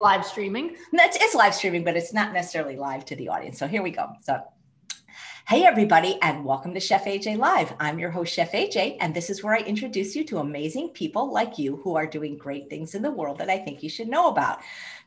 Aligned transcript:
live 0.00 0.24
streaming. 0.24 0.76
It's, 0.92 1.16
it's 1.20 1.34
live 1.34 1.54
streaming, 1.54 1.82
but 1.82 1.96
it's 1.96 2.12
not 2.12 2.32
necessarily 2.32 2.76
live 2.76 3.04
to 3.06 3.16
the 3.16 3.28
audience. 3.28 3.58
So 3.58 3.66
here 3.66 3.82
we 3.82 3.90
go. 3.90 4.06
So, 4.20 4.40
hey, 5.48 5.64
everybody, 5.64 6.20
and 6.22 6.44
welcome 6.44 6.72
to 6.74 6.78
Chef 6.78 7.04
AJ 7.04 7.36
Live. 7.36 7.74
I'm 7.80 7.98
your 7.98 8.12
host, 8.12 8.32
Chef 8.32 8.52
AJ, 8.52 8.98
and 9.00 9.12
this 9.12 9.28
is 9.28 9.42
where 9.42 9.54
I 9.54 9.60
introduce 9.60 10.14
you 10.14 10.22
to 10.26 10.38
amazing 10.38 10.90
people 10.90 11.32
like 11.32 11.58
you 11.58 11.78
who 11.82 11.96
are 11.96 12.06
doing 12.06 12.38
great 12.38 12.70
things 12.70 12.94
in 12.94 13.02
the 13.02 13.10
world 13.10 13.38
that 13.38 13.50
I 13.50 13.58
think 13.58 13.82
you 13.82 13.88
should 13.90 14.06
know 14.06 14.28
about. 14.28 14.60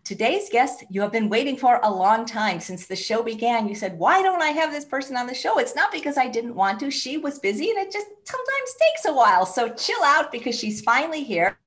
Today's 0.04 0.50
guest, 0.50 0.84
you 0.90 1.00
have 1.00 1.14
been 1.14 1.30
waiting 1.30 1.56
for 1.56 1.80
a 1.84 1.90
long 1.90 2.26
time 2.26 2.60
since 2.60 2.86
the 2.86 2.96
show 2.96 3.24
began. 3.24 3.70
You 3.70 3.76
said, 3.76 3.98
Why 3.98 4.22
don't 4.22 4.42
I 4.42 4.50
have 4.50 4.74
this 4.74 4.84
person 4.84 5.16
on 5.16 5.26
the 5.26 5.34
show? 5.34 5.58
It's 5.58 5.76
not 5.76 5.94
because 5.94 6.18
I 6.18 6.28
didn't 6.28 6.56
want 6.56 6.82
to. 6.82 6.92
She 6.92 7.18
was 7.18 7.40
busy 7.40 7.70
and 7.70 7.80
it 7.80 7.94
just 7.94 8.08
sometimes 8.26 8.76
takes 8.82 9.06
a 9.06 9.14
while. 9.14 9.46
So 9.46 9.70
chill 9.70 10.04
out 10.04 10.34
because 10.34 10.60
she's 10.60 10.82
finally 10.82 11.24
here. 11.24 11.58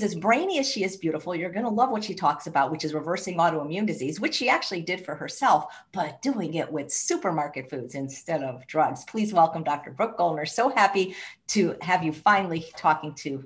As 0.00 0.14
brainy 0.14 0.58
as 0.60 0.70
she 0.70 0.84
is 0.84 0.96
beautiful, 0.96 1.34
you're 1.34 1.50
going 1.50 1.64
to 1.64 1.70
love 1.70 1.90
what 1.90 2.04
she 2.04 2.14
talks 2.14 2.46
about, 2.46 2.70
which 2.70 2.84
is 2.84 2.94
reversing 2.94 3.38
autoimmune 3.38 3.86
disease, 3.86 4.20
which 4.20 4.34
she 4.34 4.48
actually 4.48 4.82
did 4.82 5.04
for 5.04 5.14
herself, 5.14 5.66
but 5.92 6.22
doing 6.22 6.54
it 6.54 6.70
with 6.70 6.92
supermarket 6.92 7.68
foods 7.68 7.94
instead 7.94 8.42
of 8.42 8.66
drugs. 8.68 9.04
Please 9.04 9.32
welcome 9.32 9.64
Dr. 9.64 9.90
Brooke 9.90 10.16
Goldner. 10.16 10.46
So 10.46 10.68
happy 10.68 11.16
to 11.48 11.76
have 11.82 12.04
you 12.04 12.12
finally 12.12 12.66
talking 12.76 13.14
to 13.16 13.44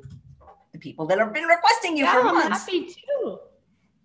the 0.72 0.78
people 0.78 1.06
that 1.06 1.18
have 1.18 1.32
been 1.32 1.44
requesting 1.44 1.96
you 1.96 2.04
yeah, 2.04 2.12
for 2.12 2.28
I'm 2.28 2.34
months. 2.34 2.58
happy 2.60 2.86
too. 2.86 3.38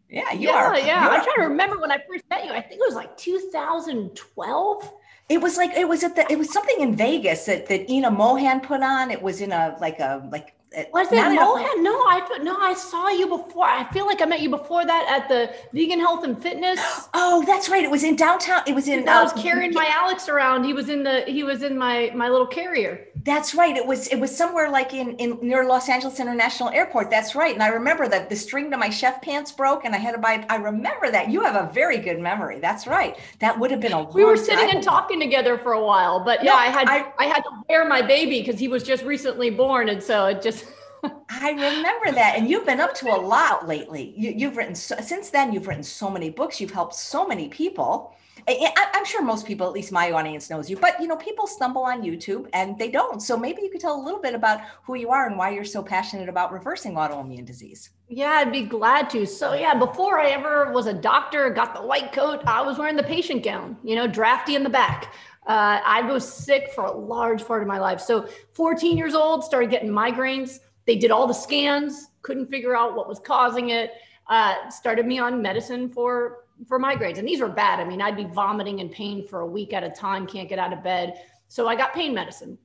Yeah, 0.10 0.32
you 0.32 0.50
yeah, 0.50 0.56
are. 0.56 0.80
Yeah, 0.80 1.08
I'm 1.10 1.24
trying 1.24 1.36
to 1.36 1.42
remember 1.44 1.80
when 1.80 1.92
I 1.92 1.98
first 2.10 2.26
met 2.30 2.46
you. 2.46 2.52
I 2.52 2.62
think 2.62 2.82
it 2.82 2.86
was 2.86 2.96
like 2.96 3.16
2012. 3.18 4.94
It 5.30 5.42
was 5.42 5.58
like 5.58 5.72
it 5.72 5.88
was 5.88 6.04
at 6.04 6.16
the 6.16 6.30
it 6.30 6.38
was 6.38 6.52
something 6.52 6.82
in 6.82 6.96
Vegas 6.96 7.46
that 7.46 7.68
that 7.68 7.90
Ina 7.90 8.12
Mohan 8.12 8.60
put 8.60 8.82
on. 8.82 9.12
It 9.12 9.22
was 9.22 9.40
in 9.40 9.54
a 9.54 9.78
like 9.80 10.00
a 10.00 10.28
like 10.30 10.54
was 10.94 11.12
it 11.12 11.16
Mohan? 11.16 11.84
No, 11.84 11.92
I 11.92 12.40
no, 12.42 12.58
I 12.58 12.74
saw 12.74 13.10
you 13.10 13.28
before. 13.28 13.66
I 13.66 13.92
feel 13.92 14.06
like 14.06 14.22
I 14.22 14.26
met 14.26 14.42
you 14.42 14.50
before 14.50 14.86
that 14.86 15.06
at 15.10 15.28
the 15.28 15.54
Vegan 15.74 16.00
Health 16.00 16.24
and 16.24 16.42
Fitness. 16.42 16.80
Oh, 17.14 17.44
that's 17.46 17.70
right. 17.70 17.84
It 17.84 17.92
was 17.92 18.04
in 18.04 18.16
downtown. 18.16 18.62
It 18.68 18.74
was 18.74 18.88
in. 18.88 19.08
I 19.08 19.22
was 19.22 19.34
uh, 19.34 19.42
carrying 19.42 19.74
my 19.74 19.88
Alex 19.92 20.30
around. 20.30 20.64
He 20.64 20.74
was 20.74 20.90
in 20.90 21.04
the 21.04 21.22
he 21.28 21.44
was 21.44 21.62
in 21.62 21.78
my 21.78 22.12
my 22.16 22.30
little 22.30 22.48
carrier. 22.48 23.06
That's 23.24 23.54
right. 23.54 23.76
It 23.76 23.86
was 23.86 24.08
it 24.08 24.20
was 24.20 24.36
somewhere 24.36 24.70
like 24.70 24.94
in, 24.94 25.16
in 25.18 25.38
near 25.42 25.66
Los 25.66 25.90
Angeles 25.90 26.20
International 26.20 26.70
Airport. 26.70 27.10
That's 27.10 27.36
right. 27.36 27.54
And 27.54 27.62
I 27.62 27.68
remember 27.68 28.08
that 28.08 28.30
the 28.30 28.36
string 28.36 28.72
to 28.72 28.78
my 28.78 28.90
chef 28.90 29.22
pants 29.22 29.52
broke 29.52 29.86
and 29.86 29.94
I 29.94 29.98
had 29.98 30.14
to 30.14 30.18
buy 30.18 30.46
I 30.50 30.56
remember 30.56 31.12
that. 31.12 31.30
You 31.30 31.42
have 31.42 31.56
a 31.56 31.72
very 31.72 31.98
good 31.98 32.20
memory. 32.20 32.60
That's 32.60 32.88
right. 32.88 33.18
That 33.40 33.60
would 33.60 33.70
have 33.72 33.80
been 33.80 33.94
a 33.94 34.04
We 34.04 34.24
were 34.26 34.38
sitting 34.38 34.70
and 34.72 34.84
talking 34.84 35.20
together 35.20 35.58
for 35.58 35.74
a 35.74 35.84
while, 35.84 36.24
but 36.24 36.44
yeah, 36.44 36.52
No, 36.52 36.58
I 36.58 36.66
had 36.68 36.88
I- 36.88 37.14
I, 37.20 37.26
had 37.26 37.44
to 37.44 37.50
wear 37.70 37.88
my 37.88 38.02
baby 38.02 38.40
because 38.40 38.60
he 38.60 38.68
was 38.68 38.84
just 38.84 39.04
recently 39.04 39.50
born, 39.50 39.90
and 39.90 40.02
so 40.02 40.26
it 40.28 40.42
just 40.42 40.66
I 41.30 41.52
remember 41.52 42.12
that. 42.12 42.36
And 42.38 42.50
you've 42.50 42.66
been 42.66 42.80
up 42.80 42.94
to 42.96 43.10
a 43.10 43.20
lot 43.20 43.68
lately. 43.68 44.14
You, 44.18 44.34
you've 44.36 44.58
written 44.58 44.76
so, 44.76 44.96
since 45.02 45.30
then 45.30 45.54
you've 45.54 45.68
written 45.68 45.84
so 45.84 46.10
many 46.10 46.30
books. 46.30 46.60
You've 46.62 46.72
helped 46.72 46.96
so 46.96 47.28
many 47.28 47.50
people. 47.50 48.16
I, 48.48 48.88
I'm 48.94 49.06
sure 49.06 49.22
most 49.24 49.46
people, 49.46 49.68
at 49.68 49.74
least 49.74 49.92
my 49.92 50.12
audience, 50.12 50.50
knows 50.50 50.70
you. 50.70 50.78
But 50.78 51.00
you 51.00 51.08
know, 51.08 51.16
people 51.16 51.48
stumble 51.48 51.84
on 51.84 52.02
YouTube 52.02 52.48
and 52.54 52.78
they 52.78 52.90
don't. 52.90 53.22
So 53.22 53.38
maybe 53.38 53.62
you 53.62 53.70
could 53.70 53.82
tell 53.82 54.00
a 54.00 54.04
little 54.04 54.20
bit 54.20 54.36
about 54.36 54.62
who 54.84 54.96
you 54.96 55.10
are 55.10 55.28
and 55.28 55.38
why 55.38 55.52
you're 55.52 55.64
so 55.64 55.84
passionate 55.84 56.30
about 56.30 56.52
reversing 56.52 56.94
autoimmune 56.96 57.46
disease. 57.46 57.90
Yeah, 58.08 58.32
I'd 58.32 58.52
be 58.52 58.64
glad 58.64 59.10
to. 59.12 59.26
So 59.26 59.54
yeah, 59.54 59.74
before 59.74 60.20
I 60.20 60.30
ever 60.30 60.72
was 60.72 60.88
a 60.88 60.94
doctor, 60.94 61.50
got 61.50 61.74
the 61.74 61.82
white 61.82 62.12
coat, 62.12 62.42
I 62.46 62.62
was 62.62 62.78
wearing 62.78 62.96
the 62.96 63.04
patient 63.04 63.44
gown, 63.44 63.78
you 63.84 63.96
know, 63.96 64.08
drafty 64.08 64.56
in 64.56 64.64
the 64.64 64.70
back. 64.70 65.14
Uh, 65.48 65.80
I 65.84 66.02
was 66.02 66.28
sick 66.32 66.72
for 66.76 66.86
a 66.86 66.92
large 66.92 67.46
part 67.46 67.62
of 67.62 67.68
my 67.68 67.80
life. 67.80 68.00
So 68.00 68.28
14 68.54 68.98
years 68.98 69.16
old, 69.16 69.44
started 69.44 69.72
getting 69.72 69.90
migraines. 69.90 70.60
They 70.86 70.98
did 70.98 71.10
all 71.10 71.26
the 71.26 71.34
scans, 71.34 72.08
couldn't 72.22 72.48
figure 72.48 72.76
out 72.76 72.96
what 72.96 73.08
was 73.08 73.20
causing 73.20 73.70
it. 73.70 73.94
Uh, 74.28 74.70
started 74.70 75.06
me 75.06 75.20
on 75.20 75.42
medicine 75.42 75.90
for 75.90 76.46
for 76.68 76.80
migraines, 76.80 77.18
and 77.18 77.28
these 77.28 77.42
were 77.42 77.50
bad. 77.50 77.80
I 77.80 77.86
mean, 77.86 78.02
I'd 78.02 78.16
be 78.16 78.26
vomiting 78.26 78.80
in 78.80 78.90
pain 78.90 79.28
for 79.28 79.42
a 79.42 79.46
week 79.46 79.74
at 79.74 79.84
a 79.84 79.90
time, 79.90 80.28
can't 80.28 80.50
get 80.50 80.60
out 80.60 80.74
of 80.74 80.84
bed. 80.84 81.16
So 81.48 81.68
I 81.68 81.76
got 81.76 81.94
pain 81.94 82.14
medicine. 82.14 82.58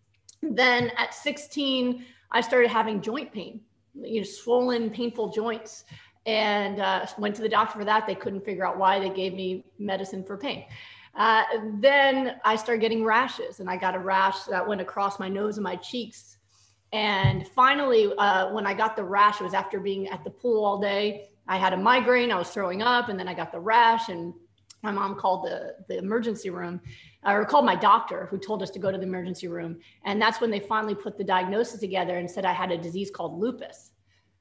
Then 0.42 0.90
at 0.96 1.14
16, 1.14 2.04
I 2.30 2.40
started 2.40 2.68
having 2.68 3.00
joint 3.00 3.32
pain, 3.32 3.60
you 3.94 4.20
know, 4.20 4.26
swollen, 4.26 4.90
painful 4.90 5.30
joints, 5.30 5.84
and 6.26 6.80
uh, 6.80 7.06
went 7.18 7.34
to 7.36 7.42
the 7.42 7.48
doctor 7.48 7.78
for 7.78 7.84
that. 7.84 8.06
They 8.06 8.14
couldn't 8.14 8.44
figure 8.44 8.66
out 8.66 8.78
why. 8.78 8.98
They 8.98 9.10
gave 9.10 9.34
me 9.34 9.64
medicine 9.78 10.24
for 10.24 10.36
pain. 10.36 10.64
Uh, 11.14 11.44
then 11.80 12.36
I 12.44 12.56
started 12.56 12.80
getting 12.80 13.04
rashes, 13.04 13.60
and 13.60 13.70
I 13.70 13.76
got 13.76 13.94
a 13.94 13.98
rash 13.98 14.42
that 14.44 14.66
went 14.66 14.80
across 14.80 15.18
my 15.18 15.28
nose 15.28 15.56
and 15.56 15.64
my 15.64 15.76
cheeks. 15.76 16.36
And 16.92 17.46
finally, 17.48 18.12
uh, 18.18 18.52
when 18.52 18.66
I 18.66 18.74
got 18.74 18.96
the 18.96 19.04
rash, 19.04 19.40
it 19.40 19.44
was 19.44 19.54
after 19.54 19.80
being 19.80 20.08
at 20.08 20.24
the 20.24 20.30
pool 20.30 20.64
all 20.64 20.78
day. 20.78 21.30
I 21.48 21.56
had 21.56 21.72
a 21.72 21.76
migraine, 21.76 22.32
I 22.32 22.38
was 22.38 22.50
throwing 22.50 22.82
up, 22.82 23.08
and 23.08 23.18
then 23.18 23.28
I 23.28 23.34
got 23.34 23.52
the 23.52 23.60
rash. 23.60 24.08
And 24.08 24.34
my 24.82 24.90
mom 24.90 25.16
called 25.16 25.44
the, 25.44 25.74
the 25.88 25.98
emergency 25.98 26.50
room, 26.50 26.80
or 27.24 27.44
called 27.44 27.64
my 27.64 27.76
doctor, 27.76 28.26
who 28.30 28.38
told 28.38 28.62
us 28.62 28.70
to 28.70 28.78
go 28.78 28.90
to 28.90 28.98
the 28.98 29.04
emergency 29.04 29.48
room. 29.48 29.78
And 30.04 30.20
that's 30.20 30.40
when 30.40 30.50
they 30.50 30.60
finally 30.60 30.94
put 30.94 31.18
the 31.18 31.24
diagnosis 31.24 31.80
together 31.80 32.18
and 32.18 32.30
said 32.30 32.44
I 32.44 32.52
had 32.52 32.70
a 32.70 32.78
disease 32.78 33.10
called 33.10 33.38
lupus. 33.38 33.90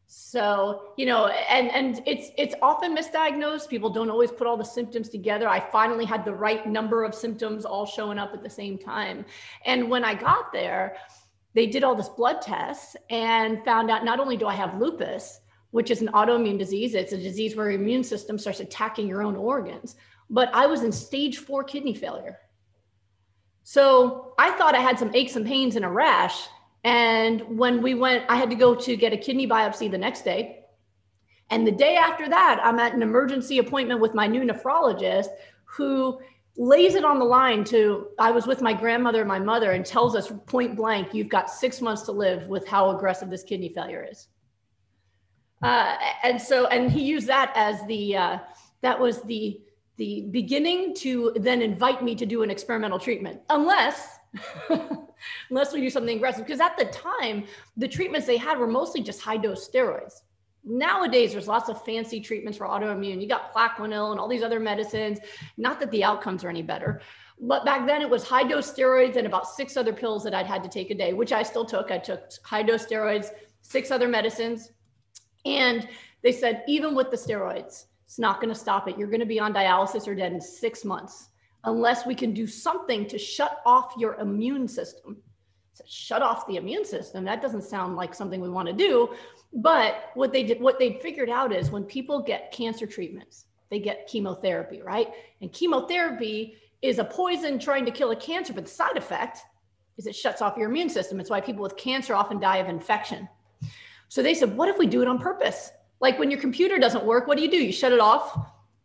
So, 0.07 0.93
you 0.97 1.07
know, 1.07 1.27
and 1.27 1.71
and 1.71 2.01
it's 2.05 2.29
it's 2.37 2.53
often 2.61 2.95
misdiagnosed. 2.95 3.69
People 3.69 3.89
don't 3.89 4.09
always 4.09 4.31
put 4.31 4.45
all 4.45 4.55
the 4.55 4.63
symptoms 4.63 5.09
together. 5.09 5.49
I 5.49 5.59
finally 5.59 6.05
had 6.05 6.23
the 6.23 6.33
right 6.33 6.65
number 6.67 7.03
of 7.03 7.15
symptoms 7.15 7.65
all 7.65 7.87
showing 7.87 8.19
up 8.19 8.31
at 8.33 8.43
the 8.43 8.49
same 8.49 8.77
time. 8.77 9.25
And 9.65 9.89
when 9.89 10.05
I 10.05 10.13
got 10.13 10.53
there, 10.53 10.97
they 11.55 11.65
did 11.65 11.83
all 11.83 11.95
this 11.95 12.09
blood 12.09 12.41
tests 12.41 12.95
and 13.09 13.63
found 13.65 13.89
out 13.89 14.05
not 14.05 14.19
only 14.19 14.37
do 14.37 14.45
I 14.45 14.53
have 14.53 14.79
lupus, 14.79 15.39
which 15.75 15.91
is 15.91 16.01
an 16.01 16.07
autoimmune 16.13 16.57
disease, 16.57 16.95
it's 16.95 17.11
a 17.11 17.17
disease 17.17 17.53
where 17.53 17.69
your 17.69 17.81
immune 17.81 18.01
system 18.01 18.37
starts 18.37 18.61
attacking 18.61 19.09
your 19.09 19.21
own 19.21 19.35
organs, 19.35 19.97
but 20.29 20.49
I 20.53 20.67
was 20.67 20.83
in 20.83 20.91
stage 20.93 21.39
4 21.39 21.65
kidney 21.65 21.93
failure. 21.93 22.39
So, 23.63 24.35
I 24.39 24.51
thought 24.51 24.73
I 24.73 24.79
had 24.79 24.97
some 24.97 25.13
aches 25.13 25.35
and 25.35 25.45
pains 25.45 25.75
and 25.75 25.83
a 25.83 25.89
rash, 25.89 26.47
and 26.85 27.41
when 27.57 27.81
we 27.81 27.93
went, 27.93 28.23
I 28.29 28.37
had 28.37 28.49
to 28.51 28.55
go 28.55 28.73
to 28.73 28.95
get 28.95 29.11
a 29.11 29.17
kidney 29.17 29.47
biopsy 29.49 29.91
the 29.91 29.97
next 29.97 30.23
day. 30.23 30.63
And 31.49 31.67
the 31.67 31.73
day 31.73 31.97
after 31.97 32.29
that, 32.29 32.61
I'm 32.63 32.79
at 32.79 32.93
an 32.93 33.01
emergency 33.01 33.57
appointment 33.57 33.99
with 33.99 34.13
my 34.13 34.27
new 34.27 34.43
nephrologist 34.43 35.27
who 35.65 36.21
lays 36.55 36.95
it 36.95 37.03
on 37.03 37.19
the 37.19 37.25
line 37.25 37.65
to 37.65 38.07
I 38.17 38.31
was 38.31 38.47
with 38.47 38.61
my 38.61 38.71
grandmother 38.71 39.19
and 39.19 39.27
my 39.27 39.39
mother 39.39 39.73
and 39.73 39.85
tells 39.85 40.15
us 40.15 40.31
point 40.45 40.77
blank, 40.77 41.13
you've 41.13 41.27
got 41.27 41.49
six 41.49 41.81
months 41.81 42.03
to 42.03 42.13
live 42.13 42.47
with 42.47 42.65
how 42.65 42.95
aggressive 42.95 43.29
this 43.29 43.43
kidney 43.43 43.73
failure 43.75 44.07
is. 44.09 44.29
Uh, 45.61 45.95
and 46.23 46.41
so, 46.41 46.67
and 46.67 46.91
he 46.91 47.03
used 47.03 47.27
that 47.27 47.51
as 47.55 47.85
the, 47.87 48.15
uh, 48.15 48.39
that 48.81 48.99
was 48.99 49.21
the, 49.23 49.61
the 49.97 50.27
beginning 50.31 50.93
to 50.95 51.33
then 51.37 51.61
invite 51.61 52.03
me 52.03 52.15
to 52.15 52.25
do 52.25 52.43
an 52.43 52.49
experimental 52.49 52.99
treatment, 52.99 53.39
unless 53.49 54.19
unless 55.49 55.73
we 55.73 55.81
do 55.81 55.89
something 55.89 56.17
aggressive. 56.17 56.45
Because 56.45 56.59
at 56.59 56.77
the 56.77 56.85
time, 56.85 57.45
the 57.77 57.87
treatments 57.87 58.27
they 58.27 58.37
had 58.37 58.57
were 58.57 58.67
mostly 58.67 59.01
just 59.01 59.21
high 59.21 59.37
dose 59.37 59.69
steroids. 59.69 60.21
Nowadays, 60.63 61.31
there's 61.31 61.47
lots 61.47 61.69
of 61.69 61.83
fancy 61.85 62.19
treatments 62.19 62.57
for 62.57 62.65
autoimmune. 62.65 63.21
You 63.21 63.27
got 63.27 63.53
Plaquenil 63.53 64.11
and 64.11 64.19
all 64.19 64.27
these 64.27 64.41
other 64.41 64.59
medicines. 64.59 65.19
Not 65.57 65.79
that 65.79 65.91
the 65.91 66.03
outcomes 66.03 66.43
are 66.43 66.49
any 66.49 66.63
better, 66.63 67.01
but 67.39 67.65
back 67.65 67.85
then 67.85 68.01
it 68.01 68.09
was 68.09 68.27
high 68.27 68.43
dose 68.43 68.71
steroids 68.71 69.15
and 69.15 69.27
about 69.27 69.47
six 69.47 69.77
other 69.77 69.93
pills 69.93 70.23
that 70.23 70.33
I'd 70.33 70.47
had 70.47 70.63
to 70.63 70.69
take 70.69 70.89
a 70.89 70.95
day, 70.95 71.13
which 71.13 71.31
I 71.31 71.43
still 71.43 71.65
took. 71.65 71.91
I 71.91 71.99
took 71.99 72.31
high 72.43 72.63
dose 72.63 72.85
steroids, 72.85 73.27
six 73.61 73.91
other 73.91 74.07
medicines. 74.07 74.71
And 75.45 75.87
they 76.21 76.31
said, 76.31 76.63
even 76.67 76.95
with 76.95 77.11
the 77.11 77.17
steroids, 77.17 77.85
it's 78.05 78.19
not 78.19 78.41
going 78.41 78.53
to 78.53 78.59
stop 78.59 78.87
it. 78.87 78.97
You're 78.97 79.09
going 79.09 79.19
to 79.19 79.25
be 79.25 79.39
on 79.39 79.53
dialysis 79.53 80.07
or 80.07 80.15
dead 80.15 80.33
in 80.33 80.41
six 80.41 80.83
months 80.85 81.29
unless 81.63 82.05
we 82.05 82.15
can 82.15 82.33
do 82.33 82.47
something 82.47 83.07
to 83.07 83.17
shut 83.17 83.61
off 83.65 83.93
your 83.97 84.15
immune 84.15 84.67
system. 84.67 85.17
So 85.73 85.83
shut 85.87 86.21
off 86.21 86.47
the 86.47 86.55
immune 86.55 86.85
system. 86.85 87.25
That 87.25 87.41
doesn't 87.41 87.63
sound 87.63 87.95
like 87.95 88.13
something 88.13 88.39
we 88.39 88.49
want 88.49 88.67
to 88.67 88.73
do. 88.73 89.13
But 89.53 90.11
what 90.13 90.31
they 90.31 90.43
did, 90.43 90.61
what 90.61 90.79
they 90.79 90.93
figured 90.93 91.29
out 91.29 91.51
is 91.51 91.71
when 91.71 91.83
people 91.83 92.21
get 92.21 92.51
cancer 92.51 92.85
treatments, 92.85 93.45
they 93.69 93.79
get 93.79 94.07
chemotherapy, 94.07 94.81
right? 94.81 95.09
And 95.41 95.51
chemotherapy 95.51 96.55
is 96.81 96.99
a 96.99 97.03
poison 97.03 97.59
trying 97.59 97.85
to 97.85 97.91
kill 97.91 98.11
a 98.11 98.15
cancer, 98.15 98.53
but 98.53 98.65
the 98.65 98.71
side 98.71 98.95
effect 98.95 99.39
is 99.97 100.07
it 100.07 100.15
shuts 100.15 100.41
off 100.41 100.57
your 100.57 100.69
immune 100.69 100.89
system. 100.89 101.19
It's 101.19 101.29
why 101.29 101.41
people 101.41 101.63
with 101.63 101.75
cancer 101.77 102.15
often 102.15 102.39
die 102.39 102.57
of 102.57 102.69
infection. 102.69 103.27
So 104.09 104.21
they 104.21 104.33
said, 104.33 104.55
what 104.55 104.69
if 104.69 104.77
we 104.77 104.87
do 104.87 105.01
it 105.01 105.07
on 105.07 105.19
purpose? 105.19 105.71
Like 105.99 106.19
when 106.19 106.29
your 106.29 106.39
computer 106.39 106.77
doesn't 106.77 107.05
work, 107.05 107.27
what 107.27 107.37
do 107.37 107.43
you 107.43 107.51
do? 107.51 107.57
You 107.57 107.71
shut 107.71 107.91
it 107.91 107.99
off, 107.99 108.37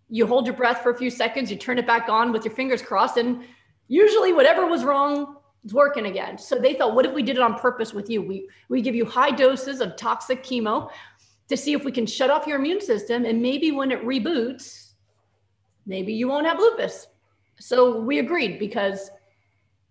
you 0.09 0.27
hold 0.27 0.47
your 0.47 0.57
breath 0.57 0.83
for 0.83 0.91
a 0.91 0.97
few 0.97 1.11
seconds, 1.11 1.51
you 1.51 1.57
turn 1.57 1.79
it 1.79 1.87
back 1.87 2.09
on 2.09 2.33
with 2.33 2.45
your 2.45 2.55
fingers 2.55 2.83
crossed, 2.83 3.17
and 3.17 3.45
usually 3.89 4.33
whatever 4.33 4.67
was 4.67 4.85
wrong 4.85 5.37
is 5.65 5.75
working 5.75 6.07
again. 6.07 6.39
So 6.39 6.59
they 6.59 6.75
thought, 6.75 6.95
what 6.95 7.05
if 7.07 7.13
we 7.13 7.23
did 7.23 7.37
it 7.37 7.43
on 7.43 7.59
purpose 7.59 7.93
with 7.93 8.09
you? 8.09 8.23
We 8.23 8.49
we 8.69 8.81
give 8.81 8.95
you 8.95 9.05
high 9.05 9.31
doses 9.31 9.81
of 9.81 9.97
toxic 9.97 10.43
chemo 10.43 10.91
to 11.49 11.57
see 11.57 11.73
if 11.73 11.85
we 11.85 11.93
can 11.93 12.07
shut 12.07 12.31
off 12.31 12.47
your 12.47 12.59
immune 12.59 12.81
system, 12.81 13.25
and 13.25 13.43
maybe 13.43 13.73
when 13.73 13.91
it 13.91 14.05
reboots, 14.05 14.93
maybe 15.87 16.13
you 16.13 16.29
won't 16.29 16.47
have 16.47 16.59
lupus. 16.59 17.09
So 17.59 18.01
we 18.01 18.21
agreed 18.21 18.59
because 18.59 19.11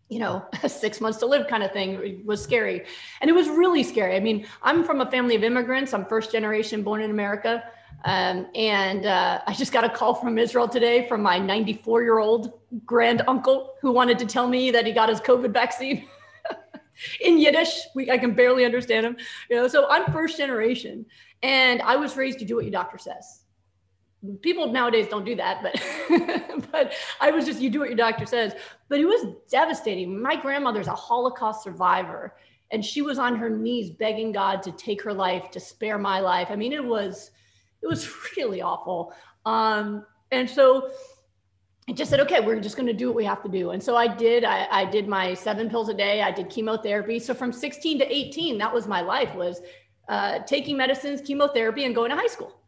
you 0.10 0.20
know, 0.20 0.46
six 0.68 1.00
months 1.00 1.20
to 1.20 1.26
live 1.26 1.48
kind 1.48 1.64
of 1.64 1.72
thing 1.72 2.24
was 2.26 2.42
scary. 2.42 2.86
And 3.22 3.30
it 3.30 3.34
was 3.34 3.48
really 3.48 3.84
scary. 3.84 4.16
I 4.16 4.20
mean, 4.20 4.46
I'm 4.62 4.84
from 4.84 5.02
a 5.02 5.10
family 5.10 5.36
of 5.36 5.44
immigrants. 5.44 5.94
I'm 5.94 6.06
first 6.06 6.32
generation 6.32 6.84
born 6.84 7.02
in 7.02 7.12
America. 7.12 7.64
Um, 8.06 8.48
and 8.56 9.06
uh, 9.06 9.42
I 9.46 9.54
just 9.54 9.74
got 9.74 9.84
a 9.84 9.90
call 9.90 10.14
from 10.14 10.38
Israel 10.38 10.68
today 10.68 11.08
from 11.08 11.22
my 11.22 11.38
94 11.38 12.02
year 12.02 12.20
old 12.20 12.60
grand 12.86 13.24
uncle 13.28 13.74
who 13.82 13.92
wanted 13.92 14.18
to 14.20 14.26
tell 14.26 14.48
me 14.48 14.72
that 14.72 14.86
he 14.86 14.94
got 14.94 15.10
his 15.10 15.20
COVID 15.20 15.52
vaccine 15.52 16.08
in 17.22 17.38
Yiddish. 17.38 17.82
We, 17.96 18.10
I 18.10 18.18
can 18.18 18.34
barely 18.34 18.64
understand 18.64 19.06
him. 19.06 19.18
You 19.50 19.58
know, 19.58 19.68
so 19.68 19.90
I'm 19.90 20.12
first 20.14 20.38
generation, 20.38 21.06
and 21.44 21.82
I 21.82 21.98
was 21.98 22.16
raised 22.16 22.40
to 22.40 22.46
do 22.46 22.56
what 22.56 22.64
your 22.64 22.72
doctor 22.72 22.98
says. 22.98 23.44
People 24.42 24.72
nowadays 24.72 25.08
don't 25.10 25.26
do 25.26 25.36
that, 25.36 25.62
but 25.62 26.68
but 26.72 26.94
I 27.20 27.32
was 27.32 27.46
just 27.46 27.60
you 27.62 27.70
do 27.70 27.80
what 27.80 27.90
your 27.90 27.98
doctor 27.98 28.26
says. 28.26 28.54
But 28.90 29.00
it 29.00 29.06
was 29.06 29.36
devastating. 29.50 30.22
My 30.22 30.36
grandmother's 30.36 30.88
a 30.88 30.96
Holocaust 30.96 31.64
survivor, 31.64 32.36
and 32.72 32.84
she 32.84 33.02
was 33.02 33.20
on 33.20 33.36
her 33.36 33.50
knees 33.50 33.92
begging 33.92 34.32
God 34.32 34.62
to 34.64 34.72
take 34.72 35.02
her 35.04 35.14
life, 35.14 35.52
to 35.52 35.60
spare 35.60 35.98
my 35.98 36.20
life. 36.20 36.48
I 36.50 36.56
mean, 36.56 36.74
it 36.74 36.84
was 36.84 37.32
it 37.82 37.88
was 37.88 38.10
really 38.38 38.62
awful. 38.62 39.14
Um, 39.46 40.06
and 40.32 40.50
so 40.50 40.92
I 41.90 41.92
just 41.92 42.12
said, 42.12 42.20
okay, 42.20 42.40
we're 42.40 42.60
just 42.60 42.76
going 42.76 42.88
to 42.88 42.94
do 42.94 43.08
what 43.08 43.16
we 43.16 43.26
have 43.26 43.42
to 43.42 43.50
do. 43.50 43.72
And 43.72 43.82
so 43.82 43.96
I 43.96 44.08
did. 44.08 44.44
I, 44.44 44.68
I, 44.70 44.86
did 44.86 45.08
my 45.08 45.34
seven 45.34 45.72
pills 45.72 45.90
a 45.90 45.94
day. 45.94 46.22
I 46.22 46.32
did 46.32 46.48
chemotherapy. 46.48 47.18
So 47.20 47.34
from 47.34 47.52
16 47.52 47.98
to 47.98 48.16
18, 48.16 48.60
that 48.60 48.72
was 48.72 48.88
my 48.88 49.02
life 49.02 49.34
was 49.34 49.62
uh, 50.08 50.40
taking 50.40 50.78
medicines, 50.78 51.20
chemotherapy, 51.22 51.86
and 51.86 51.96
going 51.96 52.12
to 52.12 52.16
high 52.16 52.28
school. 52.28 52.59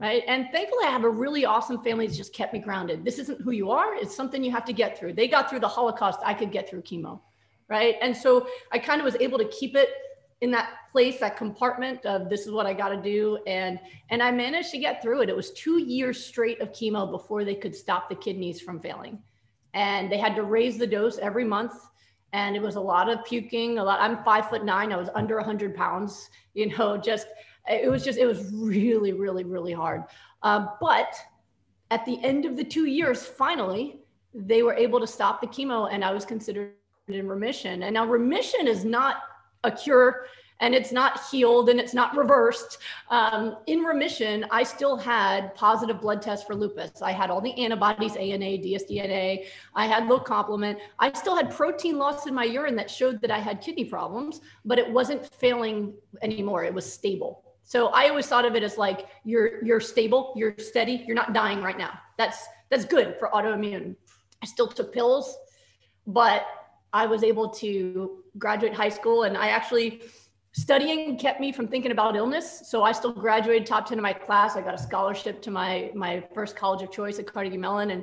Right. 0.00 0.22
And 0.28 0.46
thankfully, 0.52 0.84
I 0.84 0.90
have 0.90 1.02
a 1.02 1.10
really 1.10 1.44
awesome 1.44 1.82
family 1.82 2.06
that's 2.06 2.16
just 2.16 2.32
kept 2.32 2.52
me 2.52 2.60
grounded. 2.60 3.04
This 3.04 3.18
isn't 3.18 3.40
who 3.40 3.50
you 3.50 3.72
are. 3.72 3.96
It's 3.96 4.14
something 4.14 4.44
you 4.44 4.52
have 4.52 4.64
to 4.66 4.72
get 4.72 4.96
through. 4.96 5.14
They 5.14 5.26
got 5.26 5.50
through 5.50 5.58
the 5.58 5.68
Holocaust. 5.68 6.20
I 6.24 6.34
could 6.34 6.52
get 6.52 6.70
through 6.70 6.82
chemo. 6.82 7.20
Right. 7.68 7.96
And 8.00 8.16
so 8.16 8.46
I 8.70 8.78
kind 8.78 9.00
of 9.00 9.04
was 9.04 9.16
able 9.16 9.38
to 9.38 9.48
keep 9.48 9.74
it 9.74 9.88
in 10.40 10.52
that 10.52 10.70
place, 10.92 11.18
that 11.18 11.36
compartment 11.36 12.06
of 12.06 12.30
this 12.30 12.46
is 12.46 12.52
what 12.52 12.64
I 12.64 12.72
got 12.72 12.90
to 12.90 13.02
do. 13.02 13.38
And, 13.46 13.80
and 14.10 14.22
I 14.22 14.30
managed 14.30 14.70
to 14.70 14.78
get 14.78 15.02
through 15.02 15.22
it. 15.22 15.28
It 15.28 15.36
was 15.36 15.50
two 15.52 15.82
years 15.82 16.24
straight 16.24 16.60
of 16.60 16.70
chemo 16.70 17.10
before 17.10 17.44
they 17.44 17.56
could 17.56 17.74
stop 17.74 18.08
the 18.08 18.14
kidneys 18.14 18.60
from 18.60 18.80
failing. 18.80 19.18
And 19.74 20.10
they 20.10 20.18
had 20.18 20.36
to 20.36 20.44
raise 20.44 20.78
the 20.78 20.86
dose 20.86 21.18
every 21.18 21.44
month. 21.44 21.74
And 22.32 22.54
it 22.54 22.62
was 22.62 22.76
a 22.76 22.80
lot 22.80 23.10
of 23.10 23.24
puking, 23.24 23.78
a 23.78 23.84
lot. 23.84 24.00
I'm 24.00 24.22
five 24.22 24.48
foot 24.48 24.64
nine. 24.64 24.92
I 24.92 24.96
was 24.96 25.08
under 25.14 25.40
hundred 25.40 25.74
pounds, 25.74 26.30
you 26.54 26.76
know, 26.76 26.96
just, 27.10 27.26
it 27.68 27.90
was 27.90 28.04
just, 28.04 28.18
it 28.18 28.26
was 28.26 28.50
really, 28.52 29.12
really, 29.12 29.44
really 29.44 29.72
hard. 29.72 30.04
Uh, 30.42 30.66
but 30.80 31.14
at 31.90 32.04
the 32.04 32.22
end 32.22 32.44
of 32.44 32.56
the 32.56 32.64
two 32.64 32.86
years, 32.86 33.24
finally, 33.24 34.00
they 34.34 34.62
were 34.62 34.74
able 34.74 35.00
to 35.00 35.06
stop 35.06 35.40
the 35.40 35.46
chemo 35.46 35.88
and 35.90 36.04
I 36.04 36.12
was 36.12 36.24
considered 36.24 36.72
in 37.08 37.26
remission. 37.26 37.84
And 37.84 37.94
now 37.94 38.06
remission 38.06 38.66
is 38.66 38.84
not 38.84 39.16
a 39.64 39.70
cure 39.70 40.26
and 40.60 40.74
it's 40.74 40.92
not 40.92 41.20
healed 41.30 41.68
and 41.68 41.78
it's 41.78 41.94
not 41.94 42.16
reversed. 42.16 42.78
Um, 43.10 43.58
in 43.66 43.80
remission, 43.80 44.44
I 44.50 44.64
still 44.64 44.96
had 44.96 45.54
positive 45.54 46.00
blood 46.00 46.20
tests 46.20 46.44
for 46.44 46.54
lupus. 46.54 47.00
I 47.00 47.12
had 47.12 47.30
all 47.30 47.40
the 47.40 47.52
antibodies, 47.52 48.16
ANA, 48.16 48.44
dsDNA. 48.44 49.46
I 49.74 49.86
had 49.86 50.08
low 50.08 50.18
complement. 50.18 50.78
I 50.98 51.12
still 51.12 51.36
had 51.36 51.50
protein 51.50 51.96
loss 51.96 52.26
in 52.26 52.34
my 52.34 52.44
urine 52.44 52.76
that 52.76 52.90
showed 52.90 53.20
that 53.22 53.30
I 53.30 53.38
had 53.38 53.60
kidney 53.60 53.84
problems, 53.84 54.40
but 54.64 54.78
it 54.78 54.90
wasn't 54.90 55.26
failing 55.26 55.94
anymore. 56.22 56.64
It 56.64 56.74
was 56.74 56.90
stable. 56.90 57.44
So 57.68 57.88
I 57.88 58.08
always 58.08 58.26
thought 58.26 58.46
of 58.46 58.54
it 58.54 58.62
as 58.62 58.78
like 58.78 59.08
you're 59.24 59.62
you're 59.62 59.78
stable, 59.78 60.32
you're 60.34 60.54
steady, 60.56 61.04
you're 61.06 61.14
not 61.14 61.34
dying 61.34 61.62
right 61.62 61.76
now. 61.76 62.00
That's 62.16 62.46
that's 62.70 62.86
good 62.86 63.16
for 63.18 63.28
autoimmune. 63.28 63.94
I 64.42 64.46
still 64.46 64.68
took 64.68 64.90
pills, 64.90 65.36
but 66.06 66.46
I 66.94 67.04
was 67.04 67.22
able 67.22 67.50
to 67.50 68.24
graduate 68.38 68.72
high 68.72 68.88
school 68.88 69.24
and 69.24 69.36
I 69.36 69.48
actually 69.48 70.00
studying 70.52 71.18
kept 71.18 71.40
me 71.40 71.52
from 71.52 71.68
thinking 71.68 71.90
about 71.90 72.16
illness. 72.16 72.62
So 72.64 72.84
I 72.84 72.92
still 72.92 73.12
graduated 73.12 73.66
top 73.66 73.86
10 73.86 73.98
in 73.98 74.02
my 74.02 74.14
class. 74.14 74.56
I 74.56 74.62
got 74.62 74.72
a 74.72 74.78
scholarship 74.78 75.42
to 75.42 75.50
my 75.50 75.90
my 75.94 76.24
first 76.32 76.56
college 76.56 76.80
of 76.80 76.90
choice 76.90 77.18
at 77.18 77.26
Carnegie 77.26 77.58
Mellon 77.58 77.90
and 77.90 78.02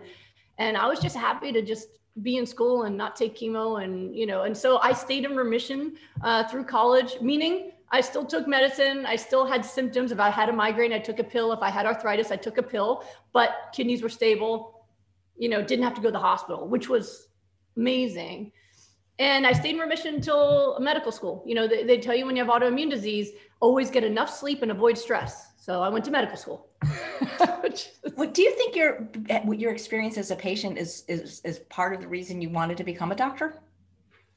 and 0.59 0.77
I 0.77 0.85
was 0.85 0.99
just 0.99 1.15
happy 1.15 1.51
to 1.51 1.63
just 1.63 1.87
be 2.21 2.37
in 2.37 2.45
school 2.45 2.83
and 2.83 2.95
not 2.95 3.15
take 3.15 3.35
chemo 3.35 3.83
and 3.83 4.15
you 4.15 4.27
know 4.27 4.43
and 4.43 4.55
so 4.55 4.77
I 4.77 4.93
stayed 4.93 5.25
in 5.25 5.35
remission 5.35 5.97
uh, 6.23 6.43
through 6.43 6.65
college 6.65 7.19
meaning 7.19 7.71
I 7.97 8.01
still 8.01 8.25
took 8.25 8.47
medicine. 8.47 9.05
I 9.05 9.15
still 9.15 9.45
had 9.45 9.65
symptoms. 9.65 10.11
If 10.11 10.19
I 10.19 10.29
had 10.29 10.49
a 10.49 10.53
migraine, 10.53 10.93
I 10.93 10.99
took 10.99 11.19
a 11.19 11.23
pill. 11.23 11.51
If 11.57 11.61
I 11.61 11.69
had 11.69 11.85
arthritis, 11.85 12.29
I 12.31 12.35
took 12.35 12.57
a 12.57 12.63
pill. 12.63 12.89
But 13.33 13.49
kidneys 13.75 14.01
were 14.03 14.13
stable. 14.21 14.85
You 15.37 15.49
know, 15.49 15.61
didn't 15.61 15.85
have 15.87 15.95
to 15.95 16.01
go 16.01 16.09
to 16.09 16.17
the 16.19 16.25
hospital, 16.31 16.67
which 16.67 16.87
was 16.89 17.27
amazing 17.77 18.51
and 19.17 19.47
I 19.47 19.53
stayed 19.53 19.75
in 19.75 19.79
remission 19.79 20.15
until 20.15 20.77
medical 20.79 21.11
school. 21.11 21.43
You 21.45 21.55
know, 21.55 21.67
they, 21.67 21.83
they, 21.83 21.97
tell 21.97 22.15
you 22.15 22.25
when 22.25 22.35
you 22.35 22.43
have 22.43 22.53
autoimmune 22.53 22.89
disease, 22.89 23.31
always 23.59 23.89
get 23.89 24.03
enough 24.03 24.29
sleep 24.29 24.61
and 24.61 24.71
avoid 24.71 24.97
stress. 24.97 25.51
So 25.57 25.81
I 25.81 25.89
went 25.89 26.03
to 26.05 26.11
medical 26.11 26.37
school. 26.37 26.67
well, 27.39 28.29
do 28.31 28.41
you 28.41 28.51
think 28.55 28.75
your 28.75 29.07
your 29.53 29.71
experience 29.71 30.17
as 30.17 30.31
a 30.31 30.35
patient 30.35 30.77
is, 30.77 31.03
is 31.07 31.41
is 31.43 31.59
part 31.69 31.95
of 31.95 32.01
the 32.01 32.07
reason 32.07 32.41
you 32.41 32.49
wanted 32.49 32.77
to 32.77 32.83
become 32.83 33.11
a 33.11 33.15
doctor? 33.15 33.61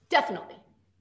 Definitely, 0.09 0.57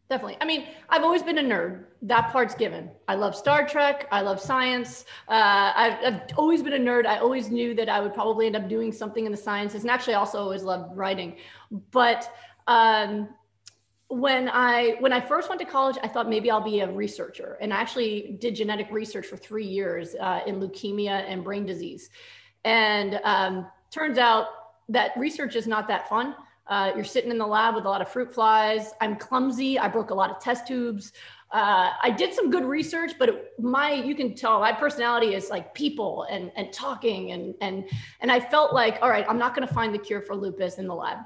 definitely. 0.10 0.38
I 0.42 0.46
mean, 0.46 0.68
I've 0.90 1.04
always 1.04 1.24
been 1.24 1.38
a 1.38 1.44
nerd. 1.44 1.86
That 2.02 2.32
part's 2.32 2.56
given. 2.56 2.90
I 3.08 3.16
love 3.16 3.36
Star 3.36 3.68
Trek. 3.68 4.08
I 4.12 4.22
love 4.22 4.40
science. 4.40 5.06
Uh, 5.28 5.72
I've, 5.76 6.14
I've 6.14 6.22
always 6.38 6.64
been 6.64 6.74
a 6.74 6.80
nerd. 6.80 7.06
I 7.06 7.18
always 7.18 7.50
knew 7.50 7.74
that 7.76 7.90
I 7.90 8.00
would 8.00 8.14
probably 8.14 8.46
end 8.46 8.56
up 8.56 8.70
doing 8.70 8.92
something 8.92 9.26
in 9.26 9.32
the 9.32 9.38
sciences, 9.38 9.82
and 9.82 9.92
actually, 9.92 10.14
I 10.14 10.20
also 10.20 10.40
always 10.40 10.64
loved 10.64 10.96
writing. 10.96 11.38
But 11.92 12.32
um, 12.68 13.30
when 14.10 14.50
I 14.50 14.96
when 15.00 15.12
I 15.12 15.20
first 15.20 15.50
went 15.50 15.60
to 15.60 15.68
college, 15.68 15.98
I 16.02 16.08
thought 16.08 16.30
maybe 16.30 16.50
I'll 16.50 16.62
be 16.62 16.80
a 16.80 16.90
researcher, 16.90 17.58
and 17.60 17.74
I 17.74 17.78
actually 17.78 18.38
did 18.40 18.56
genetic 18.56 18.88
research 18.92 19.28
for 19.28 19.38
three 19.38 19.66
years 19.66 20.16
uh, 20.20 20.42
in 20.48 20.60
leukemia 20.60 21.26
and 21.28 21.44
brain 21.44 21.66
disease. 21.66 22.10
And 22.64 23.20
um, 23.24 23.68
turns 23.92 24.18
out 24.18 24.48
that 24.90 25.12
research 25.18 25.56
is 25.56 25.68
not 25.68 25.88
that 25.90 26.08
fun. 26.08 26.36
Uh, 26.70 26.92
you're 26.96 27.04
sitting 27.04 27.32
in 27.32 27.38
the 27.38 27.48
lab 27.48 27.76
with 27.76 27.86
a 27.86 27.90
lot 27.90 28.02
of 28.02 28.10
fruit 28.10 28.34
flies. 28.34 28.94
I'm 29.02 29.16
clumsy. 29.16 29.80
I 29.80 29.88
broke 29.88 30.10
a 30.10 30.16
lot 30.16 30.30
of 30.30 30.40
test 30.40 30.68
tubes. 30.68 31.14
Uh, 31.52 31.92
I 32.04 32.10
did 32.10 32.34
some 32.34 32.50
good 32.50 32.66
research, 32.66 33.14
but 33.18 33.30
it, 33.30 33.54
my 33.58 33.94
you 33.94 34.16
can 34.16 34.36
tell 34.36 34.60
my 34.60 34.74
personality 34.74 35.34
is 35.34 35.50
like 35.50 35.74
people 35.74 36.28
and 36.30 36.52
and 36.58 36.74
talking 36.74 37.32
and 37.32 37.56
and 37.62 37.86
and 38.20 38.32
I 38.32 38.40
felt 38.40 38.74
like 38.74 39.00
all 39.02 39.10
right, 39.10 39.26
I'm 39.30 39.38
not 39.38 39.56
going 39.56 39.68
to 39.68 39.74
find 39.74 39.94
the 39.94 40.00
cure 40.00 40.22
for 40.22 40.36
lupus 40.36 40.78
in 40.78 40.88
the 40.88 40.96
lab 40.96 41.20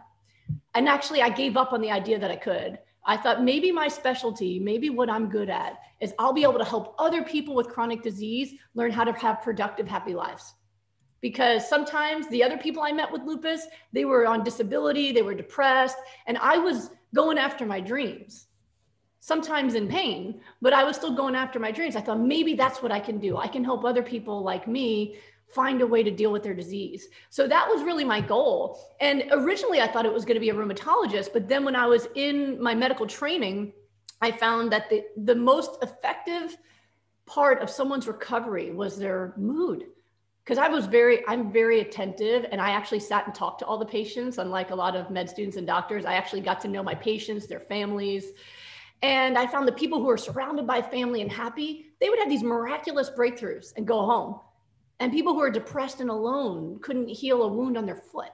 and 0.73 0.87
actually 0.87 1.21
i 1.21 1.29
gave 1.29 1.57
up 1.57 1.73
on 1.73 1.81
the 1.81 1.91
idea 1.91 2.17
that 2.19 2.31
i 2.31 2.35
could 2.35 2.79
i 3.05 3.17
thought 3.17 3.43
maybe 3.43 3.71
my 3.71 3.87
specialty 3.87 4.59
maybe 4.59 4.89
what 4.89 5.09
i'm 5.09 5.29
good 5.29 5.49
at 5.49 5.79
is 5.99 6.13
i'll 6.19 6.33
be 6.33 6.43
able 6.43 6.57
to 6.57 6.65
help 6.65 6.95
other 6.97 7.23
people 7.23 7.55
with 7.55 7.67
chronic 7.67 8.01
disease 8.01 8.53
learn 8.75 8.91
how 8.91 9.03
to 9.03 9.11
have 9.13 9.41
productive 9.41 9.87
happy 9.87 10.13
lives 10.13 10.53
because 11.21 11.67
sometimes 11.67 12.27
the 12.29 12.43
other 12.43 12.57
people 12.57 12.83
i 12.83 12.91
met 12.91 13.11
with 13.11 13.21
lupus 13.23 13.67
they 13.93 14.05
were 14.05 14.25
on 14.27 14.43
disability 14.43 15.11
they 15.11 15.21
were 15.21 15.35
depressed 15.35 15.97
and 16.27 16.37
i 16.39 16.57
was 16.57 16.91
going 17.13 17.37
after 17.37 17.65
my 17.65 17.79
dreams 17.79 18.47
sometimes 19.19 19.75
in 19.75 19.87
pain 19.87 20.41
but 20.61 20.73
i 20.73 20.83
was 20.83 20.95
still 20.95 21.15
going 21.15 21.35
after 21.35 21.59
my 21.59 21.71
dreams 21.71 21.95
i 21.95 22.01
thought 22.01 22.19
maybe 22.19 22.55
that's 22.55 22.81
what 22.81 22.91
i 22.91 22.99
can 22.99 23.19
do 23.19 23.37
i 23.37 23.47
can 23.47 23.63
help 23.63 23.85
other 23.85 24.03
people 24.03 24.41
like 24.41 24.67
me 24.67 25.15
find 25.51 25.81
a 25.81 25.87
way 25.87 26.01
to 26.01 26.11
deal 26.11 26.31
with 26.31 26.43
their 26.43 26.53
disease. 26.53 27.09
So 27.29 27.47
that 27.47 27.67
was 27.67 27.83
really 27.83 28.05
my 28.05 28.21
goal. 28.21 28.79
And 28.99 29.25
originally 29.31 29.81
I 29.81 29.87
thought 29.87 30.05
it 30.05 30.13
was 30.13 30.23
going 30.23 30.35
to 30.35 30.39
be 30.39 30.49
a 30.49 30.53
rheumatologist, 30.53 31.33
but 31.33 31.47
then 31.47 31.65
when 31.65 31.75
I 31.75 31.87
was 31.87 32.07
in 32.15 32.61
my 32.61 32.73
medical 32.73 33.05
training, 33.05 33.73
I 34.21 34.31
found 34.31 34.71
that 34.71 34.89
the, 34.89 35.03
the 35.17 35.35
most 35.35 35.83
effective 35.83 36.55
part 37.25 37.61
of 37.61 37.69
someone's 37.69 38.07
recovery 38.07 38.71
was 38.71 38.97
their 38.97 39.33
mood. 39.35 39.85
Because 40.43 40.57
I 40.57 40.67
was 40.67 40.87
very, 40.87 41.25
I'm 41.27 41.51
very 41.51 41.81
attentive 41.81 42.45
and 42.51 42.59
I 42.59 42.71
actually 42.71 42.99
sat 42.99 43.25
and 43.27 43.35
talked 43.35 43.59
to 43.59 43.65
all 43.65 43.77
the 43.77 43.85
patients, 43.85 44.37
unlike 44.37 44.71
a 44.71 44.75
lot 44.75 44.95
of 44.95 45.09
med 45.11 45.29
students 45.29 45.57
and 45.57 45.67
doctors. 45.67 46.05
I 46.05 46.13
actually 46.13 46.41
got 46.41 46.59
to 46.61 46.67
know 46.67 46.81
my 46.81 46.95
patients, 46.95 47.47
their 47.47 47.59
families. 47.59 48.31
And 49.03 49.37
I 49.37 49.45
found 49.47 49.67
the 49.67 49.71
people 49.71 49.99
who 49.99 50.09
are 50.09 50.17
surrounded 50.17 50.65
by 50.65 50.81
family 50.81 51.21
and 51.21 51.31
happy, 51.31 51.87
they 51.99 52.09
would 52.09 52.19
have 52.19 52.29
these 52.29 52.43
miraculous 52.43 53.09
breakthroughs 53.09 53.73
and 53.77 53.85
go 53.85 54.05
home 54.05 54.39
and 55.01 55.11
people 55.11 55.33
who 55.33 55.41
are 55.41 55.49
depressed 55.49 55.99
and 55.99 56.11
alone 56.11 56.77
couldn't 56.79 57.07
heal 57.07 57.41
a 57.41 57.47
wound 57.47 57.75
on 57.75 57.87
their 57.87 57.95
foot. 57.95 58.29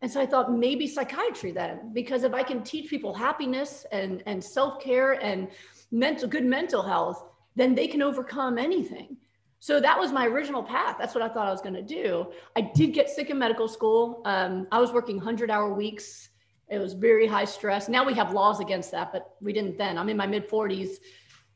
And 0.00 0.10
so 0.10 0.18
I 0.18 0.24
thought 0.24 0.50
maybe 0.50 0.86
psychiatry 0.86 1.52
then, 1.52 1.92
because 1.92 2.22
if 2.24 2.32
I 2.32 2.42
can 2.42 2.62
teach 2.62 2.88
people 2.88 3.12
happiness 3.12 3.84
and, 3.92 4.22
and 4.24 4.42
self 4.42 4.80
care 4.80 5.22
and 5.22 5.48
mental, 5.90 6.26
good 6.26 6.46
mental 6.46 6.82
health, 6.82 7.24
then 7.56 7.74
they 7.74 7.86
can 7.86 8.00
overcome 8.00 8.56
anything. 8.56 9.18
So 9.60 9.80
that 9.80 9.98
was 9.98 10.12
my 10.12 10.26
original 10.26 10.62
path. 10.62 10.96
That's 10.98 11.14
what 11.14 11.22
I 11.22 11.28
thought 11.28 11.48
I 11.48 11.50
was 11.50 11.60
going 11.60 11.74
to 11.74 11.82
do. 11.82 12.26
I 12.56 12.60
did 12.60 12.92
get 12.92 13.08
sick 13.08 13.30
in 13.30 13.38
medical 13.38 13.66
school. 13.66 14.22
Um, 14.24 14.68
I 14.70 14.80
was 14.80 14.92
working 14.92 15.16
100 15.16 15.50
hour 15.50 15.72
weeks. 15.74 16.28
It 16.70 16.78
was 16.78 16.92
very 16.92 17.26
high 17.26 17.44
stress. 17.44 17.88
Now 17.88 18.04
we 18.04 18.14
have 18.14 18.32
laws 18.32 18.60
against 18.60 18.92
that, 18.92 19.12
but 19.12 19.34
we 19.40 19.52
didn't 19.52 19.76
then. 19.76 19.98
I'm 19.98 20.08
in 20.08 20.16
my 20.16 20.26
mid 20.26 20.48
40s. 20.48 20.96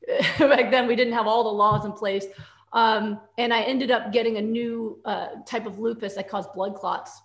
Back 0.38 0.70
then, 0.70 0.88
we 0.88 0.96
didn't 0.96 1.12
have 1.12 1.26
all 1.26 1.44
the 1.44 1.50
laws 1.50 1.84
in 1.84 1.92
place. 1.92 2.26
Um, 2.72 3.20
and 3.38 3.52
I 3.52 3.62
ended 3.62 3.90
up 3.90 4.12
getting 4.12 4.38
a 4.38 4.42
new 4.42 4.98
uh, 5.04 5.28
type 5.46 5.66
of 5.66 5.78
lupus 5.78 6.14
that 6.14 6.28
caused 6.28 6.52
blood 6.54 6.74
clots. 6.74 7.20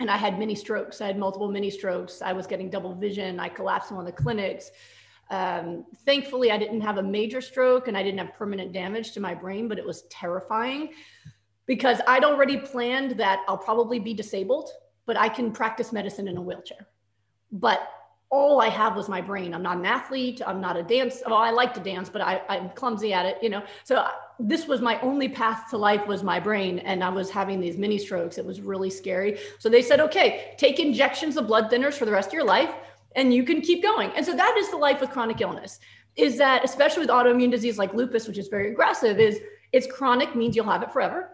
And 0.00 0.10
I 0.10 0.16
had 0.16 0.38
mini 0.38 0.54
strokes. 0.54 1.00
I 1.00 1.06
had 1.06 1.18
multiple 1.18 1.50
mini 1.50 1.70
strokes. 1.70 2.20
I 2.20 2.32
was 2.32 2.46
getting 2.46 2.68
double 2.68 2.94
vision. 2.94 3.38
I 3.38 3.48
collapsed 3.48 3.90
in 3.90 3.96
one 3.96 4.06
of 4.06 4.14
the 4.14 4.22
clinics. 4.22 4.70
Um, 5.30 5.84
thankfully, 6.04 6.50
I 6.52 6.58
didn't 6.58 6.82
have 6.82 6.98
a 6.98 7.02
major 7.02 7.40
stroke 7.40 7.88
and 7.88 7.96
I 7.96 8.02
didn't 8.02 8.18
have 8.18 8.34
permanent 8.34 8.72
damage 8.72 9.12
to 9.12 9.20
my 9.20 9.34
brain, 9.34 9.68
but 9.68 9.78
it 9.78 9.84
was 9.84 10.02
terrifying. 10.02 10.90
because 11.66 12.00
I'd 12.06 12.24
already 12.24 12.56
planned 12.56 13.12
that 13.18 13.42
I'll 13.48 13.58
probably 13.58 13.98
be 13.98 14.14
disabled, 14.14 14.70
but 15.04 15.16
I 15.16 15.28
can 15.28 15.52
practice 15.52 15.92
medicine 15.92 16.28
in 16.28 16.36
a 16.36 16.40
wheelchair. 16.42 16.86
But 17.52 17.88
all 18.28 18.60
I 18.60 18.68
have 18.68 18.96
was 18.96 19.08
my 19.08 19.20
brain. 19.20 19.54
I'm 19.54 19.62
not 19.62 19.76
an 19.76 19.86
athlete. 19.86 20.42
I'm 20.44 20.60
not 20.60 20.76
a 20.76 20.82
dance. 20.82 21.22
I 21.26 21.50
like 21.50 21.72
to 21.74 21.80
dance, 21.80 22.08
but 22.08 22.20
I, 22.22 22.42
I'm 22.48 22.70
clumsy 22.70 23.12
at 23.12 23.24
it, 23.24 23.38
you 23.40 23.48
know. 23.48 23.62
So 23.84 23.96
uh, 23.96 24.10
this 24.40 24.66
was 24.66 24.80
my 24.80 25.00
only 25.00 25.28
path 25.28 25.70
to 25.70 25.76
life 25.76 26.06
was 26.08 26.24
my 26.24 26.40
brain. 26.40 26.80
And 26.80 27.04
I 27.04 27.08
was 27.08 27.30
having 27.30 27.60
these 27.60 27.76
mini 27.76 27.98
strokes. 27.98 28.36
It 28.36 28.44
was 28.44 28.60
really 28.60 28.90
scary. 28.90 29.38
So 29.60 29.68
they 29.68 29.80
said, 29.80 30.00
okay, 30.00 30.54
take 30.58 30.80
injections 30.80 31.36
of 31.36 31.46
blood 31.46 31.70
thinners 31.70 31.94
for 31.94 32.04
the 32.04 32.10
rest 32.10 32.28
of 32.28 32.34
your 32.34 32.44
life 32.44 32.74
and 33.16 33.34
you 33.34 33.42
can 33.42 33.60
keep 33.60 33.82
going. 33.82 34.12
And 34.14 34.24
so 34.24 34.36
that 34.36 34.56
is 34.56 34.70
the 34.70 34.76
life 34.76 35.00
with 35.00 35.10
chronic 35.10 35.40
illness 35.40 35.80
is 36.16 36.38
that 36.38 36.64
especially 36.64 37.00
with 37.00 37.10
autoimmune 37.10 37.50
disease 37.50 37.78
like 37.78 37.92
lupus, 37.92 38.26
which 38.26 38.38
is 38.38 38.48
very 38.48 38.70
aggressive, 38.70 39.18
is 39.18 39.40
it's 39.72 39.86
chronic 39.86 40.34
means 40.34 40.56
you'll 40.56 40.64
have 40.64 40.82
it 40.82 40.92
forever. 40.92 41.32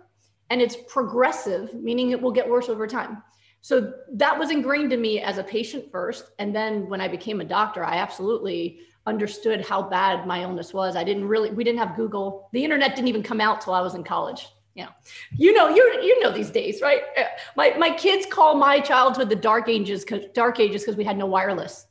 And 0.51 0.61
it's 0.61 0.77
progressive, 0.89 1.73
meaning 1.75 2.11
it 2.11 2.21
will 2.21 2.33
get 2.33 2.49
worse 2.49 2.69
over 2.69 2.87
time. 2.87 3.23
So 3.61 3.93
that 4.15 4.37
was 4.37 4.51
ingrained 4.51 4.93
in 4.93 5.01
me 5.01 5.21
as 5.21 5.39
a 5.39 5.45
patient 5.45 5.91
first. 5.91 6.33
And 6.41 6.55
then 6.55 6.89
when 6.89 7.01
I 7.01 7.07
became 7.07 7.41
a 7.41 7.45
doctor, 7.45 7.85
I 7.85 7.97
absolutely 7.97 8.81
understood 9.07 9.65
how 9.65 9.83
bad 9.83 10.27
my 10.27 10.43
illness 10.43 10.75
was. 10.75 10.97
I 10.97 11.05
didn't 11.05 11.27
really, 11.29 11.51
we 11.51 11.62
didn't 11.62 11.79
have 11.79 11.97
Google. 11.97 12.49
The 12.53 12.65
internet 12.65 12.97
didn't 12.97 13.09
even 13.09 13.23
come 13.23 13.41
out 13.41 13.61
till 13.61 13.73
I 13.73 13.81
was 13.81 13.95
in 13.95 14.03
college. 14.03 14.49
Know, 14.75 14.88
you 15.37 15.52
know, 15.52 15.69
you 15.69 15.83
you 16.02 16.21
know 16.23 16.33
these 16.33 16.50
days, 16.50 16.81
right? 16.81 17.02
Uh, 17.17 17.25
my 17.57 17.75
my 17.76 17.91
kids 17.91 18.25
call 18.25 18.57
my 18.57 18.81
childhood 18.81 19.29
the 19.29 19.37
dark 19.37 19.69
ages, 19.69 20.05
cuz 20.05 20.26
dark 20.33 20.61
ages 20.61 20.83
because 20.83 20.97
we 20.97 21.05
had 21.05 21.19
no 21.19 21.26
wireless. 21.26 21.87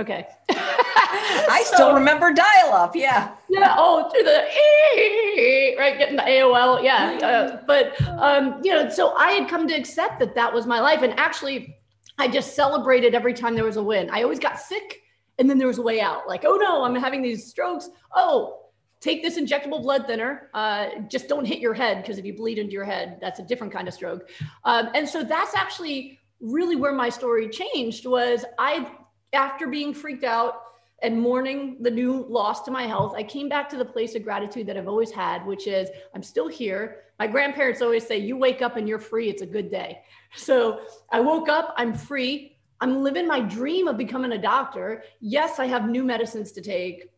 Okay. 0.00 0.26
I 0.48 1.62
so, 1.66 1.74
still 1.74 1.94
remember 1.94 2.32
dial 2.32 2.72
up. 2.72 2.96
Yeah. 2.96 3.32
Yeah. 3.50 3.74
Oh, 3.76 4.08
through 4.10 4.22
the 4.22 5.76
right, 5.78 5.98
getting 5.98 6.16
the 6.16 6.22
AOL. 6.22 6.82
Yeah. 6.82 7.18
Uh, 7.22 7.62
but 7.66 8.00
um, 8.18 8.60
you 8.62 8.72
know, 8.72 8.88
so 8.88 9.14
I 9.16 9.32
had 9.32 9.48
come 9.48 9.68
to 9.68 9.74
accept 9.74 10.18
that 10.20 10.34
that 10.34 10.52
was 10.52 10.66
my 10.66 10.80
life, 10.80 11.02
and 11.02 11.12
actually, 11.18 11.76
I 12.16 12.28
just 12.28 12.54
celebrated 12.54 13.14
every 13.14 13.34
time 13.34 13.54
there 13.54 13.64
was 13.64 13.76
a 13.76 13.82
win. 13.82 14.08
I 14.08 14.22
always 14.22 14.38
got 14.38 14.58
sick, 14.58 15.02
and 15.38 15.50
then 15.50 15.58
there 15.58 15.68
was 15.68 15.78
a 15.78 15.82
way 15.82 16.00
out. 16.00 16.26
Like, 16.26 16.44
oh 16.46 16.56
no, 16.56 16.82
I'm 16.84 16.94
having 16.94 17.22
these 17.22 17.46
strokes. 17.46 17.90
Oh. 18.14 18.56
Take 19.00 19.22
this 19.22 19.38
injectable 19.38 19.82
blood 19.82 20.06
thinner. 20.06 20.50
Uh, 20.52 20.88
just 21.08 21.26
don't 21.26 21.46
hit 21.46 21.58
your 21.58 21.72
head 21.72 22.02
because 22.02 22.18
if 22.18 22.24
you 22.24 22.34
bleed 22.34 22.58
into 22.58 22.72
your 22.72 22.84
head, 22.84 23.18
that's 23.20 23.40
a 23.40 23.42
different 23.42 23.72
kind 23.72 23.88
of 23.88 23.94
stroke. 23.94 24.28
Um, 24.64 24.90
and 24.94 25.08
so 25.08 25.24
that's 25.24 25.54
actually 25.54 26.18
really 26.40 26.76
where 26.76 26.92
my 26.92 27.08
story 27.08 27.48
changed. 27.48 28.06
Was 28.06 28.44
I 28.58 28.90
after 29.32 29.66
being 29.66 29.94
freaked 29.94 30.24
out 30.24 30.62
and 31.02 31.18
mourning 31.18 31.78
the 31.80 31.90
new 31.90 32.26
loss 32.28 32.62
to 32.62 32.70
my 32.70 32.82
health, 32.82 33.14
I 33.16 33.22
came 33.22 33.48
back 33.48 33.70
to 33.70 33.78
the 33.78 33.84
place 33.84 34.14
of 34.14 34.22
gratitude 34.22 34.66
that 34.66 34.76
I've 34.76 34.88
always 34.88 35.10
had, 35.10 35.46
which 35.46 35.66
is 35.66 35.88
I'm 36.14 36.22
still 36.22 36.48
here. 36.48 37.04
My 37.18 37.26
grandparents 37.26 37.80
always 37.80 38.06
say, 38.06 38.18
You 38.18 38.36
wake 38.36 38.60
up 38.60 38.76
and 38.76 38.86
you're 38.86 38.98
free. 38.98 39.30
It's 39.30 39.42
a 39.42 39.46
good 39.46 39.70
day. 39.70 40.02
So 40.36 40.82
I 41.10 41.18
woke 41.18 41.48
up, 41.48 41.74
I'm 41.76 41.92
free. 41.92 42.56
I'm 42.80 43.02
living 43.02 43.26
my 43.26 43.40
dream 43.40 43.88
of 43.88 43.98
becoming 43.98 44.30
a 44.30 44.38
doctor. 44.38 45.02
Yes, 45.20 45.58
I 45.58 45.66
have 45.66 45.88
new 45.88 46.04
medicines 46.04 46.52
to 46.52 46.60
take. 46.60 47.10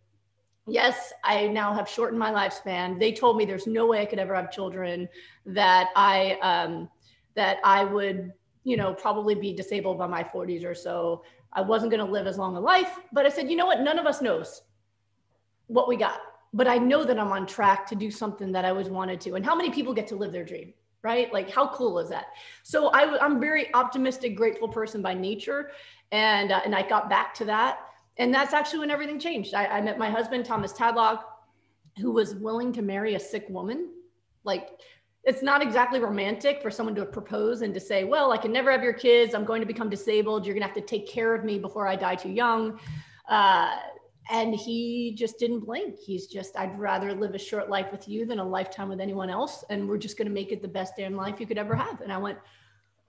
Yes, 0.66 1.12
I 1.24 1.48
now 1.48 1.74
have 1.74 1.88
shortened 1.88 2.20
my 2.20 2.30
lifespan. 2.30 2.98
They 2.98 3.12
told 3.12 3.36
me 3.36 3.44
there's 3.44 3.66
no 3.66 3.86
way 3.86 4.00
I 4.00 4.06
could 4.06 4.20
ever 4.20 4.34
have 4.34 4.52
children, 4.52 5.08
that 5.46 5.88
I, 5.96 6.38
um, 6.40 6.88
that 7.34 7.58
I 7.64 7.84
would, 7.84 8.32
you 8.62 8.76
know, 8.76 8.94
probably 8.94 9.34
be 9.34 9.52
disabled 9.52 9.98
by 9.98 10.06
my 10.06 10.22
40s 10.22 10.64
or 10.64 10.74
so. 10.74 11.24
I 11.52 11.62
wasn't 11.62 11.90
going 11.90 12.04
to 12.04 12.10
live 12.10 12.26
as 12.26 12.38
long 12.38 12.56
a 12.56 12.60
life, 12.60 13.00
but 13.12 13.26
I 13.26 13.28
said, 13.28 13.50
you 13.50 13.56
know 13.56 13.66
what? 13.66 13.80
None 13.80 13.98
of 13.98 14.06
us 14.06 14.22
knows 14.22 14.62
what 15.66 15.88
we 15.88 15.96
got, 15.96 16.20
but 16.52 16.68
I 16.68 16.78
know 16.78 17.04
that 17.04 17.18
I'm 17.18 17.32
on 17.32 17.46
track 17.46 17.86
to 17.88 17.96
do 17.96 18.10
something 18.10 18.52
that 18.52 18.64
I 18.64 18.70
always 18.70 18.88
wanted 18.88 19.20
to. 19.22 19.34
And 19.34 19.44
how 19.44 19.56
many 19.56 19.70
people 19.70 19.92
get 19.92 20.06
to 20.08 20.16
live 20.16 20.32
their 20.32 20.44
dream? 20.44 20.72
Right? 21.02 21.32
Like, 21.32 21.50
how 21.50 21.66
cool 21.74 21.98
is 21.98 22.08
that? 22.10 22.26
So 22.62 22.88
I, 22.90 23.18
I'm 23.18 23.40
very 23.40 23.74
optimistic, 23.74 24.36
grateful 24.36 24.68
person 24.68 25.02
by 25.02 25.14
nature, 25.14 25.72
and 26.12 26.52
uh, 26.52 26.60
and 26.64 26.76
I 26.76 26.88
got 26.88 27.10
back 27.10 27.34
to 27.34 27.44
that, 27.46 27.80
and 28.18 28.32
that's 28.32 28.52
actually 28.52 28.80
when 28.80 28.90
everything 28.90 29.18
changed. 29.18 29.54
I, 29.54 29.66
I 29.66 29.80
met 29.80 29.98
my 29.98 30.10
husband, 30.10 30.44
Thomas 30.44 30.72
Tadlock, 30.72 31.20
who 31.98 32.10
was 32.10 32.34
willing 32.34 32.72
to 32.74 32.82
marry 32.82 33.14
a 33.14 33.20
sick 33.20 33.46
woman. 33.48 33.90
Like 34.44 34.80
it's 35.24 35.42
not 35.42 35.62
exactly 35.62 36.00
romantic 36.00 36.60
for 36.60 36.70
someone 36.70 36.94
to 36.96 37.06
propose 37.06 37.62
and 37.62 37.72
to 37.74 37.80
say, 37.80 38.04
well, 38.04 38.32
I 38.32 38.36
can 38.36 38.52
never 38.52 38.72
have 38.72 38.82
your 38.82 38.92
kids. 38.92 39.34
I'm 39.34 39.44
going 39.44 39.60
to 39.60 39.66
become 39.66 39.88
disabled. 39.88 40.44
You're 40.44 40.54
going 40.54 40.62
to 40.62 40.66
have 40.66 40.76
to 40.76 40.80
take 40.80 41.08
care 41.08 41.34
of 41.34 41.44
me 41.44 41.58
before 41.58 41.86
I 41.86 41.96
die 41.96 42.16
too 42.16 42.30
young. 42.30 42.80
Uh, 43.28 43.76
and 44.30 44.54
he 44.54 45.14
just 45.16 45.38
didn't 45.38 45.60
blink. 45.60 45.98
He's 45.98 46.26
just, 46.26 46.56
I'd 46.56 46.78
rather 46.78 47.12
live 47.14 47.34
a 47.34 47.38
short 47.38 47.70
life 47.70 47.90
with 47.92 48.08
you 48.08 48.26
than 48.26 48.38
a 48.38 48.44
lifetime 48.44 48.88
with 48.88 49.00
anyone 49.00 49.30
else. 49.30 49.64
And 49.70 49.88
we're 49.88 49.98
just 49.98 50.16
going 50.16 50.28
to 50.28 50.34
make 50.34 50.52
it 50.52 50.62
the 50.62 50.68
best 50.68 50.94
damn 50.96 51.14
life 51.14 51.40
you 51.40 51.46
could 51.46 51.58
ever 51.58 51.74
have. 51.74 52.00
And 52.00 52.12
I 52.12 52.18
went, 52.18 52.38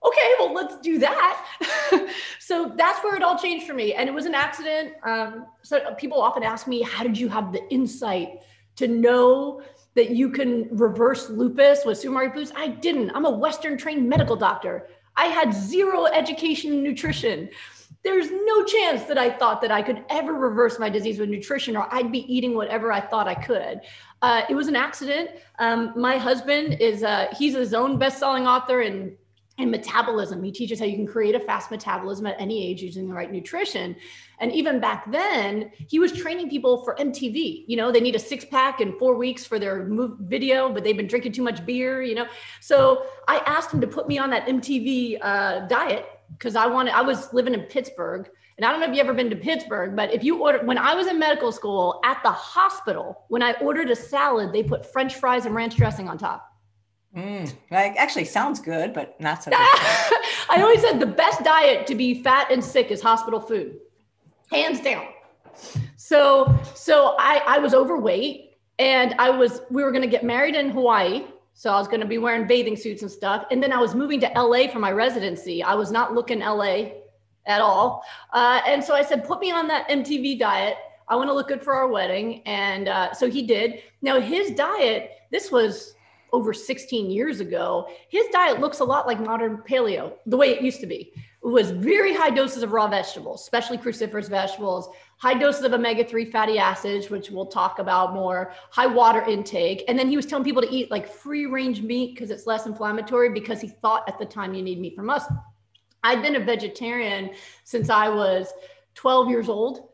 okay, 0.04 0.34
well, 0.38 0.52
let's 0.52 0.76
do 0.78 0.98
that. 0.98 1.46
so 2.38 2.72
that's 2.76 3.02
where 3.02 3.16
it 3.16 3.22
all 3.22 3.38
changed 3.38 3.66
for 3.66 3.74
me. 3.74 3.94
And 3.94 4.08
it 4.08 4.12
was 4.12 4.26
an 4.26 4.34
accident. 4.34 4.94
Um, 5.02 5.46
so 5.62 5.94
people 5.94 6.20
often 6.20 6.42
ask 6.42 6.66
me, 6.66 6.82
how 6.82 7.02
did 7.02 7.18
you 7.18 7.28
have 7.28 7.52
the 7.52 7.66
insight 7.70 8.42
to 8.76 8.88
know 8.88 9.62
that 9.94 10.10
you 10.10 10.30
can 10.30 10.68
reverse 10.76 11.30
lupus 11.30 11.84
with 11.84 12.02
Sumari 12.02 12.32
foods. 12.32 12.52
I 12.56 12.68
didn't. 12.68 13.10
I'm 13.10 13.24
a 13.24 13.30
Western 13.30 13.78
trained 13.78 14.08
medical 14.08 14.36
doctor. 14.36 14.88
I 15.16 15.26
had 15.26 15.54
zero 15.54 16.06
education 16.06 16.72
in 16.72 16.82
nutrition. 16.82 17.48
There's 18.02 18.30
no 18.30 18.64
chance 18.64 19.04
that 19.04 19.16
I 19.16 19.30
thought 19.30 19.62
that 19.62 19.70
I 19.70 19.80
could 19.80 20.04
ever 20.10 20.34
reverse 20.34 20.78
my 20.78 20.90
disease 20.90 21.18
with 21.18 21.30
nutrition 21.30 21.76
or 21.76 21.88
I'd 21.90 22.12
be 22.12 22.20
eating 22.32 22.54
whatever 22.54 22.92
I 22.92 23.00
thought 23.00 23.28
I 23.28 23.34
could. 23.34 23.80
Uh, 24.20 24.42
it 24.50 24.54
was 24.54 24.68
an 24.68 24.76
accident. 24.76 25.30
Um, 25.58 25.92
my 25.96 26.18
husband 26.18 26.80
is, 26.80 27.02
uh, 27.02 27.28
he's 27.38 27.54
his 27.54 27.72
own 27.72 27.98
best-selling 27.98 28.46
author 28.46 28.80
and 28.80 29.16
and 29.58 29.70
metabolism. 29.70 30.42
He 30.42 30.50
teaches 30.50 30.80
how 30.80 30.84
you 30.84 30.96
can 30.96 31.06
create 31.06 31.34
a 31.34 31.40
fast 31.40 31.70
metabolism 31.70 32.26
at 32.26 32.40
any 32.40 32.66
age 32.66 32.82
using 32.82 33.06
the 33.08 33.14
right 33.14 33.30
nutrition. 33.30 33.94
And 34.40 34.50
even 34.52 34.80
back 34.80 35.10
then, 35.12 35.70
he 35.88 36.00
was 36.00 36.10
training 36.12 36.50
people 36.50 36.84
for 36.84 36.96
MTV. 36.96 37.64
You 37.68 37.76
know, 37.76 37.92
they 37.92 38.00
need 38.00 38.16
a 38.16 38.18
six 38.18 38.44
pack 38.44 38.80
in 38.80 38.98
four 38.98 39.14
weeks 39.14 39.46
for 39.46 39.60
their 39.60 39.86
move 39.86 40.18
video, 40.18 40.72
but 40.72 40.82
they've 40.82 40.96
been 40.96 41.06
drinking 41.06 41.32
too 41.32 41.42
much 41.42 41.64
beer, 41.64 42.02
you 42.02 42.16
know. 42.16 42.26
So 42.60 43.06
I 43.28 43.38
asked 43.46 43.72
him 43.72 43.80
to 43.80 43.86
put 43.86 44.08
me 44.08 44.18
on 44.18 44.30
that 44.30 44.46
MTV 44.46 45.18
uh, 45.22 45.66
diet 45.68 46.06
because 46.36 46.56
I 46.56 46.66
wanted, 46.66 46.94
I 46.94 47.02
was 47.02 47.32
living 47.32 47.54
in 47.54 47.60
Pittsburgh. 47.62 48.28
And 48.56 48.64
I 48.64 48.70
don't 48.70 48.80
know 48.80 48.86
if 48.86 48.92
you've 48.92 49.04
ever 49.04 49.14
been 49.14 49.30
to 49.30 49.36
Pittsburgh, 49.36 49.96
but 49.96 50.12
if 50.12 50.22
you 50.22 50.42
order, 50.42 50.64
when 50.64 50.78
I 50.78 50.94
was 50.94 51.08
in 51.08 51.18
medical 51.18 51.50
school 51.50 52.00
at 52.04 52.22
the 52.22 52.30
hospital, 52.30 53.24
when 53.28 53.42
I 53.42 53.52
ordered 53.54 53.90
a 53.90 53.96
salad, 53.96 54.52
they 54.52 54.62
put 54.62 54.86
French 54.92 55.16
fries 55.16 55.44
and 55.44 55.54
ranch 55.54 55.76
dressing 55.76 56.08
on 56.08 56.18
top. 56.18 56.53
Mm, 57.16 57.52
actually 57.70 58.24
sounds 58.24 58.58
good, 58.58 58.92
but 58.92 59.20
not 59.20 59.42
so 59.42 59.50
good. 59.50 59.58
I 59.60 60.58
always 60.60 60.80
said 60.80 60.98
the 60.98 61.06
best 61.06 61.44
diet 61.44 61.86
to 61.86 61.94
be 61.94 62.22
fat 62.22 62.50
and 62.50 62.62
sick 62.62 62.90
is 62.90 63.00
hospital 63.00 63.40
food, 63.40 63.78
hands 64.50 64.80
down. 64.80 65.06
So, 65.96 66.58
so 66.74 67.14
I, 67.18 67.40
I 67.46 67.58
was 67.58 67.72
overweight 67.72 68.56
and 68.78 69.14
I 69.18 69.30
was, 69.30 69.62
we 69.70 69.84
were 69.84 69.92
going 69.92 70.02
to 70.02 70.08
get 70.08 70.24
married 70.24 70.56
in 70.56 70.70
Hawaii. 70.70 71.24
So 71.54 71.70
I 71.72 71.78
was 71.78 71.86
going 71.86 72.00
to 72.00 72.06
be 72.06 72.18
wearing 72.18 72.48
bathing 72.48 72.76
suits 72.76 73.02
and 73.02 73.10
stuff. 73.10 73.46
And 73.52 73.62
then 73.62 73.72
I 73.72 73.78
was 73.78 73.94
moving 73.94 74.18
to 74.20 74.32
LA 74.34 74.66
for 74.66 74.80
my 74.80 74.90
residency. 74.90 75.62
I 75.62 75.74
was 75.74 75.92
not 75.92 76.12
looking 76.12 76.40
LA 76.40 76.90
at 77.46 77.60
all. 77.60 78.02
Uh, 78.32 78.60
and 78.66 78.82
so 78.82 78.94
I 78.94 79.02
said, 79.02 79.24
put 79.24 79.38
me 79.38 79.52
on 79.52 79.68
that 79.68 79.88
MTV 79.88 80.38
diet. 80.40 80.76
I 81.06 81.14
want 81.14 81.28
to 81.28 81.34
look 81.34 81.46
good 81.46 81.62
for 81.62 81.74
our 81.74 81.86
wedding. 81.86 82.42
And 82.44 82.88
uh, 82.88 83.12
so 83.14 83.30
he 83.30 83.46
did. 83.46 83.82
Now 84.02 84.20
his 84.20 84.50
diet, 84.50 85.10
this 85.30 85.52
was 85.52 85.94
over 86.34 86.52
16 86.52 87.10
years 87.10 87.38
ago, 87.38 87.88
his 88.08 88.26
diet 88.32 88.58
looks 88.58 88.80
a 88.80 88.84
lot 88.84 89.06
like 89.06 89.20
modern 89.20 89.58
paleo, 89.58 90.14
the 90.26 90.36
way 90.36 90.48
it 90.48 90.62
used 90.62 90.80
to 90.80 90.86
be. 90.86 91.12
It 91.14 91.46
was 91.46 91.70
very 91.70 92.12
high 92.12 92.30
doses 92.30 92.64
of 92.64 92.72
raw 92.72 92.88
vegetables, 92.88 93.42
especially 93.42 93.78
cruciferous 93.78 94.28
vegetables, 94.28 94.88
high 95.18 95.34
doses 95.34 95.62
of 95.62 95.72
omega 95.72 96.04
3 96.04 96.24
fatty 96.32 96.58
acids, 96.58 97.08
which 97.08 97.30
we'll 97.30 97.46
talk 97.46 97.78
about 97.78 98.14
more, 98.14 98.52
high 98.70 98.88
water 98.88 99.22
intake. 99.22 99.84
And 99.86 99.96
then 99.96 100.08
he 100.08 100.16
was 100.16 100.26
telling 100.26 100.44
people 100.44 100.62
to 100.62 100.74
eat 100.74 100.90
like 100.90 101.08
free 101.08 101.46
range 101.46 101.82
meat 101.82 102.14
because 102.14 102.30
it's 102.30 102.48
less 102.48 102.66
inflammatory 102.66 103.30
because 103.30 103.60
he 103.60 103.68
thought 103.68 104.08
at 104.08 104.18
the 104.18 104.26
time 104.26 104.54
you 104.54 104.62
need 104.62 104.80
meat 104.80 104.96
from 104.96 105.08
us. 105.08 105.24
I'd 106.02 106.20
been 106.20 106.34
a 106.34 106.40
vegetarian 106.40 107.30
since 107.62 107.90
I 107.90 108.08
was 108.08 108.52
12 108.96 109.30
years 109.30 109.48
old. 109.48 109.88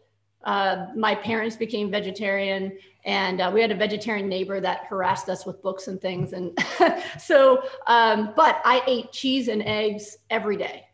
Uh, 0.44 0.86
my 0.96 1.14
parents 1.14 1.54
became 1.54 1.90
vegetarian 1.90 2.72
and 3.04 3.40
uh, 3.40 3.50
we 3.52 3.60
had 3.60 3.70
a 3.70 3.74
vegetarian 3.74 4.26
neighbor 4.26 4.58
that 4.60 4.84
harassed 4.84 5.28
us 5.28 5.44
with 5.44 5.60
books 5.62 5.86
and 5.86 6.00
things 6.00 6.32
and 6.32 6.58
so 7.18 7.62
um, 7.86 8.32
but 8.36 8.62
i 8.64 8.82
ate 8.86 9.12
cheese 9.12 9.48
and 9.48 9.62
eggs 9.62 10.16
every 10.30 10.56
day 10.56 10.86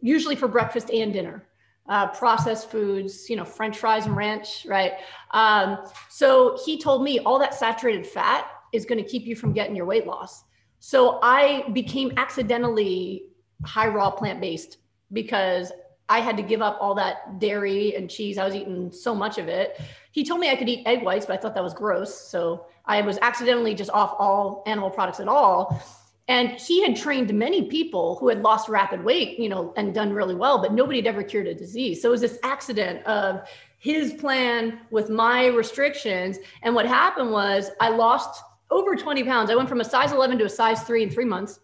usually 0.00 0.36
for 0.36 0.48
breakfast 0.48 0.90
and 0.90 1.12
dinner. 1.12 1.46
Uh, 1.86 2.06
processed 2.06 2.70
foods 2.70 3.28
you 3.28 3.36
know 3.36 3.44
french 3.44 3.76
fries 3.76 4.06
and 4.06 4.16
ranch 4.16 4.64
right? 4.66 4.92
Um, 5.32 5.84
so 6.08 6.58
he 6.64 6.80
told 6.80 7.02
me 7.02 7.18
all 7.18 7.38
that 7.38 7.52
saturated 7.52 8.06
fat 8.06 8.46
is 8.72 8.86
going 8.86 9.04
to 9.04 9.06
keep 9.06 9.26
you 9.26 9.36
from 9.36 9.52
getting 9.52 9.76
your 9.76 9.84
weight 9.84 10.06
loss. 10.06 10.44
So 10.78 11.18
i 11.22 11.68
became 11.74 12.12
accidentally 12.16 13.26
high 13.66 13.88
raw 13.88 14.10
plant-based 14.10 14.78
because 15.12 15.72
I 16.08 16.20
had 16.20 16.36
to 16.36 16.42
give 16.42 16.60
up 16.60 16.78
all 16.80 16.94
that 16.96 17.38
dairy 17.38 17.96
and 17.96 18.10
cheese. 18.10 18.38
I 18.38 18.44
was 18.44 18.54
eating 18.54 18.92
so 18.92 19.14
much 19.14 19.38
of 19.38 19.48
it. 19.48 19.80
He 20.12 20.24
told 20.24 20.40
me 20.40 20.50
I 20.50 20.56
could 20.56 20.68
eat 20.68 20.86
egg 20.86 21.02
whites, 21.02 21.26
but 21.26 21.38
I 21.38 21.40
thought 21.40 21.54
that 21.54 21.62
was 21.62 21.74
gross. 21.74 22.14
So 22.28 22.66
I 22.84 23.00
was 23.00 23.18
accidentally 23.22 23.74
just 23.74 23.90
off 23.90 24.14
all 24.18 24.62
animal 24.66 24.90
products 24.90 25.20
at 25.20 25.28
all. 25.28 25.82
And 26.28 26.52
he 26.52 26.82
had 26.82 26.96
trained 26.96 27.32
many 27.34 27.68
people 27.68 28.16
who 28.16 28.28
had 28.28 28.42
lost 28.42 28.68
rapid 28.68 29.04
weight, 29.04 29.38
you 29.38 29.48
know, 29.48 29.74
and 29.76 29.94
done 29.94 30.12
really 30.12 30.34
well, 30.34 30.60
but 30.60 30.72
nobody 30.72 30.98
had 30.98 31.06
ever 31.06 31.22
cured 31.22 31.46
a 31.46 31.54
disease. 31.54 32.00
So 32.00 32.08
it 32.08 32.12
was 32.12 32.20
this 32.22 32.38
accident 32.42 33.04
of 33.06 33.46
his 33.78 34.14
plan 34.14 34.80
with 34.90 35.10
my 35.10 35.46
restrictions. 35.48 36.38
And 36.62 36.74
what 36.74 36.86
happened 36.86 37.30
was 37.30 37.70
I 37.80 37.90
lost 37.90 38.42
over 38.70 38.96
20 38.96 39.22
pounds. 39.24 39.50
I 39.50 39.54
went 39.54 39.68
from 39.68 39.82
a 39.82 39.84
size 39.84 40.12
11 40.12 40.38
to 40.38 40.46
a 40.46 40.48
size 40.48 40.82
three 40.84 41.02
in 41.02 41.10
three 41.10 41.26
months. 41.26 41.60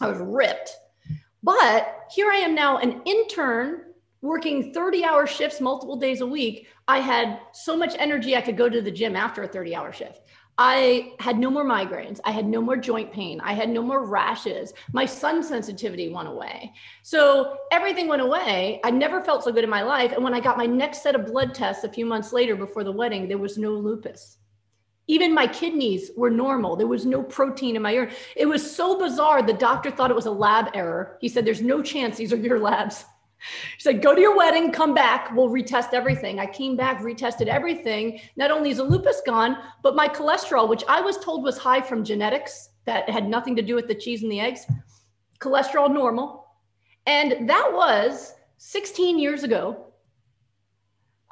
I 0.00 0.06
was 0.06 0.18
ripped. 0.20 0.76
But 1.42 2.06
here 2.14 2.30
I 2.30 2.36
am 2.36 2.54
now, 2.54 2.78
an 2.78 3.02
intern 3.04 3.84
working 4.20 4.72
30 4.72 5.04
hour 5.04 5.26
shifts 5.26 5.60
multiple 5.60 5.96
days 5.96 6.20
a 6.20 6.26
week. 6.26 6.66
I 6.88 6.98
had 6.98 7.40
so 7.52 7.76
much 7.76 7.94
energy 7.98 8.36
I 8.36 8.40
could 8.40 8.56
go 8.56 8.68
to 8.68 8.82
the 8.82 8.90
gym 8.90 9.14
after 9.14 9.42
a 9.42 9.48
30 9.48 9.74
hour 9.74 9.92
shift. 9.92 10.22
I 10.60 11.12
had 11.20 11.38
no 11.38 11.50
more 11.50 11.64
migraines. 11.64 12.18
I 12.24 12.32
had 12.32 12.44
no 12.44 12.60
more 12.60 12.76
joint 12.76 13.12
pain. 13.12 13.40
I 13.40 13.52
had 13.52 13.68
no 13.68 13.80
more 13.80 14.04
rashes. 14.04 14.72
My 14.92 15.06
sun 15.06 15.40
sensitivity 15.44 16.08
went 16.12 16.26
away. 16.26 16.72
So 17.04 17.58
everything 17.70 18.08
went 18.08 18.22
away. 18.22 18.80
I 18.82 18.90
never 18.90 19.22
felt 19.22 19.44
so 19.44 19.52
good 19.52 19.62
in 19.62 19.70
my 19.70 19.82
life. 19.82 20.10
And 20.10 20.24
when 20.24 20.34
I 20.34 20.40
got 20.40 20.58
my 20.58 20.66
next 20.66 21.04
set 21.04 21.14
of 21.14 21.26
blood 21.26 21.54
tests 21.54 21.84
a 21.84 21.88
few 21.88 22.04
months 22.04 22.32
later 22.32 22.56
before 22.56 22.82
the 22.82 22.90
wedding, 22.90 23.28
there 23.28 23.38
was 23.38 23.56
no 23.56 23.70
lupus. 23.70 24.37
Even 25.08 25.34
my 25.34 25.46
kidneys 25.46 26.10
were 26.16 26.30
normal. 26.30 26.76
There 26.76 26.86
was 26.86 27.06
no 27.06 27.22
protein 27.22 27.76
in 27.76 27.82
my 27.82 27.92
urine. 27.92 28.14
It 28.36 28.46
was 28.46 28.76
so 28.76 28.98
bizarre. 28.98 29.42
The 29.42 29.54
doctor 29.54 29.90
thought 29.90 30.10
it 30.10 30.16
was 30.16 30.26
a 30.26 30.30
lab 30.30 30.70
error. 30.74 31.18
He 31.20 31.28
said, 31.28 31.44
There's 31.44 31.62
no 31.62 31.82
chance 31.82 32.16
these 32.16 32.32
are 32.32 32.36
your 32.36 32.60
labs. 32.60 33.04
He 33.76 33.80
said, 33.80 34.02
go 34.02 34.14
to 34.14 34.20
your 34.20 34.36
wedding, 34.36 34.72
come 34.72 34.94
back, 34.94 35.30
we'll 35.32 35.48
retest 35.48 35.92
everything. 35.92 36.40
I 36.40 36.46
came 36.46 36.76
back, 36.76 37.00
retested 37.00 37.46
everything. 37.46 38.20
Not 38.36 38.50
only 38.50 38.70
is 38.70 38.78
the 38.78 38.84
lupus 38.84 39.22
gone, 39.24 39.58
but 39.82 39.94
my 39.94 40.08
cholesterol, 40.08 40.68
which 40.68 40.82
I 40.88 41.00
was 41.00 41.18
told 41.18 41.44
was 41.44 41.56
high 41.56 41.80
from 41.80 42.04
genetics, 42.04 42.70
that 42.84 43.08
had 43.08 43.28
nothing 43.28 43.54
to 43.54 43.62
do 43.62 43.74
with 43.74 43.86
the 43.86 43.94
cheese 43.94 44.22
and 44.22 44.32
the 44.32 44.40
eggs, 44.40 44.66
cholesterol 45.40 45.92
normal. 45.92 46.46
And 47.06 47.48
that 47.48 47.70
was 47.72 48.34
16 48.56 49.18
years 49.18 49.44
ago. 49.44 49.87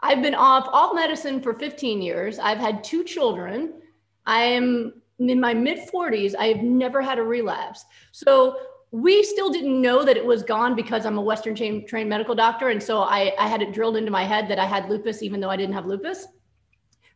I've 0.07 0.23
been 0.23 0.37
off 0.37 0.69
off 0.73 0.95
medicine 0.95 1.41
for 1.41 1.55
15 1.55 2.01
years. 2.01 2.39
I've 2.39 2.59
had 2.59 2.85
two 2.85 3.03
children. 3.03 3.75
I 4.25 4.43
am 4.43 5.03
in 5.19 5.41
my 5.41 5.53
mid 5.53 5.79
40s. 5.89 6.35
I 6.39 6.47
have 6.47 6.63
never 6.63 7.03
had 7.03 7.19
a 7.19 7.23
relapse. 7.25 7.85
So 8.13 8.57
we 8.93 9.25
still 9.25 9.51
didn't 9.51 9.83
know 9.83 10.05
that 10.05 10.17
it 10.17 10.25
was 10.25 10.45
gone 10.45 10.77
because 10.77 11.05
I'm 11.07 11.19
a 11.19 11.23
Western 11.23 11.57
trained 11.57 12.09
medical 12.09 12.37
doctor. 12.37 12.69
And 12.69 12.81
so 12.81 13.01
I, 13.01 13.35
I 13.37 13.49
had 13.49 13.63
it 13.63 13.73
drilled 13.73 13.97
into 13.97 14.13
my 14.13 14.23
head 14.23 14.49
that 14.49 14.61
I 14.61 14.65
had 14.65 14.89
lupus, 14.89 15.23
even 15.23 15.41
though 15.41 15.51
I 15.51 15.57
didn't 15.57 15.75
have 15.75 15.87
lupus. 15.87 16.29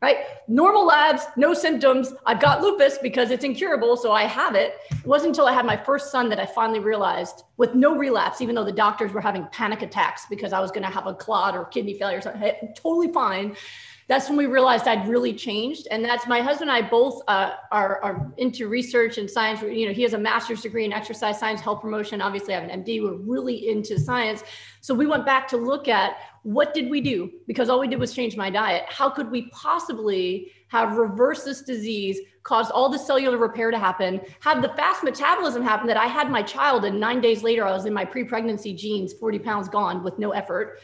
Right? 0.03 0.19
Normal 0.49 0.87
labs, 0.87 1.25
no 1.37 1.53
symptoms. 1.53 2.15
I've 2.25 2.41
got 2.41 2.63
lupus 2.63 2.97
because 2.97 3.31
it's 3.31 3.45
incurable. 3.45 3.99
So 3.99 4.13
I 4.13 4.23
have 4.23 4.55
it. 4.55 4.77
It 4.91 5.07
wasn't 5.07 5.31
until 5.31 5.47
I 5.47 5.53
had 5.53 5.67
my 5.67 5.77
first 5.77 6.11
son 6.11 6.31
that 6.31 6.41
I 6.41 6.47
finally 6.47 6.81
realized, 6.81 7.45
with 7.59 7.75
no 7.75 7.95
relapse, 7.95 8.41
even 8.41 8.55
though 8.55 8.65
the 8.65 8.73
doctors 8.73 9.13
were 9.13 9.21
having 9.21 9.47
panic 9.53 9.83
attacks 9.83 10.25
because 10.31 10.55
I 10.55 10.61
was 10.61 10.71
going 10.71 10.85
to 10.85 10.89
have 10.89 11.07
a 11.07 11.13
clot 11.13 11.55
or 11.55 11.67
kidney 11.67 11.99
failure, 11.99 12.23
something, 12.23 12.53
totally 12.75 13.13
fine 13.13 13.55
that's 14.11 14.29
when 14.29 14.37
we 14.37 14.47
realized 14.47 14.89
I'd 14.89 15.07
really 15.07 15.33
changed. 15.33 15.87
And 15.93 16.05
that's 16.05 16.27
my 16.27 16.41
husband 16.41 16.69
and 16.69 16.85
I 16.85 16.91
both 16.91 17.23
uh, 17.29 17.53
are, 17.71 18.03
are 18.03 18.33
into 18.39 18.67
research 18.67 19.19
and 19.19 19.31
science. 19.31 19.63
You 19.63 19.87
know, 19.87 19.93
he 19.93 20.03
has 20.03 20.15
a 20.15 20.19
master's 20.19 20.63
degree 20.63 20.85
in 20.85 20.93
exercise 20.93 21.39
science, 21.39 21.61
health 21.61 21.81
promotion. 21.81 22.21
Obviously, 22.21 22.53
I 22.53 22.59
have 22.59 22.69
an 22.69 22.83
MD. 22.83 23.01
We're 23.01 23.15
really 23.15 23.69
into 23.69 24.01
science. 24.01 24.43
So 24.81 24.95
we 24.95 25.07
went 25.07 25.25
back 25.25 25.47
to 25.51 25.57
look 25.57 25.87
at 25.87 26.17
what 26.43 26.75
did 26.75 26.91
we 26.91 27.01
do? 27.01 27.31
Because 27.47 27.69
all 27.69 27.79
we 27.79 27.87
did 27.87 28.01
was 28.01 28.13
change 28.13 28.37
my 28.37 28.51
diet. 28.51 28.83
How 28.89 29.09
could 29.09 29.31
we 29.31 29.49
possibly 29.51 30.51
have 30.71 30.97
reversed 30.97 31.45
this 31.45 31.63
disease, 31.63 32.19
caused 32.43 32.73
all 32.73 32.89
the 32.89 32.99
cellular 32.99 33.39
repair 33.39 33.71
to 33.71 33.79
happen, 33.79 34.21
have 34.41 34.61
the 34.61 34.71
fast 34.71 35.05
metabolism 35.05 35.63
happen 35.63 35.87
that 35.87 35.97
I 35.97 36.07
had 36.07 36.31
my 36.31 36.43
child 36.43 36.85
and 36.85 36.99
nine 36.99 37.21
days 37.21 37.45
later 37.45 37.65
I 37.65 37.71
was 37.71 37.87
in 37.87 37.93
my 37.93 38.05
pre-pregnancy 38.05 38.73
jeans, 38.75 39.13
40 39.13 39.39
pounds 39.39 39.69
gone 39.69 40.03
with 40.03 40.19
no 40.19 40.31
effort 40.31 40.81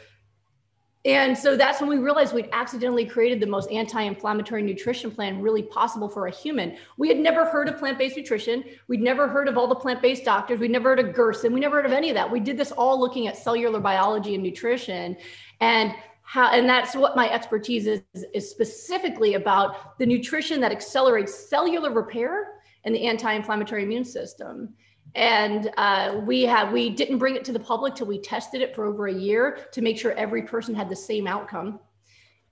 and 1.06 1.38
so 1.38 1.56
that's 1.56 1.80
when 1.80 1.88
we 1.88 1.98
realized 1.98 2.34
we'd 2.34 2.48
accidentally 2.52 3.06
created 3.06 3.38
the 3.38 3.46
most 3.46 3.70
anti 3.70 4.02
inflammatory 4.02 4.60
nutrition 4.60 5.08
plan 5.08 5.40
really 5.40 5.62
possible 5.62 6.08
for 6.08 6.26
a 6.26 6.32
human. 6.32 6.76
We 6.98 7.06
had 7.06 7.18
never 7.18 7.44
heard 7.44 7.68
of 7.68 7.78
plant 7.78 7.96
based 7.96 8.16
nutrition. 8.16 8.64
We'd 8.88 9.00
never 9.00 9.28
heard 9.28 9.46
of 9.46 9.56
all 9.56 9.68
the 9.68 9.76
plant 9.76 10.02
based 10.02 10.24
doctors. 10.24 10.58
We'd 10.58 10.72
never 10.72 10.88
heard 10.88 10.98
of 10.98 11.14
Gerson. 11.14 11.52
We 11.52 11.60
never 11.60 11.76
heard 11.76 11.86
of 11.86 11.92
any 11.92 12.10
of 12.10 12.14
that. 12.14 12.28
We 12.28 12.40
did 12.40 12.56
this 12.58 12.72
all 12.72 12.98
looking 12.98 13.28
at 13.28 13.36
cellular 13.36 13.78
biology 13.78 14.34
and 14.34 14.42
nutrition. 14.42 15.16
And 15.60 15.94
how, 16.22 16.50
and 16.50 16.68
that's 16.68 16.96
what 16.96 17.14
my 17.14 17.30
expertise 17.30 17.86
is, 17.86 18.02
is 18.34 18.50
specifically 18.50 19.34
about 19.34 19.96
the 20.00 20.06
nutrition 20.06 20.60
that 20.60 20.72
accelerates 20.72 21.32
cellular 21.32 21.92
repair 21.92 22.54
and 22.82 22.92
the 22.92 23.06
anti 23.06 23.32
inflammatory 23.32 23.84
immune 23.84 24.04
system 24.04 24.74
and 25.16 25.72
uh, 25.78 26.20
we 26.24 26.42
have 26.42 26.70
we 26.72 26.90
didn't 26.90 27.18
bring 27.18 27.34
it 27.34 27.44
to 27.44 27.52
the 27.52 27.58
public 27.58 27.94
till 27.94 28.06
we 28.06 28.18
tested 28.18 28.60
it 28.60 28.74
for 28.74 28.84
over 28.84 29.08
a 29.08 29.12
year 29.12 29.58
to 29.72 29.80
make 29.80 29.98
sure 29.98 30.12
every 30.12 30.42
person 30.42 30.74
had 30.74 30.88
the 30.88 30.96
same 30.96 31.26
outcome 31.26 31.80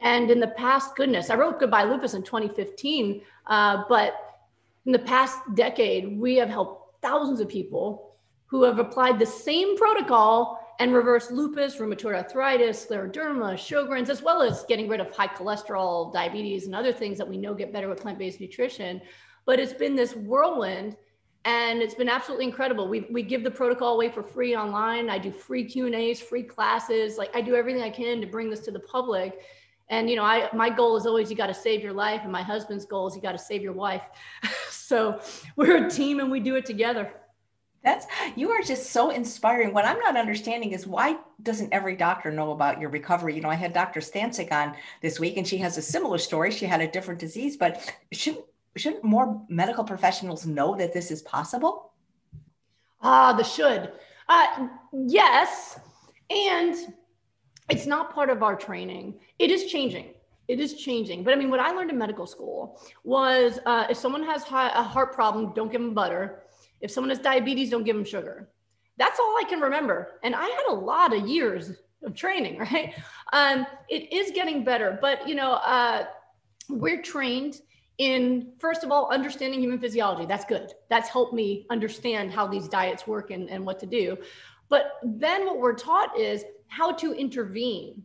and 0.01 0.31
in 0.31 0.41
the 0.41 0.49
past 0.49 0.97
goodness 0.97 1.31
i 1.31 1.35
wrote 1.35 1.61
goodbye 1.61 1.85
lupus 1.85 2.15
in 2.15 2.23
2015 2.23 3.21
uh, 3.47 3.85
but 3.89 4.15
in 4.87 4.93
the 4.93 4.99
past 4.99 5.39
decade 5.55 6.19
we 6.19 6.37
have 6.37 6.49
helped 6.49 7.03
thousands 7.03 7.39
of 7.39 7.49
people 7.49 8.17
who 8.47 8.63
have 8.63 8.79
applied 8.79 9.19
the 9.19 9.27
same 9.27 9.77
protocol 9.77 10.61
and 10.81 10.93
reversed 10.93 11.31
lupus, 11.31 11.77
rheumatoid 11.77 12.15
arthritis, 12.17 12.85
scleroderma, 12.85 13.55
Sjogren's, 13.55 14.11
as 14.11 14.23
well 14.23 14.43
as 14.43 14.65
getting 14.65 14.89
rid 14.89 15.01
of 15.01 15.15
high 15.15 15.29
cholesterol, 15.29 16.13
diabetes, 16.13 16.67
and 16.67 16.75
other 16.75 16.93
things 16.93 17.17
that 17.19 17.29
we 17.29 17.37
know 17.37 17.55
get 17.55 17.73
better 17.73 17.89
with 17.89 18.01
plant-based 18.01 18.41
nutrition. 18.41 19.01
But 19.47 19.61
it's 19.61 19.73
been 19.73 19.95
this 19.95 20.17
whirlwind 20.17 20.97
and 21.45 21.83
it's 21.83 21.95
been 21.95 22.09
absolutely 22.09 22.47
incredible. 22.47 22.89
We, 22.89 23.01
we 23.11 23.23
give 23.23 23.45
the 23.45 23.51
protocol 23.51 23.95
away 23.95 24.09
for 24.09 24.23
free 24.23 24.57
online. 24.57 25.11
I 25.11 25.19
do 25.19 25.31
free 25.31 25.65
Q 25.65 25.87
and 25.87 25.95
A's, 25.95 26.21
free 26.21 26.43
classes. 26.43 27.19
Like 27.19 27.35
I 27.37 27.43
do 27.43 27.55
everything 27.55 27.83
I 27.83 27.91
can 27.91 28.21
to 28.23 28.27
bring 28.27 28.49
this 28.49 28.61
to 28.61 28.71
the 28.71 28.81
public. 28.81 29.41
And 29.91 30.09
you 30.09 30.17
know, 30.17 30.25
I 30.25 30.49
my 30.55 30.71
goal 30.71 30.97
is 30.97 31.05
always 31.05 31.31
you 31.31 31.37
got 31.37 31.49
to 31.49 31.55
save 31.55 31.83
your 31.83 31.93
life, 31.93 32.23
and 32.23 32.33
my 32.33 32.43
husband's 32.43 32.87
goal 32.87 33.07
is 33.07 33.15
you 33.15 33.21
got 33.21 33.33
to 33.33 33.39
save 33.39 33.61
your 33.61 33.75
wife. 33.75 34.03
so 34.71 35.21
we're 35.57 35.87
a 35.87 35.91
team, 35.91 36.21
and 36.21 36.31
we 36.31 36.41
do 36.41 36.57
it 36.57 36.65
together. 36.65 37.13
That's 37.83 38.07
you 38.35 38.51
are 38.51 38.63
just 38.63 38.93
so 38.93 39.11
inspiring. 39.11 39.75
What 39.75 39.85
I'm 39.85 39.99
not 39.99 40.17
understanding 40.17 40.73
is 40.73 40.87
why 40.87 41.19
doesn't 41.43 41.71
every 41.71 41.97
doctor 41.97 42.33
know 42.33 42.53
about 42.53 42.81
your 42.81 42.89
recovery? 42.89 43.35
You 43.35 43.43
know, 43.43 43.51
I 43.51 43.57
had 43.57 43.75
Dr. 43.75 44.01
Stancic 44.01 44.51
on 44.51 44.75
this 45.03 45.21
week, 45.21 45.37
and 45.37 45.47
she 45.47 45.59
has 45.59 45.77
a 45.77 45.83
similar 45.83 46.17
story. 46.17 46.51
She 46.51 46.65
had 46.65 46.81
a 46.81 46.89
different 46.89 47.21
disease, 47.21 47.59
but 47.59 47.95
shouldn't 48.11 48.47
shouldn't 48.81 49.05
more 49.05 49.43
medical 49.49 49.85
professionals 49.85 50.47
know 50.47 50.75
that 50.77 50.93
this 50.93 51.11
is 51.11 51.23
possible? 51.23 51.93
Ah, 53.01 53.33
the 53.33 53.45
should. 53.45 53.93
Uh, 54.29 54.69
yes. 54.93 55.79
And 56.31 56.75
it's 57.71 57.87
not 57.87 58.15
part 58.15 58.31
of 58.31 58.43
our 58.43 58.57
training. 58.57 59.21
It 59.39 59.51
is 59.51 59.67
changing. 59.67 60.15
It 60.49 60.61
is 60.61 60.75
changing. 60.75 61.25
But 61.25 61.35
I 61.35 61.37
mean, 61.37 61.51
what 61.51 61.61
I 61.61 61.71
learned 61.71 61.91
in 61.91 61.99
medical 61.99 62.27
school 62.27 62.81
was 63.05 63.59
uh, 63.67 63.87
if 63.89 63.97
someone 63.97 64.23
has 64.25 64.43
a 64.43 64.83
heart 64.83 65.15
problem, 65.15 65.53
don't 65.55 65.71
give 65.71 65.81
them 65.81 65.95
butter. 65.95 66.43
If 66.81 66.91
someone 66.91 67.11
has 67.11 67.19
diabetes, 67.19 67.71
don't 67.71 67.85
give 67.85 67.97
them 67.97 68.05
sugar. 68.05 68.49
That's 68.97 69.19
all 69.19 69.37
I 69.39 69.45
can 69.49 69.61
remember. 69.61 70.21
And 70.23 70.35
I 70.35 70.45
had 70.45 70.65
a 70.69 70.75
lot 70.75 71.17
of 71.17 71.27
years 71.27 71.73
of 72.03 72.15
training, 72.15 72.59
right? 72.73 72.95
Um, 73.33 73.67
it 73.89 74.13
is 74.13 74.33
getting 74.33 74.65
better, 74.65 74.99
but 75.01 75.27
you 75.29 75.35
know, 75.35 75.53
uh, 75.53 76.05
we're 76.69 77.03
trained 77.03 77.61
in 77.99 78.53
first 78.59 78.83
of 78.83 78.91
all 78.91 79.11
understanding 79.11 79.61
human 79.61 79.79
physiology. 79.79 80.27
That's 80.27 80.45
good. 80.45 80.73
That's 80.91 81.09
helped 81.09 81.33
me 81.33 81.67
understand 81.71 82.33
how 82.33 82.47
these 82.47 82.69
diets 82.69 83.07
work 83.07 83.31
and, 83.31 83.49
and 83.49 83.65
what 83.65 83.79
to 83.81 83.87
do. 83.87 84.17
But 84.69 84.93
then 85.03 85.47
what 85.47 85.59
we're 85.59 85.75
taught 85.75 86.19
is 86.19 86.45
how 86.69 86.93
to 86.93 87.13
intervene 87.13 88.03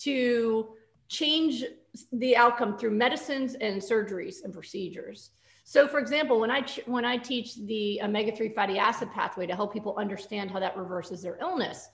to 0.00 0.68
change 1.08 1.64
the 2.12 2.36
outcome 2.36 2.76
through 2.76 2.90
medicines 2.90 3.54
and 3.54 3.80
surgeries 3.80 4.42
and 4.42 4.52
procedures. 4.52 5.30
So 5.62 5.86
for 5.86 5.98
example 5.98 6.40
when 6.40 6.50
i 6.50 6.66
when 6.86 7.04
i 7.04 7.16
teach 7.16 7.56
the 7.66 8.00
omega-3 8.02 8.54
fatty 8.54 8.78
acid 8.78 9.10
pathway 9.12 9.46
to 9.46 9.54
help 9.54 9.72
people 9.72 9.94
understand 9.96 10.50
how 10.50 10.60
that 10.60 10.76
reverses 10.76 11.22
their 11.22 11.38
illness 11.40 11.88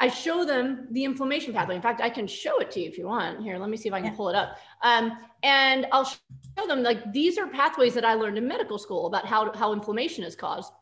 I 0.00 0.08
show 0.08 0.44
them 0.46 0.88
the 0.92 1.04
inflammation 1.04 1.52
pathway. 1.52 1.76
In 1.76 1.82
fact, 1.82 2.00
I 2.00 2.08
can 2.08 2.26
show 2.26 2.58
it 2.58 2.70
to 2.72 2.80
you 2.80 2.88
if 2.88 2.96
you 2.96 3.06
want. 3.06 3.42
Here, 3.42 3.58
let 3.58 3.68
me 3.68 3.76
see 3.76 3.88
if 3.88 3.94
I 3.94 4.00
can 4.00 4.16
pull 4.16 4.30
it 4.30 4.34
up. 4.34 4.56
Um, 4.82 5.18
and 5.42 5.86
I'll 5.92 6.06
show 6.06 6.66
them 6.66 6.82
like 6.82 7.12
these 7.12 7.36
are 7.36 7.46
pathways 7.46 7.92
that 7.94 8.04
I 8.04 8.14
learned 8.14 8.38
in 8.38 8.48
medical 8.48 8.78
school 8.78 9.06
about 9.06 9.26
how, 9.26 9.52
how 9.52 9.74
inflammation 9.74 10.24
is 10.24 10.34
caused. 10.34 10.72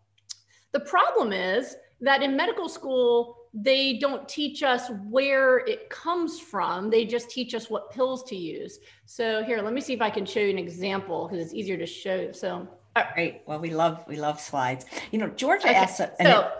The 0.71 0.81
problem 0.81 1.33
is 1.33 1.77
that 2.01 2.23
in 2.23 2.37
medical 2.37 2.69
school, 2.69 3.37
they 3.53 3.99
don't 3.99 4.29
teach 4.29 4.63
us 4.63 4.91
where 5.09 5.59
it 5.67 5.91
comes 5.91 6.39
from. 6.39 6.89
They 6.89 7.05
just 7.05 7.29
teach 7.29 7.55
us 7.55 7.69
what 7.69 7.91
pills 7.91 8.23
to 8.25 8.37
use. 8.37 8.79
So 9.07 9.43
here, 9.43 9.61
let 9.63 9.73
me 9.73 9.81
see 9.81 9.95
if 9.95 10.01
I 10.01 10.11
can 10.11 10.25
show 10.25 10.41
you 10.41 10.51
an 10.51 10.59
example 10.59 11.27
because 11.27 11.45
it's 11.45 11.55
easier 11.55 11.77
to 11.77 11.87
show. 11.87 12.31
So 12.31 12.69
Great. 13.15 13.43
Well, 13.47 13.61
we 13.61 13.71
love 13.71 14.05
we 14.09 14.17
love 14.17 14.41
slides. 14.41 14.85
You 15.13 15.19
know, 15.19 15.29
Georgia 15.29 15.69
okay. 15.69 15.77
asked. 15.77 15.99
So, 15.99 16.51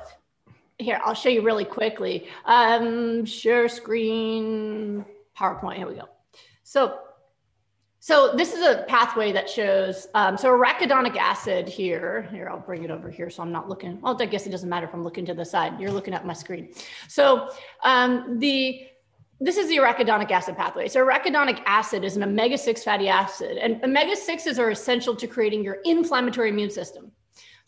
here, 0.79 1.01
I'll 1.05 1.15
show 1.15 1.29
you 1.29 1.43
really 1.43 1.65
quickly. 1.65 2.29
Um, 2.45 3.25
share 3.25 3.69
screen, 3.69 5.05
PowerPoint, 5.37 5.77
here 5.77 5.89
we 5.89 5.95
go. 5.95 6.09
So 6.63 7.01
So 8.01 8.33
this 8.37 8.55
is 8.55 8.65
a 8.65 8.85
pathway 8.89 9.33
that 9.33 9.51
shows, 9.51 10.07
um, 10.15 10.39
so 10.39 10.49
arachidonic 10.51 11.17
acid 11.17 11.69
here, 11.69 12.29
here, 12.31 12.49
I'll 12.49 12.61
bring 12.61 12.85
it 12.85 12.91
over 12.91 13.11
here. 13.11 13.29
So 13.29 13.43
I'm 13.43 13.51
not 13.51 13.69
looking, 13.69 14.01
well, 14.01 14.17
I 14.21 14.27
guess 14.27 14.47
it 14.47 14.51
doesn't 14.51 14.69
matter 14.69 14.87
if 14.87 14.95
I'm 14.95 15.03
looking 15.03 15.27
to 15.27 15.35
the 15.35 15.45
side, 15.45 15.79
you're 15.81 15.91
looking 15.91 16.15
at 16.15 16.25
my 16.25 16.33
screen. 16.33 16.73
So 17.09 17.51
um, 17.85 18.39
the, 18.39 18.87
this 19.41 19.57
is 19.57 19.69
the 19.69 19.79
arachidonic 19.79 20.31
acid 20.31 20.57
pathway. 20.57 20.89
So 20.89 21.05
arachidonic 21.05 21.61
acid 21.67 22.05
is 22.05 22.17
an 22.17 22.23
omega-6 22.23 22.85
fatty 22.85 23.09
acid 23.09 23.59
and 23.59 23.83
omega-6s 23.83 24.59
are 24.59 24.71
essential 24.71 25.15
to 25.17 25.27
creating 25.27 25.65
your 25.65 25.79
inflammatory 25.85 26.51
immune 26.51 26.71
system. 26.71 27.11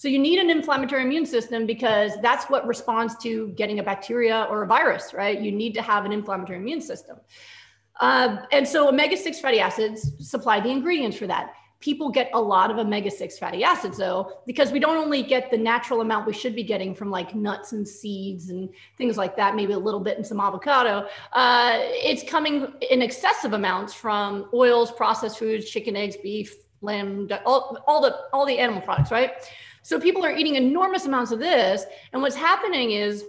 So 0.01 0.09
you 0.09 0.19
need 0.19 0.39
an 0.39 0.49
inflammatory 0.49 1.03
immune 1.03 1.27
system 1.27 1.67
because 1.67 2.13
that's 2.23 2.47
what 2.47 2.67
responds 2.67 3.17
to 3.19 3.49
getting 3.49 3.81
a 3.81 3.83
bacteria 3.83 4.47
or 4.49 4.63
a 4.63 4.67
virus, 4.67 5.13
right? 5.13 5.39
You 5.39 5.53
need 5.53 5.75
to 5.75 5.83
have 5.83 6.07
an 6.07 6.11
inflammatory 6.11 6.59
immune 6.59 6.81
system. 6.81 7.19
Uh, 8.01 8.39
and 8.51 8.67
so 8.67 8.89
omega 8.89 9.15
6 9.15 9.41
fatty 9.41 9.61
acids 9.61 10.13
supply 10.27 10.59
the 10.59 10.71
ingredients 10.71 11.19
for 11.19 11.27
that. 11.27 11.53
People 11.81 12.09
get 12.09 12.31
a 12.33 12.41
lot 12.41 12.71
of 12.71 12.79
omega 12.79 13.11
6 13.11 13.39
fatty 13.39 13.63
acids 13.63 13.99
though, 13.99 14.39
because 14.47 14.73
we 14.73 14.81
don't 14.81 14.97
only 14.97 15.23
get 15.23 15.51
the 15.51 15.59
natural 15.59 16.01
amount 16.01 16.27
we 16.27 16.33
should 16.33 16.57
be 16.57 16.65
getting 16.65 16.95
from 16.95 17.11
like 17.11 17.35
nuts 17.35 17.73
and 17.73 17.87
seeds 17.87 18.49
and 18.49 18.71
things 18.97 19.19
like 19.19 19.37
that, 19.37 19.55
maybe 19.55 19.75
a 19.75 19.79
little 19.79 20.01
bit 20.01 20.17
in 20.17 20.25
some 20.25 20.41
avocado. 20.41 21.07
Uh, 21.35 21.77
it's 21.79 22.23
coming 22.23 22.73
in 22.91 23.03
excessive 23.03 23.53
amounts 23.53 23.93
from 23.93 24.49
oils, 24.55 24.91
processed 24.93 25.39
foods, 25.39 25.69
chicken, 25.69 25.95
eggs, 25.95 26.17
beef, 26.23 26.57
lamb, 26.81 27.29
all, 27.45 27.77
all 27.87 28.01
the 28.01 28.17
all 28.33 28.47
the 28.47 28.59
animal 28.59 28.81
products, 28.81 29.11
right? 29.11 29.33
So 29.91 29.99
people 29.99 30.25
are 30.25 30.31
eating 30.31 30.55
enormous 30.55 31.07
amounts 31.07 31.33
of 31.33 31.41
this, 31.41 31.85
and 32.13 32.23
what's 32.23 32.37
happening 32.37 32.93
is 32.93 33.25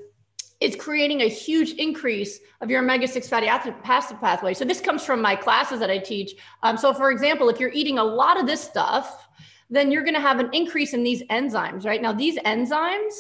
it's 0.60 0.76
creating 0.76 1.22
a 1.22 1.28
huge 1.28 1.72
increase 1.72 2.40
of 2.62 2.70
your 2.70 2.84
omega-6 2.84 3.28
fatty 3.28 3.48
acid 3.48 3.74
pathway. 3.82 4.54
So 4.54 4.64
this 4.64 4.80
comes 4.80 5.04
from 5.04 5.24
my 5.24 5.36
classes 5.36 5.80
that 5.80 5.90
I 5.90 5.98
teach. 5.98 6.34
Um, 6.62 6.78
so 6.78 6.94
for 6.94 7.10
example, 7.10 7.50
if 7.50 7.60
you're 7.60 7.72
eating 7.72 7.98
a 7.98 8.04
lot 8.04 8.40
of 8.40 8.46
this 8.46 8.62
stuff, 8.62 9.28
then 9.72 9.92
you're 9.92 10.04
going 10.04 10.14
to 10.14 10.22
have 10.22 10.38
an 10.38 10.52
increase 10.54 10.94
in 10.94 11.02
these 11.02 11.24
enzymes, 11.32 11.84
right? 11.84 12.00
Now, 12.00 12.14
these 12.14 12.38
enzymes 12.38 13.14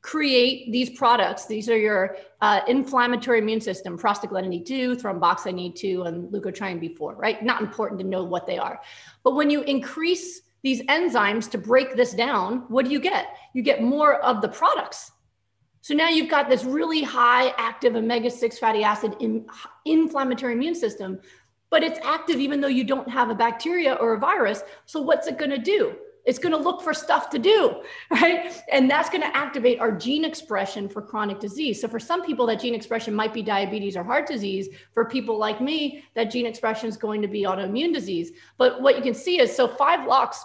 create 0.00 0.72
these 0.72 0.90
products. 0.90 1.46
These 1.46 1.68
are 1.68 1.78
your 1.78 2.16
uh, 2.40 2.62
inflammatory 2.66 3.38
immune 3.38 3.60
system, 3.60 3.96
prostaglandin 3.96 4.66
E2, 4.66 5.00
thromboxane 5.00 5.72
E2, 5.72 6.08
and 6.08 6.32
leukotriene 6.32 6.82
B4, 6.82 7.16
right? 7.16 7.44
Not 7.44 7.60
important 7.60 8.00
to 8.00 8.06
know 8.08 8.24
what 8.24 8.44
they 8.44 8.58
are. 8.58 8.80
But 9.22 9.36
when 9.36 9.50
you 9.50 9.62
increase 9.62 10.42
these 10.62 10.82
enzymes 10.82 11.50
to 11.50 11.58
break 11.58 11.96
this 11.96 12.14
down, 12.14 12.64
what 12.68 12.84
do 12.84 12.90
you 12.90 13.00
get? 13.00 13.36
You 13.54 13.62
get 13.62 13.82
more 13.82 14.16
of 14.20 14.40
the 14.40 14.48
products 14.48 15.12
so 15.82 15.94
now 15.94 16.08
you've 16.08 16.30
got 16.30 16.48
this 16.48 16.62
really 16.64 17.02
high 17.02 17.48
active 17.58 17.96
omega 17.96 18.30
6 18.30 18.58
fatty 18.58 18.84
acid 18.84 19.16
in, 19.18 19.44
inflammatory 19.84 20.52
immune 20.52 20.76
system, 20.76 21.18
but 21.70 21.82
it's 21.82 21.98
active 22.04 22.36
even 22.36 22.60
though 22.60 22.68
you 22.68 22.84
don't 22.84 23.08
have 23.08 23.30
a 23.30 23.34
bacteria 23.34 23.94
or 23.94 24.14
a 24.14 24.18
virus. 24.18 24.62
So 24.86 25.02
what's 25.02 25.26
it 25.26 25.38
going 25.38 25.50
to 25.50 25.58
do? 25.58 25.96
It's 26.24 26.38
going 26.38 26.52
to 26.52 26.58
look 26.58 26.82
for 26.82 26.94
stuff 26.94 27.30
to 27.30 27.38
do, 27.40 27.82
right? 28.12 28.62
And 28.70 28.88
that's 28.88 29.10
going 29.10 29.22
to 29.22 29.36
activate 29.36 29.80
our 29.80 29.90
gene 29.90 30.24
expression 30.24 30.88
for 30.88 31.02
chronic 31.02 31.40
disease. 31.40 31.80
So 31.80 31.88
for 31.88 31.98
some 31.98 32.22
people, 32.22 32.46
that 32.46 32.60
gene 32.60 32.76
expression 32.76 33.12
might 33.12 33.34
be 33.34 33.42
diabetes 33.42 33.96
or 33.96 34.04
heart 34.04 34.28
disease. 34.28 34.68
For 34.94 35.04
people 35.04 35.36
like 35.36 35.60
me, 35.60 36.04
that 36.14 36.30
gene 36.30 36.46
expression 36.46 36.88
is 36.88 36.96
going 36.96 37.22
to 37.22 37.28
be 37.28 37.42
autoimmune 37.42 37.92
disease. 37.92 38.30
But 38.56 38.80
what 38.80 38.96
you 38.96 39.02
can 39.02 39.14
see 39.14 39.40
is 39.40 39.54
so 39.54 39.66
5-LOX 39.66 40.44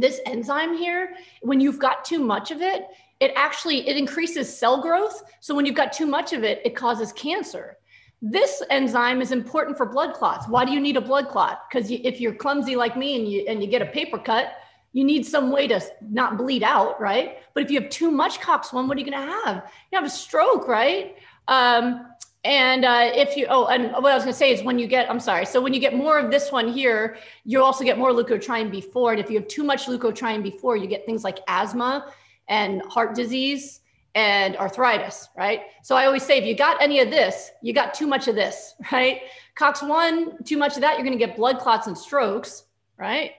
this 0.00 0.20
enzyme 0.26 0.76
here 0.76 1.14
when 1.42 1.60
you've 1.60 1.78
got 1.78 2.04
too 2.04 2.18
much 2.18 2.50
of 2.50 2.62
it 2.62 2.86
it 3.20 3.32
actually 3.34 3.88
it 3.88 3.96
increases 3.96 4.54
cell 4.56 4.80
growth. 4.80 5.22
So 5.40 5.54
when 5.54 5.66
you've 5.66 5.74
got 5.74 5.92
too 5.92 6.06
much 6.06 6.32
of 6.32 6.44
it 6.44 6.60
it 6.64 6.76
causes 6.76 7.12
cancer. 7.12 7.76
This 8.20 8.62
enzyme 8.70 9.20
is 9.20 9.30
important 9.30 9.76
for 9.76 9.86
blood 9.86 10.14
clots. 10.14 10.48
Why 10.48 10.64
do 10.64 10.72
you 10.72 10.80
need 10.80 10.96
a 10.96 11.00
blood 11.00 11.28
clot? 11.28 11.62
Because 11.68 11.90
you, 11.90 12.00
if 12.02 12.20
you're 12.20 12.34
clumsy 12.34 12.74
like 12.74 12.96
me 12.96 13.16
and 13.16 13.30
you 13.30 13.44
and 13.48 13.62
you 13.62 13.68
get 13.68 13.82
a 13.82 13.86
paper 13.86 14.18
cut 14.18 14.52
you 14.94 15.04
need 15.04 15.26
some 15.26 15.50
way 15.50 15.68
to 15.68 15.80
not 16.10 16.38
bleed 16.38 16.62
out 16.62 17.00
right? 17.00 17.38
But 17.54 17.64
if 17.64 17.70
you 17.70 17.80
have 17.80 17.90
too 17.90 18.10
much 18.10 18.40
cox1 18.40 18.88
what 18.88 18.96
are 18.96 19.00
you 19.00 19.10
going 19.10 19.26
to 19.26 19.32
have? 19.44 19.70
You 19.90 19.98
have 19.98 20.06
a 20.06 20.10
stroke 20.10 20.66
right? 20.68 21.16
Um, 21.46 22.06
and 22.48 22.86
uh, 22.86 23.10
if 23.14 23.36
you 23.36 23.46
oh 23.50 23.66
and 23.66 23.92
what 23.92 24.06
i 24.06 24.14
was 24.14 24.24
going 24.24 24.32
to 24.32 24.38
say 24.38 24.50
is 24.50 24.62
when 24.62 24.78
you 24.78 24.86
get 24.86 25.08
i'm 25.10 25.20
sorry 25.20 25.44
so 25.44 25.60
when 25.60 25.74
you 25.74 25.80
get 25.80 25.94
more 25.94 26.18
of 26.18 26.30
this 26.30 26.50
one 26.50 26.66
here 26.66 27.18
you 27.44 27.62
also 27.62 27.84
get 27.84 27.98
more 27.98 28.10
leukotriene 28.10 28.72
b4 28.72 29.12
and 29.12 29.20
if 29.20 29.30
you 29.30 29.38
have 29.38 29.46
too 29.48 29.62
much 29.62 29.86
leukotriene 29.86 30.42
b4 30.42 30.80
you 30.80 30.86
get 30.86 31.04
things 31.04 31.22
like 31.22 31.38
asthma 31.46 32.12
and 32.48 32.82
heart 32.88 33.14
disease 33.14 33.80
and 34.14 34.56
arthritis, 34.56 35.28
right? 35.36 35.60
So 35.82 35.94
I 35.94 36.06
always 36.06 36.24
say 36.24 36.38
if 36.38 36.44
you 36.44 36.56
got 36.56 36.82
any 36.82 36.98
of 37.00 37.10
this, 37.10 37.52
you 37.62 37.72
got 37.72 37.94
too 37.94 38.06
much 38.06 38.26
of 38.26 38.34
this, 38.34 38.74
right? 38.92 39.20
COX1, 39.56 40.44
too 40.44 40.56
much 40.56 40.74
of 40.74 40.80
that, 40.80 40.94
you're 40.94 41.06
going 41.06 41.16
to 41.16 41.24
get 41.24 41.36
blood 41.36 41.58
clots 41.58 41.86
and 41.86 41.96
strokes, 41.96 42.64
right? 42.96 43.32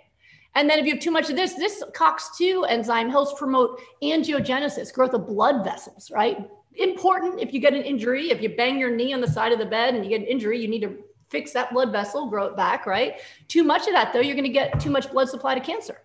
And 0.56 0.70
then 0.70 0.80
if 0.80 0.86
you 0.86 0.94
have 0.94 1.02
too 1.02 1.12
much 1.12 1.30
of 1.30 1.36
this, 1.36 1.54
this 1.56 1.84
COX2 1.94 2.70
enzyme 2.70 3.10
helps 3.10 3.38
promote 3.38 3.82
angiogenesis, 4.02 4.94
growth 4.94 5.14
of 5.14 5.28
blood 5.28 5.66
vessels, 5.66 6.12
right? 6.12 6.50
Important 6.80 7.40
if 7.40 7.54
you 7.54 7.60
get 7.60 7.74
an 7.74 7.84
injury, 7.84 8.32
if 8.32 8.42
you 8.42 8.50
bang 8.50 8.80
your 8.80 8.90
knee 8.90 9.14
on 9.14 9.22
the 9.22 9.28
side 9.28 9.52
of 9.52 9.60
the 9.60 9.66
bed 9.66 9.96
and 9.96 10.04
you 10.04 10.10
get 10.10 10.22
an 10.22 10.28
injury, 10.28 10.60
you 10.60 10.68
need 10.68 10.82
to 10.82 10.98
fix 11.30 11.52
that 11.54 11.72
blood 11.72 11.92
vessel, 11.92 12.30
grow 12.30 12.46
it 12.46 12.56
back, 12.56 12.86
right? 12.86 13.20
Too 13.48 13.64
much 13.64 13.88
of 13.88 13.94
that, 13.94 14.14
though, 14.14 14.20
you're 14.20 14.36
going 14.36 14.46
to 14.46 14.50
get 14.50 14.80
too 14.80 14.90
much 14.90 15.12
blood 15.12 15.30
supply 15.30 15.56
to 15.56 15.62
cancer 15.62 16.02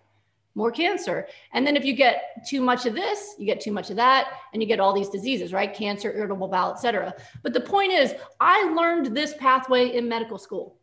more 0.55 0.71
cancer. 0.71 1.27
And 1.53 1.67
then 1.67 1.75
if 1.75 1.85
you 1.85 1.93
get 1.93 2.45
too 2.47 2.61
much 2.61 2.85
of 2.85 2.95
this, 2.95 3.35
you 3.37 3.45
get 3.45 3.59
too 3.59 3.71
much 3.71 3.89
of 3.89 3.97
that, 3.97 4.29
and 4.53 4.61
you 4.61 4.67
get 4.67 4.79
all 4.79 4.93
these 4.93 5.09
diseases, 5.09 5.53
right? 5.53 5.73
Cancer, 5.73 6.11
irritable 6.13 6.47
bowel, 6.47 6.71
etc. 6.71 7.13
But 7.43 7.53
the 7.53 7.59
point 7.59 7.91
is, 7.91 8.15
I 8.39 8.63
learned 8.71 9.15
this 9.15 9.35
pathway 9.37 9.95
in 9.95 10.07
medical 10.07 10.37
school. 10.37 10.77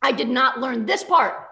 I 0.00 0.12
did 0.12 0.28
not 0.28 0.60
learn 0.60 0.86
this 0.86 1.02
part. 1.02 1.45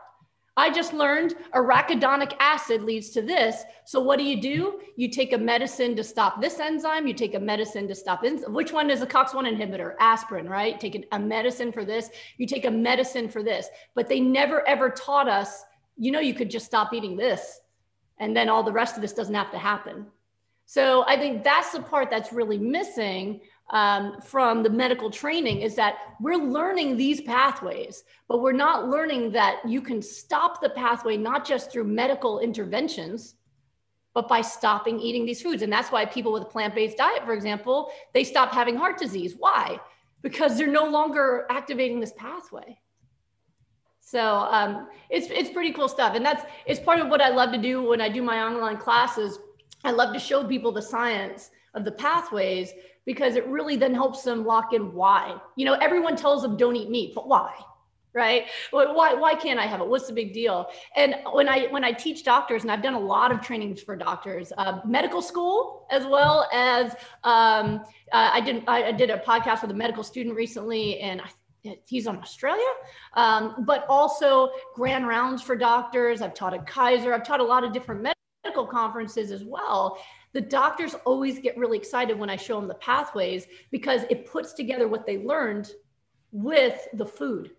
I 0.56 0.70
just 0.70 0.92
learned 0.92 1.34
arachidonic 1.52 2.34
acid 2.38 2.82
leads 2.82 3.10
to 3.10 3.22
this. 3.22 3.64
So 3.84 4.00
what 4.00 4.18
do 4.18 4.24
you 4.24 4.40
do? 4.40 4.80
You 4.96 5.08
take 5.08 5.32
a 5.32 5.38
medicine 5.38 5.96
to 5.96 6.04
stop 6.04 6.40
this 6.40 6.60
enzyme. 6.60 7.08
You 7.08 7.14
take 7.14 7.34
a 7.34 7.40
medicine 7.40 7.88
to 7.88 7.94
stop 7.94 8.22
which 8.46 8.72
one 8.72 8.88
is 8.88 9.02
a 9.02 9.06
COX-1 9.06 9.52
inhibitor? 9.52 9.94
Aspirin, 9.98 10.48
right? 10.48 10.78
Take 10.78 11.06
a 11.10 11.18
medicine 11.18 11.72
for 11.72 11.84
this. 11.84 12.10
You 12.38 12.46
take 12.46 12.66
a 12.66 12.70
medicine 12.70 13.28
for 13.28 13.42
this. 13.42 13.68
But 13.96 14.08
they 14.08 14.20
never 14.20 14.66
ever 14.68 14.90
taught 14.90 15.28
us, 15.28 15.64
you 15.96 16.12
know, 16.12 16.20
you 16.20 16.34
could 16.34 16.50
just 16.50 16.66
stop 16.66 16.94
eating 16.94 17.16
this 17.16 17.60
and 18.18 18.36
then 18.36 18.48
all 18.48 18.62
the 18.62 18.72
rest 18.72 18.94
of 18.94 19.02
this 19.02 19.12
doesn't 19.12 19.34
have 19.34 19.50
to 19.50 19.58
happen. 19.58 20.06
So 20.66 21.04
I 21.06 21.16
think 21.16 21.44
that's 21.44 21.72
the 21.72 21.82
part 21.82 22.10
that's 22.10 22.32
really 22.32 22.58
missing 22.58 23.40
um, 23.70 24.20
from 24.20 24.62
the 24.62 24.70
medical 24.70 25.10
training 25.10 25.62
is 25.62 25.74
that 25.76 25.96
we're 26.20 26.36
learning 26.36 26.96
these 26.96 27.20
pathways, 27.20 28.04
but 28.28 28.40
we're 28.42 28.52
not 28.52 28.88
learning 28.88 29.32
that 29.32 29.60
you 29.66 29.80
can 29.80 30.02
stop 30.02 30.60
the 30.60 30.70
pathway 30.70 31.16
not 31.16 31.46
just 31.46 31.72
through 31.72 31.84
medical 31.84 32.40
interventions, 32.40 33.34
but 34.12 34.28
by 34.28 34.40
stopping 34.40 35.00
eating 35.00 35.26
these 35.26 35.42
foods. 35.42 35.62
And 35.62 35.72
that's 35.72 35.90
why 35.90 36.04
people 36.04 36.32
with 36.32 36.42
a 36.42 36.46
plant-based 36.46 36.96
diet, 36.96 37.24
for 37.24 37.32
example, 37.32 37.90
they 38.12 38.22
stop 38.22 38.52
having 38.52 38.76
heart 38.76 38.98
disease. 38.98 39.34
Why? 39.36 39.80
Because 40.22 40.56
they're 40.56 40.66
no 40.68 40.86
longer 40.86 41.46
activating 41.50 42.00
this 42.00 42.12
pathway. 42.16 42.78
So 44.00 44.20
um, 44.20 44.88
it's 45.08 45.28
it's 45.30 45.50
pretty 45.50 45.72
cool 45.72 45.88
stuff, 45.88 46.14
and 46.14 46.24
that's 46.24 46.44
it's 46.66 46.78
part 46.78 47.00
of 47.00 47.08
what 47.08 47.22
I 47.22 47.30
love 47.30 47.52
to 47.52 47.58
do 47.58 47.82
when 47.82 48.00
I 48.02 48.08
do 48.08 48.22
my 48.22 48.42
online 48.42 48.76
classes. 48.76 49.38
I 49.82 49.90
love 49.90 50.12
to 50.12 50.20
show 50.20 50.44
people 50.44 50.70
the 50.70 50.82
science 50.82 51.50
of 51.72 51.84
the 51.84 51.90
pathways 51.90 52.72
because 53.06 53.36
it 53.36 53.46
really 53.46 53.76
then 53.76 53.94
helps 53.94 54.22
them 54.22 54.44
lock 54.44 54.72
in 54.72 54.92
why. 54.92 55.36
You 55.56 55.66
know, 55.66 55.74
everyone 55.74 56.16
tells 56.16 56.42
them 56.42 56.56
don't 56.56 56.76
eat 56.76 56.90
meat, 56.90 57.14
but 57.14 57.28
why? 57.28 57.54
Right? 58.12 58.44
Why, 58.70 59.14
why 59.14 59.34
can't 59.34 59.58
I 59.58 59.66
have 59.66 59.80
it? 59.80 59.88
What's 59.88 60.06
the 60.06 60.12
big 60.12 60.32
deal? 60.32 60.68
And 60.94 61.16
when 61.32 61.48
I 61.48 61.66
when 61.70 61.82
I 61.82 61.90
teach 61.90 62.24
doctors, 62.24 62.62
and 62.62 62.70
I've 62.70 62.82
done 62.82 62.94
a 62.94 63.00
lot 63.00 63.32
of 63.32 63.40
trainings 63.40 63.82
for 63.82 63.96
doctors, 63.96 64.52
uh, 64.56 64.78
medical 64.86 65.20
school 65.20 65.88
as 65.90 66.06
well 66.06 66.48
as 66.52 66.92
um, 67.24 67.80
uh, 68.12 68.30
I 68.32 68.40
did 68.40 68.62
I, 68.68 68.84
I 68.84 68.92
did 68.92 69.10
a 69.10 69.18
podcast 69.18 69.62
with 69.62 69.72
a 69.72 69.74
medical 69.74 70.04
student 70.04 70.36
recently, 70.36 71.00
and 71.00 71.20
I 71.20 71.28
he's 71.86 72.06
on 72.06 72.18
Australia, 72.18 72.62
um, 73.14 73.64
but 73.66 73.84
also 73.88 74.50
grand 74.74 75.06
rounds 75.06 75.42
for 75.42 75.56
doctors. 75.56 76.22
I've 76.22 76.34
taught 76.34 76.54
at 76.54 76.66
Kaiser. 76.66 77.14
I've 77.14 77.26
taught 77.26 77.40
a 77.40 77.44
lot 77.44 77.64
of 77.64 77.72
different 77.72 78.06
medical 78.44 78.66
conferences 78.66 79.30
as 79.30 79.44
well. 79.44 79.98
The 80.34 80.40
doctors 80.40 80.94
always 81.06 81.38
get 81.38 81.56
really 81.56 81.78
excited 81.78 82.18
when 82.18 82.28
I 82.28 82.36
show 82.36 82.58
them 82.58 82.68
the 82.68 82.74
pathways 82.74 83.46
because 83.70 84.02
it 84.10 84.26
puts 84.26 84.52
together 84.52 84.88
what 84.88 85.06
they 85.06 85.18
learned 85.18 85.70
with 86.32 86.86
the 86.92 87.06
food. 87.06 87.52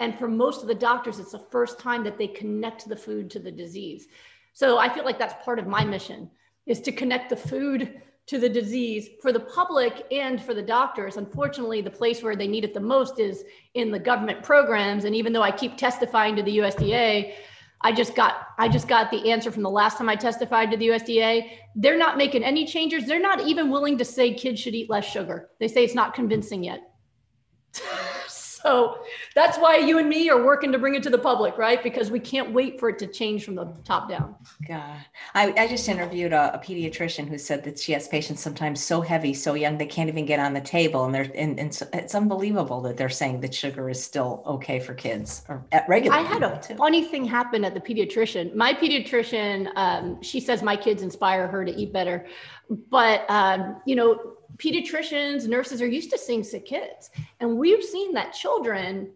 And 0.00 0.18
for 0.18 0.26
most 0.26 0.62
of 0.62 0.68
the 0.68 0.74
doctors, 0.74 1.20
it's 1.20 1.32
the 1.32 1.46
first 1.50 1.78
time 1.78 2.02
that 2.04 2.18
they 2.18 2.26
connect 2.26 2.88
the 2.88 2.96
food 2.96 3.30
to 3.30 3.38
the 3.38 3.52
disease. 3.52 4.08
So 4.54 4.78
I 4.78 4.92
feel 4.92 5.04
like 5.04 5.18
that's 5.18 5.44
part 5.44 5.58
of 5.58 5.66
my 5.66 5.84
mission 5.84 6.30
is 6.66 6.80
to 6.80 6.92
connect 6.92 7.30
the 7.30 7.36
food 7.36 8.00
to 8.26 8.38
the 8.38 8.48
disease 8.48 9.10
for 9.20 9.32
the 9.32 9.40
public 9.40 10.06
and 10.10 10.40
for 10.40 10.54
the 10.54 10.62
doctors. 10.62 11.16
Unfortunately, 11.16 11.82
the 11.82 11.90
place 11.90 12.22
where 12.22 12.36
they 12.36 12.46
need 12.46 12.64
it 12.64 12.72
the 12.72 12.80
most 12.80 13.18
is 13.18 13.44
in 13.74 13.90
the 13.90 13.98
government 13.98 14.42
programs. 14.42 15.04
And 15.04 15.14
even 15.14 15.32
though 15.32 15.42
I 15.42 15.50
keep 15.50 15.76
testifying 15.76 16.36
to 16.36 16.42
the 16.42 16.58
USDA, 16.58 17.34
I 17.84 17.92
just 17.92 18.14
got 18.14 18.48
I 18.58 18.68
just 18.68 18.86
got 18.86 19.10
the 19.10 19.30
answer 19.30 19.50
from 19.50 19.62
the 19.62 19.70
last 19.70 19.98
time 19.98 20.08
I 20.08 20.16
testified 20.16 20.70
to 20.70 20.76
the 20.76 20.88
USDA. 20.88 21.50
They're 21.74 21.98
not 21.98 22.16
making 22.16 22.44
any 22.44 22.66
changes. 22.66 23.06
They're 23.06 23.20
not 23.20 23.40
even 23.40 23.70
willing 23.70 23.98
to 23.98 24.04
say 24.04 24.34
kids 24.34 24.60
should 24.60 24.74
eat 24.74 24.88
less 24.88 25.04
sugar. 25.04 25.50
They 25.58 25.68
say 25.68 25.82
it's 25.82 25.94
not 25.94 26.14
convincing 26.14 26.62
yet. 26.62 26.91
So 28.62 28.98
that's 29.34 29.58
why 29.58 29.76
you 29.76 29.98
and 29.98 30.08
me 30.08 30.30
are 30.30 30.44
working 30.44 30.72
to 30.72 30.78
bring 30.78 30.94
it 30.94 31.02
to 31.02 31.10
the 31.10 31.18
public, 31.18 31.58
right? 31.58 31.82
Because 31.82 32.10
we 32.10 32.20
can't 32.20 32.52
wait 32.52 32.78
for 32.78 32.88
it 32.88 32.98
to 33.00 33.06
change 33.06 33.44
from 33.44 33.54
the 33.54 33.72
top 33.84 34.08
down. 34.08 34.34
God, 34.66 34.98
I, 35.34 35.52
I 35.56 35.68
just 35.68 35.88
interviewed 35.88 36.32
a, 36.32 36.54
a 36.54 36.58
pediatrician 36.58 37.28
who 37.28 37.38
said 37.38 37.64
that 37.64 37.78
she 37.78 37.92
has 37.92 38.08
patients 38.08 38.40
sometimes 38.40 38.80
so 38.82 39.00
heavy, 39.00 39.34
so 39.34 39.54
young, 39.54 39.78
they 39.78 39.86
can't 39.86 40.08
even 40.08 40.26
get 40.26 40.38
on 40.38 40.52
the 40.52 40.60
table. 40.60 41.04
And 41.04 41.14
they're, 41.14 41.30
and, 41.34 41.58
and 41.58 41.74
so 41.74 41.86
it's 41.92 42.14
unbelievable 42.14 42.80
that 42.82 42.96
they're 42.96 43.08
saying 43.08 43.40
that 43.40 43.54
sugar 43.54 43.90
is 43.90 44.02
still 44.02 44.42
okay 44.46 44.78
for 44.78 44.94
kids 44.94 45.44
or 45.48 45.64
at 45.72 45.88
regular. 45.88 46.16
I 46.16 46.20
had 46.20 46.42
a 46.42 46.60
too. 46.62 46.76
funny 46.76 47.04
thing 47.04 47.24
happen 47.24 47.64
at 47.64 47.74
the 47.74 47.80
pediatrician. 47.80 48.54
My 48.54 48.74
pediatrician, 48.74 49.70
um, 49.76 50.22
she 50.22 50.40
says 50.40 50.62
my 50.62 50.76
kids 50.76 51.02
inspire 51.02 51.48
her 51.48 51.64
to 51.64 51.72
eat 51.72 51.92
better. 51.92 52.26
But, 52.90 53.28
um, 53.28 53.82
you 53.84 53.96
know, 53.96 54.36
pediatricians, 54.62 55.48
nurses 55.48 55.82
are 55.82 55.86
used 55.86 56.10
to 56.10 56.18
seeing 56.18 56.44
sick 56.44 56.66
kids. 56.66 57.10
And 57.40 57.58
we've 57.58 57.82
seen 57.82 58.12
that 58.14 58.32
children, 58.32 59.10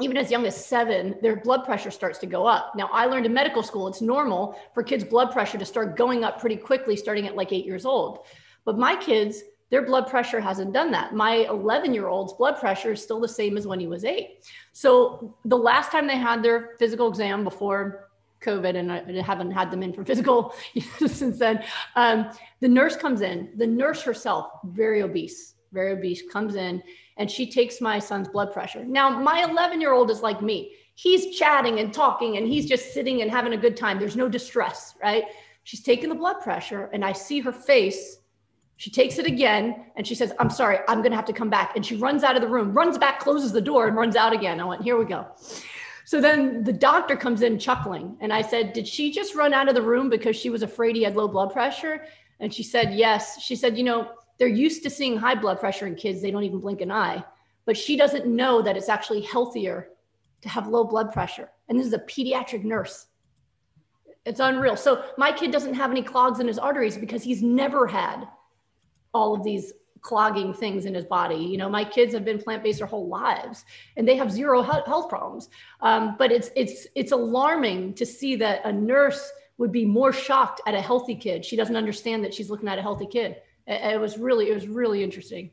even 0.00 0.16
as 0.16 0.30
young 0.30 0.46
as 0.46 0.66
seven, 0.66 1.16
their 1.22 1.36
blood 1.36 1.64
pressure 1.64 1.90
starts 1.90 2.18
to 2.18 2.26
go 2.26 2.46
up. 2.46 2.74
Now, 2.76 2.90
I 2.92 3.06
learned 3.06 3.26
in 3.26 3.32
medical 3.32 3.62
school, 3.62 3.88
it's 3.88 4.02
normal 4.02 4.58
for 4.74 4.82
kids' 4.82 5.04
blood 5.04 5.32
pressure 5.32 5.58
to 5.58 5.64
start 5.64 5.96
going 5.96 6.24
up 6.24 6.40
pretty 6.40 6.56
quickly, 6.56 6.96
starting 6.96 7.26
at 7.26 7.36
like 7.36 7.52
eight 7.52 7.64
years 7.64 7.86
old. 7.86 8.26
But 8.64 8.78
my 8.78 8.94
kids, 8.96 9.42
their 9.70 9.82
blood 9.82 10.06
pressure 10.06 10.40
hasn't 10.40 10.74
done 10.74 10.90
that. 10.90 11.14
My 11.14 11.46
11 11.48 11.94
year 11.94 12.08
old's 12.08 12.34
blood 12.34 12.58
pressure 12.58 12.92
is 12.92 13.02
still 13.02 13.20
the 13.20 13.28
same 13.28 13.56
as 13.56 13.66
when 13.66 13.80
he 13.80 13.86
was 13.86 14.04
eight. 14.04 14.44
So 14.72 15.34
the 15.46 15.56
last 15.56 15.90
time 15.90 16.06
they 16.06 16.18
had 16.18 16.42
their 16.42 16.76
physical 16.78 17.08
exam 17.08 17.42
before 17.42 18.10
COVID 18.42 18.76
and 18.76 18.92
I 18.92 19.22
haven't 19.22 19.50
had 19.50 19.70
them 19.70 19.82
in 19.82 19.92
for 19.92 20.04
physical 20.10 20.54
since 21.06 21.38
then. 21.38 21.64
Um, 21.96 22.30
the 22.60 22.68
nurse 22.68 22.96
comes 22.96 23.20
in, 23.20 23.50
the 23.56 23.66
nurse 23.66 24.02
herself, 24.02 24.50
very 24.64 25.02
obese, 25.02 25.54
very 25.72 25.92
obese, 25.92 26.22
comes 26.30 26.54
in 26.54 26.82
and 27.16 27.30
she 27.30 27.50
takes 27.50 27.80
my 27.80 27.98
son's 27.98 28.28
blood 28.28 28.52
pressure. 28.52 28.84
Now, 28.84 29.10
my 29.10 29.46
11 29.48 29.80
year 29.80 29.92
old 29.92 30.10
is 30.10 30.22
like 30.22 30.42
me. 30.42 30.74
He's 30.94 31.36
chatting 31.36 31.78
and 31.78 31.92
talking 31.92 32.36
and 32.36 32.46
he's 32.46 32.66
just 32.66 32.92
sitting 32.92 33.22
and 33.22 33.30
having 33.30 33.52
a 33.52 33.56
good 33.56 33.76
time. 33.76 33.98
There's 33.98 34.16
no 34.16 34.28
distress, 34.28 34.94
right? 35.02 35.24
She's 35.64 35.82
taking 35.82 36.08
the 36.08 36.14
blood 36.14 36.40
pressure 36.40 36.90
and 36.92 37.04
I 37.04 37.12
see 37.12 37.40
her 37.40 37.52
face. 37.52 38.18
She 38.76 38.90
takes 38.90 39.18
it 39.18 39.26
again 39.26 39.86
and 39.96 40.06
she 40.06 40.14
says, 40.14 40.32
I'm 40.38 40.50
sorry, 40.50 40.78
I'm 40.88 40.98
going 40.98 41.10
to 41.10 41.16
have 41.16 41.26
to 41.26 41.32
come 41.32 41.50
back. 41.50 41.76
And 41.76 41.86
she 41.86 41.96
runs 41.96 42.24
out 42.24 42.34
of 42.34 42.42
the 42.42 42.48
room, 42.48 42.72
runs 42.72 42.98
back, 42.98 43.20
closes 43.20 43.52
the 43.52 43.60
door, 43.60 43.86
and 43.86 43.96
runs 43.96 44.16
out 44.16 44.32
again. 44.32 44.60
I 44.60 44.64
went, 44.64 44.82
Here 44.82 44.98
we 44.98 45.04
go. 45.04 45.26
So 46.04 46.20
then 46.20 46.64
the 46.64 46.72
doctor 46.72 47.16
comes 47.16 47.42
in 47.42 47.58
chuckling. 47.58 48.16
And 48.20 48.32
I 48.32 48.42
said, 48.42 48.72
Did 48.72 48.86
she 48.86 49.12
just 49.12 49.34
run 49.34 49.54
out 49.54 49.68
of 49.68 49.74
the 49.74 49.82
room 49.82 50.08
because 50.08 50.36
she 50.36 50.50
was 50.50 50.62
afraid 50.62 50.96
he 50.96 51.02
had 51.02 51.16
low 51.16 51.28
blood 51.28 51.52
pressure? 51.52 52.04
And 52.40 52.52
she 52.52 52.62
said, 52.62 52.94
Yes. 52.94 53.40
She 53.40 53.56
said, 53.56 53.76
You 53.76 53.84
know, 53.84 54.10
they're 54.38 54.48
used 54.48 54.82
to 54.82 54.90
seeing 54.90 55.16
high 55.16 55.34
blood 55.34 55.60
pressure 55.60 55.86
in 55.86 55.94
kids. 55.94 56.20
They 56.20 56.30
don't 56.30 56.44
even 56.44 56.60
blink 56.60 56.80
an 56.80 56.90
eye. 56.90 57.24
But 57.64 57.76
she 57.76 57.96
doesn't 57.96 58.26
know 58.26 58.60
that 58.62 58.76
it's 58.76 58.88
actually 58.88 59.20
healthier 59.22 59.90
to 60.42 60.48
have 60.48 60.66
low 60.66 60.84
blood 60.84 61.12
pressure. 61.12 61.50
And 61.68 61.78
this 61.78 61.86
is 61.86 61.92
a 61.92 61.98
pediatric 61.98 62.64
nurse. 62.64 63.06
It's 64.24 64.40
unreal. 64.40 64.76
So 64.76 65.04
my 65.18 65.32
kid 65.32 65.50
doesn't 65.50 65.74
have 65.74 65.90
any 65.90 66.02
clogs 66.02 66.40
in 66.40 66.46
his 66.46 66.58
arteries 66.58 66.96
because 66.96 67.22
he's 67.22 67.42
never 67.42 67.86
had 67.86 68.26
all 69.14 69.34
of 69.34 69.44
these 69.44 69.72
clogging 70.02 70.52
things 70.52 70.84
in 70.84 70.94
his 70.94 71.04
body. 71.04 71.36
You 71.36 71.56
know, 71.56 71.68
my 71.68 71.84
kids 71.84 72.12
have 72.12 72.24
been 72.24 72.38
plant-based 72.38 72.78
their 72.78 72.86
whole 72.86 73.08
lives, 73.08 73.64
and 73.96 74.06
they 74.06 74.16
have 74.16 74.30
zero 74.30 74.60
health 74.62 75.08
problems. 75.08 75.48
Um, 75.80 76.16
but 76.18 76.30
it's 76.30 76.50
it's 76.54 76.86
it's 76.94 77.12
alarming 77.12 77.94
to 77.94 78.04
see 78.04 78.36
that 78.36 78.60
a 78.64 78.72
nurse 78.72 79.32
would 79.58 79.72
be 79.72 79.84
more 79.84 80.12
shocked 80.12 80.60
at 80.66 80.74
a 80.74 80.80
healthy 80.80 81.14
kid. 81.14 81.44
She 81.44 81.56
doesn't 81.56 81.76
understand 81.76 82.24
that 82.24 82.34
she's 82.34 82.50
looking 82.50 82.68
at 82.68 82.78
a 82.78 82.82
healthy 82.82 83.06
kid. 83.06 83.36
It, 83.66 83.94
it 83.94 84.00
was 84.00 84.18
really 84.18 84.50
it 84.50 84.54
was 84.54 84.66
really 84.66 85.02
interesting. 85.02 85.50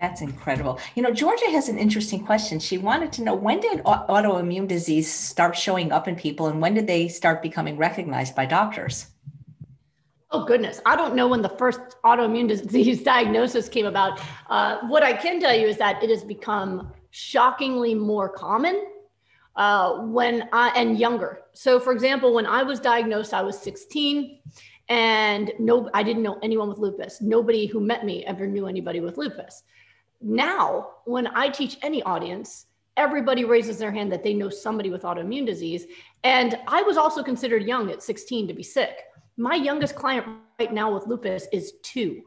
That's 0.00 0.20
incredible. 0.20 0.80
You 0.96 1.02
know, 1.02 1.12
Georgia 1.12 1.50
has 1.50 1.68
an 1.68 1.78
interesting 1.78 2.26
question. 2.26 2.58
She 2.58 2.78
wanted 2.78 3.12
to 3.12 3.22
know 3.22 3.34
when 3.34 3.60
did 3.60 3.82
autoimmune 3.84 4.68
disease 4.68 5.10
start 5.10 5.56
showing 5.56 5.92
up 5.92 6.08
in 6.08 6.16
people 6.16 6.48
and 6.48 6.60
when 6.60 6.74
did 6.74 6.86
they 6.86 7.08
start 7.08 7.42
becoming 7.42 7.76
recognized 7.76 8.34
by 8.34 8.44
doctors? 8.44 9.06
Oh 10.34 10.44
goodness, 10.44 10.80
I 10.84 10.96
don't 10.96 11.14
know 11.14 11.28
when 11.28 11.42
the 11.42 11.48
first 11.48 11.78
autoimmune 12.04 12.48
disease 12.68 13.04
diagnosis 13.04 13.68
came 13.68 13.86
about. 13.86 14.20
Uh, 14.50 14.80
what 14.88 15.04
I 15.04 15.12
can 15.12 15.38
tell 15.38 15.54
you 15.54 15.68
is 15.68 15.76
that 15.76 16.02
it 16.02 16.10
has 16.10 16.24
become 16.24 16.92
shockingly 17.12 17.94
more 17.94 18.28
common 18.28 18.84
uh, 19.54 19.98
when 20.00 20.48
I 20.52 20.70
and 20.70 20.98
younger. 20.98 21.42
So, 21.52 21.78
for 21.78 21.92
example, 21.92 22.34
when 22.34 22.46
I 22.46 22.64
was 22.64 22.80
diagnosed, 22.80 23.32
I 23.32 23.42
was 23.42 23.56
16, 23.60 24.40
and 24.88 25.52
no, 25.60 25.88
I 25.94 26.02
didn't 26.02 26.24
know 26.24 26.40
anyone 26.42 26.68
with 26.68 26.78
lupus. 26.78 27.20
Nobody 27.20 27.66
who 27.66 27.78
met 27.78 28.04
me 28.04 28.24
ever 28.24 28.44
knew 28.44 28.66
anybody 28.66 28.98
with 28.98 29.16
lupus. 29.16 29.62
Now, 30.20 30.94
when 31.04 31.28
I 31.28 31.48
teach 31.48 31.78
any 31.82 32.02
audience, 32.02 32.66
everybody 32.96 33.44
raises 33.44 33.78
their 33.78 33.92
hand 33.92 34.10
that 34.10 34.24
they 34.24 34.34
know 34.34 34.50
somebody 34.50 34.90
with 34.90 35.02
autoimmune 35.02 35.46
disease. 35.46 35.86
And 36.24 36.58
I 36.66 36.82
was 36.82 36.96
also 36.96 37.22
considered 37.22 37.62
young 37.62 37.88
at 37.92 38.02
16 38.02 38.48
to 38.48 38.54
be 38.54 38.64
sick. 38.64 38.98
My 39.36 39.56
youngest 39.56 39.96
client 39.96 40.26
right 40.60 40.72
now 40.72 40.94
with 40.94 41.08
lupus 41.08 41.48
is 41.52 41.74
two. 41.82 42.22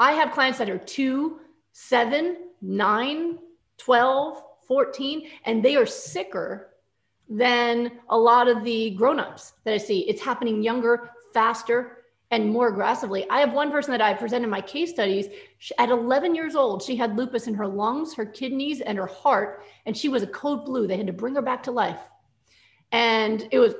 I 0.00 0.12
have 0.12 0.32
clients 0.32 0.58
that 0.58 0.70
are 0.70 0.78
two, 0.78 1.40
seven, 1.72 2.48
nine, 2.62 3.38
12, 3.76 4.42
14, 4.66 5.28
and 5.44 5.62
they 5.62 5.76
are 5.76 5.84
sicker 5.84 6.70
than 7.28 7.92
a 8.08 8.16
lot 8.16 8.48
of 8.48 8.64
the 8.64 8.90
grown-ups 8.90 9.52
that 9.64 9.74
I 9.74 9.76
see. 9.76 10.00
It's 10.08 10.22
happening 10.22 10.62
younger, 10.62 11.10
faster, 11.34 12.04
and 12.30 12.50
more 12.50 12.68
aggressively. 12.68 13.28
I 13.28 13.40
have 13.40 13.52
one 13.52 13.70
person 13.70 13.92
that 13.92 14.00
I 14.00 14.14
presented 14.14 14.48
my 14.48 14.62
case 14.62 14.90
studies. 14.90 15.26
At 15.78 15.90
11 15.90 16.34
years 16.34 16.54
old, 16.54 16.82
she 16.82 16.96
had 16.96 17.16
lupus 17.16 17.48
in 17.48 17.54
her 17.54 17.66
lungs, 17.66 18.14
her 18.14 18.24
kidneys, 18.24 18.80
and 18.80 18.96
her 18.96 19.06
heart, 19.06 19.64
and 19.84 19.94
she 19.96 20.08
was 20.08 20.22
a 20.22 20.26
code 20.26 20.64
blue. 20.64 20.86
They 20.86 20.96
had 20.96 21.06
to 21.06 21.12
bring 21.12 21.34
her 21.34 21.42
back 21.42 21.62
to 21.64 21.70
life. 21.70 22.00
And 22.92 23.46
it 23.50 23.58
was 23.58 23.74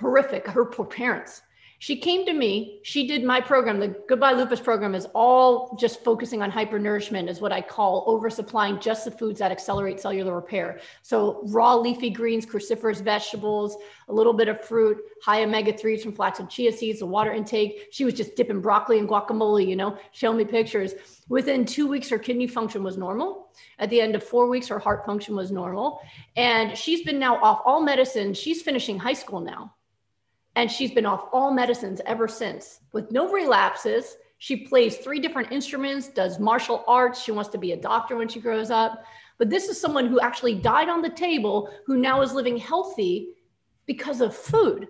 horrific. 0.00 0.48
Her 0.48 0.64
poor 0.64 0.86
parents 0.86 1.42
she 1.80 1.96
came 1.96 2.26
to 2.26 2.34
me. 2.34 2.78
She 2.82 3.06
did 3.06 3.24
my 3.24 3.40
program. 3.40 3.80
The 3.80 3.96
Goodbye 4.06 4.34
Lupus 4.34 4.60
program 4.60 4.94
is 4.94 5.06
all 5.14 5.74
just 5.80 6.04
focusing 6.04 6.42
on 6.42 6.50
hypernourishment, 6.50 7.26
is 7.26 7.40
what 7.40 7.52
I 7.52 7.62
call 7.62 8.06
oversupplying 8.06 8.82
just 8.82 9.06
the 9.06 9.10
foods 9.10 9.38
that 9.38 9.50
accelerate 9.50 9.98
cellular 9.98 10.34
repair. 10.34 10.80
So, 11.00 11.40
raw 11.46 11.74
leafy 11.74 12.10
greens, 12.10 12.44
cruciferous 12.44 13.00
vegetables, 13.00 13.78
a 14.10 14.12
little 14.12 14.34
bit 14.34 14.48
of 14.48 14.62
fruit, 14.62 14.98
high 15.24 15.42
omega 15.42 15.72
3s 15.72 16.02
from 16.02 16.12
flax 16.12 16.38
and 16.38 16.50
chia 16.50 16.70
seeds, 16.70 16.98
the 16.98 17.06
water 17.06 17.32
intake. 17.32 17.88
She 17.92 18.04
was 18.04 18.12
just 18.12 18.36
dipping 18.36 18.60
broccoli 18.60 18.98
and 18.98 19.08
guacamole, 19.08 19.66
you 19.66 19.74
know, 19.74 19.96
show 20.12 20.34
me 20.34 20.44
pictures. 20.44 20.92
Within 21.30 21.64
two 21.64 21.86
weeks, 21.86 22.10
her 22.10 22.18
kidney 22.18 22.46
function 22.46 22.82
was 22.84 22.98
normal. 22.98 23.52
At 23.78 23.88
the 23.88 24.02
end 24.02 24.14
of 24.14 24.22
four 24.22 24.48
weeks, 24.48 24.68
her 24.68 24.78
heart 24.78 25.06
function 25.06 25.34
was 25.34 25.50
normal. 25.50 26.02
And 26.36 26.76
she's 26.76 27.04
been 27.04 27.18
now 27.18 27.42
off 27.42 27.62
all 27.64 27.80
medicine. 27.80 28.34
She's 28.34 28.60
finishing 28.60 28.98
high 28.98 29.14
school 29.14 29.40
now 29.40 29.72
and 30.56 30.70
she's 30.70 30.90
been 30.90 31.06
off 31.06 31.28
all 31.32 31.52
medicines 31.52 32.00
ever 32.06 32.26
since 32.28 32.80
with 32.92 33.10
no 33.10 33.30
relapses. 33.30 34.16
She 34.38 34.56
plays 34.56 34.96
three 34.96 35.20
different 35.20 35.52
instruments, 35.52 36.08
does 36.08 36.38
martial 36.38 36.84
arts. 36.88 37.22
She 37.22 37.32
wants 37.32 37.50
to 37.50 37.58
be 37.58 37.72
a 37.72 37.76
doctor 37.76 38.16
when 38.16 38.28
she 38.28 38.40
grows 38.40 38.70
up. 38.70 39.04
But 39.38 39.50
this 39.50 39.68
is 39.68 39.80
someone 39.80 40.06
who 40.06 40.20
actually 40.20 40.54
died 40.54 40.88
on 40.88 41.02
the 41.02 41.10
table 41.10 41.70
who 41.86 41.96
now 41.96 42.20
is 42.22 42.32
living 42.32 42.56
healthy 42.56 43.34
because 43.86 44.20
of 44.20 44.36
food. 44.36 44.88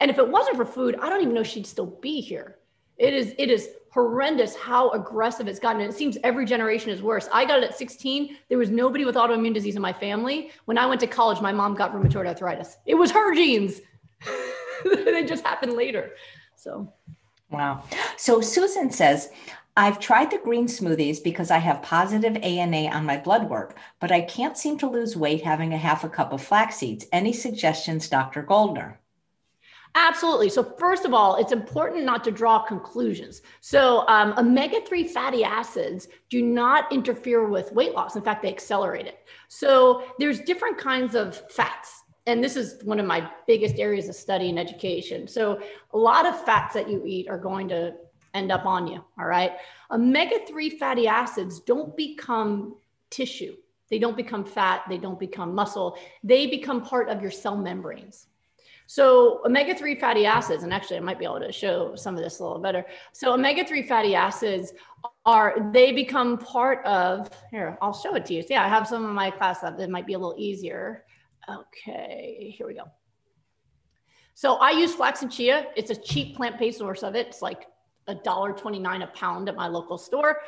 And 0.00 0.10
if 0.10 0.18
it 0.18 0.28
wasn't 0.28 0.56
for 0.56 0.64
food, 0.64 0.96
I 1.00 1.08
don't 1.08 1.22
even 1.22 1.34
know 1.34 1.42
she'd 1.42 1.66
still 1.66 1.98
be 2.00 2.20
here. 2.20 2.56
It 2.96 3.14
is 3.14 3.34
it 3.38 3.50
is 3.50 3.70
horrendous 3.90 4.54
how 4.54 4.90
aggressive 4.90 5.48
it's 5.48 5.58
gotten. 5.58 5.80
And 5.80 5.90
it 5.90 5.96
seems 5.96 6.16
every 6.22 6.46
generation 6.46 6.90
is 6.90 7.02
worse. 7.02 7.28
I 7.32 7.44
got 7.44 7.62
it 7.62 7.64
at 7.64 7.76
16. 7.76 8.36
There 8.48 8.58
was 8.58 8.70
nobody 8.70 9.04
with 9.04 9.16
autoimmune 9.16 9.54
disease 9.54 9.76
in 9.76 9.82
my 9.82 9.92
family. 9.92 10.50
When 10.66 10.78
I 10.78 10.86
went 10.86 11.00
to 11.00 11.06
college, 11.06 11.40
my 11.40 11.52
mom 11.52 11.74
got 11.74 11.92
rheumatoid 11.92 12.26
arthritis. 12.26 12.76
It 12.86 12.94
was 12.94 13.10
her 13.10 13.34
genes. 13.34 13.80
they 15.04 15.24
just 15.24 15.44
happen 15.44 15.76
later. 15.76 16.12
So, 16.56 16.92
wow. 17.50 17.84
So 18.16 18.40
Susan 18.40 18.90
says, 18.90 19.30
I've 19.76 20.00
tried 20.00 20.30
the 20.30 20.38
green 20.38 20.66
smoothies 20.66 21.22
because 21.22 21.50
I 21.50 21.58
have 21.58 21.82
positive 21.82 22.36
ANA 22.42 22.88
on 22.90 23.06
my 23.06 23.16
blood 23.16 23.48
work, 23.48 23.76
but 24.00 24.12
I 24.12 24.20
can't 24.20 24.58
seem 24.58 24.76
to 24.78 24.90
lose 24.90 25.16
weight 25.16 25.42
having 25.42 25.72
a 25.72 25.78
half 25.78 26.04
a 26.04 26.08
cup 26.08 26.32
of 26.32 26.42
flax 26.42 26.76
seeds. 26.76 27.06
Any 27.12 27.32
suggestions, 27.32 28.08
Dr. 28.08 28.42
Goldner? 28.42 28.98
Absolutely. 29.94 30.50
So, 30.50 30.62
first 30.62 31.04
of 31.04 31.12
all, 31.14 31.36
it's 31.36 31.50
important 31.50 32.04
not 32.04 32.22
to 32.24 32.30
draw 32.30 32.60
conclusions. 32.60 33.42
So, 33.60 34.06
um, 34.06 34.34
omega 34.38 34.80
3 34.86 35.08
fatty 35.08 35.42
acids 35.42 36.08
do 36.28 36.42
not 36.42 36.92
interfere 36.92 37.48
with 37.48 37.72
weight 37.72 37.92
loss. 37.92 38.14
In 38.14 38.22
fact, 38.22 38.42
they 38.42 38.50
accelerate 38.50 39.06
it. 39.06 39.18
So, 39.48 40.04
there's 40.18 40.40
different 40.40 40.78
kinds 40.78 41.16
of 41.16 41.42
fats 41.50 41.99
and 42.30 42.42
this 42.42 42.56
is 42.56 42.82
one 42.84 43.00
of 43.00 43.06
my 43.06 43.28
biggest 43.46 43.78
areas 43.78 44.08
of 44.08 44.14
study 44.14 44.48
in 44.48 44.58
education. 44.58 45.26
So 45.26 45.60
a 45.92 45.98
lot 45.98 46.26
of 46.26 46.44
fats 46.44 46.74
that 46.74 46.88
you 46.88 47.02
eat 47.04 47.28
are 47.28 47.38
going 47.38 47.68
to 47.68 47.94
end 48.34 48.52
up 48.52 48.64
on 48.64 48.86
you. 48.86 49.04
All 49.18 49.26
right. 49.26 49.52
Omega 49.90 50.46
3 50.46 50.70
fatty 50.70 51.08
acids 51.08 51.60
don't 51.60 51.96
become 51.96 52.76
tissue, 53.10 53.56
they 53.90 53.98
don't 53.98 54.16
become 54.16 54.44
fat, 54.44 54.82
they 54.88 54.98
don't 54.98 55.18
become 55.18 55.54
muscle, 55.54 55.98
they 56.22 56.46
become 56.46 56.80
part 56.80 57.08
of 57.08 57.20
your 57.20 57.32
cell 57.32 57.56
membranes. 57.56 58.26
So 58.86 59.40
omega-3 59.46 60.00
fatty 60.00 60.26
acids, 60.26 60.64
and 60.64 60.74
actually 60.74 60.96
I 60.96 61.00
might 61.00 61.20
be 61.20 61.24
able 61.24 61.38
to 61.38 61.52
show 61.52 61.94
some 61.94 62.16
of 62.16 62.24
this 62.24 62.40
a 62.40 62.42
little 62.42 62.58
better. 62.58 62.84
So 63.12 63.32
omega-3 63.32 63.86
fatty 63.86 64.16
acids 64.16 64.72
are, 65.24 65.70
they 65.72 65.92
become 65.92 66.38
part 66.38 66.84
of, 66.84 67.30
here, 67.52 67.78
I'll 67.80 67.92
show 67.92 68.16
it 68.16 68.26
to 68.26 68.34
you. 68.34 68.42
So 68.42 68.48
yeah, 68.50 68.64
I 68.64 68.68
have 68.68 68.88
some 68.88 69.04
of 69.04 69.14
my 69.14 69.30
class 69.30 69.60
that 69.60 69.78
it 69.78 69.90
might 69.90 70.08
be 70.08 70.14
a 70.14 70.18
little 70.18 70.34
easier. 70.36 71.04
Okay, 71.50 72.54
here 72.56 72.66
we 72.66 72.74
go. 72.74 72.84
So 74.34 74.54
I 74.54 74.70
use 74.70 74.94
flax 74.94 75.22
and 75.22 75.30
chia. 75.30 75.66
It's 75.76 75.90
a 75.90 75.96
cheap 75.96 76.36
plant-based 76.36 76.78
source 76.78 77.02
of 77.02 77.14
it. 77.14 77.26
It's 77.26 77.42
like 77.42 77.66
a 78.06 78.14
dollar 78.14 78.52
twenty-nine 78.52 79.02
a 79.02 79.08
pound 79.08 79.48
at 79.48 79.56
my 79.56 79.66
local 79.66 79.98
store 79.98 80.38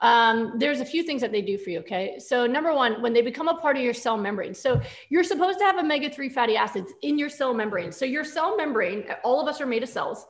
um, 0.00 0.52
there's 0.56 0.80
a 0.80 0.84
few 0.84 1.02
things 1.02 1.20
that 1.22 1.32
they 1.32 1.40
do 1.40 1.56
for 1.56 1.70
you. 1.70 1.78
Okay. 1.80 2.18
So, 2.18 2.46
number 2.46 2.74
one, 2.74 3.00
when 3.00 3.12
they 3.12 3.22
become 3.22 3.48
a 3.48 3.56
part 3.56 3.76
of 3.76 3.82
your 3.82 3.94
cell 3.94 4.16
membrane, 4.16 4.54
so 4.54 4.80
you're 5.08 5.24
supposed 5.24 5.58
to 5.58 5.64
have 5.64 5.78
omega 5.78 6.10
3 6.10 6.28
fatty 6.28 6.56
acids 6.56 6.92
in 7.02 7.18
your 7.18 7.28
cell 7.28 7.54
membrane. 7.54 7.92
So, 7.92 8.04
your 8.04 8.24
cell 8.24 8.56
membrane, 8.56 9.06
all 9.24 9.40
of 9.40 9.48
us 9.48 9.60
are 9.60 9.66
made 9.66 9.82
of 9.82 9.88
cells, 9.88 10.26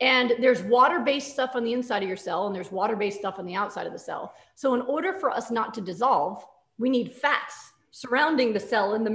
and 0.00 0.34
there's 0.40 0.62
water 0.62 1.00
based 1.00 1.32
stuff 1.32 1.52
on 1.54 1.64
the 1.64 1.72
inside 1.72 2.02
of 2.02 2.08
your 2.08 2.16
cell, 2.16 2.46
and 2.46 2.54
there's 2.54 2.70
water 2.70 2.96
based 2.96 3.18
stuff 3.18 3.38
on 3.38 3.46
the 3.46 3.54
outside 3.54 3.86
of 3.86 3.92
the 3.92 3.98
cell. 3.98 4.34
So, 4.54 4.74
in 4.74 4.82
order 4.82 5.14
for 5.14 5.30
us 5.30 5.50
not 5.50 5.72
to 5.74 5.80
dissolve, 5.80 6.44
we 6.78 6.90
need 6.90 7.12
fats 7.12 7.72
surrounding 7.90 8.52
the 8.52 8.60
cell 8.60 8.94
in 8.94 9.02
the 9.02 9.10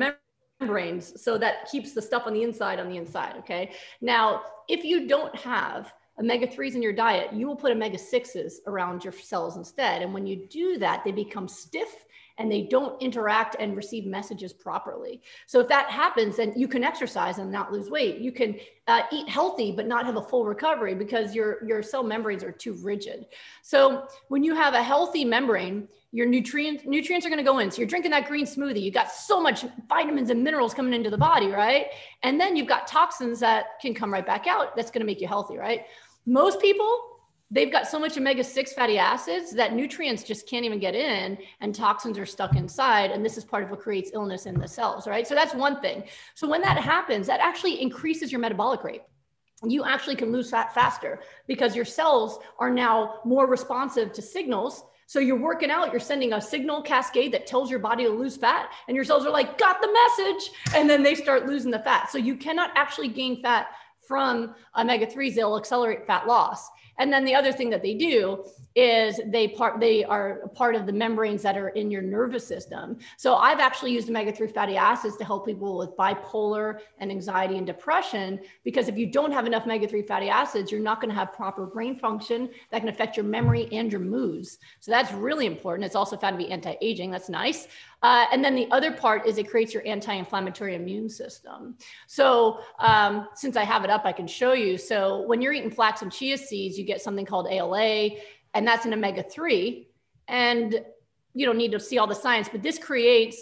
membranes. 0.60 1.22
So, 1.22 1.38
that 1.38 1.70
keeps 1.72 1.94
the 1.94 2.02
stuff 2.02 2.24
on 2.26 2.34
the 2.34 2.44
inside 2.44 2.80
on 2.80 2.89
the 2.89 2.98
inside. 2.98 3.36
Okay. 3.39 3.72
Now, 4.02 4.41
if 4.68 4.84
you 4.84 5.08
don't 5.08 5.36
have 5.36 5.94
omega 6.20 6.48
3s 6.48 6.76
in 6.76 6.82
your 6.82 6.94
diet, 6.94 7.34
you 7.34 7.48
will 7.48 7.56
put 7.56 7.72
omega 7.72 7.98
6s 7.98 8.54
around 8.68 9.04
your 9.04 9.13
cells 9.13 9.58
instead. 9.58 10.02
And 10.02 10.13
when 10.13 10.26
you 10.26 10.48
do 10.48 10.78
that, 10.80 11.04
they 11.04 11.12
become 11.12 11.48
stiff 11.48 12.06
and 12.38 12.52
they 12.52 12.63
don't 12.63 13.02
interact 13.02 13.56
and 13.60 13.76
receive 13.76 14.06
messages 14.06 14.52
properly. 14.52 15.21
So 15.48 15.60
if 15.60 15.67
that 15.69 15.89
happens, 15.89 16.38
then 16.38 16.54
you 16.56 16.67
can 16.67 16.84
exercise 16.84 17.38
and 17.38 17.52
not 17.52 17.71
lose 17.71 17.89
weight. 17.89 18.17
You 18.17 18.32
can 18.32 18.60
uh, 18.88 19.04
eat 19.12 19.30
healthy 19.30 19.71
but 19.71 19.88
not 19.88 20.06
have 20.06 20.17
a 20.17 20.21
full 20.21 20.45
recovery 20.45 20.93
because 20.95 21.34
your 21.34 21.65
your 21.65 21.82
cell 21.82 22.04
membranes 22.04 22.43
are 22.43 22.52
too 22.52 22.74
rigid. 22.74 23.26
So 23.62 24.08
when 24.28 24.43
you 24.43 24.54
have 24.54 24.74
a 24.74 24.84
healthy 24.84 25.26
membrane, 25.26 25.88
your 26.12 26.26
nutrients 26.26 26.84
nutrients 26.86 27.26
are 27.26 27.30
going 27.30 27.43
to 27.43 27.52
go 27.52 27.60
in. 27.60 27.71
So 27.71 27.80
you're 27.80 27.88
drinking 27.88 28.12
that 28.12 28.28
green 28.28 28.45
smoothie. 28.45 28.82
You 28.82 28.91
got 28.91 29.12
so 29.12 29.41
much 29.41 29.65
vitamins 29.88 30.30
and 30.30 30.43
minerals 30.43 30.74
coming 30.74 30.93
into 30.93 31.10
the 31.10 31.17
body, 31.17 31.48
right? 31.48 31.88
And 32.24 32.39
then 32.39 32.56
you've 32.56 32.67
got 32.67 32.88
toxins 32.88 33.39
that 33.39 33.80
can 33.82 33.93
come 33.93 34.13
right 34.13 34.26
back 34.26 34.45
out. 34.48 34.76
That's 34.76 34.91
going 34.91 35.02
to 35.02 35.06
make 35.06 35.21
you 35.21 35.28
healthy, 35.28 35.58
right? 35.58 35.86
Most 36.26 36.60
people, 36.60 37.14
they've 37.52 37.72
got 37.72 37.88
so 37.88 38.00
much 38.00 38.18
omega 38.18 38.44
6 38.44 38.74
fatty 38.74 38.98
acids 38.98 39.52
that 39.52 39.74
nutrients 39.74 40.24
just 40.24 40.50
can't 40.50 40.66
even 40.66 40.80
get 40.80 40.96
in 40.96 41.38
and 41.62 41.76
toxins 41.76 42.18
are 42.18 42.26
stuck 42.26 42.56
inside. 42.56 43.12
And 43.12 43.24
this 43.24 43.38
is 43.38 43.44
part 43.44 43.64
of 43.64 43.70
what 43.70 43.80
creates 43.80 44.12
illness 44.14 44.46
in 44.46 44.60
the 44.60 44.68
cells, 44.68 45.08
right? 45.08 45.28
So 45.28 45.36
that's 45.36 45.54
one 45.54 45.80
thing. 45.82 46.04
So 46.34 46.48
when 46.48 46.62
that 46.62 46.78
happens, 46.78 47.28
that 47.28 47.40
actually 47.40 47.82
increases 47.82 48.32
your 48.32 48.42
metabolic 48.42 48.84
rate 48.84 49.02
you 49.64 49.84
actually 49.84 50.16
can 50.16 50.32
lose 50.32 50.50
fat 50.50 50.74
faster 50.74 51.22
because 51.48 51.76
your 51.76 51.86
cells 51.86 52.40
are 52.60 52.70
now 52.70 53.20
more 53.24 53.48
responsive 53.48 54.12
to 54.14 54.22
signals. 54.22 54.84
So 55.08 55.20
you're 55.20 55.40
working 55.40 55.70
out, 55.70 55.92
you're 55.92 56.00
sending 56.00 56.34
a 56.34 56.42
signal 56.42 56.82
cascade 56.82 57.32
that 57.34 57.46
tells 57.46 57.70
your 57.70 57.80
body 57.80 58.06
to 58.06 58.10
lose 58.10 58.38
fat, 58.38 58.72
and 58.88 58.96
your 58.96 59.06
cells 59.06 59.24
are 59.24 59.32
like, 59.32 59.58
got 59.60 59.80
the 59.80 59.92
message. 59.92 60.52
And 60.76 60.90
then 60.90 61.04
they 61.04 61.14
start 61.14 61.46
losing 61.46 61.70
the 61.70 61.80
fat. 61.80 62.10
So 62.10 62.18
you 62.18 62.36
cannot 62.36 62.72
actually 62.76 63.10
gain 63.10 63.42
fat 63.42 63.68
from 64.08 64.56
omega 64.78 65.06
3s, 65.06 65.36
they'll 65.36 65.58
accelerate 65.58 66.06
fat 66.06 66.28
loss. 66.28 66.70
And 66.98 67.12
then 67.12 67.26
the 67.26 67.36
other 67.36 67.52
thing 67.52 67.70
that 67.72 67.82
they 67.82 67.94
do 67.94 68.46
is 68.76 69.20
they 69.28 69.48
part 69.48 69.80
they 69.80 70.04
are 70.04 70.50
part 70.54 70.76
of 70.76 70.86
the 70.86 70.91
membranes 70.91 71.41
that 71.41 71.58
are 71.58 71.70
in 71.70 71.89
your 71.89 72.02
nervous 72.02 72.46
system. 72.46 72.98
So 73.18 73.36
I've 73.36 73.60
actually 73.60 73.94
used 73.94 74.10
omega-3 74.10 74.54
fatty 74.54 74.76
acids 74.76 75.15
to 75.18 75.26
help 75.26 75.46
people 75.46 75.78
with 75.78 75.96
bipolar 75.98 76.80
and 77.00 77.10
anxiety 77.10 77.58
and 77.58 77.65
depression 77.65 78.39
because 78.63 78.88
if 78.88 78.98
you 78.98 79.08
don't 79.08 79.32
have 79.32 79.46
enough 79.46 79.63
omega-3 79.63 80.06
fatty 80.08 80.30
acids, 80.30 80.72
you're 80.72 80.82
not 80.82 81.00
going 81.00 81.10
to 81.10 81.15
have 81.15 81.34
proper 81.34 81.65
brain 81.65 81.98
function 81.98 82.50
that 82.72 82.80
can 82.80 82.89
affect 82.89 83.15
your 83.15 83.26
memory 83.26 83.70
and 83.72 83.91
your 83.91 84.02
moods. 84.02 84.58
So 84.82 84.91
that's 84.91 85.13
really 85.13 85.46
important. 85.46 85.86
It's 85.86 85.96
also 85.96 86.18
found 86.18 86.38
to 86.38 86.46
be 86.46 86.52
anti-aging. 86.52 87.12
That's 87.12 87.30
nice. 87.30 87.68
Uh, 88.06 88.28
and 88.32 88.46
then 88.46 88.54
the 88.54 88.68
other 88.70 88.91
part 88.91 89.26
is 89.26 89.39
it 89.39 89.50
creates 89.50 89.74
your 89.74 89.82
anti-inflammatory 89.84 90.76
immune 90.76 91.10
system. 91.10 91.76
So 92.06 92.60
um, 92.78 93.30
since 93.34 93.58
I 93.58 93.63
have 93.63 93.84
it 93.84 93.89
up, 93.89 94.06
I 94.06 94.12
can 94.12 94.28
show 94.28 94.54
you. 94.54 94.78
So 94.78 95.24
when 95.24 95.41
you're 95.41 95.54
eating 95.54 95.72
flax 95.72 96.04
and 96.04 96.12
chia 96.12 96.38
seeds, 96.38 96.78
you 96.78 96.86
get 96.86 97.02
something 97.02 97.26
called 97.26 97.48
ALA, 97.50 98.10
and 98.54 98.68
that's 98.68 98.86
an 98.86 98.94
omega-3. 98.94 99.88
And 100.28 100.86
you 101.34 101.48
don't 101.48 101.58
need 101.58 101.72
to 101.72 101.80
see 101.80 101.98
all 101.98 102.06
the 102.06 102.13
science, 102.13 102.48
but 102.48 102.62
this 102.62 102.78
creates 102.78 103.41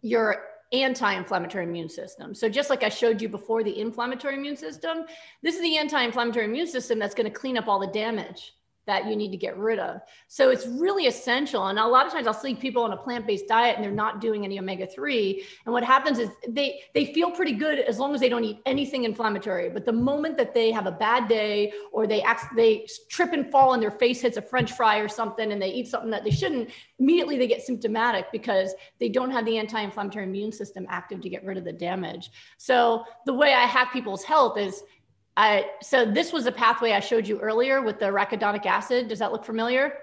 your 0.00 0.44
anti-inflammatory 0.72 1.64
immune 1.64 1.88
system. 1.88 2.36
So 2.36 2.48
just 2.48 2.70
like 2.70 2.84
I 2.84 2.88
showed 2.88 3.20
you 3.20 3.28
before 3.28 3.64
the 3.64 3.76
inflammatory 3.80 4.36
immune 4.36 4.56
system, 4.56 5.06
this 5.42 5.56
is 5.56 5.62
the 5.62 5.76
anti-inflammatory 5.76 6.44
immune 6.44 6.68
system 6.68 7.00
that's 7.00 7.16
going 7.16 7.28
to 7.32 7.36
clean 7.36 7.58
up 7.58 7.66
all 7.66 7.80
the 7.80 7.88
damage 7.88 8.52
that 8.86 9.06
you 9.06 9.16
need 9.16 9.30
to 9.30 9.36
get 9.36 9.56
rid 9.58 9.78
of. 9.78 10.00
So 10.28 10.50
it's 10.50 10.66
really 10.66 11.06
essential. 11.06 11.66
And 11.66 11.78
a 11.78 11.86
lot 11.86 12.06
of 12.06 12.12
times 12.12 12.26
I'll 12.26 12.34
see 12.34 12.54
people 12.54 12.82
on 12.82 12.92
a 12.92 12.96
plant-based 12.96 13.48
diet 13.48 13.76
and 13.76 13.84
they're 13.84 13.90
not 13.90 14.20
doing 14.20 14.44
any 14.44 14.58
omega-3. 14.58 15.42
And 15.64 15.72
what 15.72 15.84
happens 15.84 16.18
is 16.18 16.30
they 16.48 16.80
they 16.94 17.06
feel 17.06 17.30
pretty 17.30 17.52
good 17.52 17.78
as 17.80 17.98
long 17.98 18.14
as 18.14 18.20
they 18.20 18.28
don't 18.28 18.44
eat 18.44 18.60
anything 18.64 19.04
inflammatory. 19.04 19.70
But 19.70 19.84
the 19.84 19.92
moment 19.92 20.36
that 20.38 20.54
they 20.54 20.70
have 20.70 20.86
a 20.86 20.92
bad 20.92 21.28
day 21.28 21.72
or 21.92 22.06
they 22.06 22.22
act 22.22 22.54
they 22.54 22.86
trip 23.10 23.32
and 23.32 23.50
fall 23.50 23.74
and 23.74 23.82
their 23.82 23.90
face 23.90 24.20
hits 24.20 24.36
a 24.36 24.42
french 24.42 24.72
fry 24.72 24.98
or 24.98 25.08
something 25.08 25.52
and 25.52 25.60
they 25.60 25.70
eat 25.70 25.88
something 25.88 26.10
that 26.10 26.24
they 26.24 26.30
shouldn't, 26.30 26.70
immediately 26.98 27.36
they 27.36 27.46
get 27.46 27.62
symptomatic 27.62 28.30
because 28.30 28.74
they 29.00 29.08
don't 29.08 29.30
have 29.30 29.44
the 29.44 29.58
anti-inflammatory 29.58 30.24
immune 30.24 30.52
system 30.52 30.86
active 30.88 31.20
to 31.20 31.28
get 31.28 31.44
rid 31.44 31.56
of 31.58 31.64
the 31.64 31.72
damage. 31.72 32.30
So 32.58 33.04
the 33.24 33.34
way 33.34 33.52
I 33.52 33.62
hack 33.62 33.92
people's 33.92 34.22
health 34.22 34.58
is 34.58 34.82
So 35.82 36.04
this 36.04 36.32
was 36.32 36.46
a 36.46 36.52
pathway 36.52 36.92
I 36.92 37.00
showed 37.00 37.26
you 37.26 37.38
earlier 37.40 37.82
with 37.82 37.98
the 37.98 38.06
arachidonic 38.06 38.66
acid. 38.66 39.08
Does 39.08 39.18
that 39.18 39.32
look 39.32 39.44
familiar? 39.44 39.98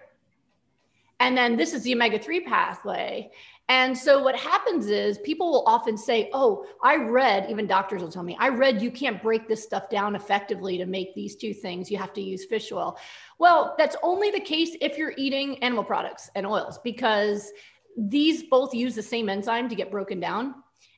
And 1.19 1.37
then 1.37 1.55
this 1.55 1.73
is 1.73 1.83
the 1.83 1.93
omega-3 1.93 2.45
pathway. 2.45 3.31
And 3.69 3.97
so 3.97 4.21
what 4.21 4.35
happens 4.35 4.87
is 4.87 5.17
people 5.19 5.49
will 5.49 5.63
often 5.65 5.97
say, 5.97 6.29
Oh, 6.33 6.65
I 6.83 6.97
read, 6.97 7.49
even 7.49 7.65
doctors 7.65 8.01
will 8.01 8.11
tell 8.11 8.23
me, 8.23 8.35
I 8.37 8.49
read 8.49 8.81
you 8.81 8.91
can't 8.91 9.21
break 9.23 9.47
this 9.47 9.63
stuff 9.63 9.89
down 9.89 10.15
effectively 10.15 10.77
to 10.77 10.85
make 10.85 11.15
these 11.15 11.37
two 11.37 11.53
things. 11.53 11.89
You 11.89 11.97
have 11.97 12.13
to 12.13 12.21
use 12.21 12.43
fish 12.43 12.71
oil. 12.71 12.97
Well, 13.39 13.73
that's 13.77 13.95
only 14.03 14.31
the 14.31 14.39
case 14.39 14.75
if 14.81 14.97
you're 14.97 15.13
eating 15.17 15.63
animal 15.63 15.83
products 15.83 16.29
and 16.35 16.45
oils 16.45 16.77
because 16.83 17.51
these 17.97 18.43
both 18.43 18.73
use 18.73 18.95
the 18.95 19.03
same 19.03 19.29
enzyme 19.29 19.69
to 19.69 19.75
get 19.75 19.89
broken 19.89 20.19
down 20.19 20.55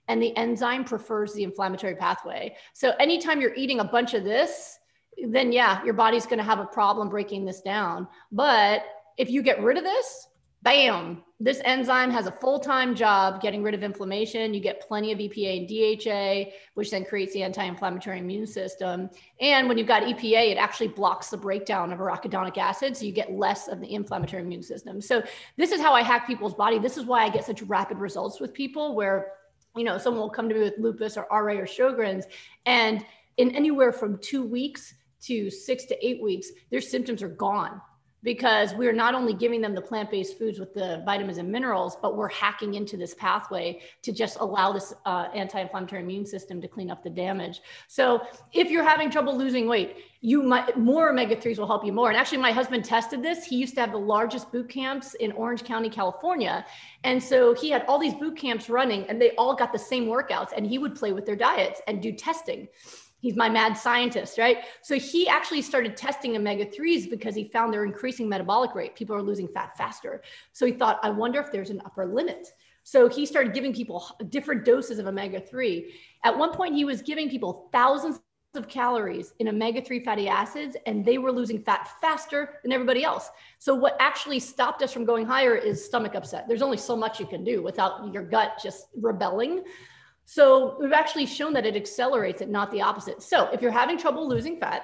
and 0.08 0.22
the 0.22 0.36
enzyme 0.38 0.84
prefers 0.84 1.34
the 1.34 1.44
inflammatory 1.44 1.96
pathway. 1.96 2.56
So 2.74 2.92
anytime 3.00 3.42
you're 3.42 3.56
eating 3.56 3.80
a 3.80 3.86
bunch 3.86 4.14
of 4.14 4.24
this, 4.24 4.78
then 5.28 5.52
yeah, 5.52 5.84
your 5.84 5.94
body's 5.94 6.26
going 6.26 6.40
to 6.40 6.44
have 6.44 6.60
a 6.60 6.66
problem 6.66 7.10
breaking 7.10 7.46
this 7.46 7.62
down. 7.62 8.08
But 8.32 8.84
if 9.18 9.30
you 9.30 9.42
get 9.42 9.62
rid 9.62 9.78
of 9.78 9.84
this, 9.84 10.28
bam, 10.62 11.24
this 11.40 11.62
enzyme 11.64 12.10
has 12.10 12.26
a 12.28 12.32
full-time 12.32 12.96
job 12.96 13.40
getting 13.40 13.62
rid 13.62 13.76
of 13.76 13.84
inflammation. 13.84 14.54
You 14.54 14.60
get 14.60 14.82
plenty 14.82 15.12
of 15.12 15.20
EPA 15.20 15.60
and 15.60 15.68
DHA, 15.68 16.52
which 16.74 16.90
then 16.90 17.06
creates 17.06 17.34
the 17.34 17.44
anti-inflammatory 17.44 18.20
immune 18.20 18.48
system. 18.48 19.10
And 19.40 19.70
when 19.70 19.78
you've 19.78 19.88
got 19.88 20.04
EPA, 20.04 20.52
it 20.52 20.58
actually 20.58 20.88
blocks 20.88 21.30
the 21.30 21.38
breakdown 21.38 21.94
of 21.94 22.00
arachidonic 22.00 22.58
acid, 22.58 22.98
so 22.98 23.06
you 23.06 23.12
get 23.12 23.32
less 23.32 23.68
of 23.68 23.80
the 23.80 23.94
inflammatory 23.94 24.42
immune 24.42 24.64
system. 24.64 25.02
So 25.02 25.22
this 25.56 25.72
is 25.72 25.82
how 25.82 25.94
I 25.94 26.02
hack 26.02 26.26
people's 26.26 26.56
body. 26.56 26.80
This 26.80 26.98
is 26.98 27.06
why 27.06 27.24
I 27.26 27.30
get 27.30 27.46
such 27.46 27.62
rapid 27.62 28.00
results 28.00 28.40
with 28.40 28.54
people 28.54 28.96
where 28.96 29.34
you 29.76 29.84
know, 29.84 29.98
someone 29.98 30.22
will 30.22 30.30
come 30.30 30.50
to 30.50 30.56
me 30.56 30.62
with 30.62 30.78
lupus 30.78 31.18
or 31.18 31.28
RA 31.32 31.54
or 31.54 31.66
Sjogren's, 31.66 32.26
and 32.66 33.06
in 33.38 33.56
anywhere 33.56 33.92
from 33.92 34.18
two 34.20 34.44
weeks 34.44 34.94
to 35.22 35.50
six 35.50 35.86
to 35.86 36.08
eight 36.08 36.22
weeks, 36.22 36.50
their 36.72 36.82
symptoms 36.82 37.22
are 37.22 37.30
gone 37.30 37.82
because 38.24 38.74
we're 38.74 38.94
not 38.94 39.14
only 39.14 39.34
giving 39.34 39.62
them 39.62 39.76
the 39.76 39.82
plant-based 39.82 40.38
foods 40.40 40.60
with 40.60 40.74
the 40.74 41.04
vitamins 41.06 41.38
and 41.38 41.52
minerals, 41.52 41.96
but 42.02 42.18
we're 42.18 42.30
hacking 42.30 42.74
into 42.74 42.98
this 42.98 43.14
pathway 43.14 43.80
to 44.02 44.12
just 44.12 44.38
allow 44.40 44.72
this 44.72 44.94
uh, 45.06 45.28
anti-inflammatory 45.34 46.02
immune 46.02 46.26
system 46.26 46.60
to 46.60 46.68
clean 46.68 46.90
up 46.90 47.04
the 47.04 47.10
damage. 47.10 47.62
So 47.88 48.22
if 48.52 48.72
you're 48.72 48.84
having 48.84 49.12
trouble 49.12 49.38
losing 49.38 49.68
weight, 49.68 49.98
you 50.22 50.42
might 50.42 50.76
more 50.76 51.12
omega-3s 51.12 51.60
will 51.60 51.68
help 51.68 51.86
you 51.86 51.94
more. 51.94 52.10
And 52.10 52.18
actually 52.18 52.40
my 52.40 52.52
husband 52.52 52.84
tested 52.84 53.22
this. 53.22 53.46
He 53.46 53.58
used 53.58 53.76
to 53.76 53.82
have 53.82 53.92
the 53.92 54.00
largest 54.00 54.52
boot 54.52 54.70
camps 54.70 55.14
in 55.16 55.32
Orange 55.34 55.64
County, 55.64 55.90
California. 55.90 56.66
And 57.04 57.22
so 57.22 57.54
he 57.54 57.70
had 57.70 57.86
all 57.88 58.00
these 58.00 58.16
boot 58.16 58.36
camps 58.36 58.68
running 58.68 59.08
and 59.08 59.22
they 59.22 59.36
all 59.36 59.56
got 59.56 59.72
the 59.72 59.78
same 59.78 60.08
workouts 60.08 60.50
and 60.56 60.66
he 60.66 60.80
would 60.80 60.96
play 60.96 61.14
with 61.14 61.28
their 61.28 61.36
diets 61.36 61.80
and 61.88 62.02
do 62.02 62.12
testing 62.12 62.68
he's 63.26 63.36
my 63.36 63.50
mad 63.50 63.76
scientist, 63.76 64.38
right? 64.38 64.60
So 64.84 65.00
he 65.00 65.28
actually 65.28 65.64
started 65.64 65.98
testing 65.98 66.36
omega 66.36 66.64
3s 66.64 67.10
because 67.10 67.34
he 67.34 67.46
found 67.46 67.74
they're 67.74 67.84
increasing 67.84 68.30
metabolic 68.30 68.76
rate. 68.76 68.96
People 68.96 69.16
are 69.16 69.22
losing 69.24 69.48
fat 69.48 69.76
faster. 69.76 70.22
So 70.54 70.68
he 70.68 70.74
thought, 70.74 71.00
I 71.02 71.10
wonder 71.10 71.40
if 71.42 71.52
there's 71.52 71.72
an 71.72 71.82
upper 71.86 72.06
limit. 72.06 72.50
So 72.84 73.10
he 73.10 73.26
started 73.26 73.56
giving 73.56 73.74
people 73.74 74.06
different 74.30 74.64
doses 74.64 75.00
of 75.00 75.08
omega 75.08 75.42
3. 75.42 75.92
At 76.24 76.38
one 76.38 76.54
point, 76.54 76.76
he 76.76 76.86
was 76.86 77.02
giving 77.02 77.28
people 77.28 77.68
thousands 77.72 78.22
of 78.54 78.68
calories 78.68 79.34
in 79.40 79.48
omega 79.48 79.82
3 79.82 80.04
fatty 80.04 80.30
acids, 80.30 80.78
and 80.86 81.04
they 81.04 81.18
were 81.18 81.32
losing 81.32 81.64
fat 81.64 81.90
faster 82.00 82.60
than 82.62 82.72
everybody 82.72 83.04
else. 83.04 83.32
So, 83.58 83.74
what 83.74 83.98
actually 84.00 84.40
stopped 84.40 84.84
us 84.84 84.94
from 84.94 85.04
going 85.04 85.26
higher 85.26 85.56
is 85.56 85.84
stomach 85.84 86.14
upset. 86.14 86.48
There's 86.48 86.62
only 86.62 86.78
so 86.78 86.96
much 86.96 87.20
you 87.20 87.26
can 87.26 87.44
do 87.44 87.64
without 87.64 88.14
your 88.14 88.24
gut 88.24 88.60
just 88.62 88.90
rebelling. 89.02 89.64
So 90.26 90.78
we've 90.80 90.92
actually 90.92 91.28
shown 91.28 91.54
that 91.54 91.66
it 91.66 91.76
accelerates 91.76 92.42
it, 92.42 92.50
not 92.50 92.72
the 92.72 92.82
opposite. 92.82 93.22
So 93.22 93.50
if 93.54 93.62
you're 93.62 93.72
having 93.72 93.98
trouble 93.98 94.28
losing 94.28 94.60
fat, 94.60 94.84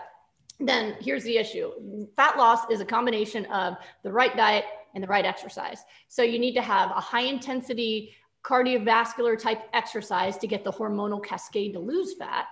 then 0.59 0.95
here's 0.99 1.23
the 1.23 1.37
issue 1.37 1.71
fat 2.15 2.37
loss 2.37 2.69
is 2.69 2.81
a 2.81 2.85
combination 2.85 3.45
of 3.47 3.75
the 4.03 4.11
right 4.11 4.37
diet 4.37 4.65
and 4.93 5.03
the 5.03 5.07
right 5.07 5.25
exercise. 5.25 5.83
So 6.07 6.21
you 6.21 6.37
need 6.37 6.53
to 6.53 6.61
have 6.61 6.91
a 6.91 7.01
high 7.01 7.23
intensity 7.23 8.13
cardiovascular 8.43 9.39
type 9.39 9.63
exercise 9.73 10.37
to 10.37 10.47
get 10.47 10.63
the 10.63 10.71
hormonal 10.71 11.23
cascade 11.23 11.73
to 11.73 11.79
lose 11.79 12.13
fat. 12.13 12.45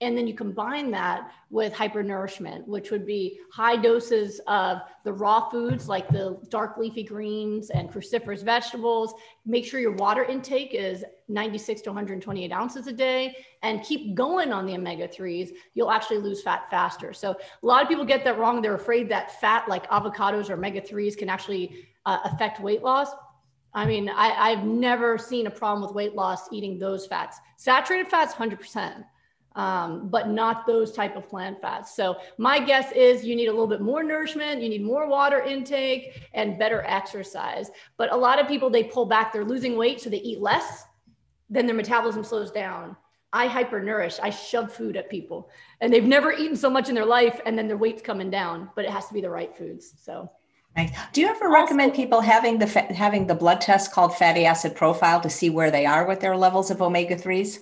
And 0.00 0.18
then 0.18 0.26
you 0.26 0.34
combine 0.34 0.90
that 0.90 1.30
with 1.50 1.72
hypernourishment, 1.72 2.66
which 2.66 2.90
would 2.90 3.06
be 3.06 3.38
high 3.52 3.76
doses 3.76 4.40
of 4.48 4.78
the 5.04 5.12
raw 5.12 5.48
foods 5.48 5.88
like 5.88 6.08
the 6.08 6.38
dark 6.48 6.76
leafy 6.76 7.04
greens 7.04 7.70
and 7.70 7.90
cruciferous 7.90 8.42
vegetables. 8.42 9.14
Make 9.46 9.64
sure 9.64 9.78
your 9.78 9.94
water 9.94 10.24
intake 10.24 10.74
is 10.74 11.04
96 11.28 11.82
to 11.82 11.90
128 11.90 12.52
ounces 12.52 12.88
a 12.88 12.92
day 12.92 13.36
and 13.62 13.82
keep 13.82 14.14
going 14.14 14.52
on 14.52 14.66
the 14.66 14.74
omega 14.74 15.06
3s. 15.06 15.50
You'll 15.74 15.92
actually 15.92 16.18
lose 16.18 16.42
fat 16.42 16.68
faster. 16.70 17.12
So, 17.12 17.30
a 17.30 17.66
lot 17.66 17.82
of 17.82 17.88
people 17.88 18.04
get 18.04 18.24
that 18.24 18.36
wrong. 18.36 18.60
They're 18.60 18.74
afraid 18.74 19.08
that 19.10 19.40
fat 19.40 19.68
like 19.68 19.88
avocados 19.90 20.50
or 20.50 20.54
omega 20.54 20.80
3s 20.80 21.16
can 21.16 21.28
actually 21.28 21.86
uh, 22.04 22.18
affect 22.24 22.60
weight 22.60 22.82
loss. 22.82 23.10
I 23.72 23.86
mean, 23.86 24.08
I, 24.08 24.50
I've 24.50 24.64
never 24.64 25.18
seen 25.18 25.46
a 25.46 25.50
problem 25.50 25.82
with 25.82 25.94
weight 25.94 26.14
loss 26.14 26.52
eating 26.52 26.78
those 26.78 27.06
fats. 27.06 27.38
Saturated 27.56 28.08
fats, 28.08 28.34
100% 28.34 29.04
um, 29.54 30.08
but 30.08 30.28
not 30.28 30.66
those 30.66 30.92
type 30.92 31.16
of 31.16 31.28
plant 31.28 31.60
fats. 31.60 31.94
So 31.94 32.16
my 32.38 32.58
guess 32.58 32.90
is 32.92 33.24
you 33.24 33.36
need 33.36 33.46
a 33.46 33.52
little 33.52 33.66
bit 33.66 33.80
more 33.80 34.02
nourishment, 34.02 34.62
you 34.62 34.68
need 34.68 34.82
more 34.82 35.06
water 35.06 35.40
intake 35.40 36.28
and 36.34 36.58
better 36.58 36.82
exercise. 36.86 37.70
But 37.96 38.12
a 38.12 38.16
lot 38.16 38.40
of 38.40 38.48
people, 38.48 38.68
they 38.70 38.84
pull 38.84 39.06
back, 39.06 39.32
they're 39.32 39.44
losing 39.44 39.76
weight, 39.76 40.00
so 40.00 40.10
they 40.10 40.18
eat 40.18 40.40
less, 40.40 40.84
then 41.48 41.66
their 41.66 41.76
metabolism 41.76 42.24
slows 42.24 42.50
down. 42.50 42.96
I 43.32 43.48
hypernourish, 43.48 44.20
I 44.22 44.30
shove 44.30 44.72
food 44.72 44.96
at 44.96 45.10
people 45.10 45.50
and 45.80 45.92
they've 45.92 46.04
never 46.04 46.32
eaten 46.32 46.56
so 46.56 46.70
much 46.70 46.88
in 46.88 46.94
their 46.94 47.04
life 47.04 47.40
and 47.44 47.58
then 47.58 47.66
their 47.66 47.76
weight's 47.76 48.00
coming 48.00 48.30
down, 48.30 48.70
but 48.76 48.84
it 48.84 48.92
has 48.92 49.08
to 49.08 49.14
be 49.14 49.20
the 49.20 49.30
right 49.30 49.56
foods. 49.56 49.92
So 50.00 50.30
Nice. 50.76 50.90
Do 51.12 51.20
you 51.20 51.28
ever 51.28 51.50
recommend 51.50 51.94
people 51.94 52.20
having 52.20 52.58
the 52.58 52.66
having 52.66 53.28
the 53.28 53.34
blood 53.34 53.60
test 53.60 53.92
called 53.92 54.16
fatty 54.16 54.44
acid 54.44 54.74
profile 54.74 55.20
to 55.20 55.30
see 55.30 55.48
where 55.48 55.70
they 55.70 55.86
are 55.86 56.06
with 56.06 56.20
their 56.20 56.36
levels 56.36 56.70
of 56.70 56.82
omega 56.82 57.16
threes? 57.16 57.60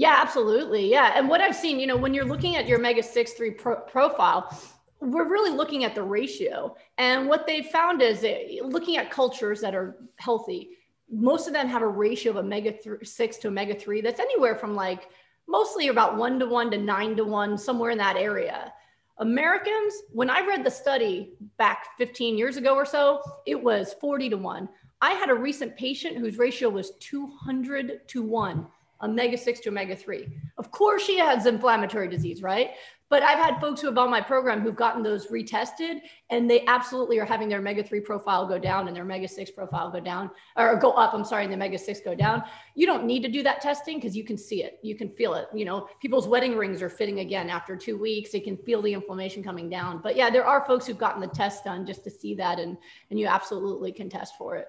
Yeah, 0.00 0.16
absolutely. 0.16 0.90
Yeah. 0.90 1.12
And 1.14 1.28
what 1.28 1.42
I've 1.42 1.54
seen, 1.54 1.78
you 1.78 1.86
know, 1.86 1.94
when 1.98 2.14
you're 2.14 2.24
looking 2.24 2.56
at 2.56 2.66
your 2.66 2.78
omega 2.78 3.02
6 3.02 3.32
3 3.34 3.50
pro- 3.50 3.80
profile, 3.82 4.58
we're 4.98 5.28
really 5.28 5.54
looking 5.54 5.84
at 5.84 5.94
the 5.94 6.02
ratio. 6.02 6.74
And 6.96 7.28
what 7.28 7.46
they 7.46 7.64
found 7.64 8.00
is 8.00 8.22
that 8.22 8.46
looking 8.64 8.96
at 8.96 9.10
cultures 9.10 9.60
that 9.60 9.74
are 9.74 9.98
healthy, 10.16 10.70
most 11.10 11.48
of 11.48 11.52
them 11.52 11.68
have 11.68 11.82
a 11.82 11.86
ratio 11.86 12.30
of 12.30 12.38
omega 12.38 12.72
6 13.04 13.36
to 13.36 13.48
omega 13.48 13.74
3 13.74 14.00
that's 14.00 14.20
anywhere 14.20 14.56
from 14.56 14.74
like 14.74 15.10
mostly 15.46 15.88
about 15.88 16.16
one 16.16 16.38
to 16.38 16.46
one 16.46 16.70
to 16.70 16.78
nine 16.78 17.14
to 17.16 17.24
one, 17.26 17.58
somewhere 17.58 17.90
in 17.90 17.98
that 17.98 18.16
area. 18.16 18.72
Americans, 19.18 19.92
when 20.12 20.30
I 20.30 20.46
read 20.46 20.64
the 20.64 20.70
study 20.70 21.34
back 21.58 21.88
15 21.98 22.38
years 22.38 22.56
ago 22.56 22.74
or 22.74 22.86
so, 22.86 23.20
it 23.44 23.62
was 23.62 23.94
40 24.00 24.30
to 24.30 24.38
one. 24.38 24.66
I 25.02 25.10
had 25.10 25.28
a 25.28 25.34
recent 25.34 25.76
patient 25.76 26.16
whose 26.16 26.38
ratio 26.38 26.70
was 26.70 26.92
200 27.00 28.08
to 28.08 28.22
one 28.22 28.66
omega 29.02 29.36
6 29.36 29.60
to 29.60 29.68
omega 29.68 29.96
3. 29.96 30.26
Of 30.58 30.70
course, 30.70 31.02
she 31.04 31.18
has 31.18 31.46
inflammatory 31.46 32.08
disease, 32.08 32.42
right? 32.42 32.70
But 33.10 33.24
I've 33.24 33.38
had 33.38 33.60
folks 33.60 33.80
who 33.80 33.88
have 33.88 33.98
on 33.98 34.08
my 34.08 34.20
program 34.20 34.60
who've 34.60 34.76
gotten 34.76 35.02
those 35.02 35.26
retested 35.26 36.00
and 36.30 36.48
they 36.48 36.64
absolutely 36.66 37.18
are 37.18 37.24
having 37.24 37.48
their 37.48 37.58
omega 37.58 37.82
3 37.82 38.00
profile 38.00 38.46
go 38.46 38.56
down 38.56 38.86
and 38.86 38.94
their 38.94 39.02
omega 39.02 39.26
6 39.26 39.50
profile 39.50 39.90
go 39.90 39.98
down 39.98 40.30
or 40.56 40.76
go 40.76 40.92
up. 40.92 41.12
I'm 41.12 41.24
sorry, 41.24 41.42
and 41.42 41.52
the 41.52 41.56
omega 41.56 41.76
6 41.76 42.00
go 42.02 42.14
down. 42.14 42.44
You 42.76 42.86
don't 42.86 43.04
need 43.04 43.22
to 43.22 43.28
do 43.28 43.42
that 43.42 43.60
testing 43.60 43.96
because 43.96 44.16
you 44.16 44.22
can 44.22 44.38
see 44.38 44.62
it, 44.62 44.78
you 44.82 44.94
can 44.94 45.10
feel 45.10 45.34
it. 45.34 45.48
You 45.52 45.64
know, 45.64 45.88
people's 46.00 46.28
wedding 46.28 46.56
rings 46.56 46.82
are 46.82 46.88
fitting 46.88 47.18
again 47.18 47.50
after 47.50 47.76
two 47.76 47.98
weeks. 47.98 48.30
They 48.30 48.40
can 48.40 48.56
feel 48.56 48.80
the 48.80 48.92
inflammation 48.92 49.42
coming 49.42 49.68
down. 49.68 50.00
But 50.00 50.14
yeah, 50.14 50.30
there 50.30 50.46
are 50.46 50.64
folks 50.64 50.86
who've 50.86 50.96
gotten 50.96 51.20
the 51.20 51.26
test 51.26 51.64
done 51.64 51.84
just 51.84 52.04
to 52.04 52.10
see 52.10 52.36
that, 52.36 52.60
and, 52.60 52.76
and 53.10 53.18
you 53.18 53.26
absolutely 53.26 53.90
can 53.90 54.08
test 54.08 54.38
for 54.38 54.54
it. 54.54 54.68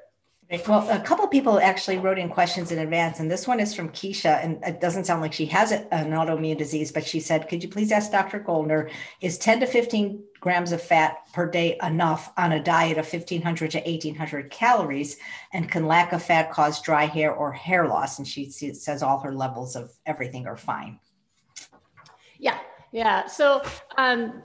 Well, 0.68 0.90
a 0.90 1.00
couple 1.00 1.26
people 1.30 1.62
actually 1.62 1.98
wrote 1.98 2.20
in 2.20 2.28
questions 2.28 2.74
in 2.74 2.80
advance, 2.80 3.22
and 3.22 3.32
this 3.32 3.48
one 3.48 3.62
is 3.62 3.74
from 3.74 3.88
Keisha, 3.88 4.44
and 4.44 4.62
it 4.66 4.82
doesn't 4.82 5.06
sound 5.06 5.22
like 5.22 5.32
she 5.32 5.46
has 5.46 5.72
an 5.72 6.12
autoimmune 6.12 6.58
disease, 6.58 6.92
but 6.92 7.06
she 7.06 7.22
said, 7.22 7.48
"Could 7.48 7.64
you 7.64 7.70
please 7.70 7.90
ask 7.90 8.12
Dr. 8.12 8.38
Goldner, 8.40 8.90
is 9.22 9.38
10 9.38 9.62
to 9.62 9.66
15 9.66 10.22
grams 10.42 10.74
of 10.74 10.82
fat 10.82 11.20
per 11.32 11.50
day 11.50 11.78
enough 11.82 12.34
on 12.36 12.52
a 12.52 12.62
diet 12.62 12.98
of 12.98 13.08
1500 13.08 13.72
to 13.72 13.80
1800 13.86 14.52
calories, 14.52 15.16
and 15.54 15.72
can 15.72 15.88
lack 15.88 16.12
of 16.12 16.22
fat 16.22 16.52
cause 16.52 16.82
dry 16.82 17.06
hair 17.06 17.34
or 17.34 17.54
hair 17.54 17.88
loss?" 17.88 18.18
And 18.18 18.28
she 18.28 18.50
says 18.50 19.02
all 19.02 19.20
her 19.20 19.34
levels 19.34 19.78
of 19.78 19.94
everything 20.06 20.48
are 20.48 20.58
fine. 20.58 21.00
Yeah, 22.40 22.60
yeah. 22.92 23.26
So 23.26 23.62
um, 23.98 24.44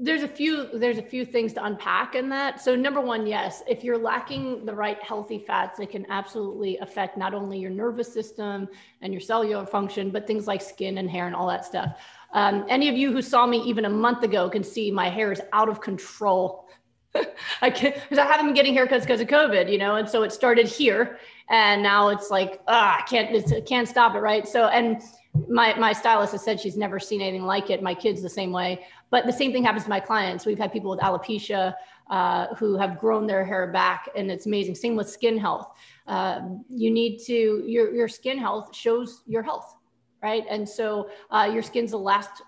there's 0.00 0.22
a 0.22 0.28
few 0.28 0.68
there's 0.78 0.98
a 0.98 1.02
few 1.02 1.24
things 1.24 1.52
to 1.52 1.64
unpack 1.64 2.14
in 2.14 2.28
that. 2.28 2.60
So 2.60 2.76
number 2.76 3.00
one 3.00 3.26
yes 3.26 3.62
if 3.66 3.82
you're 3.82 3.98
lacking 3.98 4.64
the 4.64 4.74
right 4.74 5.02
healthy 5.02 5.38
fats 5.38 5.80
it 5.80 5.90
can 5.90 6.06
absolutely 6.08 6.78
affect 6.78 7.16
not 7.16 7.34
only 7.34 7.58
your 7.58 7.70
nervous 7.70 8.12
system 8.12 8.68
and 9.02 9.12
your 9.12 9.20
cellular 9.20 9.66
function 9.66 10.10
but 10.10 10.26
things 10.26 10.46
like 10.46 10.62
skin 10.62 10.98
and 10.98 11.10
hair 11.10 11.26
and 11.26 11.34
all 11.34 11.48
that 11.48 11.64
stuff. 11.64 11.98
Um, 12.32 12.64
any 12.68 12.88
of 12.88 12.96
you 12.96 13.10
who 13.12 13.22
saw 13.22 13.46
me 13.46 13.58
even 13.62 13.86
a 13.86 13.90
month 13.90 14.22
ago 14.22 14.48
can 14.48 14.62
see 14.62 14.90
my 14.90 15.08
hair 15.08 15.32
is 15.32 15.40
out 15.52 15.68
of 15.68 15.80
control. 15.80 16.68
I 17.62 17.70
can't 17.70 17.94
because 17.94 18.18
i 18.18 18.26
haven't 18.26 18.46
been 18.46 18.54
getting 18.54 18.74
haircuts 18.74 19.00
because 19.00 19.20
of 19.20 19.28
covid 19.28 19.72
you 19.72 19.78
know 19.78 19.96
and 19.96 20.06
so 20.06 20.22
it 20.22 20.30
started 20.30 20.68
here 20.68 21.18
and 21.48 21.82
now 21.82 22.08
it's 22.08 22.30
like 22.30 22.60
ah, 22.68 22.98
i 22.98 23.02
can't 23.02 23.34
I 23.52 23.60
can't 23.62 23.88
stop 23.88 24.14
it 24.14 24.20
right? 24.20 24.46
So 24.46 24.66
and 24.66 25.02
my 25.48 25.74
my 25.78 25.92
stylist 25.92 26.32
has 26.32 26.42
said 26.42 26.60
she's 26.60 26.76
never 26.76 26.98
seen 26.98 27.20
anything 27.20 27.44
like 27.46 27.70
it. 27.70 27.82
My 27.82 27.94
kids 27.94 28.22
the 28.22 28.28
same 28.28 28.52
way 28.52 28.86
but 29.10 29.26
the 29.26 29.32
same 29.32 29.52
thing 29.52 29.64
happens 29.64 29.84
to 29.84 29.90
my 29.90 30.00
clients. 30.00 30.46
We've 30.46 30.58
had 30.58 30.72
people 30.72 30.90
with 30.90 31.00
alopecia 31.00 31.74
uh, 32.10 32.54
who 32.54 32.76
have 32.76 32.98
grown 32.98 33.26
their 33.26 33.44
hair 33.44 33.66
back, 33.72 34.08
and 34.16 34.30
it's 34.30 34.46
amazing. 34.46 34.74
Same 34.74 34.96
with 34.96 35.08
skin 35.08 35.38
health. 35.38 35.68
Uh, 36.06 36.40
you 36.70 36.90
need 36.90 37.18
to 37.26 37.64
your 37.66 37.94
your 37.94 38.08
skin 38.08 38.38
health 38.38 38.74
shows 38.74 39.22
your 39.26 39.42
health, 39.42 39.76
right? 40.22 40.44
And 40.48 40.68
so 40.68 41.10
uh, 41.30 41.50
your 41.52 41.62
skin's 41.62 41.90
the 41.90 41.98
last 41.98 42.42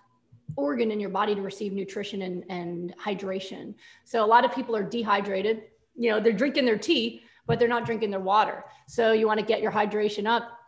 organ 0.57 0.91
in 0.91 1.01
your 1.01 1.11
body 1.11 1.35
to 1.35 1.43
receive 1.43 1.73
nutrition 1.73 2.23
and, 2.23 2.45
and 2.49 2.95
hydration. 2.99 3.75
So 4.05 4.25
a 4.25 4.27
lot 4.27 4.45
of 4.45 4.53
people 4.55 4.75
are 4.75 4.83
dehydrated. 4.83 5.63
You 5.97 6.11
know, 6.11 6.21
they're 6.21 6.33
drinking 6.33 6.65
their 6.65 6.79
tea, 6.79 7.23
but 7.47 7.59
they're 7.59 7.69
not 7.69 7.87
drinking 7.87 8.11
their 8.11 8.21
water. 8.21 8.65
So 8.87 9.13
you 9.13 9.27
want 9.27 9.41
to 9.41 9.47
get 9.47 9.61
your 9.61 9.73
hydration 9.73 10.27
up 10.27 10.60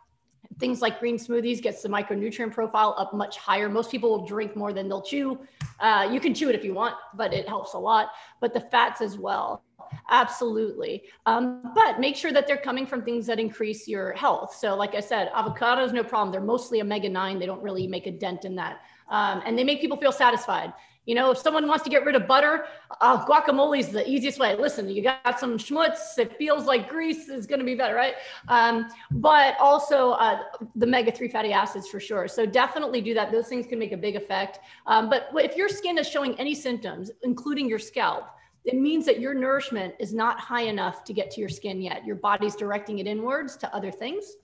things 0.59 0.81
like 0.81 0.99
green 0.99 1.17
smoothies 1.17 1.61
gets 1.61 1.81
the 1.81 1.89
micronutrient 1.89 2.51
profile 2.51 2.95
up 2.97 3.13
much 3.13 3.37
higher. 3.37 3.69
Most 3.69 3.91
people 3.91 4.09
will 4.09 4.25
drink 4.25 4.55
more 4.55 4.73
than 4.73 4.87
they'll 4.87 5.01
chew. 5.01 5.39
Uh, 5.79 6.07
you 6.11 6.19
can 6.19 6.33
chew 6.33 6.49
it 6.49 6.55
if 6.55 6.63
you 6.63 6.73
want, 6.73 6.95
but 7.15 7.33
it 7.33 7.47
helps 7.47 7.73
a 7.73 7.77
lot. 7.77 8.09
But 8.39 8.53
the 8.53 8.61
fats 8.61 9.01
as 9.01 9.17
well, 9.17 9.63
absolutely. 10.09 11.03
Um, 11.25 11.71
but 11.73 11.99
make 11.99 12.15
sure 12.15 12.31
that 12.31 12.47
they're 12.47 12.57
coming 12.57 12.85
from 12.85 13.03
things 13.03 13.25
that 13.27 13.39
increase 13.39 13.87
your 13.87 14.13
health. 14.13 14.55
So, 14.55 14.75
like 14.75 14.95
I 14.95 14.99
said, 14.99 15.31
avocados, 15.31 15.93
no 15.93 16.03
problem. 16.03 16.31
They're 16.31 16.41
mostly 16.41 16.81
omega 16.81 17.09
9. 17.09 17.39
They 17.39 17.45
don't 17.45 17.63
really 17.63 17.87
make 17.87 18.07
a 18.07 18.11
dent 18.11 18.45
in 18.45 18.55
that. 18.55 18.81
Um, 19.09 19.41
and 19.45 19.57
they 19.57 19.63
make 19.63 19.81
people 19.81 19.97
feel 19.97 20.11
satisfied. 20.11 20.73
You 21.05 21.15
know, 21.15 21.31
if 21.31 21.37
someone 21.37 21.67
wants 21.67 21.83
to 21.83 21.89
get 21.89 22.05
rid 22.05 22.15
of 22.15 22.27
butter, 22.27 22.65
uh, 23.01 23.25
guacamole 23.25 23.79
is 23.79 23.89
the 23.89 24.07
easiest 24.09 24.39
way. 24.39 24.55
Listen, 24.55 24.87
you 24.87 25.03
got 25.03 25.37
some 25.37 25.57
schmutz. 25.57 26.17
It 26.17 26.37
feels 26.37 26.65
like 26.65 26.89
grease 26.89 27.27
is 27.27 27.45
going 27.45 27.59
to 27.59 27.65
be 27.65 27.75
better, 27.75 27.93
right? 27.93 28.15
Um, 28.47 28.87
but 29.11 29.55
also 29.59 30.11
uh, 30.11 30.43
the 30.75 30.85
omega 30.85 31.11
3 31.11 31.27
fatty 31.27 31.51
acids 31.51 31.89
for 31.89 31.99
sure. 31.99 32.27
So 32.27 32.45
definitely 32.45 33.01
do 33.01 33.13
that. 33.15 33.31
Those 33.31 33.47
things 33.47 33.67
can 33.67 33.79
make 33.79 33.91
a 33.91 33.97
big 33.97 34.15
effect. 34.15 34.59
Um, 34.87 35.09
but 35.09 35.29
if 35.35 35.57
your 35.57 35.67
skin 35.67 35.97
is 35.97 36.07
showing 36.07 36.39
any 36.39 36.55
symptoms, 36.55 37.11
including 37.23 37.67
your 37.67 37.79
scalp, 37.79 38.27
it 38.63 38.75
means 38.75 39.05
that 39.05 39.19
your 39.19 39.33
nourishment 39.33 39.93
is 39.99 40.13
not 40.13 40.39
high 40.39 40.63
enough 40.63 41.03
to 41.03 41.13
get 41.13 41.29
to 41.31 41.41
your 41.41 41.49
skin 41.49 41.81
yet. 41.81 42.05
Your 42.05 42.15
body's 42.15 42.55
directing 42.55 42.99
it 42.99 43.07
inwards 43.07 43.57
to 43.57 43.75
other 43.75 43.91
things. 43.91 44.37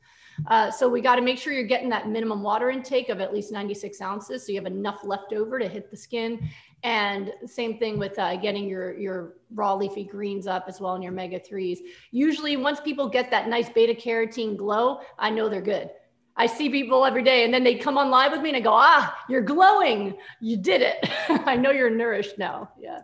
Uh, 0.47 0.71
so 0.71 0.87
we 0.87 1.01
got 1.01 1.15
to 1.15 1.21
make 1.21 1.37
sure 1.37 1.53
you're 1.53 1.63
getting 1.63 1.89
that 1.89 2.09
minimum 2.09 2.41
water 2.41 2.69
intake 2.69 3.09
of 3.09 3.19
at 3.21 3.33
least 3.33 3.51
96 3.51 4.01
ounces. 4.01 4.45
So 4.45 4.51
you 4.51 4.59
have 4.59 4.71
enough 4.71 5.01
left 5.03 5.33
over 5.33 5.59
to 5.59 5.67
hit 5.67 5.91
the 5.91 5.97
skin. 5.97 6.49
And 6.83 7.33
same 7.45 7.77
thing 7.77 7.99
with 7.99 8.17
uh, 8.17 8.37
getting 8.37 8.67
your, 8.67 8.97
your 8.97 9.33
raw 9.53 9.73
leafy 9.73 10.05
greens 10.05 10.47
up 10.47 10.65
as 10.67 10.79
well 10.79 10.95
in 10.95 11.01
your 11.01 11.11
omega 11.11 11.39
3s. 11.39 11.79
Usually, 12.11 12.55
once 12.55 12.79
people 12.79 13.09
get 13.09 13.29
that 13.31 13.49
nice 13.49 13.69
beta 13.69 13.93
carotene 13.93 14.55
glow, 14.55 15.01
I 15.17 15.29
know 15.29 15.49
they're 15.49 15.61
good. 15.61 15.89
I 16.37 16.45
see 16.45 16.69
people 16.69 17.05
every 17.05 17.21
day 17.21 17.43
and 17.43 17.53
then 17.53 17.65
they 17.65 17.75
come 17.75 17.97
on 17.97 18.09
live 18.09 18.31
with 18.31 18.41
me 18.41 18.49
and 18.49 18.57
I 18.57 18.61
go, 18.61 18.71
ah, 18.71 19.13
you're 19.27 19.41
glowing. 19.41 20.15
You 20.39 20.55
did 20.55 20.81
it. 20.81 21.09
I 21.45 21.57
know 21.57 21.71
you're 21.71 21.89
nourished 21.89 22.37
now. 22.37 22.71
Yeah. 22.79 23.01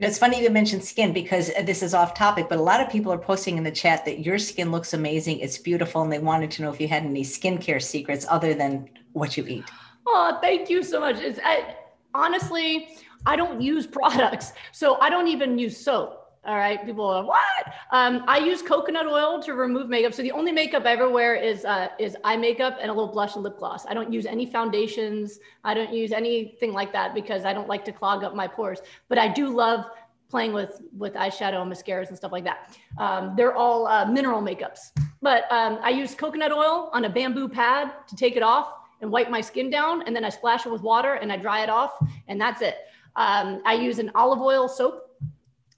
It's 0.00 0.16
funny 0.16 0.42
to 0.42 0.50
mention 0.50 0.80
skin 0.80 1.12
because 1.12 1.50
uh, 1.50 1.62
this 1.62 1.82
is 1.82 1.92
off 1.92 2.14
topic, 2.14 2.48
but 2.48 2.58
a 2.58 2.62
lot 2.62 2.80
of 2.80 2.88
people 2.88 3.12
are 3.12 3.18
posting 3.18 3.58
in 3.58 3.64
the 3.64 3.72
chat 3.72 4.04
that 4.04 4.20
your 4.20 4.38
skin 4.38 4.70
looks 4.70 4.94
amazing. 4.94 5.40
It's 5.40 5.58
beautiful. 5.58 6.02
And 6.02 6.12
they 6.12 6.20
wanted 6.20 6.52
to 6.52 6.62
know 6.62 6.72
if 6.72 6.80
you 6.80 6.86
had 6.86 7.02
any 7.02 7.24
skincare 7.24 7.82
secrets 7.82 8.24
other 8.30 8.54
than 8.54 8.88
what 9.12 9.36
you 9.36 9.44
eat. 9.48 9.64
Oh, 10.06 10.38
thank 10.40 10.70
you 10.70 10.84
so 10.84 11.00
much. 11.00 11.16
I, 11.44 11.74
honestly, 12.14 12.90
I 13.26 13.34
don't 13.34 13.60
use 13.60 13.86
products. 13.98 14.52
So 14.70 15.00
I 15.00 15.10
don't 15.10 15.26
even 15.26 15.58
use 15.58 15.76
soap. 15.76 16.27
All 16.48 16.56
right, 16.56 16.82
people 16.82 17.04
are 17.04 17.26
what? 17.26 17.74
Um, 17.92 18.24
I 18.26 18.38
use 18.38 18.62
coconut 18.62 19.06
oil 19.06 19.38
to 19.42 19.52
remove 19.52 19.90
makeup. 19.90 20.14
So 20.14 20.22
the 20.22 20.32
only 20.32 20.50
makeup 20.50 20.86
I 20.86 20.92
ever 20.92 21.10
wear 21.10 21.34
is 21.34 21.66
uh, 21.66 21.88
is 21.98 22.16
eye 22.24 22.38
makeup 22.38 22.78
and 22.80 22.90
a 22.90 22.94
little 22.94 23.12
blush 23.12 23.34
and 23.34 23.44
lip 23.44 23.58
gloss. 23.58 23.84
I 23.84 23.92
don't 23.92 24.10
use 24.10 24.24
any 24.24 24.46
foundations. 24.46 25.40
I 25.62 25.74
don't 25.74 25.92
use 25.92 26.10
anything 26.10 26.72
like 26.72 26.90
that 26.94 27.12
because 27.12 27.44
I 27.44 27.52
don't 27.52 27.68
like 27.68 27.84
to 27.84 27.92
clog 27.92 28.24
up 28.24 28.34
my 28.34 28.48
pores. 28.48 28.80
But 29.10 29.18
I 29.18 29.28
do 29.28 29.54
love 29.54 29.84
playing 30.30 30.54
with 30.54 30.80
with 30.96 31.12
eyeshadow 31.12 31.60
and 31.60 31.70
mascaras 31.70 32.08
and 32.08 32.16
stuff 32.16 32.32
like 32.32 32.44
that. 32.44 32.74
Um, 32.96 33.34
they're 33.36 33.54
all 33.54 33.86
uh, 33.86 34.06
mineral 34.06 34.40
makeups. 34.40 34.98
But 35.20 35.52
um, 35.52 35.78
I 35.82 35.90
use 35.90 36.14
coconut 36.14 36.50
oil 36.50 36.88
on 36.94 37.04
a 37.04 37.10
bamboo 37.10 37.50
pad 37.50 37.92
to 38.08 38.16
take 38.16 38.36
it 38.36 38.42
off 38.42 38.72
and 39.02 39.10
wipe 39.10 39.28
my 39.28 39.42
skin 39.42 39.68
down, 39.68 40.00
and 40.06 40.16
then 40.16 40.24
I 40.24 40.30
splash 40.30 40.64
it 40.64 40.72
with 40.72 40.80
water 40.80 41.12
and 41.16 41.30
I 41.30 41.36
dry 41.36 41.62
it 41.62 41.68
off, 41.68 41.98
and 42.26 42.40
that's 42.40 42.62
it. 42.62 42.76
Um, 43.16 43.60
I 43.66 43.74
use 43.74 43.98
an 43.98 44.10
olive 44.14 44.40
oil 44.40 44.66
soap 44.66 45.07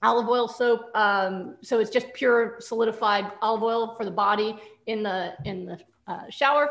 olive 0.03 0.27
oil 0.27 0.47
soap. 0.47 0.89
Um, 0.95 1.55
so 1.61 1.79
it's 1.79 1.91
just 1.91 2.11
pure 2.13 2.57
solidified 2.59 3.31
olive 3.41 3.63
oil 3.63 3.95
for 3.95 4.05
the 4.05 4.11
body 4.11 4.57
in 4.87 5.03
the 5.03 5.33
in 5.45 5.65
the 5.65 5.79
uh, 6.07 6.29
shower. 6.29 6.69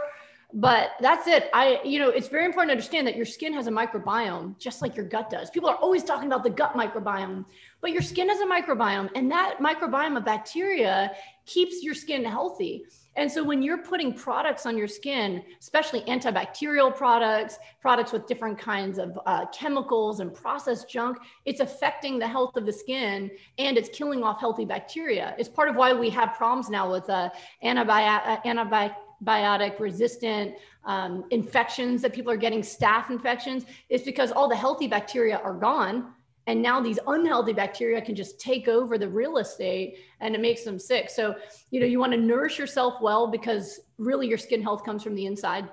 But 0.52 0.90
that's 1.00 1.28
it. 1.28 1.48
I, 1.54 1.80
you 1.84 2.00
know, 2.00 2.08
it's 2.08 2.26
very 2.26 2.44
important 2.44 2.70
to 2.70 2.72
understand 2.72 3.06
that 3.06 3.14
your 3.14 3.24
skin 3.24 3.52
has 3.54 3.68
a 3.68 3.70
microbiome, 3.70 4.58
just 4.58 4.82
like 4.82 4.96
your 4.96 5.06
gut 5.06 5.30
does. 5.30 5.48
People 5.48 5.68
are 5.68 5.76
always 5.76 6.02
talking 6.02 6.26
about 6.26 6.42
the 6.42 6.50
gut 6.50 6.74
microbiome, 6.74 7.44
but 7.80 7.92
your 7.92 8.02
skin 8.02 8.28
has 8.28 8.40
a 8.40 8.46
microbiome, 8.46 9.10
and 9.14 9.30
that 9.30 9.58
microbiome 9.60 10.16
of 10.16 10.24
bacteria 10.24 11.12
keeps 11.46 11.84
your 11.84 11.94
skin 11.94 12.24
healthy. 12.24 12.84
And 13.16 13.30
so 13.30 13.42
when 13.42 13.60
you're 13.62 13.82
putting 13.82 14.14
products 14.14 14.66
on 14.66 14.78
your 14.78 14.86
skin, 14.86 15.42
especially 15.60 16.02
antibacterial 16.02 16.94
products, 16.94 17.58
products 17.80 18.12
with 18.12 18.26
different 18.26 18.58
kinds 18.58 18.98
of 18.98 19.18
uh, 19.26 19.46
chemicals 19.46 20.20
and 20.20 20.32
processed 20.32 20.88
junk, 20.88 21.18
it's 21.44 21.60
affecting 21.60 22.18
the 22.18 22.28
health 22.28 22.56
of 22.56 22.66
the 22.66 22.72
skin 22.72 23.30
and 23.58 23.76
it's 23.76 23.88
killing 23.88 24.22
off 24.22 24.38
healthy 24.38 24.64
bacteria. 24.64 25.34
It's 25.38 25.48
part 25.48 25.68
of 25.68 25.76
why 25.76 25.92
we 25.92 26.08
have 26.10 26.34
problems 26.34 26.70
now 26.70 26.90
with 26.90 27.10
uh, 27.10 27.30
antibiotic, 27.64 28.44
antibiotic 28.44 29.80
resistant 29.80 30.54
um, 30.84 31.24
infections 31.30 32.02
that 32.02 32.12
people 32.12 32.32
are 32.32 32.36
getting 32.36 32.62
staph 32.62 33.10
infections. 33.10 33.66
is 33.88 34.02
because 34.02 34.30
all 34.30 34.48
the 34.48 34.56
healthy 34.56 34.86
bacteria 34.86 35.38
are 35.38 35.54
gone 35.54 36.14
and 36.46 36.62
now 36.62 36.80
these 36.80 36.98
unhealthy 37.06 37.52
bacteria 37.52 38.00
can 38.00 38.14
just 38.14 38.40
take 38.40 38.68
over 38.68 38.98
the 38.98 39.08
real 39.08 39.38
estate 39.38 39.98
and 40.20 40.34
it 40.34 40.40
makes 40.40 40.64
them 40.64 40.78
sick. 40.78 41.10
So 41.10 41.34
you 41.70 41.80
know 41.80 41.86
you 41.86 41.98
want 41.98 42.12
to 42.12 42.18
nourish 42.18 42.58
yourself 42.58 42.94
well 43.00 43.30
because 43.30 43.80
really 43.98 44.26
your 44.26 44.38
skin 44.38 44.62
health 44.62 44.84
comes 44.84 45.02
from 45.02 45.14
the 45.14 45.26
inside. 45.26 45.68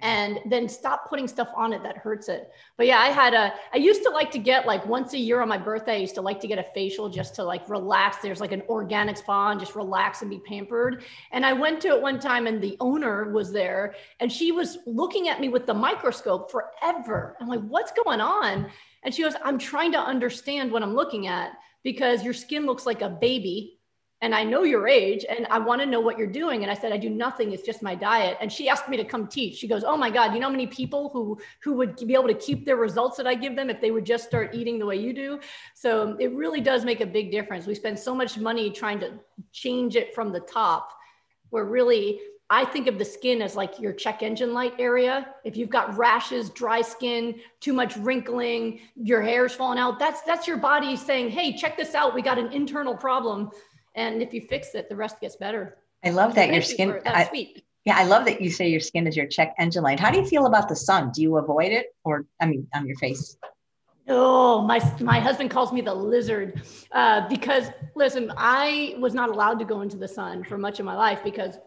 And 0.00 0.40
then 0.50 0.68
stop 0.68 1.08
putting 1.08 1.28
stuff 1.28 1.48
on 1.56 1.72
it 1.72 1.82
that 1.84 1.96
hurts 1.96 2.28
it. 2.28 2.50
But 2.76 2.86
yeah 2.86 2.98
i 2.98 3.08
had 3.08 3.34
a 3.34 3.52
i 3.72 3.76
used 3.76 4.02
to 4.04 4.10
like 4.10 4.30
to 4.32 4.38
get 4.38 4.66
like 4.66 4.84
once 4.86 5.12
a 5.12 5.18
year 5.18 5.40
on 5.40 5.48
my 5.48 5.58
birthday 5.58 5.94
i 5.94 5.98
used 5.98 6.16
to 6.16 6.20
like 6.20 6.40
to 6.40 6.48
get 6.48 6.58
a 6.58 6.66
facial 6.74 7.08
just 7.08 7.34
to 7.36 7.44
like 7.44 7.68
relax. 7.68 8.18
There's 8.18 8.40
like 8.40 8.52
an 8.52 8.62
organic 8.68 9.16
spa 9.16 9.50
and 9.50 9.60
just 9.60 9.74
relax 9.74 10.22
and 10.22 10.30
be 10.30 10.40
pampered. 10.40 11.04
And 11.32 11.44
i 11.44 11.52
went 11.52 11.80
to 11.82 11.88
it 11.88 12.00
one 12.00 12.18
time 12.18 12.46
and 12.46 12.62
the 12.62 12.76
owner 12.80 13.32
was 13.32 13.52
there 13.52 13.94
and 14.20 14.32
she 14.32 14.50
was 14.50 14.78
looking 14.86 15.28
at 15.28 15.40
me 15.40 15.48
with 15.48 15.66
the 15.66 15.74
microscope 15.74 16.50
forever. 16.50 17.36
I'm 17.40 17.48
like 17.48 17.62
what's 17.62 17.92
going 17.92 18.20
on 18.20 18.70
and 19.04 19.14
she 19.14 19.22
goes, 19.22 19.34
I'm 19.44 19.58
trying 19.58 19.92
to 19.92 19.98
understand 19.98 20.72
what 20.72 20.82
I'm 20.82 20.94
looking 20.94 21.26
at 21.26 21.52
because 21.82 22.24
your 22.24 22.34
skin 22.34 22.66
looks 22.66 22.86
like 22.86 23.02
a 23.02 23.08
baby. 23.08 23.78
And 24.22 24.34
I 24.34 24.42
know 24.42 24.62
your 24.62 24.88
age 24.88 25.26
and 25.28 25.46
I 25.50 25.58
want 25.58 25.82
to 25.82 25.86
know 25.86 26.00
what 26.00 26.16
you're 26.16 26.26
doing. 26.26 26.62
And 26.62 26.70
I 26.70 26.74
said, 26.74 26.92
I 26.92 26.96
do 26.96 27.10
nothing. 27.10 27.52
It's 27.52 27.62
just 27.62 27.82
my 27.82 27.94
diet. 27.94 28.38
And 28.40 28.50
she 28.50 28.70
asked 28.70 28.88
me 28.88 28.96
to 28.96 29.04
come 29.04 29.26
teach. 29.26 29.56
She 29.56 29.68
goes, 29.68 29.84
Oh 29.84 29.98
my 29.98 30.08
God, 30.08 30.32
you 30.32 30.40
know 30.40 30.46
how 30.46 30.52
many 30.52 30.66
people 30.66 31.10
who 31.10 31.38
who 31.62 31.74
would 31.74 31.96
be 32.06 32.14
able 32.14 32.28
to 32.28 32.34
keep 32.34 32.64
their 32.64 32.76
results 32.76 33.18
that 33.18 33.26
I 33.26 33.34
give 33.34 33.54
them 33.54 33.68
if 33.68 33.82
they 33.82 33.90
would 33.90 34.06
just 34.06 34.24
start 34.24 34.54
eating 34.54 34.78
the 34.78 34.86
way 34.86 34.96
you 34.96 35.12
do? 35.12 35.40
So 35.74 36.16
it 36.18 36.32
really 36.32 36.62
does 36.62 36.86
make 36.86 37.02
a 37.02 37.06
big 37.06 37.30
difference. 37.30 37.66
We 37.66 37.74
spend 37.74 37.98
so 37.98 38.14
much 38.14 38.38
money 38.38 38.70
trying 38.70 38.98
to 39.00 39.12
change 39.52 39.94
it 39.94 40.14
from 40.14 40.32
the 40.32 40.40
top 40.40 40.96
where 41.50 41.66
really 41.66 42.20
I 42.50 42.64
think 42.64 42.86
of 42.88 42.98
the 42.98 43.04
skin 43.04 43.40
as 43.40 43.56
like 43.56 43.80
your 43.80 43.92
check 43.92 44.22
engine 44.22 44.52
light 44.52 44.74
area. 44.78 45.34
If 45.44 45.56
you've 45.56 45.70
got 45.70 45.96
rashes, 45.96 46.50
dry 46.50 46.82
skin, 46.82 47.40
too 47.60 47.72
much 47.72 47.96
wrinkling, 47.96 48.80
your 48.96 49.22
hair's 49.22 49.54
falling 49.54 49.78
out, 49.78 49.98
that's 49.98 50.20
that's 50.22 50.46
your 50.46 50.58
body 50.58 50.94
saying, 50.94 51.30
"Hey, 51.30 51.56
check 51.56 51.76
this 51.76 51.94
out. 51.94 52.14
We 52.14 52.20
got 52.20 52.38
an 52.38 52.52
internal 52.52 52.94
problem." 52.94 53.50
And 53.94 54.20
if 54.20 54.34
you 54.34 54.42
fix 54.42 54.74
it, 54.74 54.88
the 54.88 54.96
rest 54.96 55.20
gets 55.20 55.36
better. 55.36 55.78
I 56.04 56.10
love 56.10 56.34
that 56.34 56.52
your 56.52 56.62
skin. 56.62 57.00
I, 57.06 57.24
sweet. 57.24 57.64
Yeah, 57.84 57.96
I 57.96 58.04
love 58.04 58.24
that 58.26 58.40
you 58.40 58.50
say 58.50 58.68
your 58.68 58.80
skin 58.80 59.06
is 59.06 59.16
your 59.16 59.26
check 59.26 59.54
engine 59.58 59.82
light. 59.82 60.00
How 60.00 60.10
do 60.10 60.18
you 60.18 60.26
feel 60.26 60.46
about 60.46 60.68
the 60.68 60.76
sun? 60.76 61.12
Do 61.14 61.22
you 61.22 61.36
avoid 61.38 61.72
it, 61.72 61.94
or 62.04 62.26
I 62.40 62.46
mean, 62.46 62.66
on 62.74 62.86
your 62.86 62.96
face? 62.96 63.36
Oh, 64.06 64.60
my 64.62 64.80
my 65.00 65.18
husband 65.18 65.50
calls 65.50 65.72
me 65.72 65.80
the 65.80 65.94
lizard 65.94 66.62
uh, 66.92 67.26
because 67.28 67.68
listen, 67.94 68.30
I 68.36 68.96
was 68.98 69.14
not 69.14 69.30
allowed 69.30 69.58
to 69.60 69.64
go 69.64 69.80
into 69.80 69.96
the 69.96 70.08
sun 70.08 70.44
for 70.44 70.58
much 70.58 70.78
of 70.78 70.84
my 70.84 70.94
life 70.94 71.20
because 71.24 71.58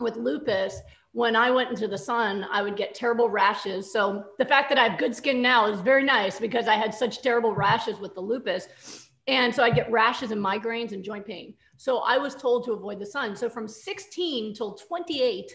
with 0.00 0.16
lupus, 0.16 0.80
when 1.12 1.34
I 1.34 1.50
went 1.50 1.70
into 1.70 1.88
the 1.88 1.98
sun, 1.98 2.46
I 2.50 2.62
would 2.62 2.76
get 2.76 2.94
terrible 2.94 3.28
rashes. 3.28 3.92
So 3.92 4.24
the 4.38 4.44
fact 4.44 4.68
that 4.68 4.78
I 4.78 4.88
have 4.88 4.98
good 4.98 5.14
skin 5.14 5.42
now 5.42 5.66
is 5.66 5.80
very 5.80 6.04
nice 6.04 6.38
because 6.38 6.68
I 6.68 6.74
had 6.74 6.94
such 6.94 7.22
terrible 7.22 7.54
rashes 7.54 7.98
with 7.98 8.14
the 8.14 8.20
lupus. 8.20 9.08
And 9.26 9.54
so 9.54 9.62
I 9.62 9.70
get 9.70 9.90
rashes 9.90 10.30
and 10.30 10.44
migraines 10.44 10.92
and 10.92 11.04
joint 11.04 11.26
pain. 11.26 11.54
So 11.76 11.98
I 11.98 12.18
was 12.18 12.34
told 12.34 12.64
to 12.66 12.72
avoid 12.72 13.00
the 13.00 13.06
sun. 13.06 13.34
So 13.34 13.48
from 13.48 13.66
16 13.66 14.54
till 14.54 14.74
28, 14.74 15.50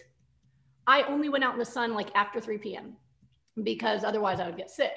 I 0.86 1.02
only 1.04 1.28
went 1.28 1.44
out 1.44 1.54
in 1.54 1.58
the 1.58 1.64
sun 1.64 1.94
like 1.94 2.10
after 2.14 2.40
3 2.40 2.58
p.m. 2.58 2.96
because 3.62 4.04
otherwise 4.04 4.40
I 4.40 4.46
would 4.46 4.56
get 4.56 4.70
sick. 4.70 4.92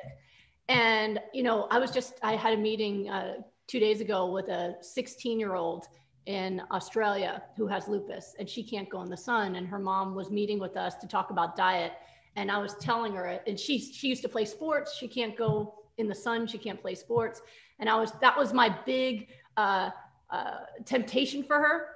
And, 0.67 1.19
you 1.33 1.41
know, 1.41 1.67
I 1.71 1.79
was 1.79 1.91
just, 1.91 2.19
I 2.21 2.35
had 2.35 2.53
a 2.53 2.57
meeting 2.57 3.09
uh, 3.09 3.35
two 3.67 3.79
days 3.79 4.01
ago 4.01 4.31
with 4.31 4.49
a 4.49 4.75
16 4.81 5.39
year 5.39 5.55
old 5.55 5.87
in 6.29 6.61
Australia 6.69 7.41
who 7.57 7.65
has 7.65 7.87
lupus 7.87 8.35
and 8.37 8.47
she 8.47 8.61
can't 8.61 8.87
go 8.87 9.01
in 9.01 9.09
the 9.09 9.17
sun. 9.17 9.55
And 9.55 9.67
her 9.67 9.79
mom 9.79 10.13
was 10.13 10.29
meeting 10.29 10.59
with 10.59 10.77
us 10.77 10.93
to 10.97 11.07
talk 11.07 11.31
about 11.31 11.55
diet. 11.55 11.93
And 12.35 12.51
I 12.51 12.59
was 12.59 12.75
telling 12.75 13.13
her, 13.15 13.39
and 13.47 13.59
she, 13.59 13.79
she 13.79 14.09
used 14.09 14.21
to 14.21 14.29
play 14.29 14.45
sports. 14.45 14.95
She 14.95 15.07
can't 15.07 15.35
go 15.35 15.73
in 15.97 16.07
the 16.07 16.13
sun. 16.13 16.45
She 16.45 16.59
can't 16.59 16.79
play 16.79 16.93
sports. 16.93 17.41
And 17.79 17.89
I 17.89 17.99
was, 17.99 18.11
that 18.21 18.37
was 18.37 18.53
my 18.53 18.69
big 18.85 19.29
uh, 19.57 19.89
uh, 20.29 20.57
temptation 20.85 21.41
for 21.41 21.57
her 21.57 21.87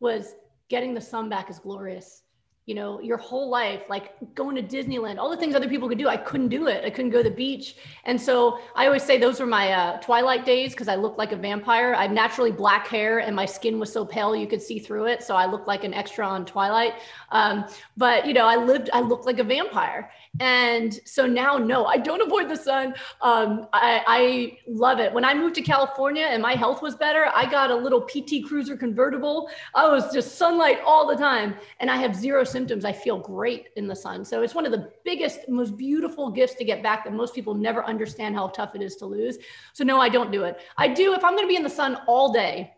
was 0.00 0.34
getting 0.68 0.92
the 0.92 1.00
sun 1.00 1.30
back 1.30 1.48
is 1.48 1.58
glorious 1.58 2.21
you 2.66 2.76
know, 2.76 3.00
your 3.00 3.16
whole 3.16 3.50
life, 3.50 3.82
like 3.88 4.14
going 4.36 4.54
to 4.54 4.62
Disneyland, 4.62 5.18
all 5.18 5.28
the 5.28 5.36
things 5.36 5.56
other 5.56 5.68
people 5.68 5.88
could 5.88 5.98
do. 5.98 6.06
I 6.06 6.16
couldn't 6.16 6.48
do 6.48 6.68
it. 6.68 6.84
I 6.84 6.90
couldn't 6.90 7.10
go 7.10 7.20
to 7.20 7.28
the 7.28 7.34
beach. 7.34 7.74
And 8.04 8.20
so 8.20 8.60
I 8.76 8.86
always 8.86 9.02
say 9.02 9.18
those 9.18 9.40
were 9.40 9.46
my 9.46 9.72
uh, 9.72 10.00
twilight 10.00 10.46
days 10.46 10.70
because 10.70 10.86
I 10.86 10.94
looked 10.94 11.18
like 11.18 11.32
a 11.32 11.36
vampire. 11.36 11.92
I 11.92 12.02
have 12.02 12.12
naturally 12.12 12.52
black 12.52 12.86
hair 12.86 13.18
and 13.18 13.34
my 13.34 13.46
skin 13.46 13.80
was 13.80 13.92
so 13.92 14.04
pale 14.04 14.36
you 14.36 14.46
could 14.46 14.62
see 14.62 14.78
through 14.78 15.06
it. 15.06 15.24
So 15.24 15.34
I 15.34 15.46
looked 15.46 15.66
like 15.66 15.82
an 15.82 15.92
extra 15.92 16.24
on 16.24 16.44
Twilight. 16.44 16.94
Um, 17.32 17.64
but, 17.96 18.26
you 18.26 18.32
know, 18.32 18.46
I 18.46 18.54
lived, 18.54 18.90
I 18.92 19.00
looked 19.00 19.26
like 19.26 19.40
a 19.40 19.44
vampire. 19.44 20.10
And 20.38 20.98
so 21.04 21.26
now, 21.26 21.58
no, 21.58 21.84
I 21.84 21.98
don't 21.98 22.22
avoid 22.22 22.48
the 22.48 22.56
sun. 22.56 22.94
Um, 23.20 23.66
I, 23.72 24.02
I 24.06 24.58
love 24.68 25.00
it. 25.00 25.12
When 25.12 25.24
I 25.24 25.34
moved 25.34 25.56
to 25.56 25.62
California 25.62 26.26
and 26.26 26.40
my 26.40 26.54
health 26.54 26.80
was 26.80 26.94
better, 26.94 27.26
I 27.34 27.50
got 27.50 27.70
a 27.70 27.74
little 27.74 28.00
PT 28.02 28.46
Cruiser 28.46 28.76
convertible. 28.76 29.50
I 29.74 29.88
was 29.88 30.12
just 30.12 30.36
sunlight 30.36 30.78
all 30.86 31.06
the 31.08 31.16
time 31.16 31.54
and 31.80 31.90
I 31.90 31.96
have 31.96 32.14
zero 32.14 32.44
symptoms. 32.52 32.84
I 32.84 32.92
feel 32.92 33.18
great 33.18 33.68
in 33.76 33.86
the 33.86 33.96
sun. 33.96 34.24
So 34.24 34.42
it's 34.42 34.54
one 34.54 34.66
of 34.66 34.72
the 34.72 34.90
biggest, 35.04 35.48
most 35.48 35.76
beautiful 35.76 36.30
gifts 36.30 36.54
to 36.56 36.64
get 36.64 36.82
back 36.82 37.04
that 37.04 37.12
most 37.12 37.34
people 37.34 37.54
never 37.54 37.84
understand 37.84 38.34
how 38.34 38.48
tough 38.48 38.74
it 38.74 38.82
is 38.82 38.96
to 38.96 39.06
lose. 39.06 39.38
So 39.72 39.82
no, 39.84 39.98
I 40.00 40.08
don't 40.08 40.30
do 40.30 40.44
it. 40.44 40.60
I 40.76 40.88
do 40.88 41.14
if 41.14 41.24
I'm 41.24 41.32
going 41.32 41.44
to 41.44 41.48
be 41.48 41.56
in 41.56 41.62
the 41.62 41.70
sun 41.70 41.98
all 42.06 42.32
day. 42.32 42.74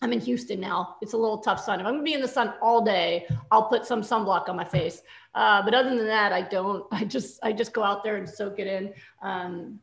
I'm 0.00 0.12
in 0.12 0.20
Houston 0.20 0.60
now. 0.60 0.96
It's 1.02 1.12
a 1.12 1.16
little 1.16 1.38
tough 1.38 1.60
sun. 1.60 1.80
If 1.80 1.86
I'm 1.86 1.94
gonna 1.94 2.04
be 2.04 2.14
in 2.14 2.20
the 2.20 2.28
sun 2.28 2.54
all 2.62 2.84
day, 2.84 3.26
I'll 3.50 3.64
put 3.64 3.84
some 3.84 4.02
sunblock 4.02 4.48
on 4.48 4.54
my 4.54 4.64
face. 4.64 5.02
Uh, 5.34 5.60
but 5.62 5.74
other 5.74 5.90
than 5.90 6.06
that, 6.06 6.32
I 6.32 6.42
don't. 6.42 6.86
I 6.92 7.04
just 7.04 7.40
I 7.42 7.52
just 7.52 7.72
go 7.72 7.82
out 7.82 8.04
there 8.04 8.16
and 8.16 8.28
soak 8.28 8.60
it 8.60 8.68
in. 8.68 8.92
Um, 9.22 9.80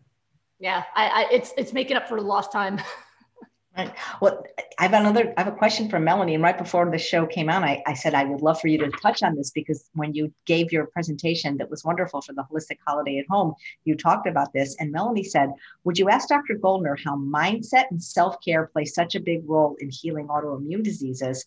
yeah, 0.59 0.83
I, 0.95 1.07
I 1.07 1.27
it's 1.31 1.53
it's 1.57 1.73
making 1.73 1.97
up 1.97 2.07
for 2.07 2.19
the 2.19 2.25
lost 2.25 2.51
time. 2.51 2.79
Right. 3.77 3.93
Well, 4.21 4.45
I 4.79 4.83
have 4.83 4.93
another, 4.93 5.33
I 5.35 5.43
have 5.43 5.53
a 5.53 5.55
question 5.55 5.89
for 5.89 5.99
Melanie. 5.99 6.33
And 6.33 6.43
right 6.43 6.57
before 6.57 6.89
the 6.89 6.97
show 6.97 7.25
came 7.25 7.49
on, 7.49 7.63
I, 7.63 7.83
I 7.85 7.93
said 7.93 8.13
I 8.13 8.23
would 8.23 8.41
love 8.41 8.61
for 8.61 8.69
you 8.69 8.77
to 8.77 8.89
touch 9.01 9.21
on 9.21 9.35
this 9.35 9.49
because 9.49 9.89
when 9.95 10.13
you 10.13 10.33
gave 10.45 10.71
your 10.71 10.85
presentation 10.85 11.57
that 11.57 11.69
was 11.69 11.83
wonderful 11.83 12.21
for 12.21 12.31
the 12.31 12.45
holistic 12.49 12.77
holiday 12.87 13.17
at 13.17 13.25
home, 13.29 13.53
you 13.83 13.97
talked 13.97 14.27
about 14.27 14.53
this. 14.53 14.77
And 14.79 14.93
Melanie 14.93 15.25
said, 15.25 15.49
Would 15.83 15.97
you 15.97 16.09
ask 16.09 16.29
Dr. 16.29 16.55
Goldner 16.55 16.97
how 17.03 17.17
mindset 17.17 17.85
and 17.91 18.01
self 18.01 18.37
care 18.41 18.67
play 18.67 18.85
such 18.85 19.15
a 19.15 19.19
big 19.19 19.41
role 19.45 19.75
in 19.79 19.89
healing 19.89 20.27
autoimmune 20.27 20.83
diseases? 20.83 21.45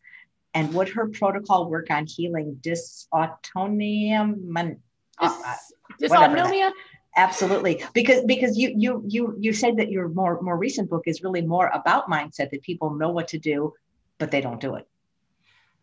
And 0.52 0.74
would 0.74 0.90
her 0.90 1.08
protocol 1.08 1.70
work 1.70 1.90
on 1.90 2.06
healing 2.06 2.58
dysautonomia? 2.60 4.78
Uh, 5.18 5.42
uh, 5.46 5.54
dysautonomia? 6.00 6.72
Absolutely. 7.18 7.84
Because 7.92 8.24
because 8.24 8.56
you 8.56 8.72
you 8.76 9.02
you 9.06 9.36
you 9.38 9.52
said 9.52 9.76
that 9.76 9.90
your 9.90 10.08
more 10.08 10.40
more 10.40 10.56
recent 10.56 10.88
book 10.88 11.04
is 11.06 11.22
really 11.22 11.42
more 11.42 11.68
about 11.74 12.08
mindset 12.08 12.50
that 12.50 12.62
people 12.62 12.90
know 12.90 13.10
what 13.10 13.28
to 13.28 13.38
do 13.38 13.74
but 14.18 14.30
they 14.32 14.40
don't 14.40 14.60
do 14.60 14.74
it. 14.74 14.86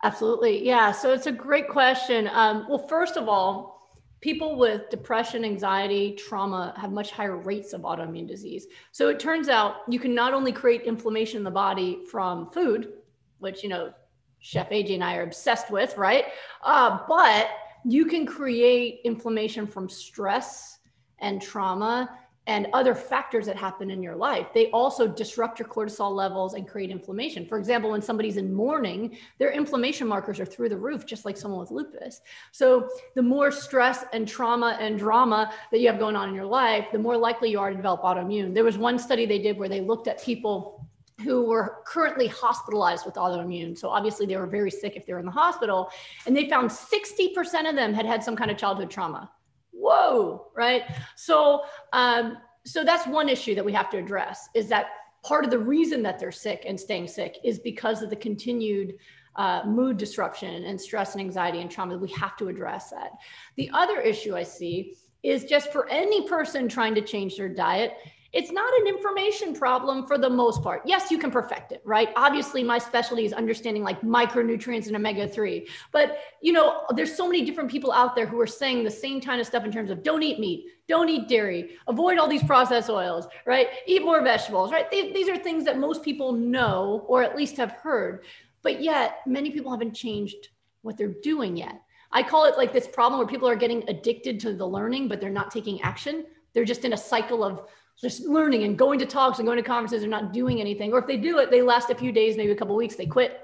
Absolutely. 0.03 0.65
Yeah. 0.65 0.91
So 0.91 1.13
it's 1.13 1.27
a 1.27 1.31
great 1.31 1.69
question. 1.69 2.29
Um, 2.31 2.65
well 2.67 2.85
first 2.87 3.15
of 3.17 3.29
all 3.29 3.75
people 4.21 4.57
with 4.57 4.89
depression, 4.89 5.45
anxiety, 5.45 6.13
trauma 6.13 6.73
have 6.77 6.91
much 6.91 7.11
higher 7.11 7.37
rates 7.37 7.73
of 7.73 7.81
autoimmune 7.81 8.27
disease. 8.27 8.65
So 8.91 9.09
it 9.09 9.19
turns 9.19 9.49
out 9.49 9.75
you 9.87 9.99
can 9.99 10.15
not 10.15 10.33
only 10.33 10.51
create 10.51 10.81
inflammation 10.81 11.37
in 11.37 11.43
the 11.43 11.51
body 11.51 11.99
from 12.09 12.49
food, 12.49 12.93
which, 13.37 13.61
you 13.61 13.69
know, 13.69 13.93
Chef 14.39 14.69
AJ 14.69 14.95
and 14.95 15.03
I 15.03 15.17
are 15.17 15.23
obsessed 15.23 15.69
with, 15.69 15.95
right? 15.97 16.25
Uh, 16.63 16.99
but 17.07 17.49
you 17.85 18.05
can 18.05 18.25
create 18.25 19.01
inflammation 19.03 19.67
from 19.67 19.87
stress 19.87 20.79
and 21.25 21.41
trauma 21.41 22.09
and 22.47 22.67
other 22.73 22.93
factors 22.93 23.47
that 23.47 23.55
happen 23.55 23.89
in 23.89 24.03
your 24.03 24.15
life. 24.15 24.47
They 24.53 24.69
also 24.69 25.07
disrupt 25.07 25.57
your 25.57 25.67
cortisol 25.67 26.11
levels 26.11 26.53
and 26.53 26.67
create 26.67 26.91
inflammation. 26.91 27.43
For 27.43 27.57
example, 27.57 27.89
when 27.89 28.03
somebody's 28.03 28.37
in 28.37 28.53
mourning, 28.53 29.17
their 29.39 29.51
inflammation 29.51 30.07
markers 30.07 30.39
are 30.39 30.45
through 30.45 30.69
the 30.69 30.77
roof, 30.77 31.07
just 31.07 31.25
like 31.25 31.37
someone 31.37 31.59
with 31.59 31.71
lupus. 31.71 32.21
So, 32.51 32.87
the 33.15 33.23
more 33.23 33.49
stress 33.49 34.05
and 34.13 34.27
trauma 34.27 34.77
and 34.79 34.99
drama 34.99 35.51
that 35.71 35.79
you 35.79 35.87
have 35.87 35.97
going 35.97 36.15
on 36.15 36.29
in 36.29 36.35
your 36.35 36.45
life, 36.45 36.85
the 36.91 36.99
more 36.99 37.17
likely 37.17 37.49
you 37.49 37.59
are 37.59 37.71
to 37.71 37.75
develop 37.75 38.03
autoimmune. 38.03 38.53
There 38.53 38.63
was 38.63 38.77
one 38.77 38.99
study 38.99 39.25
they 39.25 39.39
did 39.39 39.57
where 39.57 39.69
they 39.69 39.81
looked 39.81 40.07
at 40.07 40.21
people 40.23 40.87
who 41.23 41.45
were 41.45 41.77
currently 41.87 42.27
hospitalized 42.27 43.05
with 43.05 43.15
autoimmune. 43.15 43.75
So 43.75 43.89
obviously 43.89 44.25
they 44.27 44.37
were 44.37 44.45
very 44.45 44.69
sick 44.69 44.95
if 44.95 45.05
they 45.05 45.13
were 45.13 45.19
in 45.19 45.25
the 45.25 45.31
hospital. 45.31 45.89
And 46.27 46.35
they 46.35 46.49
found 46.49 46.69
60% 46.69 47.69
of 47.69 47.75
them 47.75 47.93
had 47.93 48.05
had 48.05 48.21
some 48.21 48.35
kind 48.35 48.51
of 48.51 48.57
childhood 48.57 48.91
trauma 48.91 49.31
whoa, 49.75 50.47
right? 50.55 50.83
So, 51.15 51.63
um, 51.93 52.37
so 52.65 52.83
that's 52.83 53.05
one 53.05 53.29
issue 53.29 53.55
that 53.55 53.65
we 53.65 53.73
have 53.73 53.89
to 53.91 53.97
address 53.97 54.49
is 54.55 54.67
that 54.69 54.87
part 55.23 55.43
of 55.43 55.51
the 55.51 55.59
reason 55.59 56.01
that 56.03 56.19
they're 56.19 56.31
sick 56.31 56.63
and 56.67 56.79
staying 56.79 57.07
sick 57.07 57.37
is 57.43 57.59
because 57.59 58.01
of 58.01 58.09
the 58.09 58.15
continued 58.15 58.95
uh, 59.35 59.63
mood 59.65 59.97
disruption 59.97 60.63
and 60.63 60.79
stress 60.79 61.13
and 61.13 61.21
anxiety 61.21 61.61
and 61.61 61.69
trauma. 61.69 61.97
We 61.97 62.09
have 62.11 62.37
to 62.37 62.47
address 62.47 62.89
that. 62.91 63.11
The 63.57 63.69
other 63.73 63.99
issue 63.99 64.35
I 64.35 64.43
see 64.43 64.95
is 65.23 65.43
just 65.45 65.71
for 65.71 65.89
any 65.89 66.27
person 66.27 66.69
trying 66.69 66.95
to 66.95 67.01
change 67.01 67.35
their 67.35 67.49
diet 67.49 67.93
it's 68.35 68.51
not 68.51 68.71
an 68.81 68.87
information 68.87 69.55
problem 69.55 70.05
for 70.05 70.17
the 70.17 70.29
most 70.29 70.61
part. 70.61 70.81
Yes, 70.83 71.09
you 71.09 71.17
can 71.17 71.31
perfect 71.31 71.71
it, 71.71 71.81
right? 71.85 72.09
Obviously, 72.17 72.63
my 72.63 72.77
specialty 72.77 73.23
is 73.23 73.31
understanding 73.31 73.81
like 73.81 74.01
micronutrients 74.01 74.87
and 74.87 74.95
omega 74.97 75.25
3. 75.25 75.65
But, 75.93 76.17
you 76.41 76.51
know, 76.51 76.81
there's 76.93 77.15
so 77.15 77.27
many 77.27 77.45
different 77.45 77.71
people 77.71 77.93
out 77.93 78.13
there 78.13 78.25
who 78.25 78.37
are 78.41 78.45
saying 78.45 78.83
the 78.83 78.91
same 78.91 79.21
kind 79.21 79.39
of 79.39 79.47
stuff 79.47 79.63
in 79.63 79.71
terms 79.71 79.89
of 79.89 80.03
don't 80.03 80.21
eat 80.21 80.37
meat, 80.37 80.65
don't 80.89 81.07
eat 81.07 81.29
dairy, 81.29 81.77
avoid 81.87 82.17
all 82.17 82.27
these 82.27 82.43
processed 82.43 82.89
oils, 82.89 83.25
right? 83.45 83.69
Eat 83.87 84.03
more 84.03 84.21
vegetables, 84.21 84.69
right? 84.69 84.91
These, 84.91 85.13
these 85.13 85.29
are 85.29 85.37
things 85.37 85.63
that 85.63 85.79
most 85.79 86.03
people 86.03 86.33
know 86.33 87.05
or 87.07 87.23
at 87.23 87.37
least 87.37 87.55
have 87.55 87.71
heard. 87.71 88.25
But 88.63 88.81
yet, 88.81 89.21
many 89.25 89.49
people 89.49 89.71
haven't 89.71 89.93
changed 89.93 90.49
what 90.81 90.97
they're 90.97 91.07
doing 91.07 91.55
yet. 91.55 91.81
I 92.11 92.21
call 92.21 92.43
it 92.43 92.57
like 92.57 92.73
this 92.73 92.87
problem 92.87 93.17
where 93.17 93.27
people 93.27 93.47
are 93.47 93.55
getting 93.55 93.89
addicted 93.89 94.41
to 94.41 94.53
the 94.53 94.67
learning, 94.67 95.07
but 95.07 95.21
they're 95.21 95.29
not 95.29 95.51
taking 95.51 95.81
action. 95.81 96.25
They're 96.53 96.65
just 96.65 96.83
in 96.83 96.91
a 96.91 96.97
cycle 96.97 97.45
of 97.45 97.61
just 97.99 98.23
learning 98.25 98.63
and 98.63 98.77
going 98.77 98.99
to 98.99 99.05
talks 99.05 99.39
and 99.39 99.47
going 99.47 99.57
to 99.57 99.63
conferences 99.63 100.03
and 100.03 100.11
not 100.11 100.33
doing 100.33 100.59
anything. 100.59 100.91
Or 100.91 100.99
if 100.99 101.07
they 101.07 101.17
do 101.17 101.39
it, 101.39 101.49
they 101.49 101.61
last 101.61 101.89
a 101.89 101.95
few 101.95 102.11
days, 102.11 102.37
maybe 102.37 102.51
a 102.51 102.55
couple 102.55 102.75
weeks, 102.75 102.95
they 102.95 103.05
quit. 103.05 103.41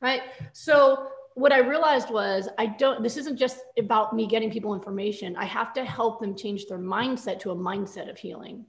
Right. 0.00 0.22
So 0.52 1.08
what 1.34 1.52
I 1.52 1.58
realized 1.58 2.10
was 2.10 2.48
I 2.58 2.66
don't, 2.66 3.02
this 3.02 3.16
isn't 3.16 3.36
just 3.36 3.58
about 3.78 4.14
me 4.14 4.26
getting 4.26 4.50
people 4.50 4.74
information. 4.74 5.36
I 5.36 5.44
have 5.46 5.72
to 5.74 5.84
help 5.84 6.20
them 6.20 6.36
change 6.36 6.66
their 6.66 6.78
mindset 6.78 7.40
to 7.40 7.50
a 7.50 7.56
mindset 7.56 8.08
of 8.08 8.18
healing. 8.18 8.66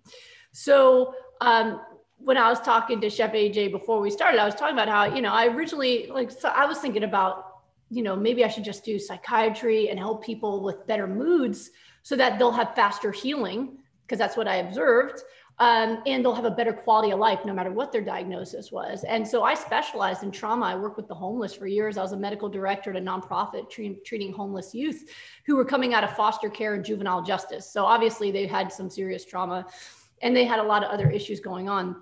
So 0.52 1.14
um, 1.42 1.82
when 2.18 2.38
I 2.38 2.50
was 2.50 2.60
talking 2.60 3.00
to 3.02 3.10
Chef 3.10 3.34
AJ 3.34 3.72
before 3.72 4.00
we 4.00 4.10
started, 4.10 4.40
I 4.40 4.46
was 4.46 4.56
talking 4.56 4.74
about 4.74 4.90
how, 4.90 5.16
you 5.16 5.22
know, 5.22 5.32
I 5.32 5.48
originally 5.48 6.08
like, 6.08 6.32
so 6.32 6.50
I 6.50 6.66
was 6.66 6.80
thinking 6.80 7.04
about, 7.04 7.48
you 7.90 8.04
know, 8.04 8.16
maybe 8.16 8.44
I 8.44 8.48
should 8.48 8.64
just 8.64 8.86
do 8.86 9.00
psychiatry 9.00 9.90
and 9.90 9.98
help 9.98 10.24
people 10.24 10.64
with 10.64 10.86
better 10.88 11.08
moods 11.08 11.72
so 12.04 12.16
that 12.16 12.40
they'll 12.40 12.52
have 12.52 12.76
faster 12.76 13.12
healing 13.12 13.78
because 14.12 14.20
that's 14.20 14.36
what 14.36 14.46
I 14.46 14.58
observed. 14.58 15.22
Um, 15.60 16.04
and 16.06 16.26
they'll 16.26 16.36
have 16.36 16.44
a 16.44 16.52
better 16.52 16.74
quality 16.74 17.12
of 17.12 17.20
life 17.20 17.40
no 17.46 17.54
matter 17.54 17.72
what 17.72 17.94
their 17.94 18.02
diagnosis 18.02 18.70
was. 18.70 19.06
And 19.06 19.26
so 19.26 19.44
I 19.44 19.54
specialized 19.54 20.24
in 20.24 20.32
trauma. 20.32 20.66
I 20.66 20.76
worked 20.76 20.98
with 20.98 21.08
the 21.08 21.16
homeless 21.16 21.54
for 21.54 21.66
years. 21.66 21.98
I 21.98 22.02
was 22.02 22.12
a 22.12 22.18
medical 22.18 22.50
director 22.50 22.90
at 22.90 22.98
a 22.98 23.00
nonprofit 23.00 23.70
treating, 23.70 24.34
homeless 24.34 24.76
youth 24.76 25.10
who 25.46 25.56
were 25.56 25.64
coming 25.64 25.94
out 25.94 26.04
of 26.04 26.14
foster 26.14 26.50
care 26.50 26.74
and 26.74 26.84
juvenile 26.84 27.22
justice. 27.22 27.72
So 27.72 27.86
obviously 27.86 28.32
they 28.32 28.48
had 28.48 28.70
some 28.70 28.90
serious 28.90 29.24
trauma 29.24 29.66
and 30.22 30.36
they 30.36 30.44
had 30.44 30.60
a 30.60 30.64
lot 30.64 30.84
of 30.84 30.92
other 30.92 31.10
issues 31.10 31.40
going 31.40 31.70
on. 31.70 31.96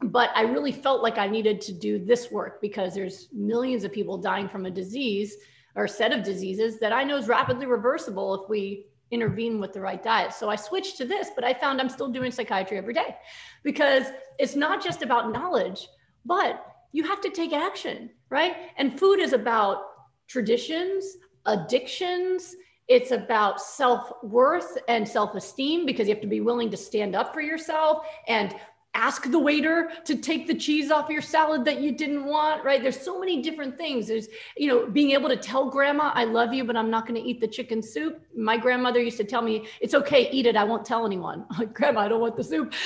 But 0.00 0.30
I 0.34 0.42
really 0.42 0.72
felt 0.72 1.00
like 1.00 1.16
I 1.16 1.28
needed 1.28 1.60
to 1.60 1.72
do 1.72 2.04
this 2.04 2.32
work 2.32 2.60
because 2.60 2.92
there's 2.92 3.28
millions 3.32 3.84
of 3.84 3.92
people 3.92 4.18
dying 4.18 4.48
from 4.48 4.66
a 4.66 4.70
disease 4.70 5.36
or 5.76 5.84
a 5.84 5.88
set 5.88 6.12
of 6.12 6.24
diseases 6.24 6.80
that 6.80 6.92
I 6.92 7.04
know 7.04 7.16
is 7.18 7.28
rapidly 7.28 7.66
reversible 7.66 8.42
if 8.42 8.50
we 8.50 8.86
intervene 9.12 9.60
with 9.60 9.72
the 9.72 9.80
right 9.80 10.02
diet. 10.02 10.32
So 10.32 10.48
I 10.48 10.56
switched 10.56 10.96
to 10.96 11.04
this, 11.04 11.30
but 11.34 11.44
I 11.44 11.54
found 11.54 11.80
I'm 11.80 11.88
still 11.88 12.08
doing 12.08 12.32
psychiatry 12.32 12.78
every 12.78 12.94
day 12.94 13.16
because 13.62 14.06
it's 14.38 14.56
not 14.56 14.82
just 14.82 15.02
about 15.02 15.32
knowledge, 15.32 15.86
but 16.24 16.66
you 16.92 17.04
have 17.04 17.20
to 17.20 17.30
take 17.30 17.52
action, 17.52 18.10
right? 18.30 18.56
And 18.76 18.98
food 18.98 19.20
is 19.20 19.32
about 19.32 19.84
traditions, 20.26 21.18
addictions, 21.46 22.56
it's 22.88 23.12
about 23.12 23.60
self 23.60 24.12
worth 24.22 24.76
and 24.88 25.06
self 25.08 25.34
esteem 25.34 25.86
because 25.86 26.08
you 26.08 26.14
have 26.14 26.22
to 26.22 26.28
be 26.28 26.40
willing 26.40 26.70
to 26.70 26.76
stand 26.76 27.14
up 27.14 27.32
for 27.32 27.40
yourself 27.40 28.06
and 28.28 28.54
ask 28.94 29.30
the 29.30 29.38
waiter 29.38 29.90
to 30.04 30.16
take 30.16 30.46
the 30.46 30.54
cheese 30.54 30.90
off 30.90 31.08
your 31.08 31.22
salad 31.22 31.64
that 31.64 31.80
you 31.80 31.92
didn't 31.92 32.24
want 32.24 32.64
right? 32.64 32.82
There's 32.82 33.00
so 33.00 33.18
many 33.18 33.42
different 33.42 33.76
things. 33.76 34.08
There's 34.08 34.28
you 34.56 34.68
know 34.68 34.86
being 34.86 35.12
able 35.12 35.28
to 35.28 35.36
tell 35.36 35.70
grandma 35.70 36.12
i 36.14 36.24
love 36.24 36.52
you 36.52 36.64
but 36.64 36.76
i'm 36.76 36.90
not 36.90 37.06
going 37.06 37.20
to 37.20 37.26
eat 37.26 37.40
the 37.40 37.48
chicken 37.48 37.82
soup. 37.82 38.20
My 38.36 38.56
grandmother 38.56 39.00
used 39.00 39.16
to 39.18 39.24
tell 39.24 39.42
me 39.42 39.66
it's 39.80 39.94
okay 39.94 40.30
eat 40.30 40.46
it 40.46 40.56
i 40.56 40.64
won't 40.64 40.84
tell 40.84 41.06
anyone. 41.06 41.44
I'm 41.50 41.58
like 41.58 41.74
grandma 41.74 42.00
i 42.00 42.08
don't 42.08 42.20
want 42.20 42.36
the 42.36 42.44
soup. 42.44 42.72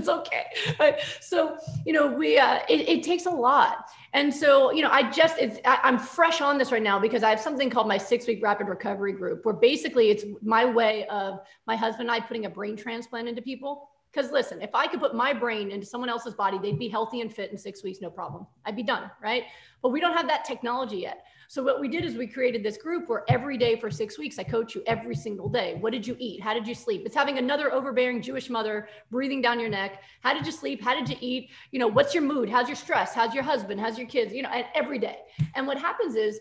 It's 0.00 0.08
okay. 0.08 0.44
Right? 0.78 0.98
so 1.20 1.58
you 1.84 1.92
know 1.92 2.06
we 2.06 2.38
uh, 2.38 2.60
it, 2.68 2.88
it 2.88 3.02
takes 3.02 3.26
a 3.26 3.30
lot. 3.30 3.90
And 4.12 4.34
so, 4.34 4.72
you 4.72 4.82
know, 4.82 4.90
I 4.90 5.08
just, 5.08 5.38
it's, 5.38 5.58
I, 5.64 5.88
am 5.88 5.96
fresh 5.96 6.40
on 6.40 6.58
this 6.58 6.72
right 6.72 6.82
now 6.82 6.98
because 6.98 7.22
I 7.22 7.30
have 7.30 7.38
something 7.40 7.70
called 7.70 7.86
my 7.86 7.98
six 7.98 8.26
week 8.26 8.42
rapid 8.42 8.66
recovery 8.66 9.12
group, 9.12 9.44
where 9.44 9.54
basically 9.54 10.10
it's 10.10 10.24
my 10.42 10.64
way 10.64 11.06
of 11.06 11.40
my 11.66 11.76
husband 11.76 12.10
and 12.10 12.10
I 12.10 12.26
putting 12.26 12.46
a 12.46 12.50
brain 12.50 12.76
transplant 12.76 13.28
into 13.28 13.40
people. 13.40 13.88
Because 14.12 14.32
listen, 14.32 14.60
if 14.60 14.74
I 14.74 14.86
could 14.88 14.98
put 14.98 15.14
my 15.14 15.32
brain 15.32 15.70
into 15.70 15.86
someone 15.86 16.10
else's 16.10 16.34
body, 16.34 16.58
they'd 16.58 16.78
be 16.78 16.88
healthy 16.88 17.20
and 17.20 17.32
fit 17.32 17.52
in 17.52 17.56
six 17.56 17.84
weeks, 17.84 18.00
no 18.00 18.10
problem. 18.10 18.46
I'd 18.64 18.74
be 18.74 18.82
done, 18.82 19.10
right? 19.22 19.44
But 19.82 19.90
we 19.90 20.00
don't 20.00 20.16
have 20.16 20.26
that 20.26 20.44
technology 20.44 20.96
yet. 20.96 21.24
So 21.48 21.62
what 21.62 21.80
we 21.80 21.88
did 21.88 22.04
is 22.04 22.16
we 22.16 22.26
created 22.26 22.64
this 22.64 22.76
group 22.76 23.08
where 23.08 23.24
every 23.28 23.56
day 23.56 23.74
for 23.76 23.90
six 23.90 24.18
weeks, 24.18 24.38
I 24.38 24.44
coach 24.44 24.74
you 24.74 24.82
every 24.86 25.14
single 25.14 25.48
day. 25.48 25.76
What 25.80 25.92
did 25.92 26.06
you 26.06 26.16
eat? 26.18 26.40
How 26.40 26.54
did 26.54 26.66
you 26.66 26.74
sleep? 26.74 27.02
It's 27.04 27.14
having 27.14 27.38
another 27.38 27.72
overbearing 27.72 28.22
Jewish 28.22 28.50
mother 28.50 28.88
breathing 29.10 29.42
down 29.42 29.58
your 29.58 29.68
neck. 29.68 30.02
How 30.22 30.34
did 30.34 30.46
you 30.46 30.52
sleep? 30.52 30.82
How 30.82 30.94
did 30.94 31.08
you 31.08 31.16
eat? 31.20 31.50
You 31.70 31.78
know, 31.78 31.88
what's 31.88 32.14
your 32.14 32.22
mood? 32.22 32.48
How's 32.48 32.68
your 32.68 32.76
stress? 32.76 33.14
How's 33.14 33.34
your 33.34 33.42
husband? 33.44 33.80
How's 33.80 33.98
your 33.98 34.08
kids? 34.08 34.32
You 34.32 34.42
know, 34.42 34.48
and 34.50 34.66
every 34.74 34.98
day. 34.98 35.18
And 35.54 35.66
what 35.66 35.78
happens 35.78 36.14
is 36.14 36.40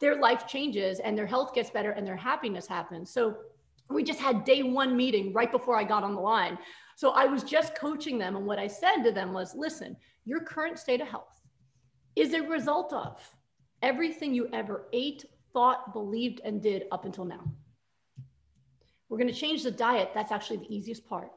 their 0.00 0.18
life 0.20 0.46
changes 0.46 0.98
and 1.00 1.16
their 1.16 1.26
health 1.26 1.54
gets 1.54 1.70
better 1.70 1.90
and 1.90 2.06
their 2.06 2.16
happiness 2.16 2.66
happens. 2.66 3.10
So 3.10 3.36
we 3.90 4.02
just 4.02 4.18
had 4.18 4.44
day 4.44 4.62
one 4.62 4.96
meeting 4.96 5.32
right 5.32 5.50
before 5.50 5.76
I 5.76 5.84
got 5.84 6.04
on 6.04 6.14
the 6.14 6.20
line 6.20 6.58
so 6.98 7.10
I 7.10 7.26
was 7.26 7.44
just 7.44 7.76
coaching 7.76 8.18
them. 8.18 8.34
And 8.34 8.44
what 8.44 8.58
I 8.58 8.66
said 8.66 9.04
to 9.04 9.12
them 9.12 9.32
was 9.32 9.54
listen, 9.54 9.96
your 10.24 10.40
current 10.40 10.80
state 10.80 11.00
of 11.00 11.06
health 11.06 11.40
is 12.16 12.34
a 12.34 12.42
result 12.42 12.92
of 12.92 13.20
everything 13.82 14.34
you 14.34 14.48
ever 14.52 14.88
ate, 14.92 15.24
thought, 15.52 15.92
believed, 15.92 16.40
and 16.44 16.60
did 16.60 16.86
up 16.90 17.04
until 17.04 17.24
now. 17.24 17.44
We're 19.08 19.16
going 19.16 19.32
to 19.32 19.40
change 19.40 19.62
the 19.62 19.70
diet. 19.70 20.10
That's 20.12 20.32
actually 20.32 20.56
the 20.56 20.74
easiest 20.74 21.08
part. 21.08 21.30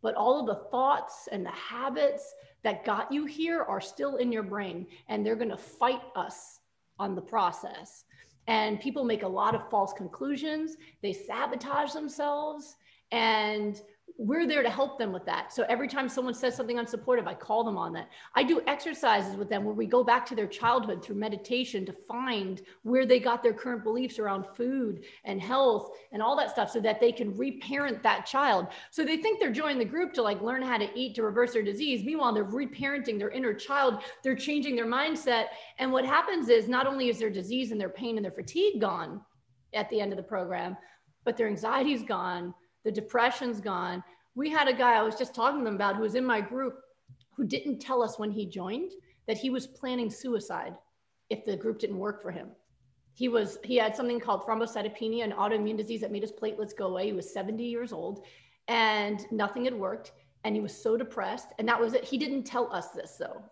But 0.00 0.14
all 0.14 0.40
of 0.40 0.46
the 0.46 0.70
thoughts 0.70 1.28
and 1.30 1.44
the 1.44 1.50
habits 1.50 2.34
that 2.62 2.86
got 2.86 3.12
you 3.12 3.26
here 3.26 3.62
are 3.62 3.82
still 3.82 4.16
in 4.16 4.32
your 4.32 4.42
brain, 4.42 4.86
and 5.08 5.24
they're 5.24 5.36
going 5.36 5.50
to 5.50 5.58
fight 5.58 6.00
us 6.16 6.60
on 6.98 7.14
the 7.14 7.20
process. 7.20 8.04
And 8.46 8.80
people 8.80 9.04
make 9.04 9.22
a 9.22 9.28
lot 9.28 9.54
of 9.54 9.68
false 9.68 9.92
conclusions, 9.92 10.78
they 11.02 11.12
sabotage 11.12 11.92
themselves. 11.92 12.76
And 13.12 13.82
we're 14.16 14.46
there 14.46 14.62
to 14.62 14.70
help 14.70 14.96
them 14.96 15.12
with 15.12 15.24
that. 15.24 15.52
So 15.52 15.64
every 15.68 15.88
time 15.88 16.08
someone 16.08 16.34
says 16.34 16.54
something 16.54 16.76
unsupportive, 16.76 17.26
I 17.26 17.34
call 17.34 17.64
them 17.64 17.76
on 17.76 17.92
that. 17.94 18.08
I 18.36 18.44
do 18.44 18.62
exercises 18.68 19.36
with 19.36 19.48
them 19.48 19.64
where 19.64 19.74
we 19.74 19.86
go 19.86 20.04
back 20.04 20.24
to 20.26 20.36
their 20.36 20.46
childhood 20.46 21.02
through 21.02 21.16
meditation 21.16 21.84
to 21.86 21.92
find 22.06 22.62
where 22.82 23.06
they 23.06 23.18
got 23.18 23.42
their 23.42 23.52
current 23.52 23.82
beliefs 23.82 24.20
around 24.20 24.46
food 24.56 25.04
and 25.24 25.42
health 25.42 25.90
and 26.12 26.22
all 26.22 26.36
that 26.36 26.50
stuff 26.50 26.70
so 26.70 26.80
that 26.80 27.00
they 27.00 27.10
can 27.10 27.36
reparent 27.36 28.04
that 28.04 28.24
child. 28.24 28.68
So 28.92 29.04
they 29.04 29.16
think 29.16 29.40
they're 29.40 29.50
joining 29.50 29.78
the 29.78 29.84
group 29.84 30.12
to 30.14 30.22
like 30.22 30.40
learn 30.40 30.62
how 30.62 30.78
to 30.78 30.88
eat 30.96 31.16
to 31.16 31.24
reverse 31.24 31.52
their 31.52 31.64
disease. 31.64 32.04
Meanwhile, 32.04 32.34
they're 32.34 32.44
reparenting 32.44 33.18
their 33.18 33.30
inner 33.30 33.52
child, 33.52 34.02
they're 34.22 34.36
changing 34.36 34.76
their 34.76 34.86
mindset. 34.86 35.46
And 35.78 35.90
what 35.90 36.06
happens 36.06 36.48
is 36.48 36.68
not 36.68 36.86
only 36.86 37.08
is 37.08 37.18
their 37.18 37.30
disease 37.30 37.72
and 37.72 37.80
their 37.80 37.88
pain 37.88 38.16
and 38.16 38.24
their 38.24 38.32
fatigue 38.32 38.80
gone 38.80 39.22
at 39.72 39.90
the 39.90 40.00
end 40.00 40.12
of 40.12 40.16
the 40.16 40.22
program, 40.22 40.76
but 41.24 41.36
their 41.36 41.48
anxiety 41.48 41.92
is 41.92 42.02
gone 42.02 42.54
the 42.84 42.92
depression's 42.92 43.60
gone. 43.60 44.02
We 44.34 44.50
had 44.50 44.68
a 44.68 44.74
guy 44.74 44.94
I 44.94 45.02
was 45.02 45.16
just 45.16 45.34
talking 45.34 45.60
to 45.60 45.64
them 45.64 45.76
about 45.76 45.96
who 45.96 46.02
was 46.02 46.14
in 46.14 46.24
my 46.24 46.40
group 46.40 46.80
who 47.36 47.44
didn't 47.44 47.80
tell 47.80 48.02
us 48.02 48.18
when 48.18 48.30
he 48.30 48.46
joined 48.46 48.92
that 49.26 49.38
he 49.38 49.50
was 49.50 49.66
planning 49.66 50.10
suicide 50.10 50.76
if 51.30 51.44
the 51.44 51.56
group 51.56 51.78
didn't 51.78 51.98
work 51.98 52.22
for 52.22 52.30
him. 52.30 52.48
he 53.14 53.28
was 53.28 53.58
he 53.64 53.76
had 53.76 53.96
something 53.96 54.20
called 54.20 54.42
thrombocytopenia, 54.42 55.24
an 55.24 55.32
autoimmune 55.32 55.76
disease 55.76 56.00
that 56.00 56.12
made 56.12 56.22
his 56.22 56.32
platelets 56.32 56.76
go 56.76 56.86
away. 56.86 57.06
He 57.06 57.12
was 57.12 57.32
70 57.32 57.64
years 57.64 57.92
old, 57.92 58.26
and 58.68 59.24
nothing 59.30 59.64
had 59.64 59.74
worked, 59.74 60.12
and 60.44 60.54
he 60.54 60.60
was 60.60 60.76
so 60.76 60.96
depressed. 60.96 61.48
And 61.58 61.68
that 61.68 61.80
was 61.80 61.94
it. 61.94 62.04
He 62.04 62.18
didn't 62.18 62.44
tell 62.44 62.72
us 62.72 62.88
this 62.90 63.16
though. 63.18 63.42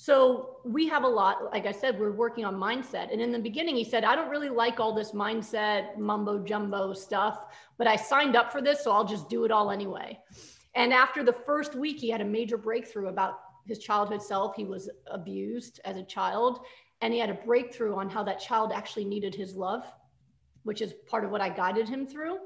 So 0.00 0.58
we 0.64 0.86
have 0.86 1.02
a 1.02 1.08
lot, 1.08 1.50
like 1.50 1.66
I 1.66 1.72
said, 1.72 1.98
we're 1.98 2.12
working 2.12 2.44
on 2.44 2.54
mindset. 2.54 3.12
And 3.12 3.20
in 3.20 3.32
the 3.32 3.38
beginning, 3.40 3.74
he 3.74 3.82
said, 3.82 4.04
I 4.04 4.14
don't 4.14 4.30
really 4.30 4.48
like 4.48 4.78
all 4.78 4.94
this 4.94 5.10
mindset 5.10 5.98
mumbo 5.98 6.38
jumbo 6.38 6.92
stuff, 6.92 7.46
but 7.78 7.88
I 7.88 7.96
signed 7.96 8.36
up 8.36 8.52
for 8.52 8.62
this, 8.62 8.84
so 8.84 8.92
I'll 8.92 9.04
just 9.04 9.28
do 9.28 9.44
it 9.44 9.50
all 9.50 9.72
anyway. 9.72 10.16
And 10.76 10.92
after 10.92 11.24
the 11.24 11.34
first 11.44 11.74
week, 11.74 11.98
he 11.98 12.10
had 12.10 12.20
a 12.20 12.24
major 12.24 12.56
breakthrough 12.56 13.08
about 13.08 13.40
his 13.66 13.80
childhood 13.80 14.22
self. 14.22 14.54
He 14.54 14.64
was 14.64 14.88
abused 15.10 15.80
as 15.84 15.96
a 15.96 16.04
child, 16.04 16.60
and 17.00 17.12
he 17.12 17.18
had 17.18 17.28
a 17.28 17.34
breakthrough 17.34 17.96
on 17.96 18.08
how 18.08 18.22
that 18.22 18.38
child 18.38 18.70
actually 18.72 19.04
needed 19.04 19.34
his 19.34 19.56
love, 19.56 19.82
which 20.62 20.80
is 20.80 20.94
part 21.08 21.24
of 21.24 21.32
what 21.32 21.40
I 21.40 21.48
guided 21.48 21.88
him 21.88 22.06
through 22.06 22.38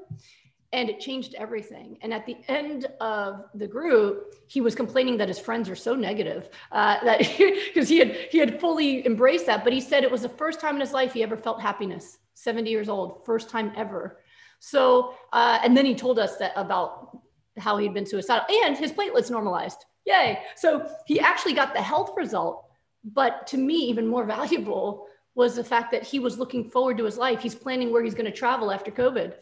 and 0.73 0.89
it 0.89 0.99
changed 0.99 1.35
everything. 1.35 1.97
And 2.01 2.13
at 2.13 2.25
the 2.25 2.35
end 2.47 2.87
of 2.99 3.45
the 3.53 3.67
group, 3.67 4.35
he 4.47 4.59
was 4.59 4.73
complaining 4.73 5.17
that 5.17 5.27
his 5.27 5.39
friends 5.39 5.69
are 5.69 5.75
so 5.75 5.93
negative 5.93 6.49
uh, 6.71 6.97
that 7.05 7.19
because 7.19 7.87
he, 7.87 7.95
he 7.95 7.99
had 7.99 8.11
he 8.31 8.37
had 8.39 8.59
fully 8.59 9.05
embraced 9.05 9.45
that. 9.45 9.63
But 9.63 9.71
he 9.71 9.79
said 9.79 10.03
it 10.03 10.11
was 10.11 10.23
the 10.23 10.29
first 10.29 10.59
time 10.59 10.75
in 10.75 10.81
his 10.81 10.91
life 10.91 11.13
he 11.13 11.23
ever 11.23 11.37
felt 11.37 11.61
happiness. 11.61 12.17
Seventy 12.33 12.71
years 12.71 12.89
old, 12.89 13.23
first 13.25 13.49
time 13.49 13.71
ever. 13.75 14.19
So 14.59 15.13
uh, 15.31 15.59
and 15.63 15.77
then 15.77 15.85
he 15.85 15.95
told 15.95 16.19
us 16.19 16.37
that 16.37 16.51
about 16.55 17.19
how 17.59 17.77
he'd 17.77 17.93
been 17.93 18.05
suicidal 18.05 18.45
and 18.65 18.75
his 18.75 18.91
platelets 18.91 19.29
normalized. 19.29 19.85
Yay! 20.05 20.39
So 20.55 20.89
he 21.05 21.19
actually 21.19 21.53
got 21.53 21.73
the 21.73 21.81
health 21.81 22.11
result. 22.17 22.65
But 23.05 23.45
to 23.47 23.57
me, 23.57 23.75
even 23.75 24.07
more 24.07 24.25
valuable 24.37 25.07
was 25.35 25.55
the 25.55 25.63
fact 25.63 25.91
that 25.91 26.03
he 26.03 26.19
was 26.19 26.37
looking 26.37 26.63
forward 26.63 26.97
to 26.97 27.05
his 27.05 27.17
life. 27.17 27.41
He's 27.41 27.55
planning 27.55 27.91
where 27.91 28.03
he's 28.03 28.13
going 28.13 28.31
to 28.31 28.37
travel 28.37 28.71
after 28.71 28.91
COVID 28.91 29.33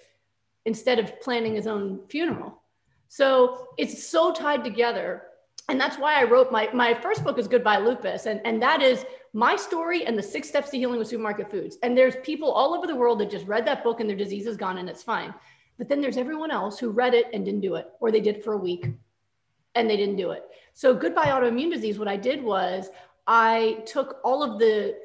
instead 0.65 0.99
of 0.99 1.19
planning 1.21 1.55
his 1.55 1.67
own 1.67 1.99
funeral. 2.07 2.61
So 3.07 3.67
it's 3.77 4.07
so 4.07 4.31
tied 4.31 4.63
together. 4.63 5.23
And 5.69 5.79
that's 5.79 5.97
why 5.97 6.19
I 6.19 6.23
wrote 6.23 6.51
my, 6.51 6.69
my 6.73 6.93
first 6.93 7.23
book 7.23 7.37
is 7.37 7.47
Goodbye 7.47 7.77
Lupus. 7.77 8.25
And, 8.25 8.41
and 8.45 8.61
that 8.61 8.81
is 8.81 9.05
my 9.33 9.55
story 9.55 10.05
and 10.05 10.17
the 10.17 10.23
six 10.23 10.47
steps 10.47 10.69
to 10.71 10.77
healing 10.77 10.99
with 10.99 11.07
supermarket 11.07 11.49
foods. 11.49 11.77
And 11.83 11.97
there's 11.97 12.15
people 12.23 12.51
all 12.51 12.73
over 12.73 12.87
the 12.87 12.95
world 12.95 13.19
that 13.19 13.29
just 13.29 13.47
read 13.47 13.65
that 13.67 13.83
book 13.83 13.99
and 13.99 14.09
their 14.09 14.17
disease 14.17 14.47
is 14.47 14.57
gone 14.57 14.77
and 14.77 14.89
it's 14.89 15.03
fine. 15.03 15.33
But 15.77 15.89
then 15.89 16.01
there's 16.01 16.17
everyone 16.17 16.51
else 16.51 16.77
who 16.77 16.89
read 16.89 17.13
it 17.13 17.27
and 17.33 17.43
didn't 17.43 17.61
do 17.61 17.75
it, 17.75 17.87
or 17.99 18.11
they 18.11 18.19
did 18.19 18.43
for 18.43 18.53
a 18.53 18.57
week 18.57 18.87
and 19.75 19.89
they 19.89 19.97
didn't 19.97 20.17
do 20.17 20.31
it. 20.31 20.43
So 20.73 20.93
Goodbye 20.93 21.27
Autoimmune 21.27 21.71
Disease, 21.71 21.97
what 21.97 22.07
I 22.07 22.17
did 22.17 22.43
was 22.43 22.89
I 23.27 23.81
took 23.85 24.19
all 24.23 24.43
of 24.43 24.59
the 24.59 24.95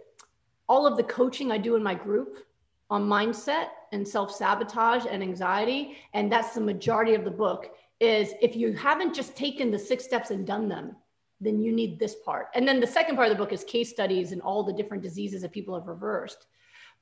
all 0.68 0.86
of 0.86 0.96
the 0.96 1.04
coaching 1.04 1.52
I 1.52 1.58
do 1.58 1.76
in 1.76 1.82
my 1.82 1.94
group 1.94 2.44
on 2.90 3.08
mindset 3.08 3.68
and 3.96 4.06
self-sabotage 4.06 5.04
and 5.10 5.22
anxiety 5.22 5.96
and 6.14 6.30
that's 6.30 6.54
the 6.54 6.60
majority 6.60 7.14
of 7.14 7.24
the 7.24 7.30
book 7.30 7.74
is 7.98 8.34
if 8.40 8.54
you 8.54 8.72
haven't 8.74 9.14
just 9.14 9.34
taken 9.34 9.70
the 9.70 9.78
six 9.78 10.04
steps 10.04 10.30
and 10.30 10.46
done 10.46 10.68
them 10.68 10.94
then 11.40 11.60
you 11.60 11.70
need 11.70 11.98
this 11.98 12.16
part. 12.24 12.46
And 12.54 12.66
then 12.66 12.80
the 12.80 12.86
second 12.86 13.16
part 13.16 13.30
of 13.30 13.36
the 13.36 13.42
book 13.42 13.52
is 13.52 13.62
case 13.62 13.90
studies 13.90 14.32
and 14.32 14.40
all 14.40 14.62
the 14.62 14.72
different 14.72 15.02
diseases 15.02 15.42
that 15.42 15.52
people 15.52 15.74
have 15.74 15.86
reversed. 15.86 16.46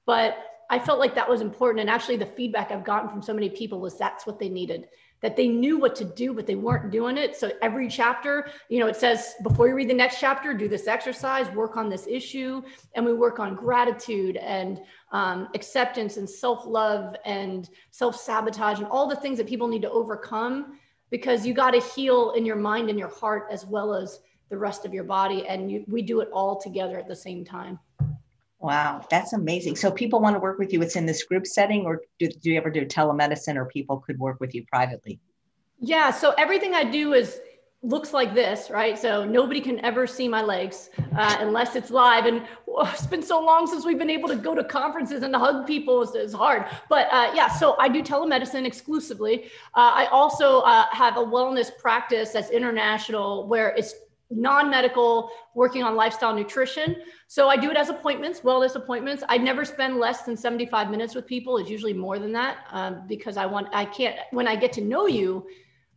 But 0.07 0.37
i 0.71 0.79
felt 0.79 0.99
like 0.99 1.15
that 1.15 1.29
was 1.29 1.41
important 1.41 1.81
and 1.81 1.91
actually 1.91 2.17
the 2.17 2.25
feedback 2.25 2.71
i've 2.71 2.85
gotten 2.85 3.09
from 3.09 3.21
so 3.21 3.35
many 3.35 3.51
people 3.51 3.81
was 3.81 3.99
that's 3.99 4.27
what 4.27 4.39
they 4.39 4.49
needed 4.49 4.89
that 5.25 5.37
they 5.37 5.49
knew 5.49 5.79
what 5.79 5.97
to 5.97 6.05
do, 6.05 6.35
but 6.35 6.47
they 6.47 6.55
weren't 6.55 6.91
doing 6.91 7.17
it. 7.17 7.35
So 7.35 7.51
every 7.63 7.89
chapter, 7.89 8.51
you 8.69 8.79
know, 8.79 8.89
it 8.89 8.95
says 8.95 9.33
before 9.43 9.67
you 9.67 9.75
read 9.75 9.89
the 9.89 9.95
next 9.95 10.21
chapter, 10.21 10.53
do 10.53 10.69
this 10.69 10.87
exercise, 10.87 11.49
work 11.57 11.79
on 11.79 11.89
this 11.89 12.07
issue. 12.07 12.61
And 12.95 13.07
we 13.07 13.15
work 13.15 13.39
on 13.39 13.55
gratitude 13.55 14.37
and 14.37 14.83
um, 15.13 15.49
acceptance 15.55 16.19
and 16.19 16.29
self 16.29 16.67
love 16.67 17.17
and 17.25 17.71
self 17.91 18.21
sabotage 18.21 18.81
and 18.81 18.89
all 18.89 19.09
the 19.09 19.17
things 19.17 19.39
that 19.39 19.47
people 19.47 19.67
need 19.67 19.81
to 19.81 19.91
overcome 19.91 20.79
because 21.09 21.47
you 21.47 21.55
got 21.55 21.71
to 21.71 21.81
heal 21.81 22.33
in 22.33 22.45
your 22.45 22.57
mind 22.57 22.91
and 22.91 22.99
your 22.99 23.09
heart 23.09 23.47
as 23.51 23.65
well 23.65 23.95
as 23.95 24.21
the 24.51 24.59
rest 24.59 24.85
of 24.85 24.93
your 24.93 25.05
body. 25.05 25.47
And 25.49 25.73
you, 25.73 25.87
we 25.89 26.03
do 26.03 26.21
it 26.21 26.29
all 26.35 26.61
together 26.61 26.99
at 26.99 27.09
the 27.09 27.17
same 27.17 27.47
time. 27.47 27.79
Wow, 28.65 29.05
that's 29.11 29.35
amazing. 29.35 29.77
So 29.77 29.91
people 29.91 30.21
want 30.21 30.37
to 30.37 30.41
work 30.41 30.59
with 30.59 30.73
you. 30.73 30.81
It's 30.81 30.97
in 30.97 31.05
this 31.05 31.23
group 31.25 31.47
setting, 31.47 31.85
or 31.85 32.01
do, 32.19 32.29
do 32.29 32.51
you 32.51 32.57
ever 32.57 32.71
do 32.71 32.87
telemedicine, 32.87 33.57
or 33.57 33.67
people 33.67 33.99
could 33.99 34.19
work 34.19 34.41
with 34.41 34.55
you 34.55 34.65
privately? 34.65 35.21
Yeah. 35.81 36.11
So 36.11 36.31
everything 36.39 36.73
I 36.73 36.83
do 36.83 37.13
is 37.13 37.41
looks 37.83 38.15
like 38.15 38.33
this, 38.33 38.71
right? 38.71 38.99
So 38.99 39.23
nobody 39.23 39.61
can 39.61 39.85
ever 39.85 40.07
see 40.07 40.29
my 40.29 40.41
legs 40.41 40.89
uh, 41.15 41.37
unless 41.41 41.77
it's 41.77 41.91
live. 41.91 42.25
And 42.25 42.47
oh, 42.67 42.91
it's 42.91 43.07
been 43.07 43.23
so 43.23 43.39
long 43.39 43.67
since 43.67 43.85
we've 43.85 43.99
been 43.99 44.09
able 44.09 44.31
to 44.31 44.37
go 44.37 44.55
to 44.55 44.65
conferences 44.65 45.23
and 45.23 45.37
hug 45.37 45.67
people. 45.67 46.01
is, 46.01 46.15
it's 46.15 46.33
hard. 46.33 46.65
But 46.89 47.09
uh, 47.13 47.33
yeah, 47.35 47.49
so 47.49 47.77
I 47.79 47.91
do 47.91 48.03
telemedicine 48.03 48.65
exclusively. 48.65 49.51
Uh, 49.75 49.93
I 49.93 50.07
also 50.07 50.61
uh, 50.61 50.87
have 50.91 51.19
a 51.19 51.23
wellness 51.23 51.69
practice 51.77 52.31
that's 52.31 52.49
international 52.49 53.47
where 53.47 53.75
it's 53.77 53.93
non-medical 54.31 55.31
working 55.55 55.83
on 55.83 55.95
lifestyle 55.97 56.35
nutrition. 56.35 56.97
So 57.27 57.49
i 57.49 57.57
do 57.57 57.71
it 57.71 57.77
as 57.77 57.89
appointments 57.89 58.41
wellness 58.41 58.75
appointments. 58.75 59.23
I 59.29 59.39
never 59.39 59.65
spend 59.65 59.99
less 59.99 60.23
than 60.23 60.37
75 60.37 60.91
minutes 60.91 61.15
with 61.15 61.27
people. 61.27 61.59
It's 61.59 61.71
usually 61.71 61.93
more 61.93 62.19
than 62.19 62.33
that 62.33 62.59
um, 62.71 63.07
because 63.07 63.37
i 63.37 63.47
want 63.47 63.69
i 63.73 63.85
can't 63.85 64.17
when 64.31 64.49
i 64.49 64.57
get 64.57 64.73
to 64.75 64.81
know 64.81 65.07
you 65.07 65.47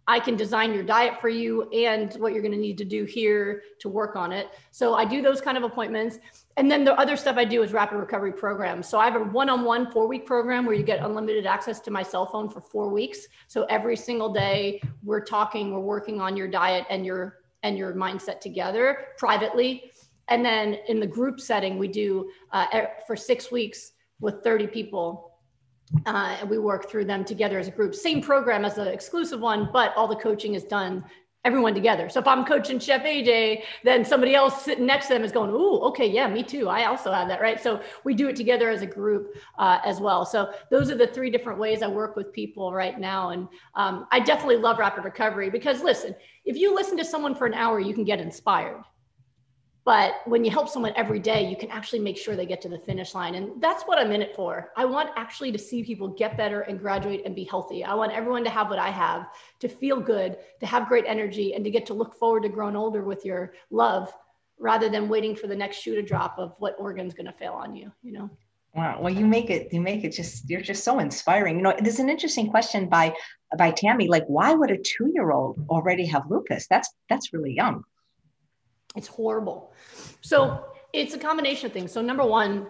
i 0.07 0.19
can 0.19 0.35
design 0.35 0.73
your 0.73 0.83
diet 0.83 1.19
for 1.19 1.29
you 1.29 1.69
and 1.71 2.13
what 2.15 2.33
you're 2.33 2.41
going 2.41 2.53
to 2.53 2.59
need 2.59 2.77
to 2.77 2.85
do 2.85 3.03
here 3.05 3.61
to 3.79 3.89
work 3.89 4.15
on 4.15 4.31
it. 4.31 4.47
So 4.71 4.93
i 4.93 5.05
do 5.05 5.21
those 5.21 5.41
kind 5.41 5.57
of 5.57 5.63
appointments. 5.63 6.19
And 6.57 6.71
then 6.71 6.83
the 6.83 6.93
other 6.99 7.15
stuff 7.15 7.37
i 7.37 7.45
do 7.45 7.63
is 7.63 7.71
rapid 7.71 7.97
recovery 7.97 8.33
programs. 8.33 8.87
So 8.89 8.99
i 8.99 9.09
have 9.09 9.19
a 9.19 9.23
one-on-one 9.23 9.91
four 9.91 10.07
week 10.07 10.25
program 10.25 10.65
where 10.65 10.75
you 10.75 10.83
get 10.83 10.99
unlimited 11.03 11.45
access 11.45 11.79
to 11.81 11.91
my 11.91 12.03
cell 12.03 12.25
phone 12.25 12.49
for 12.49 12.61
four 12.61 12.89
weeks. 12.89 13.19
So 13.47 13.63
every 13.63 13.95
single 13.95 14.33
day 14.33 14.81
we're 15.03 15.23
talking 15.23 15.71
we're 15.71 15.79
working 15.79 16.19
on 16.19 16.35
your 16.35 16.49
diet 16.49 16.85
and 16.89 17.05
your 17.05 17.37
and 17.67 17.77
your 17.77 17.93
mindset 17.93 18.39
together 18.39 19.07
privately. 19.17 19.91
And 20.29 20.43
then 20.43 20.77
in 20.87 20.99
the 20.99 21.07
group 21.07 21.39
setting, 21.39 21.77
we 21.77 21.89
do 21.89 22.31
uh, 22.53 22.65
for 23.05 23.15
six 23.15 23.51
weeks 23.51 23.91
with 24.21 24.41
30 24.43 24.67
people. 24.67 25.33
Uh, 26.05 26.37
and 26.39 26.49
we 26.49 26.57
work 26.57 26.89
through 26.89 27.05
them 27.05 27.23
together 27.23 27.59
as 27.59 27.67
a 27.67 27.71
group. 27.71 27.93
Same 27.93 28.21
program 28.21 28.65
as 28.65 28.75
the 28.75 28.91
exclusive 28.91 29.39
one, 29.39 29.69
but 29.71 29.95
all 29.95 30.07
the 30.07 30.15
coaching 30.15 30.53
is 30.53 30.63
done 30.63 31.03
everyone 31.45 31.73
together. 31.73 32.09
So 32.09 32.19
if 32.19 32.27
I'm 32.27 32.43
coaching 32.45 32.79
Chef 32.79 33.03
AJ, 33.03 33.63
then 33.83 34.03
somebody 34.03 34.35
else 34.35 34.63
sitting 34.63 34.85
next 34.85 35.07
to 35.07 35.13
them 35.13 35.23
is 35.23 35.31
going, 35.31 35.51
"Ooh, 35.51 35.79
okay, 35.89 36.05
yeah, 36.05 36.27
me 36.27 36.43
too. 36.43 36.67
I 36.67 36.85
also 36.85 37.11
have 37.11 37.27
that, 37.29 37.39
right?" 37.41 37.61
So 37.61 37.81
we 38.03 38.13
do 38.13 38.27
it 38.27 38.35
together 38.35 38.69
as 38.69 38.81
a 38.81 38.85
group 38.85 39.35
uh, 39.57 39.79
as 39.85 39.99
well. 39.99 40.25
So 40.25 40.51
those 40.69 40.91
are 40.91 40.95
the 40.95 41.07
three 41.07 41.29
different 41.29 41.59
ways 41.59 41.81
I 41.81 41.87
work 41.87 42.15
with 42.15 42.33
people 42.33 42.73
right 42.73 42.99
now, 42.99 43.29
and 43.29 43.47
um, 43.75 44.07
I 44.11 44.19
definitely 44.19 44.57
love 44.57 44.77
rapid 44.77 45.05
recovery 45.05 45.49
because 45.49 45.81
listen, 45.83 46.15
if 46.45 46.57
you 46.57 46.75
listen 46.75 46.97
to 46.97 47.05
someone 47.05 47.33
for 47.33 47.45
an 47.45 47.53
hour, 47.53 47.79
you 47.79 47.93
can 47.93 48.03
get 48.03 48.19
inspired. 48.19 48.83
But 49.87 50.15
when 50.25 50.43
you 50.43 50.51
help 50.51 50.67
someone 50.67 50.91
every 50.97 51.17
day, 51.17 51.49
you 51.49 51.55
can 51.55 51.69
actually 51.71 51.99
make 51.99 52.17
sure 52.17 52.35
they 52.35 52.45
get 52.45 52.59
to 52.63 52.67
the 52.67 52.77
finish 52.77 53.15
line. 53.15 53.35
And 53.35 53.61
that's 53.61 53.83
what 53.83 53.97
I'm 53.97 54.11
in 54.11 54.21
it 54.21 54.35
for. 54.35 54.73
I 54.75 54.83
want 54.83 55.11
actually 55.15 55.49
to 55.53 55.57
see 55.57 55.81
people 55.81 56.09
get 56.09 56.35
better 56.35 56.59
and 56.59 56.77
graduate 56.77 57.21
and 57.23 57.33
be 57.33 57.45
healthy. 57.45 57.85
I 57.85 57.93
want 57.93 58.11
everyone 58.11 58.43
to 58.43 58.49
have 58.49 58.69
what 58.69 58.79
I 58.79 58.89
have, 58.89 59.29
to 59.61 59.69
feel 59.69 60.01
good, 60.01 60.39
to 60.59 60.65
have 60.65 60.89
great 60.89 61.05
energy, 61.07 61.53
and 61.53 61.63
to 61.63 61.71
get 61.71 61.85
to 61.85 61.93
look 61.93 62.13
forward 62.15 62.43
to 62.43 62.49
growing 62.49 62.75
older 62.75 63.01
with 63.01 63.23
your 63.23 63.53
love 63.71 64.13
rather 64.59 64.89
than 64.89 65.07
waiting 65.07 65.33
for 65.37 65.47
the 65.47 65.55
next 65.55 65.77
shoe 65.77 65.95
to 65.95 66.01
drop 66.01 66.37
of 66.37 66.53
what 66.59 66.75
organ's 66.77 67.13
going 67.13 67.27
to 67.27 67.31
fail 67.31 67.53
on 67.53 67.73
you, 67.73 67.89
you 68.03 68.11
know? 68.11 68.29
Wow. 68.75 68.99
Well, 68.99 69.13
you 69.13 69.25
make 69.25 69.49
it, 69.49 69.71
you 69.71 69.79
make 69.79 70.03
it 70.03 70.09
just, 70.09 70.49
you're 70.49 70.59
just 70.59 70.83
so 70.83 70.99
inspiring. 70.99 71.55
You 71.55 71.61
know, 71.61 71.73
there's 71.79 71.99
an 71.99 72.09
interesting 72.09 72.49
question 72.51 72.89
by, 72.89 73.15
by 73.57 73.71
Tammy, 73.71 74.09
like, 74.09 74.25
why 74.27 74.53
would 74.53 74.69
a 74.69 74.77
two-year-old 74.77 75.65
already 75.69 76.07
have 76.07 76.29
lupus? 76.29 76.67
That's, 76.67 76.89
that's 77.07 77.31
really 77.31 77.53
young. 77.53 77.85
It's 78.97 79.07
horrible. 79.07 79.71
So 80.21 80.65
it's 80.91 81.13
a 81.13 81.19
combination 81.19 81.67
of 81.67 81.73
things. 81.73 81.91
So 81.91 82.01
number 82.01 82.25
one, 82.25 82.67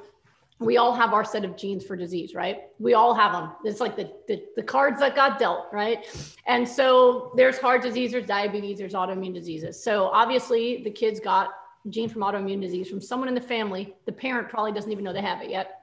we 0.60 0.78
all 0.78 0.94
have 0.94 1.14
our 1.14 1.24
set 1.24 1.46
of 1.46 1.56
genes 1.56 1.86
for 1.86 1.96
disease, 1.96 2.34
right? 2.34 2.64
We 2.80 2.96
all 2.96 3.14
have 3.14 3.32
them. 3.32 3.52
It's 3.64 3.80
like 3.80 3.96
the, 3.96 4.12
the, 4.28 4.44
the, 4.56 4.64
cards 4.64 5.00
that 5.00 5.16
got 5.16 5.38
dealt, 5.38 5.68
right? 5.72 6.06
And 6.48 6.68
so 6.68 7.32
there's 7.36 7.60
heart 7.60 7.84
disease, 7.84 8.12
there's 8.12 8.26
diabetes, 8.26 8.80
there's 8.80 8.94
autoimmune 8.94 9.36
diseases. 9.36 9.82
So 9.82 10.06
obviously 10.06 10.84
the 10.84 10.90
kids 10.90 11.20
got 11.20 11.50
gene 11.90 12.10
from 12.10 12.24
autoimmune 12.24 12.60
disease 12.60 12.90
from 12.90 13.00
someone 13.00 13.30
in 13.30 13.36
the 13.36 13.42
family. 13.42 13.94
The 14.06 14.12
parent 14.12 14.50
probably 14.50 14.72
doesn't 14.72 14.92
even 14.92 15.04
know 15.04 15.14
they 15.14 15.22
have 15.22 15.44
it 15.44 15.52
yet. 15.52 15.82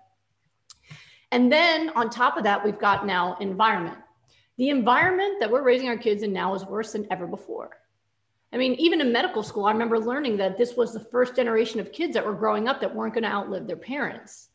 And 1.30 1.50
then 1.50 1.90
on 1.90 2.10
top 2.10 2.36
of 2.36 2.44
that, 2.44 2.64
we've 2.64 2.78
got 2.78 3.06
now 3.06 3.36
environment. 3.40 3.98
The 4.58 4.70
environment 4.70 5.40
that 5.40 5.50
we're 5.50 5.62
raising 5.62 5.88
our 5.88 5.96
kids 5.96 6.22
in 6.22 6.32
now 6.32 6.54
is 6.54 6.64
worse 6.64 6.92
than 6.92 7.06
ever 7.10 7.26
before. 7.26 7.70
I 8.54 8.56
mean, 8.56 8.74
even 8.74 9.00
in 9.00 9.12
medical 9.12 9.42
school, 9.42 9.66
I 9.66 9.72
remember 9.72 9.98
learning 9.98 10.36
that 10.36 10.56
this 10.56 10.76
was 10.76 10.92
the 10.92 11.00
first 11.00 11.34
generation 11.34 11.80
of 11.80 11.90
kids 11.90 12.14
that 12.14 12.24
were 12.24 12.34
growing 12.34 12.68
up 12.68 12.80
that 12.80 12.94
weren't 12.94 13.12
going 13.12 13.24
to 13.24 13.30
outlive 13.30 13.66
their 13.66 13.76
parents. 13.76 14.48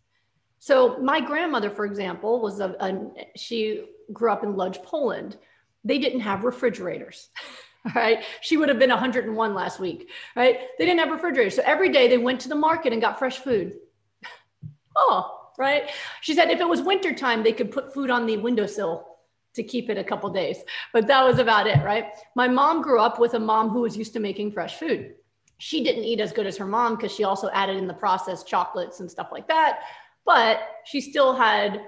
So 0.60 0.98
my 1.00 1.20
grandmother, 1.20 1.70
for 1.70 1.86
example, 1.86 2.42
was 2.42 2.62
a, 2.62 2.76
a 2.80 3.12
she 3.36 3.84
grew 4.14 4.32
up 4.32 4.44
in 4.44 4.56
Lodz, 4.56 4.78
Poland. 4.84 5.36
They 5.84 6.00
didn't 6.00 6.22
have 6.22 6.46
refrigerators. 6.46 7.28
right? 7.96 8.24
She 8.42 8.56
would 8.56 8.70
have 8.70 8.80
been 8.80 8.90
101 8.90 9.54
last 9.54 9.80
week, 9.80 10.10
right? 10.36 10.60
They 10.78 10.86
didn't 10.86 11.00
have 11.00 11.12
refrigerators. 11.12 11.56
So 11.56 11.64
every 11.66 11.90
day 11.90 12.08
they 12.08 12.18
went 12.18 12.40
to 12.42 12.50
the 12.50 12.56
market 12.56 12.94
and 12.94 13.02
got 13.02 13.20
fresh 13.20 13.40
food. 13.40 13.76
oh, 14.96 15.50
right? 15.58 15.90
She 16.22 16.34
said 16.34 16.50
if 16.50 16.62
it 16.62 16.68
was 16.68 16.82
wintertime, 16.82 17.44
they 17.44 17.54
could 17.54 17.72
put 17.72 17.94
food 17.94 18.10
on 18.10 18.26
the 18.26 18.38
windowsill 18.38 19.09
to 19.54 19.64
keep 19.64 19.90
it 19.90 19.98
a 19.98 20.04
couple 20.04 20.30
days. 20.30 20.58
But 20.94 21.08
that 21.08 21.24
was 21.24 21.40
about 21.40 21.68
it, 21.68 21.84
right? 21.84 22.08
My 22.36 22.48
mom 22.48 22.82
grew 22.82 23.00
up 23.00 23.20
with 23.20 23.34
a 23.34 23.40
mom 23.40 23.70
who 23.70 23.82
was 23.82 23.98
used 23.98 24.14
to 24.14 24.20
making 24.20 24.52
fresh 24.52 24.76
food. 24.76 25.16
She 25.58 25.84
didn't 25.84 26.04
eat 26.04 26.20
as 26.20 26.32
good 26.32 26.46
as 26.46 26.58
her 26.58 26.66
mom 26.66 26.96
because 26.96 27.14
she 27.14 27.24
also 27.24 27.50
added 27.50 27.78
in 27.78 27.88
the 27.88 27.94
process 27.94 28.44
chocolates 28.44 29.00
and 29.00 29.10
stuff 29.10 29.30
like 29.32 29.48
that. 29.48 29.82
But 30.26 30.60
she 30.86 31.02
still 31.02 31.36
had 31.36 31.82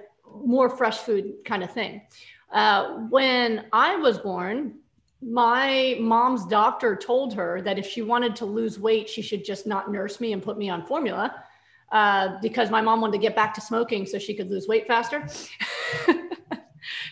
more 0.44 0.70
fresh 0.70 0.98
food 0.98 1.36
kind 1.46 1.64
of 1.64 1.72
thing. 1.72 2.02
Uh, 2.52 2.96
when 3.10 3.66
I 3.72 3.96
was 3.96 4.18
born, 4.18 4.80
my 5.22 5.98
mom's 6.00 6.46
doctor 6.48 6.96
told 6.96 7.34
her 7.36 7.62
that 7.62 7.78
if 7.78 7.86
she 7.86 8.02
wanted 8.02 8.36
to 8.38 8.46
lose 8.46 8.80
weight, 8.80 9.08
she 9.08 9.22
should 9.22 9.46
just 9.46 9.68
not 9.68 9.92
nurse 9.92 10.20
me 10.20 10.34
and 10.34 10.42
put 10.42 10.58
me 10.58 10.70
on 10.70 10.86
formula 10.86 11.44
uh, 11.92 12.40
because 12.42 12.70
my 12.70 12.82
mom 12.82 13.02
wanted 13.02 13.14
to 13.14 13.20
get 13.20 13.36
back 13.36 13.54
to 13.54 13.62
smoking 13.62 14.06
so 14.06 14.18
she 14.18 14.34
could 14.34 14.50
lose 14.50 14.68
weight 14.68 14.88
faster. 14.88 15.28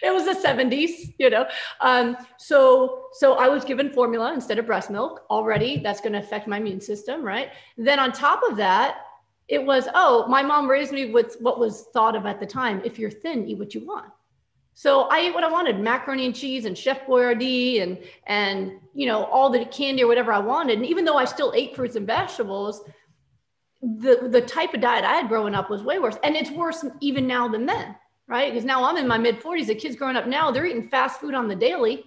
it 0.02 0.14
was 0.14 0.26
the 0.26 0.48
70s, 0.48 1.14
you 1.18 1.30
know. 1.30 1.46
Um, 1.82 2.18
so 2.38 3.06
so 3.14 3.36
I 3.36 3.48
was 3.48 3.64
given 3.66 3.92
formula 3.92 4.34
instead 4.34 4.60
of 4.60 4.66
breast 4.66 4.90
milk 4.90 5.26
already. 5.30 5.80
That's 5.80 6.02
going 6.02 6.14
to 6.14 6.20
affect 6.20 6.48
my 6.48 6.58
immune 6.58 6.82
system, 6.82 7.24
right? 7.24 7.50
Then 7.78 8.00
on 8.00 8.12
top 8.12 8.42
of 8.50 8.58
that, 8.58 8.98
it 9.48 9.64
was 9.64 9.88
oh, 9.94 10.28
my 10.28 10.42
mom 10.42 10.70
raised 10.70 10.92
me 10.92 11.12
with 11.12 11.38
what 11.40 11.60
was 11.60 11.88
thought 11.94 12.16
of 12.16 12.26
at 12.26 12.40
the 12.40 12.46
time: 12.46 12.82
if 12.84 13.00
you're 13.00 13.12
thin, 13.12 13.48
eat 13.48 13.58
what 13.58 13.74
you 13.74 13.86
want. 13.86 14.12
So 14.80 15.02
I 15.10 15.20
ate 15.20 15.34
what 15.34 15.44
I 15.44 15.52
wanted, 15.52 15.78
macaroni 15.78 16.26
and 16.26 16.34
cheese 16.34 16.64
and 16.64 16.78
Chef 16.78 17.06
Boyardee 17.06 17.82
and 17.82 17.98
and 18.28 18.80
you 18.94 19.08
know 19.08 19.26
all 19.26 19.50
the 19.50 19.66
candy 19.66 20.04
or 20.04 20.08
whatever 20.08 20.32
I 20.32 20.40
wanted. 20.40 20.78
And 20.78 20.88
even 20.88 21.04
though 21.04 21.18
I 21.18 21.26
still 21.26 21.52
ate 21.54 21.76
fruits 21.76 21.98
and 21.98 22.08
vegetables, 22.08 22.82
the 23.82 24.30
the 24.32 24.40
type 24.40 24.74
of 24.74 24.80
diet 24.80 25.04
I 25.04 25.16
had 25.16 25.28
growing 25.28 25.54
up 25.54 25.70
was 25.70 25.84
way 25.84 26.00
worse. 26.00 26.16
And 26.24 26.36
it's 26.36 26.52
worse 26.52 26.86
even 27.02 27.28
now 27.28 27.50
than 27.50 27.66
then, 27.66 27.96
right? 28.30 28.54
Because 28.54 28.64
now 28.64 28.86
I'm 28.86 28.96
in 28.96 29.08
my 29.08 29.18
mid 29.18 29.42
40s. 29.42 29.68
The 29.68 29.76
kids 29.76 29.98
growing 29.98 30.16
up 30.16 30.28
now, 30.28 30.52
they're 30.52 30.66
eating 30.66 30.88
fast 30.88 31.20
food 31.20 31.34
on 31.34 31.50
the 31.50 31.56
daily, 31.56 32.06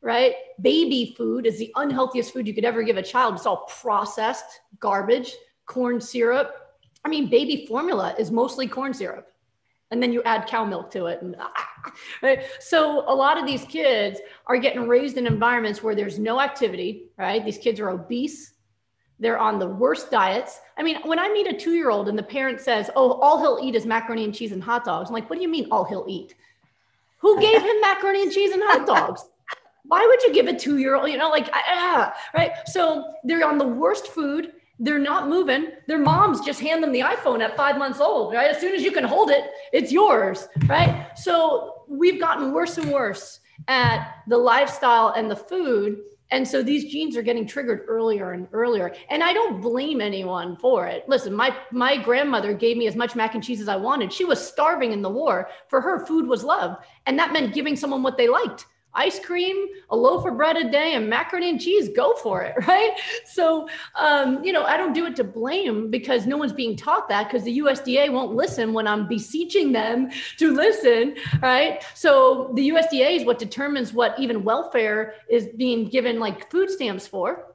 right? 0.00 0.34
Baby 0.60 1.14
food 1.16 1.46
is 1.46 1.58
the 1.58 1.72
unhealthiest 1.74 2.32
food 2.32 2.46
you 2.46 2.54
could 2.54 2.64
ever 2.64 2.84
give 2.84 2.98
a 2.98 3.02
child. 3.02 3.34
It's 3.34 3.46
all 3.46 3.68
processed 3.80 4.60
garbage, 4.78 5.34
corn 5.66 6.00
syrup. 6.00 6.54
I 7.04 7.08
mean, 7.08 7.28
baby 7.28 7.66
formula 7.66 8.14
is 8.16 8.30
mostly 8.30 8.68
corn 8.68 8.94
syrup 8.94 9.32
and 9.92 10.02
then 10.02 10.12
you 10.12 10.22
add 10.24 10.48
cow 10.48 10.64
milk 10.64 10.90
to 10.90 11.06
it 11.06 11.22
and 11.22 11.36
right 12.22 12.44
so 12.58 13.04
a 13.08 13.14
lot 13.14 13.38
of 13.38 13.46
these 13.46 13.64
kids 13.64 14.18
are 14.46 14.56
getting 14.56 14.88
raised 14.88 15.18
in 15.18 15.26
environments 15.26 15.82
where 15.82 15.94
there's 15.94 16.18
no 16.18 16.40
activity 16.40 17.10
right 17.18 17.44
these 17.44 17.58
kids 17.58 17.78
are 17.78 17.90
obese 17.90 18.54
they're 19.22 19.38
on 19.38 19.58
the 19.58 19.66
worst 19.66 20.10
diets 20.10 20.60
i 20.76 20.82
mean 20.82 20.96
when 21.04 21.18
i 21.18 21.28
meet 21.28 21.46
a 21.46 21.56
two 21.56 21.72
year 21.72 21.90
old 21.90 22.08
and 22.08 22.18
the 22.18 22.22
parent 22.22 22.60
says 22.60 22.90
oh 22.96 23.12
all 23.20 23.40
he'll 23.40 23.64
eat 23.66 23.74
is 23.74 23.86
macaroni 23.86 24.24
and 24.24 24.34
cheese 24.34 24.52
and 24.52 24.62
hot 24.62 24.84
dogs 24.84 25.08
i'm 25.08 25.14
like 25.14 25.30
what 25.30 25.36
do 25.36 25.42
you 25.42 25.48
mean 25.48 25.66
all 25.70 25.84
he'll 25.84 26.06
eat 26.08 26.34
who 27.18 27.40
gave 27.40 27.62
him 27.62 27.80
macaroni 27.80 28.22
and 28.22 28.32
cheese 28.32 28.52
and 28.52 28.62
hot 28.64 28.86
dogs 28.86 29.24
why 29.84 30.04
would 30.06 30.22
you 30.22 30.32
give 30.32 30.46
a 30.46 30.58
two 30.58 30.78
year 30.78 30.96
old 30.96 31.08
you 31.08 31.16
know 31.16 31.30
like 31.30 31.48
ah, 31.52 32.12
right 32.34 32.52
so 32.66 33.14
they're 33.24 33.46
on 33.46 33.56
the 33.56 33.66
worst 33.66 34.08
food 34.08 34.52
they're 34.82 34.98
not 34.98 35.28
moving. 35.28 35.68
Their 35.86 35.98
moms 35.98 36.40
just 36.40 36.60
hand 36.60 36.82
them 36.82 36.90
the 36.90 37.00
iPhone 37.00 37.40
at 37.40 37.56
five 37.56 37.78
months 37.78 38.00
old, 38.00 38.34
right? 38.34 38.50
As 38.50 38.60
soon 38.60 38.74
as 38.74 38.82
you 38.82 38.90
can 38.90 39.04
hold 39.04 39.30
it, 39.30 39.44
it's 39.72 39.92
yours, 39.92 40.48
right? 40.66 41.06
So 41.16 41.84
we've 41.86 42.18
gotten 42.18 42.52
worse 42.52 42.78
and 42.78 42.90
worse 42.90 43.38
at 43.68 44.16
the 44.26 44.36
lifestyle 44.36 45.10
and 45.10 45.30
the 45.30 45.36
food. 45.36 46.00
And 46.32 46.48
so 46.48 46.62
these 46.62 46.86
genes 46.86 47.16
are 47.16 47.22
getting 47.22 47.46
triggered 47.46 47.84
earlier 47.86 48.32
and 48.32 48.48
earlier. 48.52 48.94
And 49.10 49.22
I 49.22 49.32
don't 49.32 49.60
blame 49.60 50.00
anyone 50.00 50.56
for 50.56 50.86
it. 50.86 51.04
Listen, 51.06 51.34
my 51.34 51.54
my 51.70 51.96
grandmother 51.96 52.54
gave 52.54 52.76
me 52.76 52.86
as 52.86 52.96
much 52.96 53.14
mac 53.14 53.34
and 53.34 53.44
cheese 53.44 53.60
as 53.60 53.68
I 53.68 53.76
wanted. 53.76 54.12
She 54.12 54.24
was 54.24 54.44
starving 54.44 54.92
in 54.92 55.02
the 55.02 55.10
war. 55.10 55.48
For 55.68 55.80
her, 55.80 56.04
food 56.04 56.26
was 56.26 56.42
love. 56.42 56.78
And 57.06 57.18
that 57.18 57.32
meant 57.32 57.54
giving 57.54 57.76
someone 57.76 58.02
what 58.02 58.16
they 58.16 58.28
liked 58.28 58.66
ice 58.94 59.18
cream, 59.18 59.66
a 59.90 59.96
loaf 59.96 60.26
of 60.26 60.36
bread 60.36 60.56
a 60.56 60.70
day, 60.70 60.94
and 60.94 61.08
macaroni 61.08 61.50
and 61.50 61.60
cheese, 61.60 61.88
go 61.94 62.14
for 62.14 62.42
it, 62.42 62.54
right? 62.66 62.92
So, 63.24 63.68
um, 63.94 64.42
you 64.44 64.52
know, 64.52 64.64
I 64.64 64.76
don't 64.76 64.92
do 64.92 65.06
it 65.06 65.16
to 65.16 65.24
blame 65.24 65.90
because 65.90 66.26
no 66.26 66.36
one's 66.36 66.52
being 66.52 66.76
taught 66.76 67.08
that 67.08 67.28
because 67.28 67.44
the 67.44 67.58
USDA 67.58 68.12
won't 68.12 68.34
listen 68.34 68.72
when 68.72 68.86
I'm 68.86 69.08
beseeching 69.08 69.72
them 69.72 70.10
to 70.38 70.52
listen, 70.52 71.16
right? 71.40 71.84
So 71.94 72.52
the 72.54 72.70
USDA 72.70 73.16
is 73.16 73.24
what 73.24 73.38
determines 73.38 73.92
what 73.92 74.18
even 74.18 74.44
welfare 74.44 75.14
is 75.28 75.48
being 75.56 75.88
given 75.88 76.18
like 76.18 76.50
food 76.50 76.70
stamps 76.70 77.06
for. 77.06 77.54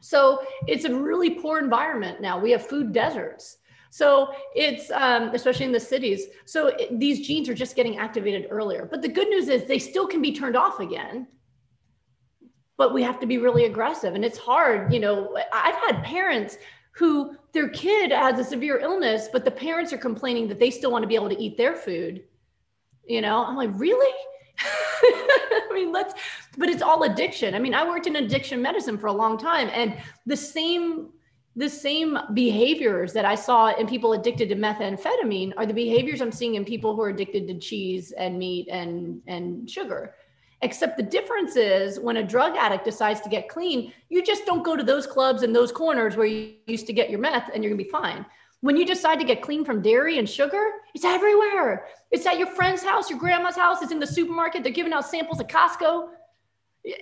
So 0.00 0.40
it's 0.66 0.84
a 0.84 0.94
really 0.94 1.30
poor 1.30 1.60
environment 1.60 2.20
now. 2.20 2.38
We 2.38 2.50
have 2.50 2.66
food 2.66 2.92
deserts. 2.92 3.58
So 3.92 4.30
it's 4.54 4.90
um, 4.90 5.34
especially 5.34 5.66
in 5.66 5.72
the 5.72 5.78
cities. 5.78 6.28
So 6.46 6.68
it, 6.68 6.98
these 6.98 7.26
genes 7.26 7.46
are 7.50 7.54
just 7.54 7.76
getting 7.76 7.98
activated 7.98 8.46
earlier. 8.48 8.88
But 8.90 9.02
the 9.02 9.08
good 9.08 9.28
news 9.28 9.48
is 9.48 9.64
they 9.64 9.78
still 9.78 10.06
can 10.06 10.22
be 10.22 10.32
turned 10.32 10.56
off 10.56 10.80
again. 10.80 11.26
But 12.78 12.94
we 12.94 13.02
have 13.02 13.20
to 13.20 13.26
be 13.26 13.36
really 13.36 13.66
aggressive, 13.66 14.14
and 14.14 14.24
it's 14.24 14.38
hard. 14.38 14.94
You 14.94 15.00
know, 15.00 15.36
I've 15.52 15.74
had 15.74 16.02
parents 16.04 16.56
who 16.92 17.36
their 17.52 17.68
kid 17.68 18.12
has 18.12 18.38
a 18.38 18.44
severe 18.44 18.78
illness, 18.78 19.28
but 19.30 19.44
the 19.44 19.50
parents 19.50 19.92
are 19.92 19.98
complaining 19.98 20.48
that 20.48 20.58
they 20.58 20.70
still 20.70 20.90
want 20.90 21.02
to 21.02 21.06
be 21.06 21.14
able 21.14 21.28
to 21.28 21.38
eat 21.38 21.58
their 21.58 21.76
food. 21.76 22.24
You 23.06 23.20
know, 23.20 23.44
I'm 23.44 23.56
like, 23.56 23.70
really? 23.74 24.16
I 25.02 25.68
mean, 25.70 25.92
let's, 25.92 26.14
but 26.56 26.70
it's 26.70 26.80
all 26.80 27.02
addiction. 27.02 27.54
I 27.54 27.58
mean, 27.58 27.74
I 27.74 27.86
worked 27.86 28.06
in 28.06 28.16
addiction 28.16 28.62
medicine 28.62 28.96
for 28.96 29.08
a 29.08 29.12
long 29.12 29.36
time, 29.36 29.68
and 29.70 29.98
the 30.24 30.36
same 30.36 31.10
the 31.54 31.68
same 31.68 32.18
behaviors 32.32 33.12
that 33.12 33.24
I 33.26 33.34
saw 33.34 33.74
in 33.76 33.86
people 33.86 34.14
addicted 34.14 34.48
to 34.48 34.56
methamphetamine 34.56 35.52
are 35.56 35.66
the 35.66 35.74
behaviors 35.74 36.22
I'm 36.22 36.32
seeing 36.32 36.54
in 36.54 36.64
people 36.64 36.96
who 36.96 37.02
are 37.02 37.10
addicted 37.10 37.46
to 37.48 37.58
cheese 37.58 38.12
and 38.12 38.38
meat 38.38 38.68
and, 38.70 39.20
and 39.26 39.68
sugar. 39.68 40.14
Except 40.62 40.96
the 40.96 41.02
difference 41.02 41.56
is 41.56 42.00
when 42.00 42.18
a 42.18 42.22
drug 42.22 42.56
addict 42.56 42.84
decides 42.84 43.20
to 43.22 43.28
get 43.28 43.48
clean, 43.48 43.92
you 44.08 44.22
just 44.22 44.46
don't 44.46 44.62
go 44.62 44.76
to 44.76 44.82
those 44.82 45.06
clubs 45.06 45.42
and 45.42 45.54
those 45.54 45.72
corners 45.72 46.16
where 46.16 46.26
you 46.26 46.54
used 46.66 46.86
to 46.86 46.92
get 46.92 47.10
your 47.10 47.18
meth 47.18 47.50
and 47.52 47.62
you're 47.62 47.70
gonna 47.72 47.82
be 47.82 47.90
fine. 47.90 48.24
When 48.60 48.76
you 48.76 48.86
decide 48.86 49.18
to 49.18 49.24
get 49.24 49.42
clean 49.42 49.64
from 49.64 49.82
dairy 49.82 50.18
and 50.18 50.28
sugar, 50.28 50.70
it's 50.94 51.04
everywhere. 51.04 51.86
It's 52.12 52.24
at 52.26 52.38
your 52.38 52.46
friend's 52.46 52.82
house, 52.82 53.10
your 53.10 53.18
grandma's 53.18 53.56
house, 53.56 53.82
it's 53.82 53.92
in 53.92 53.98
the 53.98 54.06
supermarket, 54.06 54.62
they're 54.62 54.72
giving 54.72 54.92
out 54.92 55.06
samples 55.06 55.40
at 55.40 55.48
Costco. 55.48 56.10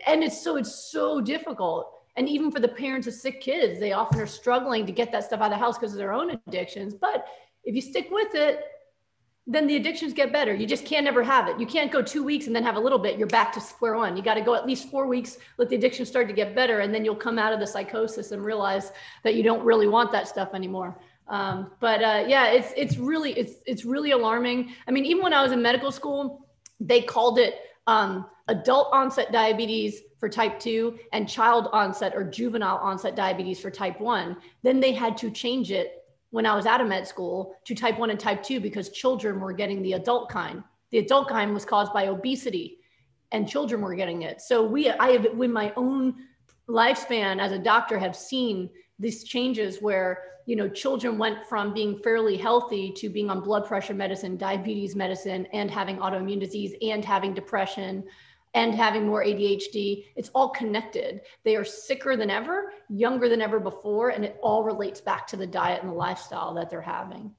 And 0.06 0.24
it's 0.24 0.42
so 0.42 0.56
it's 0.56 0.90
so 0.90 1.20
difficult 1.20 1.99
and 2.16 2.28
even 2.28 2.50
for 2.50 2.60
the 2.60 2.68
parents 2.68 3.06
of 3.06 3.14
sick 3.14 3.40
kids, 3.40 3.78
they 3.78 3.92
often 3.92 4.20
are 4.20 4.26
struggling 4.26 4.86
to 4.86 4.92
get 4.92 5.12
that 5.12 5.24
stuff 5.24 5.40
out 5.40 5.46
of 5.46 5.50
the 5.50 5.56
house 5.56 5.78
because 5.78 5.92
of 5.92 5.98
their 5.98 6.12
own 6.12 6.38
addictions. 6.46 6.94
But 6.94 7.26
if 7.64 7.74
you 7.74 7.80
stick 7.80 8.08
with 8.10 8.34
it, 8.34 8.64
then 9.46 9.66
the 9.66 9.76
addictions 9.76 10.12
get 10.12 10.32
better. 10.32 10.54
You 10.54 10.66
just 10.66 10.84
can't 10.84 11.04
never 11.04 11.22
have 11.22 11.48
it. 11.48 11.58
You 11.58 11.66
can't 11.66 11.90
go 11.90 12.02
two 12.02 12.22
weeks 12.22 12.46
and 12.46 12.54
then 12.54 12.62
have 12.62 12.76
a 12.76 12.80
little 12.80 12.98
bit. 12.98 13.18
You're 13.18 13.26
back 13.26 13.52
to 13.54 13.60
square 13.60 13.96
one. 13.96 14.16
You 14.16 14.22
got 14.22 14.34
to 14.34 14.42
go 14.42 14.54
at 14.54 14.66
least 14.66 14.90
four 14.90 15.06
weeks, 15.06 15.38
let 15.58 15.68
the 15.68 15.76
addiction 15.76 16.04
start 16.06 16.28
to 16.28 16.34
get 16.34 16.54
better, 16.54 16.80
and 16.80 16.94
then 16.94 17.04
you'll 17.04 17.16
come 17.16 17.38
out 17.38 17.52
of 17.52 17.58
the 17.58 17.66
psychosis 17.66 18.32
and 18.32 18.44
realize 18.44 18.92
that 19.24 19.34
you 19.34 19.42
don't 19.42 19.64
really 19.64 19.88
want 19.88 20.12
that 20.12 20.28
stuff 20.28 20.50
anymore. 20.54 21.00
Um, 21.26 21.70
but 21.80 22.02
uh, 22.02 22.24
yeah, 22.26 22.50
it's 22.50 22.72
it's 22.76 22.96
really 22.96 23.32
it's 23.32 23.54
it's 23.66 23.84
really 23.84 24.10
alarming. 24.10 24.72
I 24.86 24.90
mean, 24.90 25.04
even 25.04 25.22
when 25.22 25.32
I 25.32 25.42
was 25.42 25.52
in 25.52 25.62
medical 25.62 25.90
school, 25.90 26.46
they 26.78 27.02
called 27.02 27.38
it 27.38 27.54
um, 27.86 28.26
adult 28.48 28.88
onset 28.92 29.32
diabetes 29.32 30.02
for 30.20 30.28
type 30.28 30.60
2 30.60 30.98
and 31.12 31.28
child 31.28 31.68
onset 31.72 32.12
or 32.14 32.22
juvenile 32.22 32.76
onset 32.76 33.16
diabetes 33.16 33.58
for 33.60 33.70
type 33.70 34.00
1 34.00 34.36
then 34.62 34.78
they 34.78 34.92
had 34.92 35.16
to 35.16 35.30
change 35.30 35.72
it 35.72 36.04
when 36.30 36.46
i 36.46 36.54
was 36.54 36.66
out 36.66 36.80
of 36.80 36.86
med 36.86 37.06
school 37.06 37.56
to 37.64 37.74
type 37.74 37.98
1 37.98 38.10
and 38.10 38.20
type 38.20 38.42
2 38.42 38.60
because 38.60 38.90
children 38.90 39.40
were 39.40 39.52
getting 39.52 39.82
the 39.82 39.94
adult 39.94 40.28
kind. 40.28 40.62
The 40.90 40.98
adult 40.98 41.28
kind 41.28 41.54
was 41.54 41.64
caused 41.64 41.92
by 41.92 42.08
obesity 42.08 42.78
and 43.32 43.48
children 43.48 43.80
were 43.80 43.94
getting 43.94 44.22
it. 44.22 44.40
So 44.40 44.64
we 44.64 44.90
i 44.90 45.10
have 45.10 45.26
with 45.34 45.50
my 45.50 45.72
own 45.76 46.14
lifespan 46.68 47.40
as 47.40 47.52
a 47.52 47.58
doctor 47.58 47.98
have 47.98 48.14
seen 48.14 48.70
these 48.98 49.24
changes 49.24 49.78
where 49.80 50.22
you 50.46 50.56
know 50.56 50.68
children 50.68 51.18
went 51.18 51.46
from 51.46 51.72
being 51.72 51.98
fairly 51.98 52.36
healthy 52.36 52.92
to 52.92 53.08
being 53.08 53.30
on 53.30 53.40
blood 53.40 53.64
pressure 53.66 53.94
medicine 53.94 54.36
diabetes 54.36 54.94
medicine 54.96 55.46
and 55.52 55.70
having 55.70 55.96
autoimmune 55.98 56.40
disease 56.40 56.74
and 56.82 57.04
having 57.04 57.34
depression 57.34 58.04
and 58.54 58.74
having 58.74 59.06
more 59.06 59.24
ADHD. 59.24 60.06
It's 60.16 60.30
all 60.34 60.50
connected. 60.50 61.20
They 61.44 61.56
are 61.56 61.64
sicker 61.64 62.16
than 62.16 62.30
ever, 62.30 62.72
younger 62.88 63.28
than 63.28 63.40
ever 63.40 63.60
before, 63.60 64.10
and 64.10 64.24
it 64.24 64.38
all 64.42 64.64
relates 64.64 65.00
back 65.00 65.26
to 65.28 65.36
the 65.36 65.46
diet 65.46 65.82
and 65.82 65.90
the 65.90 65.96
lifestyle 65.96 66.54
that 66.54 66.70
they're 66.70 66.80
having. 66.80 67.32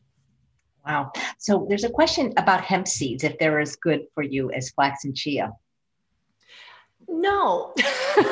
Wow. 0.85 1.11
So 1.37 1.65
there's 1.69 1.83
a 1.83 1.89
question 1.89 2.33
about 2.37 2.61
hemp 2.61 2.87
seeds, 2.87 3.23
if 3.23 3.37
they're 3.37 3.59
as 3.59 3.75
good 3.75 4.01
for 4.13 4.23
you 4.23 4.51
as 4.51 4.71
flax 4.71 5.05
and 5.05 5.15
chia. 5.15 5.51
No. 7.07 7.73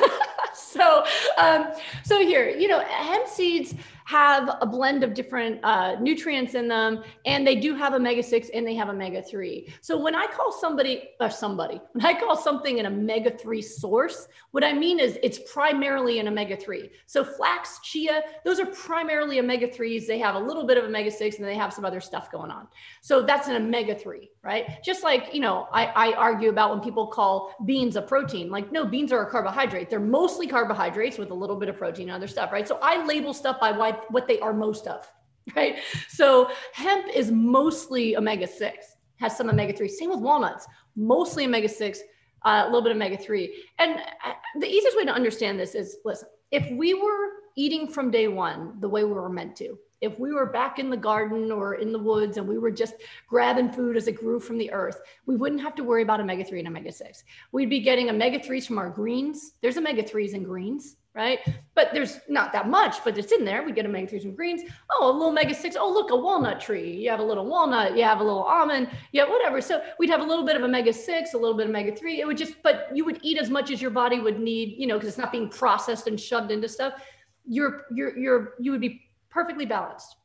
so, 0.54 1.04
um, 1.38 1.68
so 2.04 2.20
here, 2.22 2.50
you 2.50 2.68
know, 2.68 2.80
hemp 2.80 3.28
seeds 3.28 3.76
have 4.10 4.58
a 4.60 4.66
blend 4.66 5.04
of 5.04 5.14
different 5.14 5.60
uh, 5.64 5.96
nutrients 6.02 6.56
in 6.56 6.68
them, 6.68 7.04
and 7.26 7.46
they 7.46 7.56
do 7.56 7.76
have 7.76 7.94
omega 7.94 8.24
six 8.24 8.50
and 8.56 8.66
they 8.66 8.74
have 8.74 8.90
omega 8.90 9.22
three. 9.22 9.72
So 9.82 10.02
when 10.02 10.16
I 10.16 10.26
call 10.26 10.52
somebody 10.52 11.12
or 11.20 11.30
somebody, 11.30 11.80
when 11.92 12.04
I 12.04 12.20
call 12.20 12.36
something 12.36 12.80
an 12.80 12.88
omega 12.88 13.30
three 13.30 13.62
source, 13.62 14.28
what 14.50 14.64
I 14.64 14.74
mean 14.74 15.00
is 15.00 15.20
it's 15.22 15.38
primarily 15.54 16.18
an 16.18 16.28
omega 16.28 16.58
three. 16.58 16.90
So 17.06 17.24
flax, 17.24 17.82
chia, 17.84 18.24
those 18.44 18.60
are 18.60 18.66
primarily 18.66 19.40
omega 19.40 19.72
threes. 19.72 20.08
They 20.08 20.18
have 20.18 20.34
a 20.34 20.40
little 20.40 20.66
bit 20.66 20.80
of 20.80 20.86
omega 20.86 21.12
six, 21.12 21.38
and 21.38 21.46
they 21.46 21.54
have 21.54 21.72
some 21.72 21.86
other 21.86 22.02
stuff 22.02 22.32
going 22.32 22.50
on. 22.50 22.68
So 23.02 23.22
that's 23.22 23.48
an 23.48 23.58
omega 23.58 23.94
three, 23.94 24.32
right? 24.42 24.84
Just 24.84 25.04
like 25.04 25.36
you 25.36 25.40
know, 25.40 25.68
I, 25.72 25.86
I 25.86 26.14
argue 26.14 26.50
about 26.50 26.72
when 26.72 26.80
people 26.80 27.06
call 27.06 27.54
beans 27.64 27.96
a 27.96 28.02
protein. 28.02 28.50
Like 28.50 28.72
no, 28.72 28.86
beans 28.86 29.12
are 29.12 29.22
a 29.22 29.30
carbohydrate. 29.30 29.88
They're 29.88 30.00
mostly 30.00 30.48
carbohydrates 30.48 31.20
with 31.20 31.30
a 31.30 31.36
little 31.36 31.58
bit 31.58 31.70
of 31.70 31.78
protein 31.78 32.10
and 32.10 32.16
other 32.16 32.28
stuff, 32.28 32.52
right? 32.52 32.68
So 32.68 32.80
I 32.82 33.06
label 33.06 33.36
stuff 33.36 33.60
by 33.60 33.72
why, 33.72 33.99
what 34.10 34.28
they 34.28 34.40
are 34.40 34.54
most 34.54 34.88
of, 34.88 35.10
right? 35.56 35.78
So 36.08 36.50
hemp 36.74 37.08
is 37.14 37.32
mostly 37.32 38.16
omega 38.18 38.48
6, 38.48 38.86
has 39.20 39.38
some 39.38 39.50
omega 39.50 39.74
3. 39.74 39.88
Same 39.88 40.10
with 40.10 40.20
walnuts, 40.20 40.66
mostly 40.96 41.46
omega 41.46 41.70
6, 41.70 42.00
uh, 42.46 42.64
a 42.64 42.66
little 42.66 42.82
bit 42.82 42.92
of 42.92 42.98
omega 42.98 43.18
3. 43.18 43.64
And 43.80 44.00
uh, 44.26 44.34
the 44.60 44.68
easiest 44.68 44.98
way 44.98 45.06
to 45.06 45.12
understand 45.12 45.60
this 45.60 45.76
is 45.76 45.98
listen, 46.06 46.30
if 46.52 46.70
we 46.78 46.94
were 46.94 47.30
eating 47.58 47.88
from 47.88 48.12
day 48.12 48.28
one 48.28 48.80
the 48.80 48.90
way 48.90 49.04
we 49.04 49.12
were 49.12 49.30
meant 49.30 49.56
to, 49.58 49.78
if 50.02 50.18
we 50.20 50.32
were 50.32 50.46
back 50.46 50.80
in 50.80 50.90
the 50.90 50.98
garden 50.98 51.52
or 51.52 51.76
in 51.76 51.92
the 51.92 52.00
woods 52.00 52.38
and 52.38 52.48
we 52.48 52.58
were 52.58 52.72
just 52.72 52.96
grabbing 53.28 53.72
food 53.72 53.98
as 53.98 54.08
it 54.08 54.14
grew 54.14 54.40
from 54.40 54.58
the 54.58 54.72
earth, 54.72 55.02
we 55.26 55.36
wouldn't 55.36 55.62
have 55.62 55.76
to 55.76 55.84
worry 55.84 56.04
about 56.04 56.22
omega 56.22 56.44
3 56.44 56.60
and 56.60 56.68
omega 56.68 56.92
6. 56.92 57.24
We'd 57.52 57.70
be 57.70 57.82
getting 57.82 58.10
omega 58.10 58.40
3s 58.40 58.66
from 58.66 58.78
our 58.78 58.90
greens. 58.90 59.54
There's 59.62 59.78
omega 59.78 60.02
3s 60.02 60.34
in 60.34 60.44
greens, 60.44 60.96
right? 61.14 61.40
But 61.76 61.90
there's 61.92 62.22
not 62.30 62.54
that 62.54 62.70
much, 62.70 63.04
but 63.04 63.18
it's 63.18 63.34
in 63.34 63.44
there. 63.44 63.64
We 63.64 63.74
get 63.74 63.86
omega 63.86 64.16
3s 64.16 64.22
from 64.22 64.36
greens. 64.36 64.62
Oh, 64.90 65.10
a 65.10 65.12
little 65.12 65.30
omega 65.30 65.54
6. 65.54 65.76
Oh, 65.78 65.92
look, 65.92 66.12
a 66.12 66.16
walnut 66.16 66.62
tree. 66.62 66.96
You 66.96 67.10
have 67.10 67.20
a 67.20 67.24
little 67.24 67.46
walnut, 67.46 67.98
you 67.98 68.04
have 68.04 68.22
a 68.22 68.24
little 68.24 68.44
almond, 68.44 68.90
yeah, 69.12 69.28
whatever. 69.28 69.60
So 69.60 69.82
we'd 70.00 70.10
have 70.10 70.22
a 70.22 70.26
little 70.26 70.46
bit 70.46 70.56
of 70.56 70.62
omega 70.62 70.94
6, 70.94 71.34
a 71.34 71.38
little 71.38 71.58
bit 71.58 71.66
of 71.66 71.72
omega 71.72 71.94
3. 71.94 72.22
It 72.22 72.26
would 72.26 72.38
just, 72.38 72.56
but 72.64 72.88
you 72.94 73.04
would 73.04 73.20
eat 73.22 73.38
as 73.38 73.50
much 73.50 73.70
as 73.70 73.82
your 73.82 73.92
body 73.92 74.22
would 74.22 74.40
need, 74.40 74.76
you 74.78 74.88
know, 74.88 74.96
because 74.96 75.10
it's 75.10 75.18
not 75.18 75.34
being 75.34 75.50
processed 75.50 76.08
and 76.08 76.18
shoved 76.18 76.52
into 76.52 76.70
stuff. 76.70 77.02
You're, 77.46 77.86
you're, 77.94 78.18
you're, 78.18 78.54
you 78.60 78.72
would 78.72 78.82
be 78.82 79.09
perfectly 79.30 79.66
balanced. 79.66 80.16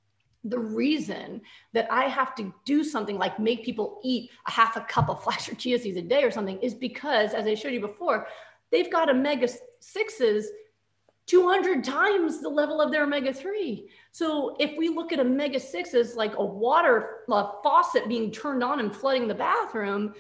The 0.45 0.59
reason 0.59 1.41
that 1.73 1.91
I 1.91 2.05
have 2.05 2.35
to 2.37 2.53
do 2.65 2.85
something 2.85 3.17
like 3.17 3.39
make 3.39 3.65
people 3.65 4.01
eat 4.05 4.31
a 4.47 4.51
half 4.51 4.77
a 4.77 4.83
cup 4.83 5.09
of 5.09 5.23
flax 5.25 5.49
or 5.49 5.55
chia 5.55 5.79
seeds 5.79 5.97
a 5.97 6.03
day 6.03 6.23
or 6.23 6.31
something 6.31 6.59
is 6.61 6.75
because, 6.75 7.33
as 7.33 7.47
I 7.47 7.55
showed 7.55 7.73
you 7.73 7.81
before, 7.81 8.27
they've 8.71 8.91
got 8.91 9.11
omega 9.11 9.47
6s 9.47 10.45
200 11.27 11.83
times 11.83 12.43
the 12.43 12.49
level 12.49 12.81
of 12.81 12.91
their 12.91 13.05
omega 13.05 13.33
3. 13.33 13.89
So 14.13 14.57
if 14.61 14.77
we 14.77 14.89
look 14.89 15.13
at 15.13 15.21
omega 15.21 15.59
6s 15.59 16.17
like 16.17 16.37
a 16.37 16.45
water 16.45 17.21
a 17.31 17.51
faucet 17.63 18.09
being 18.09 18.31
turned 18.31 18.63
on 18.63 18.81
and 18.81 18.95
flooding 18.95 19.27
the 19.27 19.35
bathroom, 19.35 20.15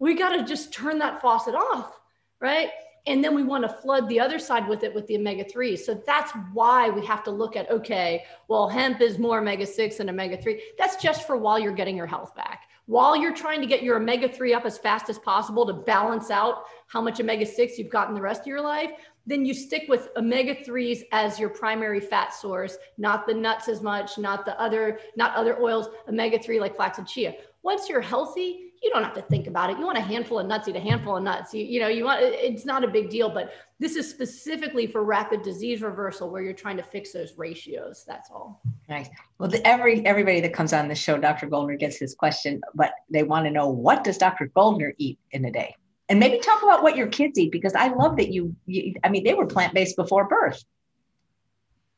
we 0.00 0.14
got 0.14 0.30
to 0.30 0.44
just 0.44 0.72
turn 0.72 0.98
that 0.98 1.22
faucet 1.22 1.54
off, 1.54 2.00
right? 2.40 2.70
And 3.06 3.22
then 3.22 3.34
we 3.34 3.42
want 3.42 3.62
to 3.64 3.68
flood 3.68 4.08
the 4.08 4.20
other 4.20 4.38
side 4.38 4.68
with 4.68 4.84
it 4.84 4.94
with 4.94 5.06
the 5.06 5.16
omega 5.16 5.44
3 5.44 5.76
so 5.76 6.00
that's 6.06 6.32
why 6.52 6.88
we 6.88 7.04
have 7.04 7.24
to 7.24 7.30
look 7.30 7.56
at 7.56 7.70
okay 7.70 8.24
well 8.48 8.68
hemp 8.68 9.00
is 9.00 9.18
more 9.18 9.38
omega 9.38 9.66
6 9.66 10.00
and 10.00 10.08
omega 10.10 10.36
3 10.36 10.62
that's 10.78 10.96
just 11.02 11.26
for 11.26 11.36
while 11.36 11.58
you're 11.58 11.72
getting 11.72 11.96
your 11.96 12.06
health 12.06 12.34
back. 12.34 12.68
While 12.86 13.16
you're 13.16 13.34
trying 13.34 13.60
to 13.60 13.66
get 13.66 13.84
your 13.84 13.96
omega 13.96 14.28
3 14.28 14.54
up 14.54 14.64
as 14.64 14.76
fast 14.76 15.08
as 15.08 15.18
possible 15.18 15.64
to 15.66 15.72
balance 15.72 16.30
out 16.30 16.64
how 16.88 17.00
much 17.00 17.20
omega 17.20 17.46
6 17.46 17.78
you've 17.78 17.90
gotten 17.90 18.14
the 18.14 18.20
rest 18.20 18.42
of 18.42 18.46
your 18.48 18.60
life 18.60 18.90
then 19.24 19.44
you 19.44 19.54
stick 19.54 19.84
with 19.88 20.08
omega 20.16 20.52
3s 20.52 21.04
as 21.12 21.38
your 21.38 21.48
primary 21.48 22.00
fat 22.00 22.34
source 22.34 22.76
not 22.98 23.24
the 23.26 23.32
nuts 23.32 23.68
as 23.68 23.82
much 23.82 24.18
not 24.18 24.44
the 24.44 24.60
other 24.60 24.98
not 25.16 25.34
other 25.36 25.60
oils 25.62 25.88
omega 26.08 26.38
3 26.38 26.58
like 26.58 26.74
flax 26.74 26.98
and 26.98 27.06
chia. 27.06 27.34
Once 27.62 27.88
you're 27.88 28.00
healthy 28.00 28.71
you 28.82 28.90
don't 28.90 29.04
have 29.04 29.14
to 29.14 29.22
think 29.22 29.46
about 29.46 29.70
it. 29.70 29.78
You 29.78 29.86
want 29.86 29.98
a 29.98 30.02
handful 30.02 30.40
of 30.40 30.46
nuts, 30.46 30.66
eat 30.66 30.74
a 30.74 30.80
handful 30.80 31.16
of 31.16 31.22
nuts. 31.22 31.54
You, 31.54 31.64
you 31.64 31.80
know, 31.80 31.88
you 31.88 32.04
want 32.04 32.20
it's 32.22 32.64
not 32.64 32.82
a 32.82 32.88
big 32.88 33.10
deal, 33.10 33.30
but 33.30 33.52
this 33.78 33.94
is 33.94 34.10
specifically 34.10 34.86
for 34.86 35.04
rapid 35.04 35.42
disease 35.42 35.82
reversal 35.82 36.30
where 36.30 36.42
you're 36.42 36.52
trying 36.52 36.76
to 36.78 36.82
fix 36.82 37.12
those 37.12 37.34
ratios. 37.38 38.04
That's 38.06 38.30
all. 38.30 38.60
Nice. 38.88 39.08
Well, 39.38 39.48
the, 39.48 39.64
every 39.66 40.04
everybody 40.04 40.40
that 40.40 40.52
comes 40.52 40.72
on 40.72 40.88
the 40.88 40.94
show, 40.94 41.16
Dr. 41.16 41.46
Goldner 41.46 41.76
gets 41.76 42.00
this 42.00 42.14
question, 42.14 42.60
but 42.74 42.92
they 43.08 43.22
want 43.22 43.46
to 43.46 43.50
know 43.50 43.68
what 43.68 44.02
does 44.02 44.18
Dr. 44.18 44.50
Goldner 44.54 44.94
eat 44.98 45.18
in 45.30 45.44
a 45.44 45.52
day? 45.52 45.74
And 46.08 46.18
maybe 46.18 46.40
talk 46.40 46.62
about 46.62 46.82
what 46.82 46.96
your 46.96 47.06
kids 47.06 47.38
eat 47.38 47.52
because 47.52 47.74
I 47.74 47.88
love 47.88 48.16
that 48.16 48.32
you, 48.32 48.54
you 48.66 48.94
I 49.04 49.08
mean, 49.08 49.24
they 49.24 49.34
were 49.34 49.46
plant 49.46 49.72
based 49.72 49.96
before 49.96 50.28
birth. 50.28 50.62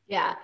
Yeah. 0.07 0.35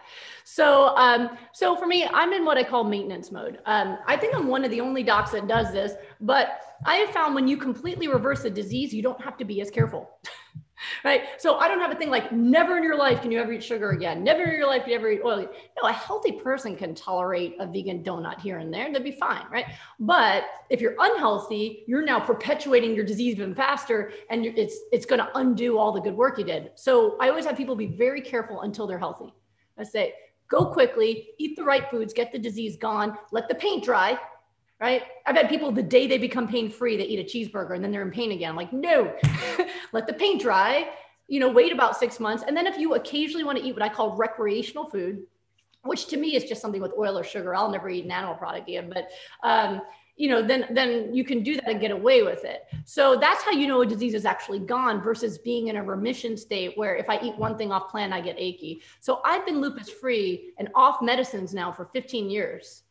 So, 0.44 0.96
um, 0.98 1.38
so 1.54 1.76
for 1.76 1.88
me, 1.88 2.06
I'm 2.06 2.34
in 2.34 2.46
what 2.46 2.58
I 2.58 2.64
call 2.64 2.84
maintenance 2.84 3.32
mode. 3.32 3.60
Um, 3.66 3.98
I 4.08 4.18
think 4.18 4.36
I'm 4.36 4.48
one 4.48 4.64
of 4.66 4.72
the 4.72 4.82
only 4.82 5.04
docs 5.04 5.32
that 5.32 5.48
does 5.48 5.72
this, 5.72 5.94
but 6.20 6.62
I 6.86 6.96
have 6.96 7.10
found 7.10 7.36
when 7.36 7.48
you 7.48 7.58
completely 7.58 8.08
reverse 8.08 8.44
a 8.46 8.50
disease, 8.50 8.94
you 8.94 9.02
don't 9.02 9.22
have 9.22 9.38
to 9.38 9.46
be 9.46 9.62
as 9.62 9.70
careful. 9.70 10.10
right? 11.04 11.24
So 11.38 11.58
I 11.58 11.68
don't 11.68 11.80
have 11.80 11.92
a 11.92 11.96
thing 11.96 12.10
like 12.10 12.32
never 12.32 12.78
in 12.78 12.84
your 12.84 12.98
life 12.98 13.22
can 13.22 13.32
you 13.32 13.40
ever 13.40 13.54
eat 13.54 13.64
sugar 13.64 13.92
again. 13.92 14.24
Never 14.24 14.44
in 14.44 14.58
your 14.58 14.68
life 14.68 14.84
can 14.84 14.92
you 14.92 14.98
ever 14.98 15.12
eat 15.12 15.22
oil. 15.24 15.48
No, 15.82 15.90
a 15.90 15.92
healthy 15.92 16.34
person 16.34 16.76
can 16.76 16.96
tolerate 16.96 17.56
a 17.60 17.68
vegan 17.68 18.04
donut 18.04 18.40
here 18.40 18.60
and 18.60 18.74
there. 18.74 18.92
They'd 18.92 19.04
be 19.04 19.12
fine, 19.12 19.46
right? 19.52 19.66
But 20.00 20.46
if 20.70 20.82
you're 20.82 20.96
unhealthy, 21.00 21.84
you're 21.88 22.06
now 22.06 22.20
perpetuating 22.20 22.96
your 22.96 23.06
disease 23.06 23.36
even 23.36 23.56
faster, 23.56 24.12
and 24.30 24.46
it's 24.46 24.78
it's 24.92 25.06
going 25.06 25.20
to 25.20 25.30
undo 25.38 25.78
all 25.78 25.92
the 25.92 26.02
good 26.02 26.16
work 26.16 26.38
you 26.38 26.44
did. 26.44 26.72
So 26.76 27.18
I 27.20 27.30
always 27.30 27.46
have 27.46 27.58
people 27.58 27.76
be 27.76 27.88
very 27.88 28.22
careful 28.22 28.62
until 28.62 28.88
they're 28.88 29.00
healthy. 29.00 29.34
I 29.78 29.84
say, 29.84 30.14
go 30.52 30.66
quickly, 30.66 31.30
eat 31.38 31.56
the 31.56 31.64
right 31.64 31.90
foods, 31.90 32.14
get 32.14 32.32
the 32.32 32.38
disease 32.38 32.76
gone, 32.76 33.18
let 33.32 33.48
the 33.48 33.56
paint 33.56 33.84
dry, 33.84 34.20
right? 34.80 35.04
I've 35.26 35.36
had 35.36 35.50
people 35.50 35.72
the 35.72 35.82
day 35.82 36.06
they 36.06 36.18
become 36.18 36.48
pain 36.48 36.70
free, 36.70 36.98
they 36.98 37.06
eat 37.06 37.20
a 37.20 37.24
cheeseburger 37.24 37.76
and 37.76 37.84
then 37.84 37.92
they're 37.92 38.02
in 38.02 38.12
pain 38.12 38.32
again. 38.34 38.50
I'm 38.50 38.56
like, 38.56 38.74
no, 38.74 39.16
let 39.94 40.06
the 40.06 40.14
paint 40.14 40.42
dry, 40.42 40.90
you 41.28 41.40
know, 41.40 41.50
wait 41.50 41.72
about 41.72 41.98
six 41.98 42.20
months. 42.20 42.44
And 42.46 42.56
then 42.56 42.68
if 42.68 42.78
you 42.78 42.96
occasionally 42.96 43.46
want 43.46 43.58
to 43.58 43.64
eat 43.64 43.74
what 43.74 43.82
I 43.82 43.90
call 43.90 44.18
recreational 44.18 44.90
food, 44.90 45.24
which 45.84 46.08
to 46.08 46.18
me 46.18 46.36
is 46.36 46.44
just 46.44 46.62
something 46.62 46.82
with 46.82 46.92
oil 46.98 47.18
or 47.18 47.24
sugar, 47.24 47.56
I'll 47.56 47.72
never 47.72 47.90
eat 47.90 48.06
an 48.06 48.12
animal 48.12 48.36
product 48.36 48.68
again, 48.68 48.92
but 48.94 49.10
um, 49.48 49.82
you 50.22 50.28
know, 50.28 50.46
then 50.46 50.68
then 50.70 51.16
you 51.16 51.24
can 51.24 51.42
do 51.42 51.56
that 51.56 51.68
and 51.68 51.82
get 51.82 51.90
away 51.90 52.22
with 52.22 52.46
it. 52.46 52.68
So 52.86 53.18
that's 53.20 53.42
how 53.42 53.50
you 53.50 53.66
know 53.68 53.82
a 53.82 53.88
disease 53.88 54.14
is 54.14 54.24
actually 54.24 54.60
gone 54.60 55.02
versus 55.02 55.40
being 55.40 55.70
in 55.70 55.78
a 55.78 55.84
remission 55.84 56.38
state 56.38 56.78
where 56.78 56.96
if 56.96 57.10
I 57.10 57.20
eat 57.24 57.36
one 57.40 57.58
thing 57.58 57.72
off 57.72 57.90
plan, 57.90 58.14
I 58.14 58.22
get 58.22 58.36
achy. 58.38 58.84
So 59.00 59.22
I've 59.26 59.48
been 59.48 59.60
lupus 59.60 59.90
free 59.90 60.54
and 60.60 60.70
off 60.76 61.02
medicines 61.02 61.56
now 61.56 61.72
for 61.72 61.86
15 61.86 62.30
years. 62.30 62.84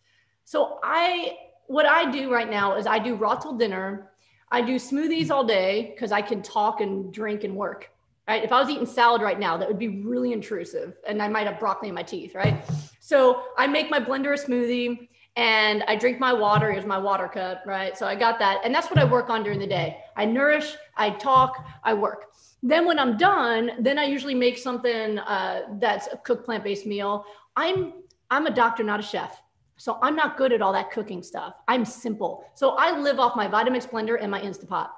So 0.45 0.81
I 0.83 1.37
what 1.69 1.87
I 1.87 2.11
do 2.11 2.33
right 2.33 2.51
now 2.51 2.75
is 2.75 2.89
I 2.89 2.99
do 2.99 3.15
raw 3.15 3.37
till 3.37 3.57
dinner. 3.57 4.11
I 4.51 4.61
do 4.61 4.75
smoothies 4.75 5.31
all 5.31 5.47
day 5.47 5.93
because 5.95 6.11
I 6.11 6.23
can 6.23 6.43
talk 6.43 6.81
and 6.81 7.15
drink 7.15 7.45
and 7.45 7.55
work. 7.55 7.93
Right? 8.27 8.43
If 8.43 8.51
I 8.51 8.59
was 8.59 8.69
eating 8.69 8.87
salad 8.87 9.23
right 9.23 9.39
now, 9.39 9.57
that 9.57 9.69
would 9.69 9.79
be 9.79 10.03
really 10.03 10.33
intrusive 10.33 10.97
and 11.07 11.23
I 11.23 11.29
might 11.29 11.47
have 11.47 11.61
broccoli 11.61 11.91
in 11.91 11.95
my 11.95 12.03
teeth, 12.03 12.35
right? 12.35 12.61
So 12.99 13.45
I 13.57 13.69
make 13.69 13.89
my 13.89 14.01
blender 14.01 14.35
a 14.35 14.49
smoothie 14.49 15.09
and 15.41 15.83
I 15.89 15.97
drink 15.97 16.21
my 16.21 16.35
water. 16.35 16.71
Here's 16.71 16.85
my 16.85 16.99
water 16.99 17.27
cup, 17.27 17.63
right? 17.65 17.97
So 17.97 18.07
I 18.07 18.15
got 18.15 18.39
that. 18.41 18.61
And 18.63 18.75
that's 18.75 18.91
what 18.91 18.99
I 18.99 19.05
work 19.05 19.31
on 19.31 19.43
during 19.43 19.59
the 19.59 19.67
day. 19.67 19.97
I 20.15 20.27
nourish, 20.27 20.77
I 20.99 21.09
talk, 21.09 21.65
I 21.83 21.95
work. 21.95 22.27
Then 22.63 22.85
when 22.85 22.99
I'm 22.99 23.17
done, 23.17 23.71
then 23.79 23.99
I 23.99 24.05
usually 24.05 24.35
make 24.35 24.59
something 24.59 25.19
uh, 25.19 25.63
that's 25.81 26.09
a 26.13 26.19
cooked 26.19 26.45
plant-based 26.45 26.85
meal. 26.85 27.25
I'm 27.57 27.95
I'm 28.31 28.47
a 28.47 28.51
doctor, 28.51 28.85
not 28.85 29.01
a 29.01 29.03
chef. 29.03 29.43
So 29.79 29.99
I'm 30.03 30.15
not 30.15 30.37
good 30.37 30.53
at 30.53 30.61
all 30.61 30.75
that 30.75 30.91
cooking 30.91 31.23
stuff. 31.23 31.55
I'm 31.67 31.87
simple. 31.87 32.45
So 32.55 32.77
I 32.77 32.97
live 32.99 33.19
off 33.19 33.35
my 33.35 33.49
Vitamix 33.49 33.89
blender 33.89 34.19
and 34.21 34.31
my 34.31 34.43
Instapot. 34.43 34.91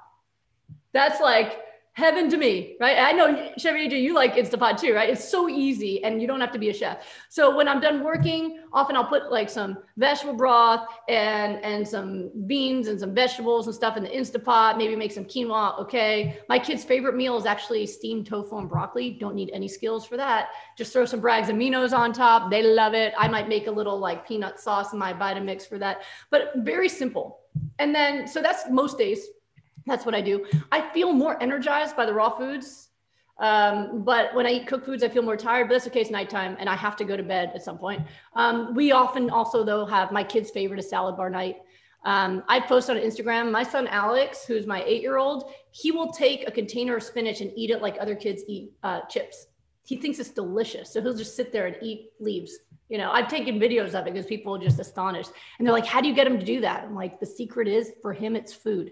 That's 0.91 1.21
like 1.21 1.61
heaven 1.95 2.27
to 2.27 2.37
me, 2.37 2.75
right? 2.79 2.97
I 2.97 3.11
know 3.11 3.51
Chef 3.57 3.75
AJ, 3.75 4.01
you 4.01 4.15
like 4.15 4.33
Instapot 4.33 4.79
too, 4.79 4.95
right? 4.95 5.09
It's 5.09 5.27
so 5.29 5.47
easy 5.47 6.03
and 6.03 6.19
you 6.19 6.27
don't 6.27 6.41
have 6.41 6.51
to 6.53 6.59
be 6.59 6.69
a 6.69 6.73
chef. 6.73 7.05
So 7.29 7.55
when 7.55 7.67
I'm 7.67 7.79
done 7.79 8.03
working, 8.03 8.61
often 8.73 8.95
I'll 8.95 9.05
put 9.05 9.31
like 9.31 9.47
some 9.47 9.77
vegetable 9.95 10.33
broth 10.33 10.87
and 11.07 11.63
and 11.63 11.87
some 11.87 12.31
beans 12.47 12.87
and 12.87 12.99
some 12.99 13.13
vegetables 13.13 13.67
and 13.67 13.75
stuff 13.75 13.95
in 13.95 14.03
the 14.03 14.09
Instapot, 14.09 14.75
maybe 14.75 14.95
make 14.95 15.11
some 15.11 15.25
quinoa. 15.25 15.79
Okay. 15.81 16.39
My 16.49 16.57
kid's 16.57 16.83
favorite 16.83 17.15
meal 17.15 17.37
is 17.37 17.45
actually 17.45 17.85
steamed 17.85 18.25
tofu 18.25 18.57
and 18.57 18.67
broccoli. 18.67 19.11
Don't 19.19 19.35
need 19.35 19.51
any 19.53 19.67
skills 19.67 20.03
for 20.03 20.17
that. 20.17 20.49
Just 20.75 20.93
throw 20.93 21.05
some 21.05 21.19
Bragg's 21.19 21.49
aminos 21.49 21.95
on 21.95 22.11
top. 22.11 22.49
They 22.49 22.63
love 22.63 22.95
it. 22.95 23.13
I 23.19 23.27
might 23.27 23.47
make 23.47 23.67
a 23.67 23.71
little 23.71 23.99
like 23.99 24.27
peanut 24.27 24.59
sauce 24.59 24.93
in 24.93 24.99
my 24.99 25.13
Vitamix 25.13 25.69
for 25.69 25.77
that, 25.77 26.01
but 26.31 26.53
very 26.57 26.89
simple. 26.89 27.41
And 27.77 27.93
then, 27.93 28.27
so 28.27 28.41
that's 28.41 28.69
most 28.69 28.97
days 28.97 29.27
that's 29.85 30.05
what 30.05 30.15
I 30.15 30.21
do. 30.21 30.45
I 30.71 30.81
feel 30.93 31.13
more 31.13 31.41
energized 31.41 31.95
by 31.95 32.05
the 32.05 32.13
raw 32.13 32.29
foods. 32.37 32.89
Um, 33.39 34.03
but 34.03 34.33
when 34.35 34.45
I 34.45 34.51
eat 34.51 34.67
cooked 34.67 34.85
foods, 34.85 35.03
I 35.03 35.09
feel 35.09 35.23
more 35.23 35.35
tired, 35.35 35.67
but 35.67 35.73
that's 35.73 35.87
okay. 35.87 36.01
It's 36.01 36.11
nighttime 36.11 36.55
and 36.59 36.69
I 36.69 36.75
have 36.75 36.95
to 36.97 37.03
go 37.03 37.17
to 37.17 37.23
bed 37.23 37.51
at 37.55 37.63
some 37.63 37.77
point. 37.77 38.01
Um, 38.35 38.75
we 38.75 38.91
often 38.91 39.29
also 39.29 39.63
though 39.63 39.85
have 39.85 40.11
my 40.11 40.23
kid's 40.23 40.51
favorite 40.51 40.79
is 40.79 40.89
salad 40.89 41.17
bar 41.17 41.29
night. 41.29 41.57
Um, 42.05 42.43
I 42.47 42.59
post 42.59 42.89
on 42.89 42.97
Instagram, 42.97 43.49
my 43.49 43.63
son, 43.63 43.87
Alex, 43.87 44.45
who's 44.45 44.67
my 44.67 44.83
eight-year-old, 44.83 45.51
he 45.71 45.89
will 45.91 46.11
take 46.11 46.47
a 46.47 46.51
container 46.51 46.97
of 46.97 47.03
spinach 47.03 47.41
and 47.41 47.51
eat 47.55 47.69
it 47.71 47.81
like 47.81 47.97
other 47.99 48.15
kids 48.15 48.43
eat 48.47 48.73
uh, 48.83 49.01
chips. 49.09 49.47
he 49.85 49.97
thinks 49.97 50.19
it's 50.19 50.29
delicious. 50.29 50.91
So 50.91 51.01
he'll 51.01 51.13
just 51.13 51.35
sit 51.35 51.51
there 51.51 51.67
and 51.67 51.75
eat 51.81 52.11
leaves. 52.19 52.57
You 52.89 52.97
know, 52.97 53.11
I've 53.11 53.27
taken 53.27 53.59
videos 53.59 53.93
of 53.93 54.07
it 54.07 54.13
because 54.13 54.25
people 54.25 54.55
are 54.55 54.59
just 54.59 54.79
astonished. 54.79 55.31
And 55.57 55.67
they're 55.67 55.73
like, 55.73 55.85
how 55.85 56.01
do 56.01 56.07
you 56.07 56.13
get 56.13 56.27
him 56.27 56.39
to 56.39 56.45
do 56.45 56.61
that? 56.61 56.83
I'm 56.83 56.95
like, 56.95 57.19
the 57.19 57.25
secret 57.25 57.67
is 57.67 57.91
for 58.01 58.13
him, 58.13 58.35
it's 58.35 58.53
food. 58.53 58.91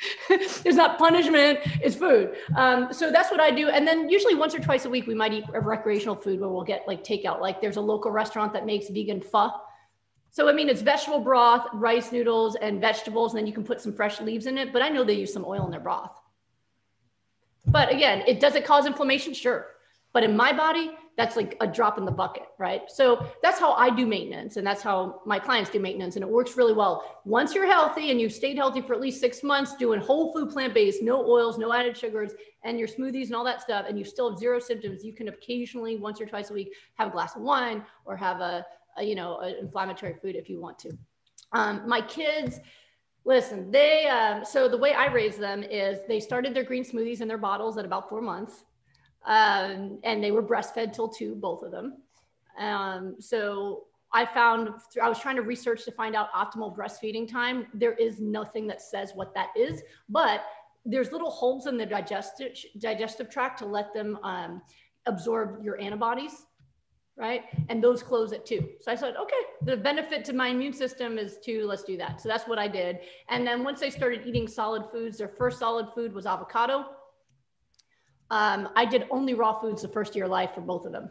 There's 0.28 0.76
not 0.76 0.98
punishment, 0.98 1.60
it's 1.80 1.94
food. 1.94 2.34
Um, 2.56 2.92
so 2.92 3.10
that's 3.10 3.30
what 3.30 3.40
I 3.40 3.50
do. 3.50 3.68
And 3.68 3.86
then 3.86 4.08
usually 4.08 4.34
once 4.34 4.54
or 4.54 4.58
twice 4.58 4.84
a 4.84 4.90
week, 4.90 5.06
we 5.06 5.14
might 5.14 5.32
eat 5.32 5.44
recreational 5.52 6.16
food 6.16 6.40
where 6.40 6.48
we'll 6.48 6.64
get 6.64 6.82
like 6.86 7.04
takeout. 7.04 7.40
Like 7.40 7.60
there's 7.60 7.76
a 7.76 7.80
local 7.80 8.10
restaurant 8.10 8.52
that 8.54 8.66
makes 8.66 8.88
vegan 8.88 9.20
pho. 9.20 9.50
So, 10.30 10.48
I 10.48 10.52
mean, 10.52 10.70
it's 10.70 10.80
vegetable 10.80 11.20
broth, 11.20 11.66
rice 11.74 12.10
noodles, 12.10 12.56
and 12.56 12.80
vegetables, 12.80 13.32
and 13.32 13.38
then 13.38 13.46
you 13.46 13.52
can 13.52 13.64
put 13.64 13.82
some 13.82 13.92
fresh 13.92 14.18
leaves 14.20 14.46
in 14.46 14.56
it. 14.56 14.72
But 14.72 14.80
I 14.80 14.88
know 14.88 15.04
they 15.04 15.12
use 15.12 15.32
some 15.32 15.44
oil 15.44 15.64
in 15.66 15.70
their 15.70 15.80
broth. 15.80 16.18
But 17.66 17.92
again, 17.92 18.24
it 18.26 18.40
does 18.40 18.54
it 18.54 18.64
cause 18.64 18.86
inflammation? 18.86 19.34
Sure. 19.34 19.66
But 20.12 20.24
in 20.24 20.36
my 20.36 20.52
body, 20.52 20.92
that's 21.16 21.36
like 21.36 21.56
a 21.60 21.66
drop 21.66 21.98
in 21.98 22.04
the 22.04 22.12
bucket, 22.12 22.44
right? 22.58 22.82
So 22.88 23.26
that's 23.42 23.58
how 23.58 23.72
I 23.72 23.90
do 23.90 24.06
maintenance, 24.06 24.56
and 24.56 24.66
that's 24.66 24.82
how 24.82 25.20
my 25.26 25.38
clients 25.38 25.70
do 25.70 25.78
maintenance, 25.78 26.16
and 26.16 26.22
it 26.22 26.28
works 26.28 26.56
really 26.56 26.72
well. 26.72 27.20
Once 27.24 27.54
you're 27.54 27.66
healthy 27.66 28.10
and 28.10 28.20
you've 28.20 28.32
stayed 28.32 28.56
healthy 28.56 28.80
for 28.80 28.94
at 28.94 29.00
least 29.00 29.20
six 29.20 29.42
months, 29.42 29.76
doing 29.76 30.00
whole 30.00 30.32
food, 30.32 30.50
plant 30.50 30.72
based, 30.72 31.02
no 31.02 31.26
oils, 31.26 31.58
no 31.58 31.72
added 31.72 31.96
sugars, 31.96 32.32
and 32.64 32.78
your 32.78 32.88
smoothies 32.88 33.26
and 33.26 33.34
all 33.34 33.44
that 33.44 33.60
stuff, 33.60 33.84
and 33.88 33.98
you 33.98 34.04
still 34.04 34.30
have 34.30 34.38
zero 34.38 34.58
symptoms, 34.58 35.04
you 35.04 35.12
can 35.12 35.28
occasionally, 35.28 35.96
once 35.96 36.20
or 36.20 36.26
twice 36.26 36.50
a 36.50 36.54
week, 36.54 36.72
have 36.94 37.08
a 37.08 37.10
glass 37.10 37.36
of 37.36 37.42
wine 37.42 37.84
or 38.06 38.16
have 38.16 38.40
a, 38.40 38.64
a 38.96 39.02
you 39.02 39.14
know, 39.14 39.38
an 39.40 39.56
inflammatory 39.60 40.14
food 40.14 40.34
if 40.34 40.48
you 40.48 40.60
want 40.60 40.78
to. 40.78 40.96
Um, 41.52 41.86
my 41.86 42.00
kids, 42.00 42.58
listen, 43.26 43.70
they 43.70 44.08
um, 44.08 44.46
so 44.46 44.66
the 44.66 44.78
way 44.78 44.94
I 44.94 45.12
raise 45.12 45.36
them 45.36 45.62
is 45.62 45.98
they 46.08 46.20
started 46.20 46.54
their 46.54 46.64
green 46.64 46.84
smoothies 46.84 47.20
in 47.20 47.28
their 47.28 47.38
bottles 47.38 47.76
at 47.76 47.84
about 47.84 48.08
four 48.08 48.22
months 48.22 48.64
um, 49.24 49.98
and 50.04 50.22
they 50.22 50.30
were 50.30 50.42
breastfed 50.42 50.92
till 50.92 51.08
two, 51.08 51.34
both 51.34 51.62
of 51.62 51.70
them. 51.70 51.98
Um, 52.58 53.16
so 53.18 53.84
I 54.12 54.26
found 54.26 54.70
I 55.02 55.08
was 55.08 55.18
trying 55.18 55.36
to 55.36 55.42
research 55.42 55.84
to 55.84 55.92
find 55.92 56.14
out 56.14 56.32
optimal 56.32 56.76
breastfeeding 56.76 57.30
time. 57.30 57.66
There 57.72 57.94
is 57.94 58.20
nothing 58.20 58.66
that 58.66 58.82
says 58.82 59.12
what 59.14 59.34
that 59.34 59.48
is, 59.56 59.82
but 60.08 60.42
there's 60.84 61.12
little 61.12 61.30
holes 61.30 61.66
in 61.66 61.76
the 61.76 61.86
digestive 61.86 62.56
digestive 62.78 63.30
tract 63.30 63.58
to 63.60 63.66
let 63.66 63.94
them 63.94 64.18
um, 64.22 64.60
absorb 65.06 65.64
your 65.64 65.80
antibodies, 65.80 66.44
right? 67.16 67.44
And 67.70 67.82
those 67.82 68.02
close 68.02 68.32
at 68.32 68.44
two. 68.44 68.68
So 68.80 68.92
I 68.92 68.96
said, 68.96 69.16
okay, 69.16 69.40
the 69.64 69.76
benefit 69.76 70.24
to 70.26 70.32
my 70.32 70.48
immune 70.48 70.72
system 70.74 71.16
is 71.16 71.38
to 71.44 71.66
let's 71.66 71.84
do 71.84 71.96
that. 71.96 72.20
So 72.20 72.28
that's 72.28 72.46
what 72.46 72.58
I 72.58 72.68
did. 72.68 72.98
And 73.30 73.46
then 73.46 73.64
once 73.64 73.80
they 73.80 73.90
started 73.90 74.26
eating 74.26 74.46
solid 74.46 74.84
foods, 74.92 75.16
their 75.18 75.28
first 75.28 75.58
solid 75.58 75.88
food 75.94 76.12
was 76.12 76.26
avocado 76.26 76.86
um, 78.32 78.70
I 78.74 78.86
did 78.86 79.04
only 79.10 79.34
raw 79.34 79.60
foods 79.60 79.82
the 79.82 79.88
first 79.88 80.16
year 80.16 80.24
of 80.24 80.30
life 80.30 80.52
for 80.54 80.62
both 80.62 80.86
of 80.86 80.92
them. 80.92 81.10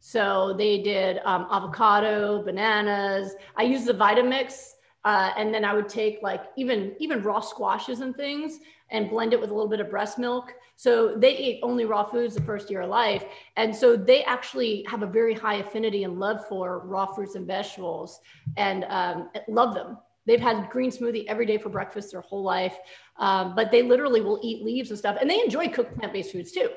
So 0.00 0.54
they 0.56 0.82
did 0.82 1.20
um, 1.26 1.46
avocado, 1.52 2.42
bananas. 2.42 3.34
I 3.54 3.64
used 3.64 3.86
the 3.86 3.92
Vitamix, 3.92 4.70
uh, 5.04 5.32
and 5.36 5.52
then 5.52 5.62
I 5.64 5.74
would 5.74 5.90
take 5.90 6.20
like 6.22 6.44
even 6.56 6.96
even 6.98 7.22
raw 7.22 7.40
squashes 7.40 8.00
and 8.00 8.16
things 8.16 8.60
and 8.90 9.10
blend 9.10 9.34
it 9.34 9.40
with 9.40 9.50
a 9.50 9.54
little 9.54 9.68
bit 9.68 9.80
of 9.80 9.90
breast 9.90 10.18
milk. 10.18 10.54
So 10.76 11.14
they 11.16 11.36
ate 11.36 11.60
only 11.62 11.84
raw 11.84 12.02
foods 12.02 12.34
the 12.34 12.42
first 12.42 12.70
year 12.70 12.80
of 12.80 12.88
life, 12.88 13.24
and 13.56 13.76
so 13.76 13.94
they 13.94 14.24
actually 14.24 14.84
have 14.88 15.02
a 15.02 15.06
very 15.06 15.34
high 15.34 15.56
affinity 15.56 16.04
and 16.04 16.18
love 16.18 16.48
for 16.48 16.80
raw 16.86 17.06
fruits 17.06 17.34
and 17.34 17.46
vegetables, 17.46 18.20
and 18.56 18.84
um, 18.88 19.28
love 19.48 19.74
them. 19.74 19.98
They've 20.26 20.40
had 20.40 20.70
green 20.70 20.90
smoothie 20.90 21.26
every 21.26 21.46
day 21.46 21.58
for 21.58 21.68
breakfast 21.68 22.12
their 22.12 22.20
whole 22.20 22.42
life, 22.42 22.76
um, 23.16 23.54
but 23.54 23.70
they 23.70 23.82
literally 23.82 24.20
will 24.20 24.40
eat 24.42 24.64
leaves 24.64 24.90
and 24.90 24.98
stuff, 24.98 25.16
and 25.20 25.28
they 25.28 25.40
enjoy 25.40 25.68
cooked 25.68 25.96
plant-based 25.98 26.32
foods 26.32 26.52
too. 26.52 26.70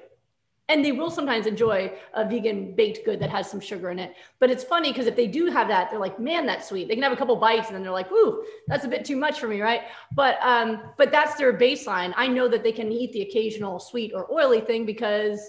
And 0.68 0.84
they 0.84 0.92
will 0.92 1.12
sometimes 1.12 1.46
enjoy 1.46 1.94
a 2.16 2.28
vegan 2.28 2.74
baked 2.74 3.06
good 3.06 3.20
that 3.20 3.30
has 3.30 3.48
some 3.48 3.60
sugar 3.60 3.92
in 3.92 4.00
it. 4.00 4.16
But 4.40 4.50
it's 4.50 4.64
funny 4.64 4.92
because 4.92 5.06
if 5.06 5.16
they 5.16 5.28
do 5.28 5.46
have 5.46 5.68
that, 5.68 5.92
they're 5.92 6.00
like, 6.00 6.20
"Man, 6.20 6.48
that's 6.48 6.68
sweet." 6.68 6.88
They 6.88 6.96
can 6.96 7.04
have 7.04 7.12
a 7.12 7.16
couple 7.16 7.36
bites 7.36 7.68
and 7.68 7.76
then 7.76 7.84
they're 7.84 7.92
like, 7.92 8.12
"Ooh, 8.12 8.44
that's 8.66 8.84
a 8.84 8.88
bit 8.88 9.06
too 9.06 9.16
much 9.16 9.40
for 9.40 9.48
me, 9.48 9.62
right?" 9.62 9.84
But 10.16 10.40
um, 10.42 10.82
but 10.98 11.12
that's 11.12 11.36
their 11.36 11.54
baseline. 11.54 12.16
I 12.18 12.28
know 12.28 12.48
that 12.48 12.64
they 12.64 12.72
can 12.72 12.92
eat 12.92 13.14
the 13.14 13.22
occasional 13.22 13.80
sweet 13.80 14.12
or 14.16 14.26
oily 14.34 14.60
thing 14.60 14.88
because 14.88 15.40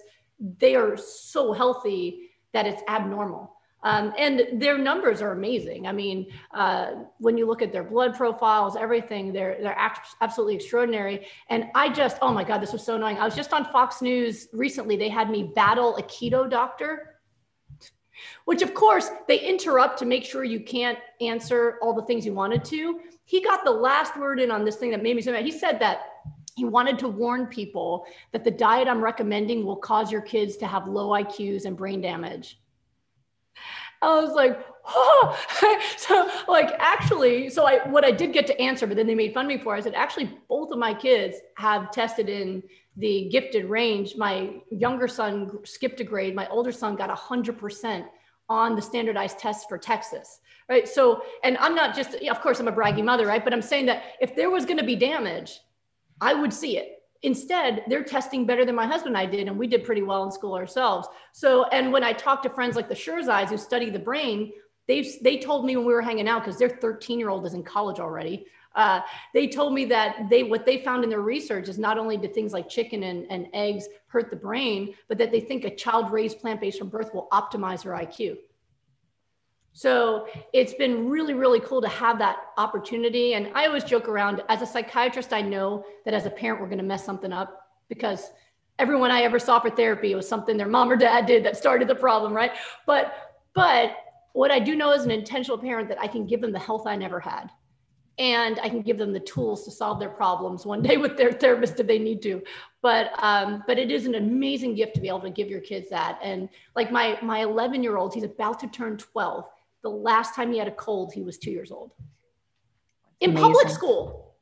they 0.59 0.77
are 0.77 0.99
so 0.99 1.55
healthy 1.55 2.33
that 2.53 2.67
it's 2.67 2.83
abnormal. 2.87 3.56
Um, 3.83 4.13
and 4.19 4.61
their 4.61 4.79
numbers 4.79 5.23
are 5.23 5.33
amazing. 5.33 5.87
I 5.87 5.93
mean, 5.93 6.27
uh, 6.53 7.05
when 7.19 7.37
you 7.37 7.47
look 7.47 7.63
at 7.63 7.73
their 7.73 7.85
blood 7.85 8.17
profiles, 8.17 8.75
everything, 8.75 9.33
they're 9.33 9.59
they're 9.61 9.79
absolutely 10.21 10.57
extraordinary. 10.57 11.27
And 11.51 11.67
I 11.75 11.91
just, 11.91 12.17
oh 12.23 12.33
my 12.33 12.43
God, 12.43 12.61
this 12.61 12.73
was 12.73 12.85
so 12.85 12.97
annoying. 12.97 13.19
I 13.19 13.25
was 13.25 13.37
just 13.37 13.53
on 13.53 13.65
Fox 13.67 14.03
News 14.03 14.49
recently. 14.53 14.97
They 14.97 15.09
had 15.09 15.31
me 15.31 15.53
battle 15.55 15.97
a 15.97 16.03
keto 16.03 16.49
doctor, 16.51 17.21
which 18.47 18.63
of 18.63 18.75
course 18.75 19.11
they 19.29 19.39
interrupt 19.39 19.99
to 19.99 20.07
make 20.07 20.25
sure 20.25 20.43
you 20.43 20.61
can't 20.61 20.99
answer 21.21 21.79
all 21.83 21.93
the 21.93 22.03
things 22.03 22.27
you 22.27 22.33
wanted 22.33 22.65
to. 22.67 23.01
He 23.25 23.43
got 23.43 23.65
the 23.65 23.71
last 23.71 24.17
word 24.17 24.41
in 24.41 24.51
on 24.51 24.65
this 24.65 24.77
thing 24.77 24.91
that 24.91 25.03
made 25.03 25.17
me 25.17 25.23
so 25.23 25.33
mad. 25.33 25.45
He 25.45 25.51
said 25.51 25.79
that 25.81 26.01
he 26.57 26.65
wanted 26.65 26.99
to 27.01 27.09
warn 27.09 27.47
people 27.47 28.07
that 28.33 28.43
the 28.43 28.51
diet 28.51 28.89
I'm 28.89 29.03
recommending 29.03 29.65
will 29.65 29.77
cause 29.77 30.11
your 30.11 30.23
kids 30.23 30.57
to 30.57 30.67
have 30.67 30.89
low 30.89 31.11
IQs 31.11 31.67
and 31.67 31.77
brain 31.77 32.01
damage. 32.01 32.59
I 34.03 34.21
was 34.21 34.35
like, 34.35 34.65
oh. 34.87 35.81
so 35.97 36.31
like 36.49 36.73
actually, 36.79 37.51
so 37.51 37.67
I 37.67 37.89
what 37.89 38.05
I 38.05 38.11
did 38.11 38.33
get 38.33 38.47
to 38.49 38.61
answer, 38.61 38.87
but 38.87 38.97
then 38.97 39.07
they 39.07 39.15
made 39.15 39.35
fun 39.35 39.47
of 39.47 39.49
me 39.49 39.59
for. 39.59 39.75
I 39.75 39.81
said 39.81 39.95
actually, 39.95 40.39
both 40.49 40.71
of 40.71 40.79
my 40.79 40.95
kids 40.95 41.39
have 41.57 41.91
tested 41.91 42.29
in 42.29 42.63
the 42.97 43.29
gifted 43.31 43.67
range. 43.67 44.17
My 44.17 44.51
younger 44.71 45.09
son 45.09 45.59
skipped 45.65 46.01
a 46.01 46.05
grade. 46.05 46.35
My 46.35 46.49
older 46.49 46.73
son 46.73 46.97
got 46.97 47.11
hundred 47.11 47.59
percent 47.59 48.07
on 48.49 48.77
the 48.77 48.83
standardized 48.83 49.39
tests 49.39 49.67
for 49.69 49.79
Texas. 49.79 50.41
Right. 50.69 50.89
So, 50.89 51.23
and 51.45 51.57
I'm 51.59 51.77
not 51.77 51.95
just, 51.95 52.15
of 52.15 52.41
course, 52.41 52.59
I'm 52.59 52.67
a 52.67 52.73
braggy 52.73 53.05
mother, 53.05 53.27
right? 53.27 53.43
But 53.43 53.53
I'm 53.53 53.63
saying 53.63 53.87
that 53.87 54.03
if 54.21 54.35
there 54.35 54.51
was 54.51 54.65
going 54.65 54.79
to 54.79 54.85
be 54.85 54.97
damage, 54.97 55.61
I 56.21 56.35
would 56.35 56.53
see 56.53 56.77
it 56.77 56.97
Instead, 57.27 57.83
they're 57.89 58.05
testing 58.05 58.47
better 58.47 58.65
than 58.65 58.77
my 58.77 58.87
husband 58.87 59.17
and 59.17 59.19
I 59.19 59.29
did, 59.29 59.49
and 59.49 59.59
we 59.59 59.67
did 59.67 59.83
pretty 59.83 60.03
well 60.03 60.23
in 60.23 60.31
school 60.31 60.55
ourselves. 60.55 61.09
So, 61.33 61.65
and 61.71 61.93
when 61.93 62.05
I 62.05 62.13
talk 62.13 62.41
to 62.45 62.49
friends 62.49 62.77
like 62.77 62.89
the 62.89 62.95
Sherzais 62.95 63.49
who 63.49 63.57
study 63.57 63.91
the 63.91 63.99
brain, 63.99 64.53
they 64.87 65.03
they 65.23 65.39
told 65.39 65.67
me 65.67 65.77
when 65.77 65.85
we 65.85 65.93
were 65.93 66.03
hanging 66.03 66.29
out 66.29 66.45
because 66.45 66.57
their 66.57 66.69
13 66.69 67.19
year 67.19 67.29
old 67.29 67.45
is 67.45 67.55
in 67.55 67.65
college 67.65 67.99
already. 67.99 68.47
Uh, 68.77 69.01
they 69.35 69.49
told 69.49 69.75
me 69.75 69.85
that 69.87 70.29
they 70.31 70.45
what 70.45 70.65
they 70.65 70.85
found 70.85 71.03
in 71.03 71.11
their 71.11 71.21
research 71.21 71.69
is 71.69 71.79
not 71.81 71.99
only 71.99 72.17
do 72.17 72.29
things 72.29 72.53
like 72.53 72.69
chicken 72.69 73.03
and, 73.03 73.27
and 73.29 73.49
eggs 73.55 73.89
hurt 74.07 74.31
the 74.31 74.37
brain, 74.37 74.95
but 75.09 75.19
that 75.19 75.33
they 75.33 75.41
think 75.41 75.65
a 75.65 75.75
child 75.75 76.13
raised 76.13 76.39
plant 76.39 76.61
based 76.61 76.79
from 76.79 76.89
birth 76.89 77.13
will 77.13 77.27
optimize 77.33 77.83
her 77.83 77.91
IQ. 77.91 78.37
So 79.77 80.27
it's 80.55 80.73
been 80.73 81.07
really, 81.07 81.35
really 81.35 81.61
cool 81.61 81.83
to 81.83 81.89
have 81.89 82.19
that 82.19 82.39
opportunity. 82.57 83.35
And 83.35 83.51
I 83.55 83.67
always 83.67 83.85
joke 83.85 84.09
around 84.09 84.43
as 84.49 84.63
a 84.63 84.67
psychiatrist, 84.67 85.35
I 85.35 85.43
know 85.43 85.85
that 86.07 86.15
as 86.15 86.25
a 86.25 86.31
parent, 86.31 86.63
we're 86.63 86.67
going 86.69 86.79
to 86.79 86.85
mess 86.85 87.05
something 87.05 87.31
up 87.31 87.69
because 87.91 88.31
everyone 88.79 89.11
I 89.11 89.21
ever 89.21 89.39
saw 89.39 89.61
for 89.61 89.69
therapy 89.69 90.15
was 90.15 90.27
something 90.27 90.57
their 90.57 90.67
mom 90.67 90.91
or 90.91 90.97
dad 90.97 91.27
did 91.27 91.45
that 91.45 91.59
started 91.59 91.89
the 91.89 91.95
problem, 91.95 92.33
right? 92.33 92.53
But, 92.87 93.37
but 93.53 93.99
what 94.33 94.51
I 94.51 94.61
do 94.61 94.77
know 94.77 94.93
as 94.93 95.05
an 95.05 95.11
intentional 95.11 95.59
parent 95.59 95.91
that 95.91 96.01
I 96.01 96.07
can 96.07 96.27
give 96.27 96.41
them 96.41 96.53
the 96.53 96.59
health 96.59 96.87
I 96.87 96.97
never 96.97 97.21
had. 97.21 97.51
And 98.17 98.59
I 98.61 98.71
can 98.71 98.81
give 98.81 98.97
them 98.97 99.13
the 99.13 99.21
tools 99.21 99.67
to 99.67 99.71
solve 99.71 100.01
their 100.01 100.09
problems 100.09 100.65
one 100.65 100.83
day 100.83 100.97
with 100.97 101.19
their 101.19 101.33
therapist 101.33 101.79
if 101.79 101.87
they 101.87 101.99
need 101.99 102.23
to. 102.23 102.43
But 102.81 103.13
um, 103.23 103.63
but 103.67 103.79
it 103.79 103.91
is 103.91 104.07
an 104.07 104.15
amazing 104.15 104.75
gift 104.75 104.95
to 104.95 105.03
be 105.03 105.09
able 105.09 105.21
to 105.21 105.29
give 105.29 105.51
your 105.51 105.61
kids 105.61 105.91
that. 105.91 106.19
And 106.23 106.49
like 106.75 106.91
my 106.91 107.19
my 107.21 107.41
11 107.41 107.83
year 107.83 107.99
old, 107.99 108.15
he's 108.15 108.25
about 108.25 108.59
to 108.61 108.69
turn 108.69 108.97
12 108.97 109.45
the 109.87 109.91
last 109.91 110.35
time 110.35 110.51
he 110.51 110.59
had 110.59 110.67
a 110.67 110.73
cold, 110.73 111.13
he 111.13 111.23
was 111.23 111.39
two 111.39 111.53
years 111.53 111.71
old 111.71 111.93
in 113.21 113.31
amazing. 113.31 113.53
public 113.53 113.69
school. 113.69 114.35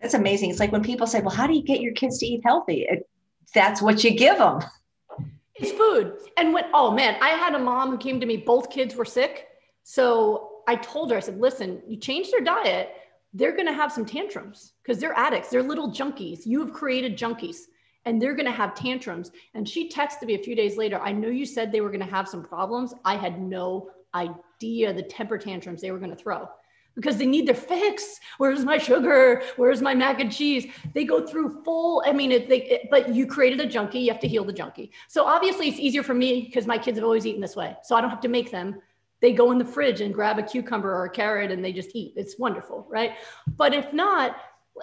That's 0.00 0.14
amazing. 0.14 0.48
It's 0.48 0.60
like 0.60 0.72
when 0.72 0.82
people 0.82 1.06
say, 1.06 1.20
well, 1.20 1.34
how 1.34 1.46
do 1.46 1.52
you 1.52 1.62
get 1.62 1.82
your 1.82 1.92
kids 1.92 2.18
to 2.20 2.26
eat 2.26 2.40
healthy? 2.42 2.86
It, 2.88 3.06
that's 3.54 3.82
what 3.82 4.02
you 4.02 4.12
give 4.12 4.38
them. 4.38 4.60
It's 5.56 5.72
food. 5.72 6.14
And 6.38 6.54
when, 6.54 6.64
oh 6.72 6.90
man, 6.90 7.18
I 7.20 7.30
had 7.30 7.54
a 7.54 7.58
mom 7.58 7.90
who 7.90 7.98
came 7.98 8.18
to 8.18 8.24
me, 8.24 8.38
both 8.38 8.70
kids 8.70 8.94
were 8.96 9.04
sick. 9.04 9.48
So 9.82 10.62
I 10.66 10.76
told 10.76 11.10
her, 11.10 11.18
I 11.18 11.20
said, 11.20 11.38
listen, 11.38 11.82
you 11.86 11.98
change 11.98 12.30
their 12.30 12.40
diet, 12.40 12.94
they're 13.34 13.52
going 13.52 13.66
to 13.66 13.74
have 13.74 13.92
some 13.92 14.06
tantrums 14.06 14.72
because 14.82 14.98
they're 14.98 15.18
addicts. 15.18 15.50
They're 15.50 15.62
little 15.62 15.90
junkies. 15.90 16.46
You 16.46 16.60
have 16.64 16.72
created 16.72 17.18
junkies 17.18 17.58
and 18.06 18.20
they're 18.20 18.34
going 18.34 18.46
to 18.46 18.52
have 18.52 18.74
tantrums. 18.74 19.30
And 19.52 19.68
she 19.68 19.90
texted 19.90 20.24
me 20.24 20.34
a 20.34 20.42
few 20.42 20.56
days 20.56 20.76
later, 20.78 20.98
I 20.98 21.12
know 21.12 21.28
you 21.28 21.44
said 21.44 21.70
they 21.70 21.82
were 21.82 21.90
going 21.90 22.00
to 22.00 22.06
have 22.06 22.26
some 22.26 22.42
problems. 22.42 22.94
I 23.04 23.16
had 23.16 23.40
no 23.40 23.90
idea 24.14 24.92
the 24.92 25.02
temper 25.02 25.38
tantrums 25.38 25.80
they 25.80 25.90
were 25.90 25.98
going 25.98 26.10
to 26.10 26.16
throw 26.16 26.48
because 26.94 27.16
they 27.16 27.26
need 27.26 27.46
their 27.46 27.54
fix. 27.54 28.20
Where's 28.38 28.64
my 28.64 28.78
sugar? 28.78 29.42
Where's 29.56 29.82
my 29.82 29.94
mac 29.94 30.20
and 30.20 30.30
cheese? 30.30 30.66
They 30.92 31.04
go 31.04 31.26
through 31.26 31.62
full. 31.64 32.02
I 32.06 32.12
mean, 32.12 32.32
it, 32.32 32.48
they, 32.48 32.62
it, 32.62 32.82
but 32.90 33.14
you 33.14 33.26
created 33.26 33.60
a 33.60 33.66
junkie. 33.66 34.00
You 34.00 34.12
have 34.12 34.20
to 34.20 34.28
heal 34.28 34.44
the 34.44 34.52
junkie. 34.52 34.92
So 35.08 35.24
obviously, 35.24 35.68
it's 35.68 35.78
easier 35.78 36.02
for 36.02 36.14
me 36.14 36.42
because 36.42 36.66
my 36.66 36.78
kids 36.78 36.98
have 36.98 37.04
always 37.04 37.26
eaten 37.26 37.40
this 37.40 37.56
way. 37.56 37.76
So 37.82 37.96
I 37.96 38.00
don't 38.00 38.10
have 38.10 38.20
to 38.20 38.28
make 38.28 38.50
them. 38.50 38.80
They 39.20 39.32
go 39.32 39.52
in 39.52 39.58
the 39.58 39.64
fridge 39.64 40.00
and 40.00 40.12
grab 40.12 40.38
a 40.38 40.42
cucumber 40.42 40.92
or 40.94 41.06
a 41.06 41.10
carrot 41.10 41.50
and 41.50 41.64
they 41.64 41.72
just 41.72 41.90
eat. 41.94 42.12
It's 42.16 42.38
wonderful, 42.38 42.86
right? 42.90 43.12
But 43.56 43.74
if 43.74 43.92
not, 43.92 44.36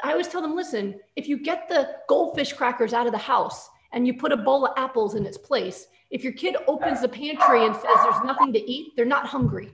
I 0.04 0.12
always 0.12 0.28
tell 0.28 0.42
them, 0.42 0.56
listen, 0.56 1.00
if 1.16 1.28
you 1.28 1.38
get 1.38 1.68
the 1.68 1.96
goldfish 2.08 2.54
crackers 2.54 2.94
out 2.94 3.06
of 3.06 3.12
the 3.12 3.18
house 3.18 3.70
and 3.92 4.08
you 4.08 4.14
put 4.14 4.32
a 4.32 4.38
bowl 4.38 4.66
of 4.66 4.74
apples 4.78 5.16
in 5.16 5.26
its 5.26 5.38
place, 5.38 5.88
if 6.12 6.24
your 6.24 6.34
kid 6.34 6.58
opens 6.68 7.02
the 7.02 7.08
pantry 7.08 7.66
and 7.66 7.74
says 7.74 7.96
there's 8.04 8.24
nothing 8.26 8.52
to 8.54 8.72
eat, 8.72 8.94
they're 8.96 9.06
not 9.06 9.26
hungry. 9.26 9.72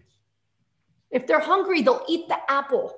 If 1.09 1.25
they're 1.25 1.39
hungry, 1.39 1.81
they'll 1.81 2.05
eat 2.07 2.27
the 2.27 2.37
apple. 2.49 2.95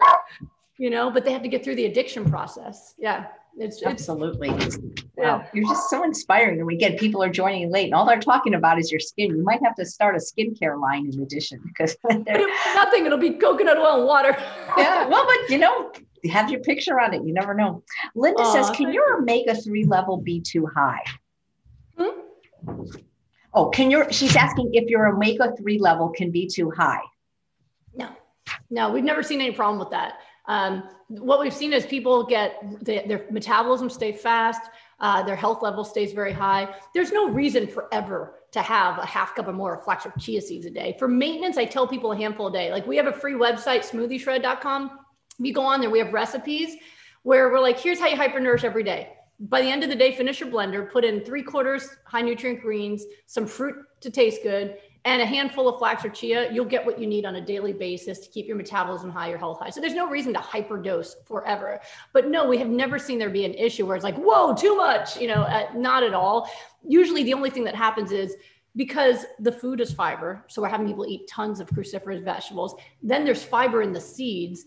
you 0.78 0.90
know, 0.90 1.10
but 1.10 1.24
they 1.24 1.32
have 1.32 1.42
to 1.42 1.48
get 1.48 1.62
through 1.62 1.76
the 1.76 1.86
addiction 1.86 2.28
process. 2.28 2.94
Yeah. 2.98 3.26
It's, 3.56 3.84
absolutely. 3.84 4.48
It's, 4.50 4.78
wow. 4.78 4.96
Yeah. 5.16 5.46
You're 5.54 5.68
just 5.68 5.88
so 5.88 6.02
inspiring. 6.02 6.58
And 6.58 6.66
we 6.66 6.76
get 6.76 6.98
people 6.98 7.22
are 7.22 7.28
joining 7.28 7.70
late 7.70 7.84
and 7.84 7.94
all 7.94 8.04
they're 8.04 8.18
talking 8.18 8.54
about 8.54 8.80
is 8.80 8.90
your 8.90 8.98
skin. 9.00 9.36
You 9.36 9.44
might 9.44 9.62
have 9.62 9.76
to 9.76 9.84
start 9.84 10.16
a 10.16 10.18
skincare 10.18 10.80
line 10.80 11.08
in 11.12 11.20
addition 11.20 11.60
because 11.64 11.96
nothing. 12.10 13.06
It'll 13.06 13.18
be 13.18 13.30
coconut 13.34 13.78
oil 13.78 13.98
and 13.98 14.06
water. 14.06 14.36
yeah. 14.76 15.06
Well, 15.06 15.24
but 15.26 15.50
you 15.50 15.58
know, 15.58 15.92
have 16.30 16.50
your 16.50 16.60
picture 16.60 16.98
on 16.98 17.14
it. 17.14 17.22
You 17.24 17.32
never 17.32 17.54
know. 17.54 17.84
Linda 18.16 18.42
Aww, 18.42 18.52
says, 18.52 18.70
can 18.70 18.92
your 18.92 19.18
omega 19.18 19.54
3 19.54 19.84
level 19.84 20.16
be 20.16 20.40
too 20.40 20.66
high? 20.66 21.02
Oh, 23.52 23.70
can 23.70 23.90
your, 23.90 24.10
she's 24.12 24.36
asking 24.36 24.70
if 24.74 24.88
your 24.88 25.06
omega 25.06 25.54
3 25.56 25.78
level 25.78 26.08
can 26.08 26.30
be 26.30 26.46
too 26.46 26.70
high. 26.70 27.02
No, 27.94 28.08
no, 28.70 28.90
we've 28.90 29.04
never 29.04 29.22
seen 29.22 29.40
any 29.40 29.52
problem 29.52 29.78
with 29.78 29.90
that. 29.90 30.14
Um, 30.46 30.88
what 31.08 31.40
we've 31.40 31.54
seen 31.54 31.72
is 31.72 31.86
people 31.86 32.24
get 32.24 32.62
the, 32.82 33.02
their 33.06 33.26
metabolism 33.30 33.88
stay 33.88 34.12
fast, 34.12 34.60
uh, 35.00 35.22
their 35.22 35.36
health 35.36 35.62
level 35.62 35.84
stays 35.84 36.12
very 36.12 36.32
high. 36.32 36.74
There's 36.94 37.12
no 37.12 37.28
reason 37.28 37.66
forever 37.66 38.40
to 38.52 38.60
have 38.60 38.98
a 38.98 39.06
half 39.06 39.34
cup 39.34 39.48
or 39.48 39.52
more 39.52 39.76
of 39.76 39.84
flax 39.84 40.06
or 40.06 40.12
chia 40.18 40.40
seeds 40.40 40.66
a 40.66 40.70
day. 40.70 40.96
For 40.98 41.08
maintenance, 41.08 41.56
I 41.56 41.64
tell 41.64 41.86
people 41.86 42.12
a 42.12 42.16
handful 42.16 42.48
a 42.48 42.52
day. 42.52 42.70
Like 42.70 42.86
we 42.86 42.96
have 42.96 43.06
a 43.06 43.12
free 43.12 43.34
website, 43.34 43.88
smoothieshred.com. 43.88 44.98
If 45.38 45.46
you 45.46 45.52
go 45.52 45.62
on 45.62 45.80
there, 45.80 45.90
we 45.90 45.98
have 45.98 46.12
recipes 46.12 46.76
where 47.22 47.50
we're 47.50 47.60
like, 47.60 47.80
here's 47.80 47.98
how 47.98 48.06
you 48.06 48.16
hypernourish 48.16 48.64
every 48.64 48.84
day. 48.84 49.13
By 49.40 49.62
the 49.62 49.68
end 49.68 49.82
of 49.82 49.90
the 49.90 49.96
day, 49.96 50.14
finish 50.14 50.40
your 50.40 50.48
blender, 50.48 50.90
put 50.90 51.04
in 51.04 51.24
three 51.24 51.42
quarters 51.42 51.88
high 52.04 52.22
nutrient 52.22 52.62
greens, 52.62 53.04
some 53.26 53.46
fruit 53.46 53.76
to 54.00 54.10
taste 54.10 54.42
good, 54.42 54.78
and 55.06 55.20
a 55.20 55.26
handful 55.26 55.68
of 55.68 55.78
flax 55.78 56.04
or 56.04 56.08
chia, 56.08 56.50
you'll 56.50 56.64
get 56.64 56.84
what 56.84 56.98
you 56.98 57.06
need 57.06 57.26
on 57.26 57.36
a 57.36 57.40
daily 57.40 57.74
basis 57.74 58.20
to 58.20 58.28
keep 58.30 58.46
your 58.46 58.56
metabolism 58.56 59.10
high, 59.10 59.28
your 59.28 59.36
health 59.36 59.58
high. 59.60 59.68
So 59.68 59.80
there's 59.80 59.94
no 59.94 60.08
reason 60.08 60.32
to 60.32 60.38
hyperdose 60.38 61.14
forever. 61.26 61.80
But 62.14 62.28
no, 62.28 62.48
we 62.48 62.56
have 62.58 62.68
never 62.68 62.98
seen 62.98 63.18
there 63.18 63.28
be 63.28 63.44
an 63.44 63.52
issue 63.52 63.84
where 63.84 63.96
it's 63.96 64.04
like, 64.04 64.16
whoa, 64.16 64.54
too 64.54 64.76
much, 64.76 65.20
you 65.20 65.28
know, 65.28 65.42
uh, 65.42 65.66
not 65.74 66.02
at 66.02 66.14
all. 66.14 66.50
Usually 66.88 67.22
the 67.22 67.34
only 67.34 67.50
thing 67.50 67.64
that 67.64 67.74
happens 67.74 68.12
is 68.12 68.34
because 68.76 69.26
the 69.40 69.52
food 69.52 69.80
is 69.80 69.92
fiber. 69.92 70.42
So 70.48 70.62
we're 70.62 70.68
having 70.68 70.86
people 70.86 71.06
eat 71.06 71.28
tons 71.28 71.60
of 71.60 71.68
cruciferous 71.68 72.24
vegetables. 72.24 72.74
Then 73.02 73.24
there's 73.24 73.44
fiber 73.44 73.82
in 73.82 73.92
the 73.92 74.00
seeds. 74.00 74.64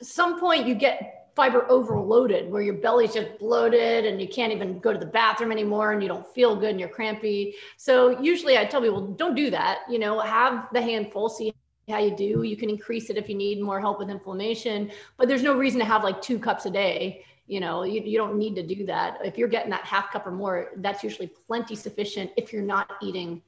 At 0.00 0.06
some 0.06 0.40
point 0.40 0.66
you 0.66 0.74
get 0.74 1.15
fiber 1.36 1.70
overloaded 1.70 2.50
where 2.50 2.62
your 2.62 2.74
belly's 2.74 3.12
just 3.12 3.38
bloated 3.38 4.06
and 4.06 4.20
you 4.20 4.26
can't 4.26 4.52
even 4.52 4.78
go 4.78 4.90
to 4.90 4.98
the 4.98 5.04
bathroom 5.04 5.52
anymore 5.52 5.92
and 5.92 6.02
you 6.02 6.08
don't 6.08 6.26
feel 6.34 6.56
good 6.56 6.70
and 6.70 6.80
you're 6.80 6.88
crampy. 6.88 7.54
So 7.76 8.18
usually 8.20 8.56
I 8.56 8.64
tell 8.64 8.80
people 8.80 9.08
don't 9.08 9.34
do 9.34 9.50
that, 9.50 9.80
you 9.88 9.98
know, 9.98 10.18
have 10.18 10.68
the 10.72 10.80
handful, 10.80 11.28
see 11.28 11.54
how 11.88 11.98
you 11.98 12.16
do. 12.16 12.42
You 12.42 12.56
can 12.56 12.70
increase 12.70 13.10
it 13.10 13.18
if 13.18 13.28
you 13.28 13.34
need 13.34 13.60
more 13.60 13.80
help 13.80 13.98
with 13.98 14.08
inflammation, 14.08 14.90
but 15.18 15.28
there's 15.28 15.42
no 15.42 15.56
reason 15.56 15.78
to 15.78 15.84
have 15.84 16.02
like 16.02 16.22
two 16.22 16.38
cups 16.38 16.64
a 16.64 16.70
day. 16.70 17.22
You 17.46 17.60
know, 17.60 17.84
you, 17.84 18.00
you 18.00 18.18
don't 18.18 18.38
need 18.38 18.56
to 18.56 18.62
do 18.66 18.86
that. 18.86 19.18
If 19.22 19.38
you're 19.38 19.46
getting 19.46 19.70
that 19.70 19.84
half 19.84 20.10
cup 20.10 20.26
or 20.26 20.32
more, 20.32 20.70
that's 20.78 21.04
usually 21.04 21.30
plenty 21.46 21.76
sufficient 21.76 22.30
if 22.36 22.52
you're 22.52 22.62
not 22.62 22.90
eating 23.02 23.42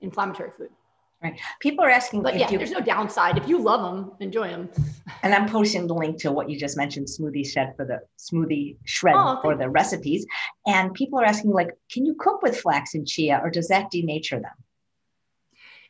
inflammatory 0.00 0.52
food. 0.56 0.70
Right. 1.22 1.38
People 1.60 1.84
are 1.84 1.90
asking, 1.90 2.22
but 2.22 2.36
yeah, 2.36 2.50
you, 2.50 2.58
there's 2.58 2.72
no 2.72 2.80
downside. 2.80 3.38
If 3.38 3.48
you 3.48 3.60
love 3.60 3.80
them, 3.82 4.12
enjoy 4.18 4.48
them. 4.48 4.68
And 5.24 5.32
I'm 5.32 5.48
posting 5.48 5.86
the 5.86 5.94
link 5.94 6.18
to 6.22 6.32
what 6.32 6.50
you 6.50 6.58
just 6.58 6.76
mentioned, 6.76 7.06
smoothie 7.06 7.46
shed 7.46 7.74
for 7.76 7.84
the 7.84 8.00
smoothie 8.18 8.76
shred 8.86 9.14
oh, 9.16 9.38
for 9.40 9.56
the 9.56 9.68
recipes. 9.68 10.26
And 10.66 10.92
people 10.94 11.20
are 11.20 11.24
asking, 11.24 11.52
like, 11.52 11.70
can 11.92 12.04
you 12.04 12.16
cook 12.18 12.42
with 12.42 12.58
flax 12.58 12.94
and 12.94 13.06
chia, 13.06 13.40
or 13.40 13.50
does 13.50 13.68
that 13.68 13.92
denature 13.92 14.42
them? 14.42 14.50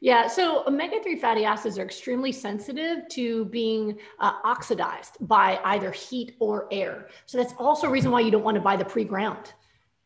Yeah, 0.02 0.26
so 0.26 0.66
omega 0.66 1.00
3 1.00 1.16
fatty 1.16 1.44
acids 1.44 1.78
are 1.78 1.84
extremely 1.84 2.32
sensitive 2.32 3.08
to 3.10 3.44
being 3.46 3.98
uh, 4.18 4.32
oxidized 4.44 5.16
by 5.20 5.60
either 5.64 5.92
heat 5.92 6.34
or 6.40 6.66
air. 6.70 7.06
So 7.24 7.38
that's 7.38 7.54
also 7.56 7.86
a 7.86 7.90
reason 7.90 8.10
why 8.10 8.20
you 8.20 8.32
don't 8.32 8.42
want 8.42 8.56
to 8.56 8.60
buy 8.60 8.76
the 8.76 8.84
pre 8.84 9.04
ground. 9.04 9.54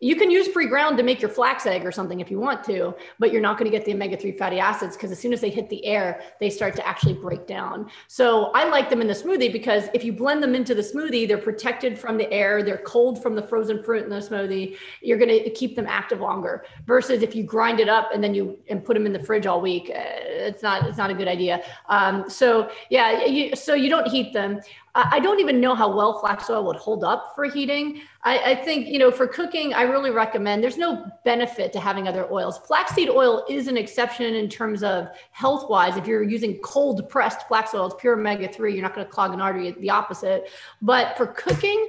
You 0.00 0.14
can 0.14 0.30
use 0.30 0.46
pre-ground 0.48 0.98
to 0.98 1.02
make 1.02 1.22
your 1.22 1.30
flax 1.30 1.64
egg 1.64 1.86
or 1.86 1.90
something 1.90 2.20
if 2.20 2.30
you 2.30 2.38
want 2.38 2.62
to, 2.64 2.94
but 3.18 3.32
you're 3.32 3.40
not 3.40 3.56
going 3.58 3.70
to 3.70 3.74
get 3.74 3.86
the 3.86 3.94
omega-3 3.94 4.36
fatty 4.36 4.60
acids 4.60 4.94
because 4.94 5.10
as 5.10 5.18
soon 5.18 5.32
as 5.32 5.40
they 5.40 5.48
hit 5.48 5.70
the 5.70 5.82
air, 5.86 6.20
they 6.38 6.50
start 6.50 6.76
to 6.76 6.86
actually 6.86 7.14
break 7.14 7.46
down. 7.46 7.90
So 8.06 8.50
I 8.52 8.68
like 8.68 8.90
them 8.90 9.00
in 9.00 9.06
the 9.06 9.14
smoothie 9.14 9.50
because 9.50 9.88
if 9.94 10.04
you 10.04 10.12
blend 10.12 10.42
them 10.42 10.54
into 10.54 10.74
the 10.74 10.82
smoothie, 10.82 11.26
they're 11.26 11.38
protected 11.38 11.98
from 11.98 12.18
the 12.18 12.30
air, 12.30 12.62
they're 12.62 12.76
cold 12.78 13.22
from 13.22 13.34
the 13.34 13.42
frozen 13.42 13.82
fruit 13.82 14.04
in 14.04 14.10
the 14.10 14.16
smoothie. 14.16 14.76
You're 15.00 15.16
going 15.16 15.30
to 15.30 15.48
keep 15.50 15.76
them 15.76 15.86
active 15.88 16.20
longer. 16.20 16.66
Versus 16.86 17.22
if 17.22 17.34
you 17.34 17.42
grind 17.42 17.80
it 17.80 17.88
up 17.88 18.10
and 18.12 18.22
then 18.22 18.34
you 18.34 18.58
and 18.68 18.84
put 18.84 18.94
them 18.94 19.06
in 19.06 19.14
the 19.14 19.22
fridge 19.22 19.46
all 19.46 19.62
week, 19.62 19.90
uh, 19.94 20.02
it's 20.02 20.62
not 20.62 20.86
it's 20.86 20.98
not 20.98 21.10
a 21.10 21.14
good 21.14 21.28
idea. 21.28 21.62
Um, 21.88 22.28
so 22.28 22.70
yeah, 22.90 23.24
you, 23.24 23.56
so 23.56 23.72
you 23.72 23.88
don't 23.88 24.06
heat 24.08 24.34
them. 24.34 24.60
I 24.98 25.20
don't 25.20 25.40
even 25.40 25.60
know 25.60 25.74
how 25.74 25.94
well 25.94 26.18
flax 26.20 26.48
oil 26.48 26.64
would 26.64 26.76
hold 26.76 27.04
up 27.04 27.32
for 27.34 27.44
heating. 27.44 28.00
I, 28.22 28.52
I, 28.52 28.54
think, 28.54 28.88
you 28.88 28.98
know, 28.98 29.10
for 29.10 29.26
cooking, 29.26 29.74
I 29.74 29.82
really 29.82 30.10
recommend 30.10 30.64
there's 30.64 30.78
no 30.78 31.06
benefit 31.22 31.70
to 31.74 31.80
having 31.80 32.08
other 32.08 32.26
oils. 32.32 32.56
Flaxseed 32.58 33.10
oil 33.10 33.44
is 33.46 33.68
an 33.68 33.76
exception 33.76 34.34
in 34.34 34.48
terms 34.48 34.82
of 34.82 35.08
health 35.32 35.68
wise. 35.68 35.98
If 35.98 36.06
you're 36.06 36.22
using 36.22 36.58
cold 36.60 37.06
pressed 37.10 37.46
flax 37.46 37.74
oil, 37.74 37.86
it's 37.86 37.96
pure 38.00 38.18
omega 38.18 38.48
3, 38.48 38.72
you're 38.72 38.82
not 38.82 38.94
going 38.94 39.06
to 39.06 39.12
clog 39.12 39.34
an 39.34 39.40
artery, 39.40 39.72
the 39.72 39.90
opposite. 39.90 40.48
But 40.80 41.14
for 41.18 41.26
cooking, 41.26 41.86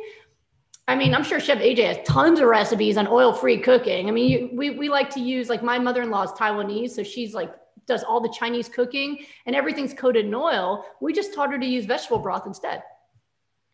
I 0.89 0.95
mean, 0.95 1.15
I'm 1.15 1.23
sure 1.23 1.39
Chef 1.39 1.59
AJ 1.59 1.85
has 1.88 1.97
tons 2.05 2.41
of 2.41 2.47
recipes 2.47 2.97
on 2.97 3.07
oil 3.07 3.31
free 3.31 3.57
cooking. 3.57 4.09
I 4.09 4.11
mean, 4.11 4.29
you, 4.29 4.49
we, 4.51 4.71
we 4.71 4.89
like 4.89 5.09
to 5.11 5.21
use, 5.21 5.47
like, 5.47 5.63
my 5.63 5.79
mother 5.79 6.01
in 6.01 6.09
law 6.09 6.23
is 6.23 6.31
Taiwanese. 6.31 6.89
So 6.89 7.03
she's 7.03 7.34
like 7.34 7.53
does 7.85 8.03
all 8.03 8.19
the 8.19 8.34
Chinese 8.38 8.67
cooking 8.67 9.25
and 9.45 9.55
everything's 9.55 9.93
coated 9.93 10.25
in 10.25 10.35
oil. 10.35 10.84
We 10.99 11.13
just 11.13 11.34
taught 11.34 11.51
her 11.51 11.57
to 11.57 11.65
use 11.65 11.85
vegetable 11.85 12.19
broth 12.19 12.45
instead. 12.45 12.84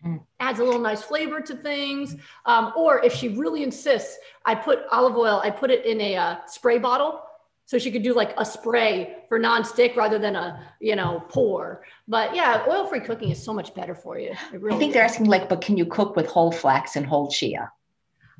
Mm. 0.05 0.21
Adds 0.39 0.59
a 0.59 0.63
little 0.63 0.79
nice 0.79 1.01
flavor 1.01 1.39
to 1.41 1.55
things. 1.55 2.15
Um, 2.45 2.73
or 2.75 3.03
if 3.03 3.13
she 3.13 3.29
really 3.29 3.63
insists, 3.63 4.17
I 4.45 4.55
put 4.55 4.79
olive 4.91 5.15
oil, 5.15 5.41
I 5.43 5.49
put 5.49 5.71
it 5.71 5.85
in 5.85 6.01
a 6.01 6.15
uh, 6.15 6.35
spray 6.47 6.77
bottle. 6.77 7.21
So 7.65 7.79
she 7.79 7.91
could 7.91 8.03
do 8.03 8.13
like 8.13 8.33
a 8.37 8.45
spray 8.45 9.23
for 9.29 9.39
nonstick 9.39 9.95
rather 9.95 10.19
than 10.19 10.35
a, 10.35 10.61
you 10.81 10.97
know, 10.97 11.23
pour. 11.29 11.83
But 12.09 12.35
yeah, 12.35 12.65
oil-free 12.67 12.99
cooking 12.99 13.31
is 13.31 13.41
so 13.41 13.53
much 13.53 13.73
better 13.73 13.95
for 13.95 14.19
you. 14.19 14.33
Really 14.51 14.75
I 14.75 14.79
think 14.79 14.89
is. 14.89 14.93
they're 14.95 15.05
asking 15.05 15.27
like, 15.27 15.47
but 15.47 15.61
can 15.61 15.77
you 15.77 15.85
cook 15.85 16.17
with 16.17 16.27
whole 16.27 16.51
flax 16.51 16.97
and 16.97 17.05
whole 17.05 17.29
chia? 17.31 17.71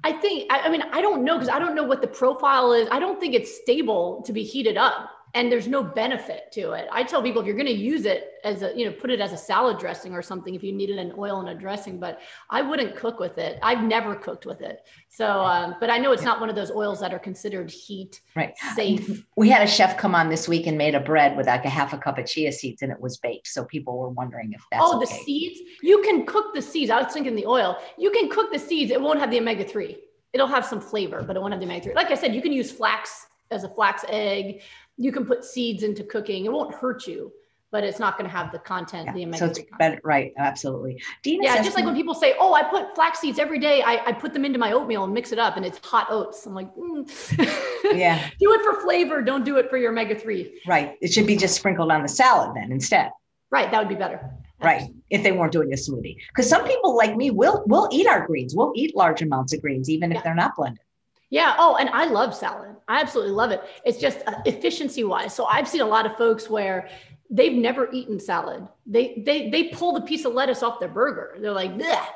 I 0.04 0.12
think, 0.12 0.52
I, 0.52 0.60
I 0.64 0.70
mean, 0.70 0.84
I 0.92 1.00
don't 1.00 1.24
know 1.24 1.36
because 1.36 1.48
I 1.48 1.58
don't 1.58 1.74
know 1.74 1.84
what 1.84 2.02
the 2.02 2.08
profile 2.08 2.74
is. 2.74 2.90
I 2.92 3.00
don't 3.00 3.18
think 3.22 3.34
it's 3.34 3.62
stable 3.62 4.22
to 4.26 4.34
be 4.34 4.44
heated 4.44 4.76
up 4.76 5.10
and 5.36 5.52
there's 5.52 5.68
no 5.68 5.84
benefit 5.84 6.52
to 6.52 6.74
it. 6.74 6.88
I 6.92 7.04
tell 7.04 7.24
people 7.24 7.42
if 7.42 7.48
you're 7.48 7.56
going 7.56 7.66
to 7.66 7.74
use 7.74 8.06
it 8.06 8.34
as 8.44 8.62
a, 8.62 8.72
you 8.78 8.86
know, 8.86 8.92
put 8.92 9.10
it 9.10 9.20
as 9.20 9.34
a 9.34 9.38
salad 9.38 9.80
dressing 9.80 10.14
or 10.14 10.22
something 10.22 10.54
if 10.54 10.62
you 10.64 10.72
needed 10.72 11.00
an 11.00 11.14
oil 11.18 11.40
and 11.40 11.50
a 11.50 11.56
dressing, 11.56 12.00
but 12.00 12.20
I 12.52 12.62
wouldn't 12.62 12.96
cook 12.96 13.20
with 13.20 13.40
it. 13.40 13.58
I've 13.64 13.84
never 13.84 14.14
cooked 14.16 14.46
with 14.46 14.62
it. 14.62 14.82
So, 15.10 15.42
um, 15.42 15.76
but 15.80 15.90
I 15.90 15.98
know 15.98 16.12
it's 16.12 16.24
not 16.24 16.40
one 16.40 16.50
of 16.50 16.56
those 16.56 16.70
oils 16.70 17.00
that 17.00 17.14
are 17.14 17.20
considered 17.20 17.72
heat 17.72 18.22
right. 18.36 18.54
safe. 18.76 19.26
We 19.36 19.50
had 19.50 19.64
a 19.64 19.68
chef 19.68 19.98
come 19.98 20.14
on 20.14 20.30
this 20.30 20.48
week 20.48 20.68
and 20.68 20.78
made 20.78 20.94
a 20.94 21.00
bread 21.00 21.36
with 21.36 21.48
like 21.48 21.66
a 21.66 21.70
half 21.70 21.94
a 21.94 21.98
cup 21.98 22.20
of 22.20 22.28
chia 22.28 22.52
seeds 22.52 22.84
and 22.84 22.92
it 22.92 23.00
was 23.02 23.18
baked. 23.18 23.48
So 23.48 23.66
people 23.66 23.98
were 23.98 24.10
wondering 24.10 24.54
if 24.54 24.62
that's 24.72 24.84
Oh, 24.86 24.98
okay. 24.98 25.06
the 25.06 25.24
seeds? 25.24 25.60
You 25.82 26.02
can 26.04 26.28
cook 26.28 26.54
the 26.54 26.62
seeds. 26.62 26.92
I 26.92 27.02
was 27.02 27.12
thinking 27.12 27.36
the 27.36 27.48
oil. 27.48 27.78
You 27.98 28.12
can 28.12 28.30
cook 28.30 28.52
the 28.54 28.60
seeds. 28.60 28.92
It 28.92 29.02
won't 29.02 29.20
have 29.20 29.32
the 29.32 29.40
omega 29.40 29.64
3. 29.64 29.98
It'll 30.34 30.48
have 30.48 30.66
some 30.66 30.82
flavor, 30.82 31.24
but 31.26 31.36
it 31.36 31.40
won't 31.40 31.54
have 31.54 31.60
the 31.60 31.66
omega 31.66 31.86
3. 31.86 31.94
Like 31.96 32.12
I 32.12 32.16
said, 32.16 32.36
you 32.36 32.42
can 32.42 32.54
use 32.54 32.72
flax 32.72 33.26
as 33.52 33.64
a 33.64 33.70
flax 33.70 34.04
egg 34.08 34.62
you 34.98 35.12
can 35.12 35.26
put 35.26 35.44
seeds 35.44 35.84
into 35.84 36.04
cooking. 36.04 36.46
It 36.46 36.52
won't 36.52 36.74
hurt 36.74 37.08
you, 37.08 37.32
but 37.72 37.84
it's 37.84 38.00
not 38.00 38.18
going 38.18 38.30
to 38.30 38.36
have 38.36 38.52
the 38.52 38.60
content. 38.60 39.18
Yeah, 39.18 39.30
the 39.30 39.38
so 39.38 39.46
it's 39.48 39.60
better, 39.80 40.00
right? 40.04 40.34
Absolutely. 40.38 41.02
Dina 41.24 41.44
yeah, 41.44 41.64
just 41.64 41.76
like 41.76 41.86
when 41.86 41.96
people 41.96 42.14
say, 42.14 42.36
"Oh, 42.40 42.54
I 42.54 42.64
put 42.64 42.94
flax 42.96 43.20
seeds 43.20 43.40
every 43.40 43.60
day. 43.60 43.82
I, 43.82 44.06
I 44.06 44.12
put 44.12 44.34
them 44.34 44.46
into 44.46 44.60
my 44.60 44.72
oatmeal 44.72 45.04
and 45.04 45.14
mix 45.14 45.32
it 45.32 45.40
up, 45.40 45.58
and 45.58 45.66
it's 45.66 45.80
hot 45.86 46.08
oats." 46.10 46.46
I'm 46.46 46.54
like, 46.54 46.74
mm. 46.76 47.98
yeah, 47.98 48.30
do 48.40 48.54
it 48.54 48.62
for 48.62 48.82
flavor. 48.82 49.22
Don't 49.22 49.44
do 49.44 49.58
it 49.58 49.70
for 49.70 49.78
your 49.78 49.92
omega 49.92 50.16
three. 50.16 50.62
Right. 50.68 50.96
It 51.02 51.12
should 51.12 51.28
be 51.28 51.36
just 51.36 51.56
sprinkled 51.56 51.92
on 51.92 52.04
the 52.04 52.10
salad 52.10 52.56
then 52.56 52.72
instead. 52.72 53.10
Right. 53.50 53.70
That 53.72 53.80
would 53.80 53.90
be 53.90 53.96
better. 53.96 54.32
Right. 54.62 54.90
If 55.10 55.24
they 55.24 55.34
weren't 55.34 55.52
doing 55.52 55.74
a 55.74 55.76
smoothie, 55.76 56.16
because 56.30 56.48
some 56.48 56.66
people 56.66 56.96
like 56.96 57.18
me 57.18 57.32
will 57.32 57.64
will 57.66 57.90
eat 57.92 58.08
our 58.08 58.26
greens. 58.26 58.56
We'll 58.56 58.72
eat 58.76 58.96
large 58.96 59.22
amounts 59.22 59.54
of 59.54 59.62
greens 59.62 59.90
even 59.90 60.12
if 60.12 60.24
they're 60.24 60.36
not 60.36 60.56
blended. 60.56 60.80
Yeah. 61.30 61.56
Oh, 61.58 61.78
and 61.78 61.90
I 61.90 62.06
love 62.06 62.36
salad. 62.36 62.76
I 62.88 63.00
absolutely 63.00 63.34
love 63.34 63.52
it. 63.52 63.62
It's 63.86 63.98
just 63.98 64.20
uh, 64.28 64.42
efficiency 64.46 65.04
wise. 65.04 65.34
So 65.34 65.46
I've 65.46 65.68
seen 65.68 65.82
a 65.82 65.86
lot 65.86 66.06
of 66.06 66.18
folks 66.18 66.50
where 66.50 66.90
they've 67.30 67.54
never 67.54 67.92
eaten 67.92 68.20
salad. 68.20 68.68
They 68.86 69.24
they 69.26 69.50
they 69.50 69.70
pull 69.70 69.94
the 69.94 70.02
piece 70.02 70.24
of 70.26 70.34
lettuce 70.34 70.62
off 70.62 70.80
their 70.80 70.90
burger. 70.90 71.36
They're 71.40 71.52
like, 71.52 71.72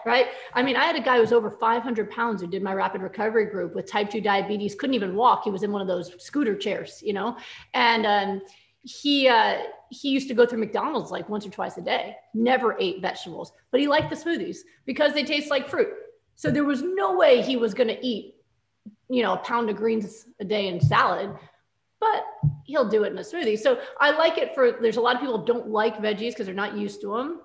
right? 0.05 0.27
I 0.53 0.61
mean, 0.61 0.75
I 0.75 0.85
had 0.85 0.95
a 0.95 1.01
guy 1.01 1.15
who 1.15 1.21
was 1.21 1.34
over 1.34 1.49
500 1.49 2.11
pounds 2.11 2.41
who 2.41 2.47
did 2.47 2.61
my 2.61 2.73
rapid 2.73 3.01
recovery 3.01 3.45
group 3.45 3.73
with 3.73 3.89
type 3.89 4.11
2 4.11 4.21
diabetes, 4.21 4.75
couldn't 4.75 4.93
even 4.93 5.15
walk. 5.15 5.43
He 5.43 5.49
was 5.49 5.63
in 5.63 5.71
one 5.71 5.81
of 5.81 5.88
those 5.88 6.11
scooter 6.23 6.55
chairs, 6.55 7.01
you 7.03 7.13
know, 7.13 7.38
and 7.73 8.05
um, 8.05 8.41
he 8.84 9.27
uh, 9.27 9.57
he 9.89 10.09
used 10.09 10.27
to 10.27 10.35
go 10.35 10.45
through 10.45 10.59
McDonald's 10.59 11.09
like 11.09 11.27
once 11.29 11.45
or 11.45 11.49
twice 11.49 11.77
a 11.77 11.81
day. 11.81 12.15
Never 12.35 12.77
ate 12.79 13.01
vegetables, 13.01 13.51
but 13.71 13.79
he 13.79 13.88
liked 13.88 14.11
the 14.11 14.15
smoothies 14.15 14.57
because 14.85 15.13
they 15.13 15.23
taste 15.23 15.49
like 15.49 15.67
fruit. 15.67 15.89
So 16.35 16.51
there 16.51 16.63
was 16.63 16.84
no 16.84 17.17
way 17.17 17.41
he 17.41 17.57
was 17.57 17.73
going 17.73 17.88
to 17.88 18.05
eat 18.05 18.35
you 19.09 19.23
know, 19.23 19.34
a 19.34 19.38
pound 19.38 19.69
of 19.69 19.75
greens 19.75 20.25
a 20.39 20.45
day 20.45 20.67
in 20.67 20.79
salad, 20.79 21.34
but 21.99 22.25
he'll 22.65 22.88
do 22.88 23.03
it 23.03 23.11
in 23.11 23.17
a 23.17 23.21
smoothie. 23.21 23.57
So 23.57 23.79
I 23.99 24.11
like 24.11 24.38
it 24.38 24.53
for, 24.53 24.73
there's 24.81 24.97
a 24.97 25.01
lot 25.01 25.15
of 25.15 25.21
people 25.21 25.38
don't 25.39 25.69
like 25.69 25.97
veggies 25.97 26.31
because 26.31 26.45
they're 26.45 26.55
not 26.55 26.77
used 26.77 27.01
to 27.01 27.15
them 27.15 27.41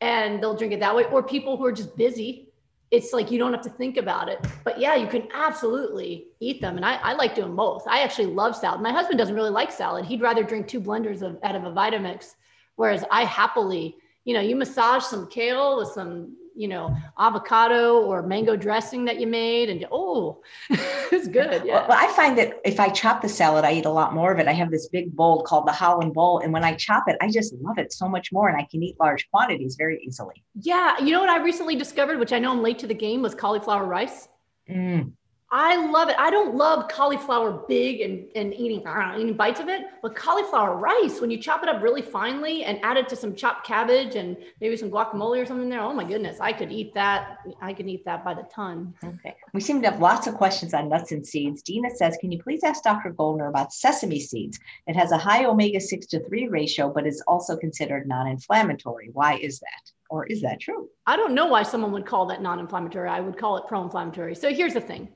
and 0.00 0.42
they'll 0.42 0.56
drink 0.56 0.72
it 0.72 0.80
that 0.80 0.94
way. 0.94 1.04
Or 1.04 1.22
people 1.22 1.56
who 1.56 1.64
are 1.64 1.72
just 1.72 1.96
busy. 1.96 2.44
It's 2.90 3.12
like 3.12 3.30
you 3.30 3.38
don't 3.38 3.52
have 3.52 3.62
to 3.62 3.70
think 3.70 3.98
about 3.98 4.30
it. 4.30 4.44
But 4.64 4.80
yeah, 4.80 4.94
you 4.94 5.06
can 5.06 5.28
absolutely 5.34 6.28
eat 6.40 6.62
them. 6.62 6.76
And 6.76 6.86
I, 6.86 6.94
I 6.96 7.12
like 7.12 7.34
doing 7.34 7.54
both. 7.54 7.86
I 7.86 8.00
actually 8.00 8.26
love 8.26 8.56
salad. 8.56 8.80
My 8.80 8.92
husband 8.92 9.18
doesn't 9.18 9.34
really 9.34 9.50
like 9.50 9.70
salad. 9.70 10.06
He'd 10.06 10.22
rather 10.22 10.42
drink 10.42 10.66
two 10.66 10.80
blenders 10.80 11.20
of, 11.20 11.38
out 11.42 11.54
of 11.54 11.64
a 11.64 11.70
Vitamix, 11.70 12.34
whereas 12.76 13.04
I 13.10 13.24
happily, 13.24 13.96
you 14.24 14.32
know, 14.32 14.40
you 14.40 14.56
massage 14.56 15.04
some 15.04 15.28
kale 15.28 15.76
with 15.76 15.88
some 15.88 16.34
you 16.58 16.66
know, 16.66 16.94
avocado 17.18 18.00
or 18.02 18.22
mango 18.22 18.56
dressing 18.56 19.04
that 19.04 19.20
you 19.20 19.28
made. 19.28 19.70
And 19.70 19.86
oh, 19.92 20.42
it's 20.70 21.28
good. 21.28 21.62
Yeah. 21.64 21.86
Well, 21.86 21.96
I 21.98 22.08
find 22.08 22.36
that 22.36 22.60
if 22.64 22.80
I 22.80 22.88
chop 22.88 23.22
the 23.22 23.28
salad, 23.28 23.64
I 23.64 23.74
eat 23.74 23.84
a 23.84 23.90
lot 23.90 24.12
more 24.12 24.32
of 24.32 24.40
it. 24.40 24.48
I 24.48 24.52
have 24.52 24.70
this 24.70 24.88
big 24.88 25.14
bowl 25.14 25.42
called 25.44 25.68
the 25.68 25.72
Holland 25.72 26.14
Bowl. 26.14 26.40
And 26.40 26.52
when 26.52 26.64
I 26.64 26.74
chop 26.74 27.04
it, 27.06 27.16
I 27.20 27.30
just 27.30 27.54
love 27.60 27.78
it 27.78 27.92
so 27.92 28.08
much 28.08 28.32
more. 28.32 28.48
And 28.48 28.56
I 28.56 28.66
can 28.68 28.82
eat 28.82 28.96
large 28.98 29.30
quantities 29.30 29.76
very 29.76 30.02
easily. 30.04 30.44
Yeah. 30.60 30.98
You 30.98 31.12
know 31.12 31.20
what 31.20 31.30
I 31.30 31.38
recently 31.42 31.76
discovered, 31.76 32.18
which 32.18 32.32
I 32.32 32.40
know 32.40 32.50
I'm 32.50 32.62
late 32.62 32.80
to 32.80 32.88
the 32.88 32.94
game, 32.94 33.22
was 33.22 33.36
cauliflower 33.36 33.86
rice. 33.86 34.28
Mm. 34.68 35.12
I 35.50 35.76
love 35.90 36.10
it. 36.10 36.16
I 36.18 36.30
don't 36.30 36.56
love 36.56 36.88
cauliflower 36.88 37.52
big 37.66 38.02
and, 38.02 38.28
and 38.36 38.52
eating, 38.52 38.84
know, 38.84 39.14
eating 39.18 39.34
bites 39.34 39.60
of 39.60 39.68
it, 39.68 39.86
but 40.02 40.14
cauliflower 40.14 40.76
rice, 40.76 41.22
when 41.22 41.30
you 41.30 41.38
chop 41.38 41.62
it 41.62 41.70
up 41.70 41.82
really 41.82 42.02
finely 42.02 42.64
and 42.64 42.78
add 42.82 42.98
it 42.98 43.08
to 43.08 43.16
some 43.16 43.34
chopped 43.34 43.66
cabbage 43.66 44.14
and 44.14 44.36
maybe 44.60 44.76
some 44.76 44.90
guacamole 44.90 45.40
or 45.40 45.46
something 45.46 45.70
there, 45.70 45.80
oh 45.80 45.94
my 45.94 46.04
goodness, 46.04 46.38
I 46.38 46.52
could 46.52 46.70
eat 46.70 46.92
that. 46.92 47.38
I 47.62 47.72
could 47.72 47.88
eat 47.88 48.04
that 48.04 48.26
by 48.26 48.34
the 48.34 48.46
ton. 48.54 48.92
Okay. 49.02 49.34
We 49.54 49.62
seem 49.62 49.80
to 49.80 49.90
have 49.90 50.00
lots 50.00 50.26
of 50.26 50.34
questions 50.34 50.74
on 50.74 50.90
nuts 50.90 51.12
and 51.12 51.26
seeds. 51.26 51.62
Dina 51.62 51.88
says, 51.94 52.18
can 52.20 52.30
you 52.30 52.42
please 52.42 52.62
ask 52.62 52.82
Dr. 52.82 53.10
Goldner 53.12 53.48
about 53.48 53.72
sesame 53.72 54.20
seeds? 54.20 54.60
It 54.86 54.96
has 54.96 55.12
a 55.12 55.18
high 55.18 55.46
omega 55.46 55.80
6 55.80 56.06
to 56.08 56.22
3 56.26 56.48
ratio, 56.48 56.92
but 56.92 57.06
is 57.06 57.22
also 57.26 57.56
considered 57.56 58.06
non 58.06 58.26
inflammatory. 58.26 59.08
Why 59.14 59.38
is 59.38 59.60
that? 59.60 59.92
Or 60.10 60.26
is 60.26 60.42
that 60.42 60.60
true? 60.60 60.90
I 61.06 61.16
don't 61.16 61.34
know 61.34 61.46
why 61.46 61.62
someone 61.62 61.92
would 61.92 62.06
call 62.06 62.26
that 62.26 62.42
non 62.42 62.58
inflammatory. 62.58 63.08
I 63.08 63.20
would 63.20 63.38
call 63.38 63.56
it 63.56 63.66
pro 63.66 63.82
inflammatory. 63.82 64.34
So 64.34 64.52
here's 64.52 64.74
the 64.74 64.80
thing 64.80 65.08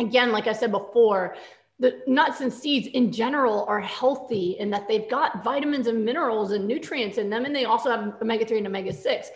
again, 0.00 0.32
like 0.32 0.46
I 0.46 0.52
said 0.52 0.70
before, 0.70 1.36
the 1.78 2.02
nuts 2.06 2.40
and 2.40 2.52
seeds 2.52 2.88
in 2.88 3.10
general 3.10 3.64
are 3.64 3.80
healthy 3.80 4.56
in 4.58 4.68
that 4.70 4.86
they've 4.86 5.08
got 5.08 5.42
vitamins 5.42 5.86
and 5.86 6.04
minerals 6.04 6.52
and 6.52 6.66
nutrients 6.66 7.16
in 7.16 7.30
them, 7.30 7.46
and 7.46 7.56
they 7.56 7.64
also 7.64 7.90
have 7.90 8.14
omega 8.20 8.44
3 8.44 8.58
and 8.58 8.66
omega 8.66 8.92
6 8.92 9.30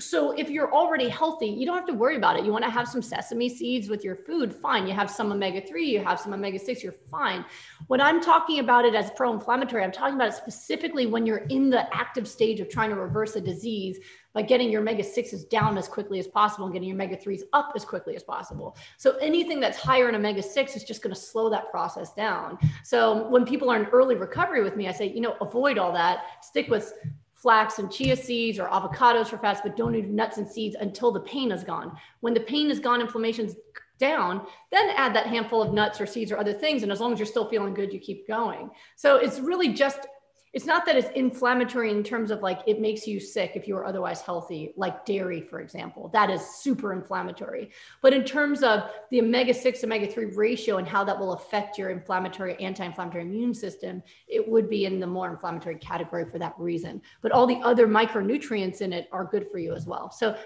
so 0.00 0.30
if 0.32 0.48
you're 0.48 0.72
already 0.72 1.08
healthy, 1.08 1.46
you 1.46 1.66
don't 1.66 1.76
have 1.76 1.86
to 1.86 1.92
worry 1.92 2.16
about 2.16 2.38
it. 2.38 2.44
You 2.44 2.52
want 2.52 2.64
to 2.64 2.70
have 2.70 2.86
some 2.86 3.02
sesame 3.02 3.48
seeds 3.48 3.88
with 3.88 4.04
your 4.04 4.14
food, 4.14 4.54
fine. 4.54 4.86
You 4.86 4.94
have 4.94 5.10
some 5.10 5.32
omega 5.32 5.60
3, 5.60 5.84
you 5.84 6.04
have 6.04 6.20
some 6.20 6.32
omega 6.32 6.58
6, 6.58 6.82
you're 6.84 6.94
fine. 7.10 7.44
When 7.88 8.00
I'm 8.00 8.20
talking 8.20 8.60
about 8.60 8.84
it 8.84 8.94
as 8.94 9.10
pro 9.10 9.32
inflammatory, 9.32 9.82
I'm 9.82 9.90
talking 9.90 10.14
about 10.14 10.28
it 10.28 10.34
specifically 10.34 11.06
when 11.06 11.26
you're 11.26 11.46
in 11.48 11.68
the 11.68 11.92
active 11.94 12.28
stage 12.28 12.60
of 12.60 12.68
trying 12.68 12.90
to 12.90 12.96
reverse 12.96 13.34
a 13.34 13.40
disease 13.40 13.98
by 14.34 14.42
getting 14.42 14.70
your 14.70 14.80
omega 14.80 15.02
6s 15.02 15.48
down 15.48 15.78
as 15.78 15.88
quickly 15.88 16.18
as 16.18 16.26
possible 16.26 16.66
and 16.66 16.72
getting 16.72 16.88
your 16.88 16.94
omega 16.94 17.16
3s 17.16 17.42
up 17.52 17.72
as 17.74 17.84
quickly 17.84 18.14
as 18.14 18.22
possible. 18.22 18.76
So 18.96 19.16
anything 19.16 19.60
that's 19.60 19.78
higher 19.78 20.08
in 20.08 20.14
omega 20.14 20.42
6 20.42 20.76
is 20.76 20.84
just 20.84 21.02
going 21.02 21.14
to 21.14 21.20
slow 21.20 21.48
that 21.50 21.70
process 21.70 22.12
down. 22.12 22.58
So 22.84 23.28
when 23.28 23.44
people 23.44 23.70
are 23.70 23.82
in 23.82 23.86
early 23.86 24.14
recovery 24.14 24.62
with 24.62 24.76
me, 24.76 24.88
I 24.88 24.92
say, 24.92 25.06
you 25.06 25.20
know, 25.20 25.36
avoid 25.40 25.78
all 25.78 25.92
that, 25.92 26.24
stick 26.42 26.68
with 26.68 26.92
flax 27.34 27.78
and 27.78 27.90
chia 27.90 28.16
seeds 28.16 28.58
or 28.58 28.68
avocados 28.68 29.28
for 29.28 29.38
fats, 29.38 29.60
but 29.62 29.76
don't 29.76 29.94
eat 29.94 30.08
nuts 30.08 30.38
and 30.38 30.48
seeds 30.48 30.76
until 30.80 31.12
the 31.12 31.20
pain 31.20 31.52
is 31.52 31.62
gone. 31.62 31.96
When 32.20 32.34
the 32.34 32.40
pain 32.40 32.70
is 32.70 32.80
gone, 32.80 33.00
inflammation's 33.00 33.54
down, 33.98 34.46
then 34.70 34.90
add 34.96 35.14
that 35.14 35.26
handful 35.26 35.62
of 35.62 35.72
nuts 35.72 36.00
or 36.00 36.06
seeds 36.06 36.32
or 36.32 36.38
other 36.38 36.52
things. 36.52 36.82
And 36.82 36.92
as 36.92 37.00
long 37.00 37.12
as 37.12 37.18
you're 37.18 37.26
still 37.26 37.48
feeling 37.48 37.74
good, 37.74 37.92
you 37.92 38.00
keep 38.00 38.26
going. 38.26 38.70
So 38.96 39.16
it's 39.16 39.38
really 39.40 39.72
just 39.72 40.06
it's 40.52 40.64
not 40.64 40.86
that 40.86 40.96
it's 40.96 41.10
inflammatory 41.10 41.90
in 41.90 42.02
terms 42.02 42.30
of 42.30 42.40
like 42.40 42.60
it 42.66 42.80
makes 42.80 43.06
you 43.06 43.20
sick 43.20 43.52
if 43.54 43.68
you 43.68 43.76
are 43.76 43.84
otherwise 43.84 44.20
healthy, 44.20 44.72
like 44.76 45.04
dairy, 45.04 45.40
for 45.40 45.60
example. 45.60 46.08
That 46.12 46.30
is 46.30 46.40
super 46.42 46.92
inflammatory. 46.92 47.70
But 48.00 48.14
in 48.14 48.24
terms 48.24 48.62
of 48.62 48.90
the 49.10 49.20
omega 49.20 49.52
6 49.52 49.84
omega 49.84 50.06
3 50.06 50.26
ratio 50.26 50.78
and 50.78 50.88
how 50.88 51.04
that 51.04 51.18
will 51.18 51.34
affect 51.34 51.76
your 51.76 51.90
inflammatory, 51.90 52.56
anti 52.60 52.84
inflammatory 52.84 53.24
immune 53.24 53.54
system, 53.54 54.02
it 54.26 54.46
would 54.48 54.70
be 54.70 54.86
in 54.86 55.00
the 55.00 55.06
more 55.06 55.30
inflammatory 55.30 55.76
category 55.76 56.24
for 56.30 56.38
that 56.38 56.54
reason. 56.58 57.02
But 57.20 57.32
all 57.32 57.46
the 57.46 57.60
other 57.62 57.86
micronutrients 57.86 58.80
in 58.80 58.92
it 58.92 59.08
are 59.12 59.24
good 59.24 59.50
for 59.50 59.58
you 59.58 59.74
as 59.74 59.86
well. 59.86 60.10
So 60.10 60.36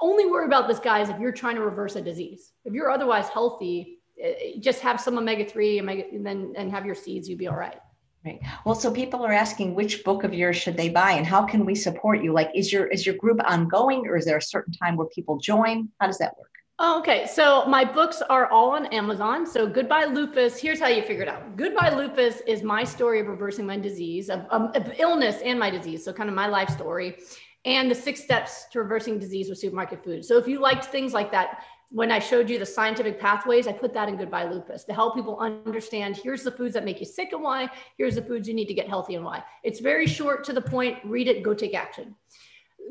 only 0.00 0.26
worry 0.26 0.46
about 0.46 0.68
this, 0.68 0.78
guys, 0.78 1.08
if 1.08 1.18
you're 1.18 1.32
trying 1.32 1.56
to 1.56 1.62
reverse 1.62 1.96
a 1.96 2.02
disease. 2.02 2.52
If 2.64 2.72
you're 2.72 2.90
otherwise 2.90 3.28
healthy, 3.28 3.98
eh, 4.20 4.58
just 4.58 4.80
have 4.80 5.00
some 5.00 5.18
omega 5.18 5.44
3 5.44 5.80
omega, 5.80 6.04
and 6.10 6.26
then 6.26 6.54
and 6.56 6.70
have 6.70 6.86
your 6.86 6.94
seeds, 6.94 7.28
you'd 7.28 7.38
be 7.38 7.48
all 7.48 7.56
right. 7.56 7.78
Right. 8.24 8.40
Well, 8.64 8.76
so 8.76 8.92
people 8.92 9.24
are 9.24 9.32
asking 9.32 9.74
which 9.74 10.04
book 10.04 10.22
of 10.22 10.32
yours 10.32 10.56
should 10.56 10.76
they 10.76 10.88
buy 10.88 11.12
and 11.12 11.26
how 11.26 11.44
can 11.44 11.64
we 11.64 11.74
support 11.74 12.22
you? 12.22 12.32
Like 12.32 12.50
is 12.54 12.72
your 12.72 12.86
is 12.86 13.04
your 13.04 13.16
group 13.16 13.40
ongoing 13.44 14.06
or 14.06 14.16
is 14.16 14.24
there 14.24 14.36
a 14.36 14.42
certain 14.42 14.72
time 14.72 14.96
where 14.96 15.08
people 15.08 15.38
join? 15.38 15.88
How 16.00 16.06
does 16.06 16.18
that 16.18 16.38
work? 16.38 16.50
Oh, 16.78 17.00
okay. 17.00 17.26
So 17.26 17.66
my 17.66 17.84
books 17.84 18.22
are 18.22 18.46
all 18.46 18.70
on 18.70 18.86
Amazon. 18.86 19.44
So 19.44 19.66
Goodbye 19.66 20.04
Lupus, 20.04 20.60
here's 20.60 20.78
how 20.78 20.86
you 20.86 21.02
figure 21.02 21.22
it 21.22 21.28
out. 21.28 21.56
Goodbye 21.56 21.90
Lupus 21.90 22.40
is 22.46 22.62
my 22.62 22.84
story 22.84 23.18
of 23.18 23.26
reversing 23.26 23.66
my 23.66 23.76
disease, 23.76 24.30
of, 24.30 24.40
of 24.50 24.92
illness 24.98 25.40
and 25.44 25.58
my 25.58 25.70
disease. 25.70 26.04
So 26.04 26.12
kind 26.12 26.28
of 26.28 26.36
my 26.36 26.46
life 26.46 26.68
story 26.68 27.16
and 27.64 27.90
the 27.90 27.94
six 27.94 28.22
steps 28.22 28.66
to 28.72 28.80
reversing 28.80 29.18
disease 29.18 29.48
with 29.48 29.58
supermarket 29.58 30.02
food. 30.02 30.24
So 30.24 30.36
if 30.38 30.48
you 30.48 30.60
liked 30.60 30.86
things 30.86 31.12
like 31.12 31.30
that, 31.32 31.64
when 31.92 32.10
I 32.10 32.18
showed 32.18 32.48
you 32.48 32.58
the 32.58 32.66
scientific 32.66 33.20
pathways, 33.20 33.66
I 33.68 33.72
put 33.72 33.92
that 33.92 34.08
in 34.08 34.16
Goodbye 34.16 34.48
Lupus 34.50 34.84
to 34.84 34.94
help 34.94 35.14
people 35.14 35.38
understand 35.38 36.16
here's 36.16 36.42
the 36.42 36.50
foods 36.50 36.72
that 36.74 36.84
make 36.84 37.00
you 37.00 37.06
sick 37.06 37.32
and 37.32 37.42
why, 37.42 37.68
here's 37.98 38.14
the 38.14 38.22
foods 38.22 38.48
you 38.48 38.54
need 38.54 38.68
to 38.68 38.74
get 38.74 38.88
healthy 38.88 39.14
and 39.14 39.24
why. 39.24 39.44
It's 39.62 39.78
very 39.78 40.06
short 40.06 40.42
to 40.44 40.54
the 40.54 40.62
point, 40.62 40.98
read 41.04 41.28
it, 41.28 41.42
go 41.42 41.52
take 41.52 41.74
action. 41.74 42.16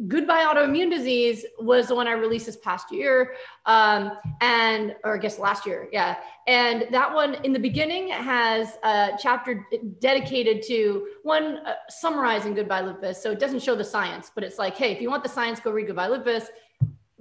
Goodbye 0.08 0.46
Autoimmune 0.46 0.90
Disease 0.90 1.46
was 1.60 1.88
the 1.88 1.96
one 1.96 2.08
I 2.08 2.14
released 2.14 2.46
this 2.46 2.58
past 2.58 2.92
year, 2.92 3.34
um, 3.66 4.18
and 4.40 4.96
or 5.04 5.16
I 5.16 5.18
guess 5.18 5.38
last 5.38 5.66
year, 5.66 5.90
yeah. 5.92 6.18
And 6.48 6.86
that 6.92 7.14
one 7.14 7.36
in 7.44 7.54
the 7.54 7.60
beginning 7.60 8.08
has 8.10 8.78
a 8.84 9.12
chapter 9.20 9.68
dedicated 10.00 10.64
to 10.68 11.08
one 11.24 11.58
uh, 11.66 11.74
summarizing 11.90 12.54
Goodbye 12.54 12.82
Lupus. 12.82 13.22
So 13.22 13.32
it 13.32 13.40
doesn't 13.40 13.62
show 13.62 13.76
the 13.76 13.84
science, 13.84 14.32
but 14.34 14.44
it's 14.44 14.58
like, 14.58 14.78
hey, 14.78 14.92
if 14.92 15.02
you 15.02 15.10
want 15.10 15.24
the 15.24 15.30
science, 15.30 15.60
go 15.60 15.72
read 15.72 15.88
Goodbye 15.88 16.08
Lupus. 16.08 16.48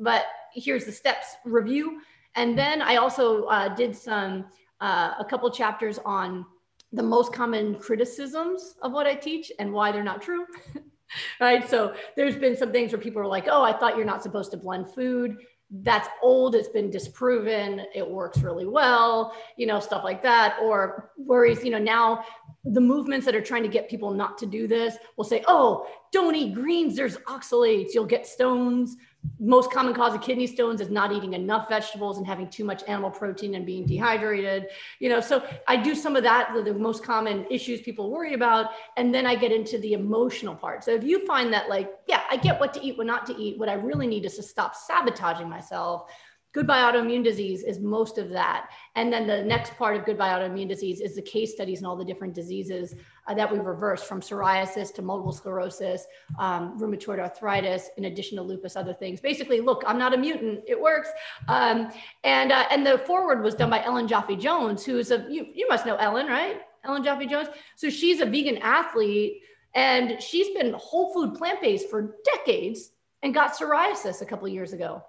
But 0.00 0.24
here's 0.52 0.84
the 0.84 0.92
steps 0.92 1.36
review. 1.44 2.00
And 2.34 2.58
then 2.58 2.82
I 2.82 2.96
also 2.96 3.44
uh, 3.44 3.74
did 3.74 3.94
some, 3.94 4.46
uh, 4.80 5.12
a 5.18 5.24
couple 5.24 5.50
chapters 5.50 5.98
on 6.04 6.46
the 6.92 7.02
most 7.02 7.32
common 7.32 7.76
criticisms 7.76 8.74
of 8.82 8.92
what 8.92 9.06
I 9.06 9.14
teach 9.14 9.52
and 9.58 9.72
why 9.72 9.92
they're 9.92 10.02
not 10.02 10.22
true. 10.22 10.44
right. 11.40 11.68
So 11.68 11.94
there's 12.16 12.36
been 12.36 12.56
some 12.56 12.72
things 12.72 12.92
where 12.92 13.00
people 13.00 13.22
are 13.22 13.26
like, 13.26 13.46
oh, 13.48 13.62
I 13.62 13.72
thought 13.72 13.96
you're 13.96 14.06
not 14.06 14.22
supposed 14.22 14.50
to 14.52 14.56
blend 14.56 14.90
food. 14.90 15.36
That's 15.70 16.08
old. 16.20 16.56
It's 16.56 16.68
been 16.68 16.90
disproven. 16.90 17.86
It 17.94 18.08
works 18.08 18.38
really 18.38 18.66
well, 18.66 19.36
you 19.56 19.66
know, 19.66 19.78
stuff 19.78 20.02
like 20.02 20.20
that. 20.24 20.56
Or 20.60 21.12
worries, 21.16 21.62
you 21.62 21.70
know, 21.70 21.78
now 21.78 22.24
the 22.64 22.80
movements 22.80 23.24
that 23.26 23.36
are 23.36 23.40
trying 23.40 23.62
to 23.62 23.68
get 23.68 23.88
people 23.88 24.10
not 24.10 24.36
to 24.38 24.46
do 24.46 24.66
this 24.66 24.96
will 25.16 25.24
say, 25.24 25.44
oh, 25.46 25.86
don't 26.12 26.34
eat 26.34 26.54
greens. 26.54 26.96
There's 26.96 27.18
oxalates. 27.18 27.94
You'll 27.94 28.04
get 28.04 28.26
stones 28.26 28.96
most 29.38 29.70
common 29.70 29.92
cause 29.92 30.14
of 30.14 30.22
kidney 30.22 30.46
stones 30.46 30.80
is 30.80 30.88
not 30.88 31.12
eating 31.12 31.34
enough 31.34 31.68
vegetables 31.68 32.18
and 32.18 32.26
having 32.26 32.48
too 32.48 32.64
much 32.64 32.82
animal 32.88 33.10
protein 33.10 33.54
and 33.54 33.66
being 33.66 33.86
dehydrated 33.86 34.68
you 34.98 35.08
know? 35.08 35.20
So 35.20 35.46
i 35.68 35.76
do 35.76 35.94
some 35.94 36.16
of 36.16 36.22
that 36.22 36.52
the, 36.64 36.74
most 36.74 37.04
common 37.04 37.46
issues 37.50 37.80
people 37.82 38.10
worry 38.10 38.34
about 38.34 38.70
and 38.96 39.14
then 39.14 39.26
i 39.26 39.34
get 39.34 39.52
into 39.52 39.78
the 39.78 39.92
emotional 39.92 40.54
part. 40.54 40.84
So 40.84 40.92
if 40.92 41.04
you 41.04 41.26
find 41.26 41.52
that 41.52 41.68
like 41.68 41.90
yeah 42.06 42.22
i 42.30 42.36
get 42.36 42.58
what 42.58 42.72
to 42.74 42.82
eat 42.82 42.96
what 42.96 43.06
not 43.06 43.26
to 43.26 43.36
eat 43.36 43.58
what 43.58 43.68
i 43.68 43.74
really 43.74 44.06
need 44.06 44.24
is 44.24 44.36
to 44.36 44.42
stop 44.42 44.74
sabotaging 44.74 45.48
myself 45.48 46.10
Goodbye 46.52 46.80
Autoimmune 46.80 47.22
Disease 47.22 47.62
is 47.62 47.78
most 47.78 48.18
of 48.18 48.28
that. 48.30 48.70
And 48.96 49.12
then 49.12 49.28
the 49.28 49.42
next 49.42 49.76
part 49.76 49.96
of 49.96 50.04
Goodbye 50.04 50.30
Autoimmune 50.30 50.68
Disease 50.68 51.00
is 51.00 51.14
the 51.14 51.22
case 51.22 51.52
studies 51.52 51.78
and 51.78 51.86
all 51.86 51.94
the 51.94 52.04
different 52.04 52.34
diseases 52.34 52.96
uh, 53.28 53.34
that 53.34 53.50
we've 53.50 53.64
reversed 53.64 54.06
from 54.06 54.20
psoriasis 54.20 54.92
to 54.94 55.02
multiple 55.02 55.32
sclerosis, 55.32 56.06
um, 56.40 56.76
rheumatoid 56.80 57.20
arthritis, 57.20 57.90
in 57.98 58.06
addition 58.06 58.36
to 58.36 58.42
lupus, 58.42 58.74
other 58.74 58.92
things. 58.92 59.20
Basically, 59.20 59.60
look, 59.60 59.84
I'm 59.86 59.98
not 59.98 60.12
a 60.12 60.16
mutant. 60.16 60.64
It 60.66 60.80
works. 60.80 61.10
Um, 61.46 61.92
and, 62.24 62.50
uh, 62.50 62.64
and 62.72 62.84
the 62.84 62.98
forward 62.98 63.44
was 63.44 63.54
done 63.54 63.70
by 63.70 63.84
Ellen 63.84 64.08
Jaffe 64.08 64.34
Jones, 64.34 64.84
who 64.84 64.98
is 64.98 65.12
a, 65.12 65.24
you, 65.30 65.46
you 65.54 65.68
must 65.68 65.86
know 65.86 65.96
Ellen, 65.96 66.26
right? 66.26 66.62
Ellen 66.84 67.04
Jaffe 67.04 67.26
Jones. 67.26 67.48
So 67.76 67.88
she's 67.88 68.20
a 68.20 68.26
vegan 68.26 68.58
athlete 68.58 69.42
and 69.74 70.20
she's 70.20 70.48
been 70.56 70.74
whole 70.76 71.12
food 71.14 71.34
plant 71.34 71.60
based 71.60 71.88
for 71.88 72.16
decades 72.24 72.90
and 73.22 73.32
got 73.32 73.52
psoriasis 73.52 74.20
a 74.20 74.26
couple 74.26 74.48
years 74.48 74.72
ago. 74.72 75.04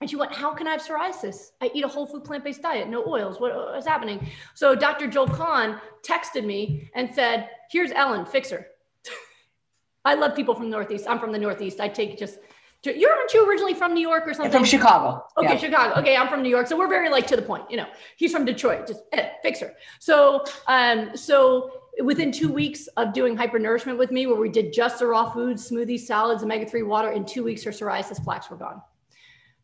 And 0.00 0.10
she 0.10 0.16
went, 0.16 0.32
How 0.32 0.52
can 0.52 0.66
I 0.66 0.72
have 0.72 0.82
psoriasis? 0.82 1.52
I 1.60 1.70
eat 1.74 1.84
a 1.84 1.88
whole 1.88 2.06
food 2.06 2.24
plant 2.24 2.44
based 2.44 2.62
diet, 2.62 2.88
no 2.88 3.04
oils. 3.06 3.40
What 3.40 3.76
is 3.76 3.86
happening? 3.86 4.28
So 4.54 4.74
Dr. 4.74 5.06
Joel 5.06 5.28
Kahn 5.28 5.80
texted 6.02 6.44
me 6.44 6.90
and 6.94 7.12
said, 7.14 7.48
Here's 7.70 7.92
Ellen, 7.92 8.26
fix 8.26 8.50
her. 8.50 8.66
I 10.04 10.14
love 10.14 10.36
people 10.36 10.54
from 10.54 10.64
the 10.64 10.76
Northeast. 10.76 11.06
I'm 11.08 11.18
from 11.18 11.32
the 11.32 11.38
Northeast. 11.38 11.80
I 11.80 11.88
take 11.88 12.18
just 12.18 12.38
You're 12.84 13.10
aren't 13.10 13.32
you 13.32 13.48
originally 13.48 13.72
from 13.72 13.94
New 13.94 14.06
York 14.06 14.28
or 14.28 14.34
something? 14.34 14.52
From 14.52 14.64
Chicago. 14.64 15.24
Okay, 15.38 15.54
yeah. 15.54 15.58
Chicago. 15.58 16.00
Okay, 16.00 16.14
I'm 16.14 16.28
from 16.28 16.42
New 16.42 16.50
York, 16.50 16.66
so 16.66 16.76
we're 16.76 16.88
very 16.88 17.08
like 17.08 17.26
to 17.28 17.36
the 17.36 17.42
point. 17.42 17.64
You 17.70 17.78
know, 17.78 17.86
he's 18.16 18.32
from 18.32 18.44
Detroit. 18.44 18.86
Just 18.86 19.00
eh, 19.12 19.30
fixer. 19.42 19.72
So, 19.98 20.44
um, 20.66 21.16
so 21.16 21.84
within 22.04 22.30
two 22.30 22.52
weeks 22.52 22.86
of 22.98 23.14
doing 23.14 23.34
hypernourishment 23.34 23.96
with 23.96 24.10
me, 24.10 24.26
where 24.26 24.38
we 24.38 24.50
did 24.50 24.74
just 24.74 24.98
the 24.98 25.06
raw 25.06 25.30
foods, 25.30 25.70
smoothies, 25.70 26.00
salads, 26.00 26.42
omega 26.42 26.66
three 26.66 26.82
water, 26.82 27.12
in 27.12 27.24
two 27.24 27.42
weeks 27.42 27.64
her 27.64 27.70
psoriasis 27.70 28.22
plaques 28.22 28.50
were 28.50 28.58
gone 28.58 28.82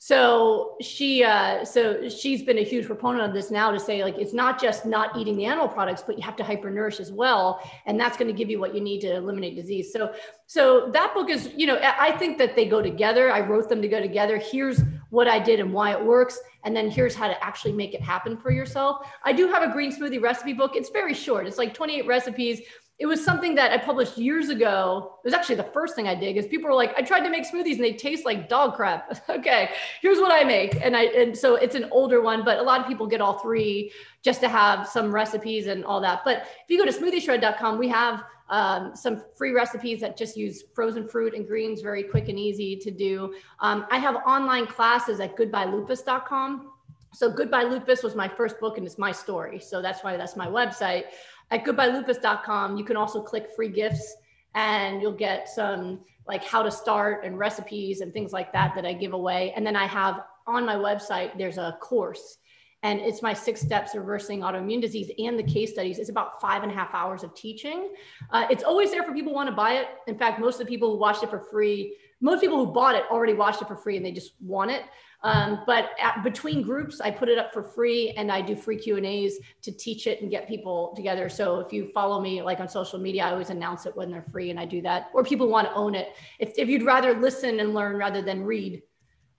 so 0.04 0.74
she 0.80 1.22
uh, 1.22 1.64
so 1.64 2.08
she's 2.08 2.42
been 2.42 2.58
a 2.58 2.64
huge 2.64 2.86
proponent 2.86 3.22
of 3.22 3.32
this 3.32 3.52
now 3.52 3.70
to 3.70 3.78
say 3.78 4.02
like 4.02 4.18
it's 4.18 4.32
not 4.32 4.60
just 4.60 4.84
not 4.84 5.16
eating 5.16 5.36
the 5.36 5.44
animal 5.44 5.68
products 5.68 6.02
but 6.04 6.18
you 6.18 6.24
have 6.24 6.34
to 6.34 6.42
hypernourish 6.42 6.98
as 6.98 7.12
well 7.12 7.60
and 7.86 8.00
that's 8.00 8.16
going 8.16 8.26
to 8.26 8.36
give 8.36 8.50
you 8.50 8.58
what 8.58 8.74
you 8.74 8.80
need 8.80 9.00
to 9.00 9.14
eliminate 9.14 9.54
disease. 9.54 9.92
So 9.92 10.12
so 10.46 10.90
that 10.90 11.14
book 11.14 11.30
is 11.30 11.50
you 11.56 11.68
know 11.68 11.78
i 11.80 12.10
think 12.10 12.36
that 12.38 12.56
they 12.56 12.66
go 12.66 12.82
together. 12.82 13.30
I 13.30 13.42
wrote 13.42 13.68
them 13.68 13.80
to 13.80 13.86
go 13.86 14.00
together. 14.00 14.38
Here's 14.38 14.80
what 15.10 15.28
i 15.28 15.38
did 15.38 15.60
and 15.60 15.72
why 15.72 15.92
it 15.92 16.04
works 16.04 16.40
and 16.64 16.74
then 16.74 16.90
here's 16.90 17.14
how 17.14 17.28
to 17.28 17.44
actually 17.44 17.72
make 17.72 17.94
it 17.94 18.00
happen 18.00 18.36
for 18.36 18.50
yourself. 18.50 19.06
I 19.24 19.32
do 19.32 19.46
have 19.48 19.62
a 19.62 19.72
green 19.72 19.92
smoothie 19.92 20.22
recipe 20.22 20.52
book. 20.52 20.74
It's 20.74 20.90
very 20.90 21.14
short. 21.14 21.46
It's 21.46 21.58
like 21.58 21.74
28 21.74 22.06
recipes 22.06 22.60
it 22.98 23.06
was 23.06 23.24
something 23.24 23.55
that 23.56 23.73
I 23.73 23.78
published 23.78 24.16
years 24.19 24.48
ago. 24.48 25.19
It 25.24 25.27
was 25.27 25.35
actually 25.35 25.56
the 25.56 25.64
first 25.64 25.97
thing 25.97 26.06
I 26.06 26.14
did 26.14 26.36
is 26.36 26.47
people 26.47 26.69
were 26.69 26.77
like, 26.77 26.94
I 26.97 27.02
tried 27.02 27.20
to 27.20 27.31
make 27.31 27.44
smoothies 27.51 27.77
and 27.77 27.85
they 27.85 27.94
taste 27.94 28.24
like 28.24 28.48
dog 28.48 28.74
crap. 28.74 29.23
okay, 29.28 29.70
here's 30.01 30.19
what 30.19 30.31
I 30.31 30.44
make. 30.44 30.77
And 30.81 30.97
I 30.97 31.05
and 31.05 31.36
so 31.36 31.56
it's 31.56 31.74
an 31.74 31.89
older 31.90 32.20
one, 32.20 32.44
but 32.44 32.59
a 32.59 32.62
lot 32.62 32.81
of 32.81 32.86
people 32.86 33.06
get 33.06 33.20
all 33.20 33.39
three 33.39 33.93
just 34.23 34.40
to 34.43 34.48
have 34.48 34.86
some 34.86 35.12
recipes 35.12 35.66
and 35.66 35.85
all 35.85 36.01
that. 36.01 36.20
But 36.24 36.43
if 36.43 36.69
you 36.69 36.78
go 36.78 36.85
to 36.85 36.93
smoothieshred.com, 36.93 37.78
we 37.78 37.89
have 37.89 38.24
um, 38.51 38.94
some 38.94 39.24
free 39.36 39.52
recipes 39.52 40.01
that 40.01 40.16
just 40.16 40.36
use 40.36 40.62
frozen 40.74 41.09
fruit 41.09 41.35
and 41.35 41.47
greens, 41.47 41.81
very 41.81 42.02
quick 42.02 42.28
and 42.28 42.39
easy 42.39 42.77
to 42.77 42.90
do. 42.90 43.35
Um, 43.60 43.86
I 43.90 43.98
have 43.98 44.16
online 44.27 44.66
classes 44.66 45.20
at 45.20 45.36
goodbyelupus.com. 45.36 46.73
So 47.14 47.31
Goodbye 47.31 47.64
Lupus 47.64 48.02
was 48.02 48.14
my 48.14 48.28
first 48.28 48.59
book 48.60 48.78
and 48.78 48.86
it's 48.86 48.98
my 48.98 49.12
story. 49.12 49.59
So 49.59 49.82
that's 49.82 50.02
why 50.02 50.16
that's 50.16 50.36
my 50.36 50.47
website 50.47 51.05
at 51.52 51.64
goodbyelupus.com, 51.64 52.76
you 52.76 52.84
can 52.84 52.96
also 52.96 53.22
click 53.22 53.50
free 53.54 53.68
gifts 53.68 54.16
and 54.54 55.00
you'll 55.00 55.12
get 55.12 55.48
some 55.48 56.00
like 56.26 56.42
how 56.44 56.62
to 56.62 56.70
start 56.70 57.24
and 57.24 57.38
recipes 57.38 58.00
and 58.00 58.12
things 58.12 58.32
like 58.32 58.52
that 58.52 58.74
that 58.74 58.86
I 58.86 58.92
give 58.92 59.12
away. 59.12 59.52
And 59.54 59.66
then 59.66 59.76
I 59.76 59.86
have 59.86 60.22
on 60.46 60.64
my 60.64 60.76
website, 60.76 61.36
there's 61.36 61.58
a 61.58 61.76
course 61.80 62.38
and 62.82 63.00
it's 63.00 63.22
my 63.22 63.32
six 63.32 63.60
steps 63.60 63.94
reversing 63.94 64.40
autoimmune 64.40 64.80
disease 64.80 65.10
and 65.18 65.38
the 65.38 65.42
case 65.42 65.72
studies. 65.72 65.98
It's 65.98 66.08
about 66.08 66.40
five 66.40 66.62
and 66.62 66.72
a 66.72 66.74
half 66.74 66.94
hours 66.94 67.22
of 67.22 67.34
teaching. 67.34 67.94
Uh, 68.30 68.46
it's 68.50 68.64
always 68.64 68.90
there 68.90 69.04
for 69.04 69.12
people 69.12 69.32
who 69.32 69.36
want 69.36 69.48
to 69.48 69.54
buy 69.54 69.74
it. 69.74 69.86
In 70.06 70.18
fact, 70.18 70.40
most 70.40 70.60
of 70.60 70.66
the 70.66 70.70
people 70.70 70.90
who 70.90 70.98
watched 70.98 71.22
it 71.22 71.30
for 71.30 71.38
free, 71.38 71.96
most 72.20 72.40
people 72.40 72.64
who 72.64 72.72
bought 72.72 72.94
it 72.94 73.04
already 73.10 73.34
watched 73.34 73.62
it 73.62 73.68
for 73.68 73.76
free 73.76 73.96
and 73.96 74.04
they 74.04 74.10
just 74.10 74.32
want 74.40 74.70
it. 74.70 74.82
Um, 75.24 75.62
but 75.66 75.90
at, 76.01 76.23
between 76.24 76.62
groups, 76.62 77.01
I 77.01 77.11
put 77.11 77.28
it 77.28 77.39
up 77.39 77.53
for 77.53 77.62
free 77.62 78.11
and 78.16 78.31
I 78.31 78.40
do 78.40 78.57
free 78.57 78.77
Q 78.77 78.97
and 78.97 79.07
A's 79.07 79.39
to 79.62 79.70
teach 79.70 80.07
it 80.07 80.20
and 80.20 80.31
get 80.31 80.49
people 80.49 80.93
together. 80.97 81.28
So 81.28 81.61
if 81.61 81.73
you 81.73 81.90
follow 81.94 82.20
me 82.20 82.43
like 82.43 82.59
on 82.59 82.69
social 82.69 82.99
media, 82.99 83.24
I 83.24 83.31
always 83.31 83.51
announce 83.51 83.86
it 83.86 83.97
when 83.97 84.11
they're 84.11 84.27
free 84.32 84.51
and 84.51 84.59
I 84.59 84.65
do 84.65 84.82
that. 84.82 85.11
Or 85.15 85.23
people 85.23 85.49
want 85.49 85.69
to 85.69 85.74
own 85.74 85.94
it. 85.94 86.09
If, 86.40 86.53
if 86.59 86.69
you'd 86.69 86.82
rather 86.82 87.15
listen 87.19 87.61
and 87.61 87.73
learn 87.73 87.97
rather 87.97 88.20
than 88.20 88.43
read, 88.43 88.82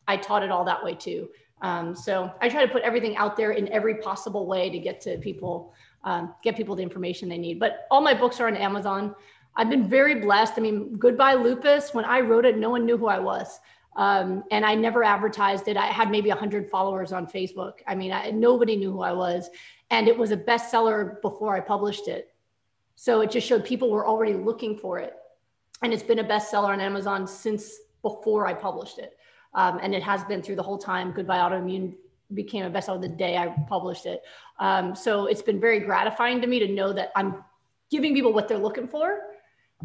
I 0.08 0.18
taught 0.18 0.44
it 0.44 0.52
all 0.52 0.64
that 0.66 0.84
way 0.84 0.96
too. 0.96 1.30
Um, 1.62 1.96
so 1.96 2.32
I 2.42 2.50
try 2.50 2.66
to 2.66 2.72
put 2.72 2.84
everything 2.84 3.16
out 3.16 3.36
there 3.36 3.52
in 3.52 3.72
every 3.72 3.96
possible 3.96 4.48
way 4.48 4.70
to 4.70 4.80
get 4.80 5.00
to 5.02 5.18
people, 5.18 5.74
um, 6.04 6.34
get 6.44 6.56
people 6.56 6.76
the 6.76 6.84
information 6.84 7.30
they 7.30 7.38
need. 7.38 7.60
But 7.60 7.88
all 7.90 8.02
my 8.02 8.14
books 8.14 8.40
are 8.40 8.48
on 8.48 8.58
Amazon. 8.58 9.16
I've 9.56 9.70
been 9.70 9.88
very 9.88 10.16
blessed. 10.16 10.54
I 10.58 10.62
mean, 10.62 10.96
Goodbye 10.98 11.36
Lupus, 11.36 11.94
when 11.94 12.06
I 12.06 12.22
wrote 12.22 12.46
it, 12.46 12.58
no 12.58 12.70
one 12.70 12.86
knew 12.86 12.98
who 12.98 13.08
I 13.08 13.20
was. 13.20 13.60
Um, 13.95 14.44
and 14.52 14.65
I 14.65 14.76
never 14.76 15.03
advertised 15.03 15.68
it. 15.68 15.78
I 15.78 15.86
had 15.88 16.10
maybe 16.10 16.30
100 16.30 16.70
followers 16.70 17.11
on 17.11 17.28
Facebook. 17.28 17.74
I 17.88 17.95
mean, 17.95 18.11
I, 18.11 18.32
nobody 18.32 18.76
knew 18.76 18.91
who 18.91 19.02
I 19.02 19.11
was. 19.11 19.49
And 19.91 20.07
it 20.07 20.18
was 20.18 20.32
a 20.32 20.38
bestseller 20.38 21.22
before 21.22 21.56
I 21.56 21.60
published 21.60 22.07
it. 22.07 22.34
So 22.95 23.22
it 23.22 23.32
just 23.32 23.48
showed 23.48 23.65
people 23.65 23.90
were 23.90 24.07
already 24.07 24.34
looking 24.34 24.78
for 24.78 24.99
it. 24.99 25.15
And 25.82 25.94
it's 25.94 26.03
been 26.03 26.20
a 26.20 26.24
bestseller 26.24 26.70
on 26.70 26.80
Amazon 26.80 27.28
since 27.28 27.76
before 28.02 28.48
I 28.48 28.53
published 28.53 28.99
it. 28.99 29.18
Um, 29.53 29.80
and 29.82 29.94
it 29.94 30.02
has 30.02 30.24
been 30.24 30.41
through 30.41 30.56
the 30.56 30.64
whole 30.64 30.78
time. 30.78 31.11
Goodbye 31.11 31.38
Autoimmune 31.38 31.94
became 32.34 32.65
a 32.65 32.70
bestseller 32.70 33.02
the 33.02 33.07
day 33.07 33.38
I 33.38 33.48
published 33.68 34.06
it. 34.06 34.24
Um, 34.60 34.95
so 34.95 35.28
it's 35.28 35.41
been 35.41 35.60
very 35.60 35.80
gratifying 35.80 36.41
to 36.41 36.48
me 36.48 36.60
to 36.60 36.68
know 36.68 36.94
that 36.94 37.11
I'm 37.15 37.44
giving 37.91 38.15
people 38.15 38.34
what 38.34 38.48
they're 38.48 38.57
looking 38.57 38.88
for 38.88 39.20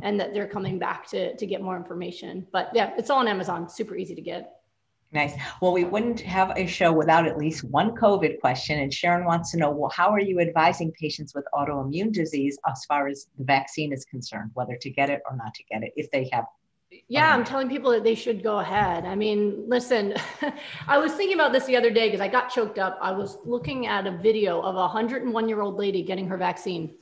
and 0.03 0.19
that 0.21 0.35
they're 0.35 0.49
coming 0.49 0.79
back 0.79 1.07
to 1.09 1.37
to 1.37 1.47
get 1.47 1.61
more 1.61 1.77
information. 1.77 2.47
But 2.53 2.71
yeah, 2.75 2.93
it's 2.97 3.11
all 3.11 3.19
on 3.19 3.29
Amazon. 3.29 3.69
Super 3.69 3.97
easy 3.97 4.15
to 4.15 4.23
get. 4.23 4.55
Nice. 5.11 5.33
Well, 5.63 5.73
we 5.73 5.85
wouldn't 5.85 6.21
have 6.21 6.53
a 6.55 6.67
show 6.67 6.93
without 6.93 7.27
at 7.27 7.39
least 7.39 7.65
one 7.65 7.97
COVID 7.97 8.41
question. 8.41 8.81
And 8.81 8.93
Sharon 8.93 9.25
wants 9.25 9.51
to 9.53 9.57
know, 9.57 9.71
well, 9.71 9.89
how 9.89 10.11
are 10.11 10.21
you 10.21 10.39
advising 10.39 10.93
patients 10.93 11.35
with 11.35 11.47
autoimmune 11.55 12.13
disease 12.13 12.59
as 12.69 12.85
far 12.85 13.09
as 13.09 13.27
the 13.39 13.45
vaccine 13.45 13.91
is 13.95 14.05
concerned, 14.05 14.51
whether 14.53 14.77
to 14.77 14.91
get 14.91 15.09
it 15.09 15.23
or 15.29 15.35
not 15.35 15.55
to 15.55 15.63
get 15.65 15.83
it, 15.83 15.93
if 15.97 16.11
they 16.11 16.29
have 16.31 16.45
yeah, 17.09 17.35
um, 17.35 17.41
I'm 17.41 17.47
telling 17.47 17.69
people 17.69 17.91
that 17.91 18.03
they 18.03 18.15
should 18.15 18.43
go 18.43 18.61
ahead. 18.61 19.05
I 19.05 19.15
mean, 19.15 19.65
listen, 19.67 20.15
I 20.89 20.99
was 20.99 21.13
thinking 21.13 21.35
about 21.35 21.53
this 21.53 21.67
the 21.67 21.77
other 21.77 21.91
day 21.91 22.09
because 22.09 22.21
I 22.21 22.29
got 22.29 22.49
choked 22.49 22.79
up. 22.79 22.99
I 23.03 23.13
was 23.13 23.39
looking 23.45 23.87
at 23.87 24.07
a 24.07 24.11
video 24.11 24.61
of 24.61 24.75
a 24.75 24.81
101 24.81 25.49
year 25.49 25.61
old 25.61 25.77
lady 25.77 26.03
getting 26.03 26.27
her 26.29 26.39
vaccine 26.39 26.97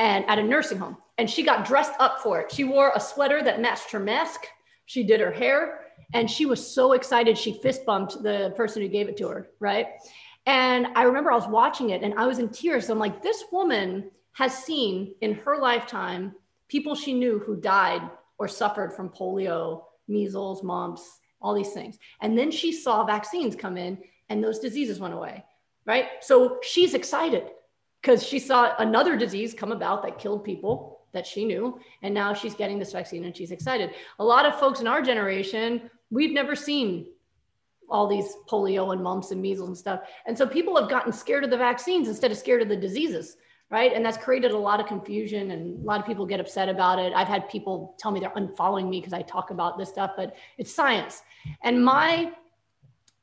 and 0.00 0.24
at 0.30 0.38
a 0.38 0.42
nursing 0.42 0.78
home 0.78 0.96
and 1.18 1.28
she 1.28 1.42
got 1.42 1.66
dressed 1.66 1.92
up 2.00 2.20
for 2.20 2.40
it. 2.40 2.50
She 2.50 2.64
wore 2.64 2.90
a 2.94 3.00
sweater 3.00 3.42
that 3.44 3.60
matched 3.60 3.90
her 3.92 4.00
mask. 4.00 4.46
She 4.86 5.04
did 5.04 5.20
her 5.20 5.30
hair 5.30 5.82
and 6.14 6.28
she 6.28 6.46
was 6.46 6.66
so 6.66 6.94
excited. 6.94 7.36
She 7.36 7.60
fist 7.60 7.84
bumped 7.84 8.22
the 8.22 8.54
person 8.56 8.80
who 8.80 8.88
gave 8.88 9.08
it 9.08 9.18
to 9.18 9.28
her. 9.28 9.50
Right. 9.60 9.86
And 10.46 10.86
I 10.96 11.02
remember 11.02 11.30
I 11.30 11.36
was 11.36 11.46
watching 11.46 11.90
it 11.90 12.02
and 12.02 12.14
I 12.14 12.26
was 12.26 12.38
in 12.38 12.48
tears. 12.48 12.88
I'm 12.88 12.98
like, 12.98 13.22
this 13.22 13.44
woman 13.52 14.10
has 14.32 14.56
seen 14.56 15.14
in 15.20 15.34
her 15.34 15.58
lifetime 15.58 16.34
people 16.68 16.94
she 16.94 17.12
knew 17.12 17.38
who 17.38 17.56
died 17.56 18.00
or 18.38 18.48
suffered 18.48 18.94
from 18.94 19.10
polio, 19.10 19.82
measles, 20.08 20.62
mumps, 20.62 21.20
all 21.42 21.52
these 21.52 21.72
things. 21.72 21.98
And 22.22 22.38
then 22.38 22.50
she 22.50 22.72
saw 22.72 23.04
vaccines 23.04 23.54
come 23.54 23.76
in 23.76 23.98
and 24.30 24.42
those 24.42 24.60
diseases 24.60 24.98
went 24.98 25.12
away. 25.12 25.44
Right. 25.84 26.06
So 26.22 26.58
she's 26.62 26.94
excited 26.94 27.50
because 28.00 28.26
she 28.26 28.38
saw 28.38 28.74
another 28.78 29.16
disease 29.16 29.54
come 29.54 29.72
about 29.72 30.02
that 30.02 30.18
killed 30.18 30.44
people 30.44 31.00
that 31.12 31.26
she 31.26 31.44
knew. 31.44 31.78
And 32.02 32.14
now 32.14 32.32
she's 32.32 32.54
getting 32.54 32.78
this 32.78 32.92
vaccine 32.92 33.24
and 33.24 33.36
she's 33.36 33.50
excited. 33.50 33.90
A 34.18 34.24
lot 34.24 34.46
of 34.46 34.58
folks 34.58 34.80
in 34.80 34.86
our 34.86 35.02
generation, 35.02 35.90
we've 36.10 36.32
never 36.32 36.54
seen 36.54 37.06
all 37.88 38.06
these 38.06 38.36
polio 38.48 38.92
and 38.92 39.02
mumps 39.02 39.32
and 39.32 39.42
measles 39.42 39.68
and 39.68 39.76
stuff. 39.76 40.00
And 40.26 40.38
so 40.38 40.46
people 40.46 40.76
have 40.76 40.88
gotten 40.88 41.12
scared 41.12 41.44
of 41.44 41.50
the 41.50 41.56
vaccines 41.56 42.08
instead 42.08 42.30
of 42.30 42.38
scared 42.38 42.62
of 42.62 42.68
the 42.68 42.76
diseases, 42.76 43.36
right? 43.68 43.92
And 43.92 44.04
that's 44.04 44.16
created 44.16 44.52
a 44.52 44.58
lot 44.58 44.78
of 44.78 44.86
confusion 44.86 45.50
and 45.50 45.82
a 45.82 45.84
lot 45.84 45.98
of 45.98 46.06
people 46.06 46.24
get 46.24 46.38
upset 46.38 46.68
about 46.68 47.00
it. 47.00 47.12
I've 47.12 47.26
had 47.26 47.48
people 47.48 47.96
tell 47.98 48.12
me 48.12 48.20
they're 48.20 48.30
unfollowing 48.30 48.88
me 48.88 49.00
because 49.00 49.12
I 49.12 49.22
talk 49.22 49.50
about 49.50 49.76
this 49.76 49.88
stuff, 49.88 50.12
but 50.16 50.36
it's 50.56 50.72
science. 50.72 51.22
And 51.62 51.84
my 51.84 52.32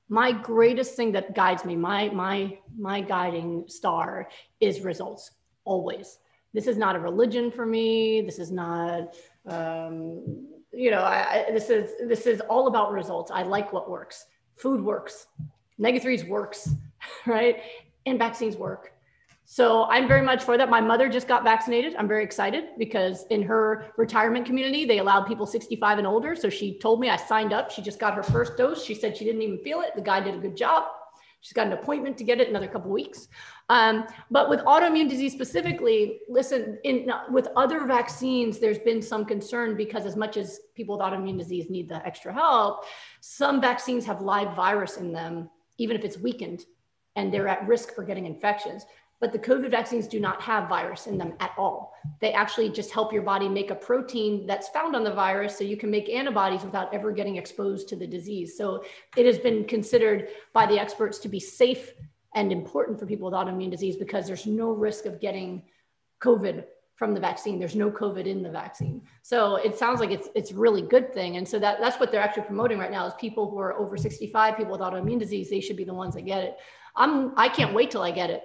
my 0.09 0.31
greatest 0.31 0.95
thing 0.95 1.11
that 1.13 1.35
guides 1.35 1.65
me, 1.65 1.75
my 1.75 2.09
my 2.09 2.57
my 2.77 3.01
guiding 3.01 3.65
star 3.67 4.29
is 4.59 4.81
results 4.81 5.31
always 5.65 6.19
this 6.57 6.65
is 6.65 6.75
not 6.75 6.95
a 6.95 6.99
religion 6.99 7.51
for 7.51 7.67
me. 7.67 8.21
This 8.21 8.39
is 8.39 8.51
not, 8.51 9.15
um, 9.45 10.47
you 10.73 10.89
know, 10.89 11.01
I, 11.01 11.45
I, 11.47 11.51
this 11.51 11.69
is 11.69 11.91
this 12.07 12.25
is 12.25 12.41
all 12.41 12.65
about 12.67 12.91
results. 12.91 13.29
I 13.29 13.43
like 13.43 13.71
what 13.71 13.89
works. 13.89 14.25
Food 14.55 14.81
works, 14.81 15.27
omega 15.79 15.99
threes 15.99 16.23
works, 16.25 16.69
right, 17.27 17.61
and 18.07 18.17
vaccines 18.17 18.57
work. 18.57 18.93
So 19.49 19.85
I'm 19.85 20.09
very 20.09 20.23
much 20.23 20.43
for 20.43 20.57
that. 20.57 20.69
My 20.69 20.81
mother 20.81 21.07
just 21.07 21.25
got 21.25 21.45
vaccinated. 21.45 21.95
I'm 21.95 22.07
very 22.07 22.21
excited 22.21 22.65
because 22.77 23.25
in 23.29 23.41
her 23.43 23.93
retirement 23.95 24.45
community, 24.45 24.83
they 24.83 24.97
allowed 24.97 25.23
people 25.23 25.45
65 25.45 25.99
and 25.99 26.05
older. 26.05 26.35
So 26.35 26.49
she 26.49 26.77
told 26.79 26.99
me 26.99 27.09
I 27.09 27.15
signed 27.15 27.53
up. 27.53 27.71
She 27.71 27.81
just 27.81 27.97
got 27.97 28.13
her 28.15 28.23
first 28.23 28.57
dose. 28.57 28.83
She 28.83 28.93
said 28.93 29.15
she 29.15 29.23
didn't 29.23 29.41
even 29.41 29.59
feel 29.59 29.79
it. 29.79 29.95
The 29.95 30.01
guy 30.01 30.19
did 30.19 30.35
a 30.35 30.37
good 30.37 30.57
job. 30.57 30.83
She's 31.39 31.53
got 31.53 31.67
an 31.67 31.71
appointment 31.71 32.17
to 32.17 32.25
get 32.25 32.41
it 32.41 32.49
another 32.49 32.67
couple 32.67 32.91
weeks. 32.91 33.29
Um, 33.69 34.05
but 34.29 34.49
with 34.49 34.59
autoimmune 34.65 35.09
disease 35.09 35.31
specifically, 35.31 36.19
listen, 36.27 36.77
in, 36.83 37.09
with 37.31 37.47
other 37.55 37.85
vaccines, 37.85 38.59
there's 38.59 38.79
been 38.79 39.01
some 39.01 39.23
concern 39.23 39.77
because 39.77 40.05
as 40.05 40.17
much 40.17 40.35
as 40.35 40.59
people 40.75 40.97
with 40.97 41.05
autoimmune 41.05 41.37
disease 41.37 41.69
need 41.69 41.87
the 41.87 42.05
extra 42.05 42.33
help, 42.33 42.83
some 43.21 43.61
vaccines 43.61 44.05
have 44.07 44.19
live 44.19 44.57
virus 44.57 44.97
in 44.97 45.13
them, 45.13 45.49
even 45.77 45.95
if 45.95 46.03
it's 46.03 46.17
weakened, 46.17 46.65
and 47.15 47.33
they're 47.33 47.47
at 47.47 47.65
risk 47.65 47.95
for 47.95 48.03
getting 48.03 48.25
infections. 48.25 48.85
But 49.19 49.31
the 49.31 49.39
COVID 49.39 49.71
vaccines 49.71 50.07
do 50.07 50.19
not 50.19 50.41
have 50.41 50.69
virus 50.69 51.07
in 51.07 51.17
them 51.17 51.33
at 51.39 51.51
all. 51.57 51.93
They 52.19 52.33
actually 52.33 52.69
just 52.69 52.91
help 52.91 53.11
your 53.11 53.23
body 53.23 53.49
make 53.49 53.71
a 53.71 53.75
protein 53.75 54.45
that's 54.45 54.69
found 54.69 54.95
on 54.95 55.03
the 55.03 55.13
virus 55.13 55.57
so 55.57 55.63
you 55.63 55.75
can 55.75 55.89
make 55.89 56.07
antibodies 56.09 56.63
without 56.63 56.93
ever 56.93 57.11
getting 57.11 57.37
exposed 57.37 57.89
to 57.89 57.95
the 57.95 58.05
disease. 58.05 58.55
So 58.55 58.83
it 59.15 59.25
has 59.25 59.39
been 59.39 59.65
considered 59.65 60.29
by 60.53 60.67
the 60.67 60.79
experts 60.79 61.17
to 61.19 61.29
be 61.29 61.39
safe 61.39 61.93
and 62.35 62.51
important 62.51 62.99
for 62.99 63.07
people 63.07 63.25
with 63.25 63.33
autoimmune 63.33 63.71
disease 63.71 63.97
because 63.97 64.27
there's 64.27 64.45
no 64.45 64.71
risk 64.71 65.05
of 65.05 65.19
getting 65.19 65.63
COVID 66.21 66.65
from 66.97 67.13
the 67.13 67.19
vaccine. 67.19 67.59
There's 67.59 67.75
no 67.75 67.91
COVID 67.91 68.25
in 68.25 68.41
the 68.41 68.49
vaccine. 68.49 69.01
So 69.21 69.55
it 69.55 69.77
sounds 69.77 69.99
like 69.99 70.11
it's 70.11 70.29
it's 70.35 70.51
really 70.51 70.81
good 70.81 71.13
thing. 71.13 71.37
And 71.37 71.47
so 71.47 71.59
that 71.59 71.79
that's 71.79 71.99
what 71.99 72.11
they're 72.11 72.21
actually 72.21 72.43
promoting 72.43 72.79
right 72.79 72.91
now 72.91 73.05
is 73.05 73.13
people 73.19 73.49
who 73.49 73.59
are 73.59 73.73
over 73.79 73.97
65, 73.97 74.57
people 74.57 74.71
with 74.71 74.81
autoimmune 74.81 75.19
disease, 75.19 75.49
they 75.49 75.59
should 75.59 75.77
be 75.77 75.83
the 75.83 75.93
ones 75.93 76.15
that 76.15 76.23
get 76.23 76.43
it. 76.43 76.57
I'm 76.95 77.33
I 77.37 77.49
can't 77.49 77.73
wait 77.73 77.91
till 77.91 78.01
I 78.01 78.11
get 78.11 78.29
it. 78.31 78.43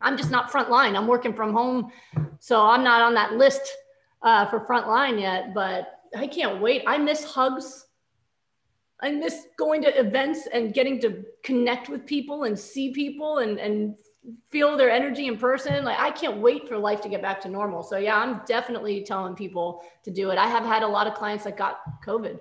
I'm 0.00 0.16
just 0.16 0.30
not 0.30 0.50
frontline. 0.50 0.96
I'm 0.96 1.06
working 1.06 1.32
from 1.32 1.52
home, 1.52 1.90
so 2.38 2.62
I'm 2.62 2.82
not 2.82 3.02
on 3.02 3.14
that 3.14 3.34
list 3.34 3.62
uh, 4.22 4.46
for 4.46 4.60
frontline 4.60 5.20
yet. 5.20 5.54
But 5.54 6.00
I 6.16 6.26
can't 6.26 6.60
wait. 6.60 6.82
I 6.86 6.98
miss 6.98 7.24
hugs. 7.24 7.86
I 9.02 9.10
miss 9.12 9.46
going 9.58 9.82
to 9.82 9.98
events 9.98 10.46
and 10.52 10.74
getting 10.74 11.00
to 11.00 11.24
connect 11.42 11.88
with 11.88 12.04
people 12.04 12.44
and 12.44 12.58
see 12.58 12.92
people 12.92 13.38
and 13.38 13.58
and 13.58 13.94
feel 14.50 14.76
their 14.76 14.90
energy 14.90 15.26
in 15.26 15.38
person. 15.38 15.84
Like 15.84 15.98
I 15.98 16.10
can't 16.10 16.38
wait 16.38 16.68
for 16.68 16.76
life 16.78 17.00
to 17.02 17.08
get 17.08 17.22
back 17.22 17.40
to 17.42 17.48
normal. 17.48 17.82
So 17.82 17.96
yeah, 17.96 18.18
I'm 18.18 18.42
definitely 18.46 19.02
telling 19.02 19.34
people 19.34 19.82
to 20.04 20.10
do 20.10 20.30
it. 20.30 20.38
I 20.38 20.46
have 20.46 20.64
had 20.64 20.82
a 20.82 20.88
lot 20.88 21.06
of 21.06 21.14
clients 21.14 21.44
that 21.44 21.56
got 21.56 21.80
COVID. 22.04 22.38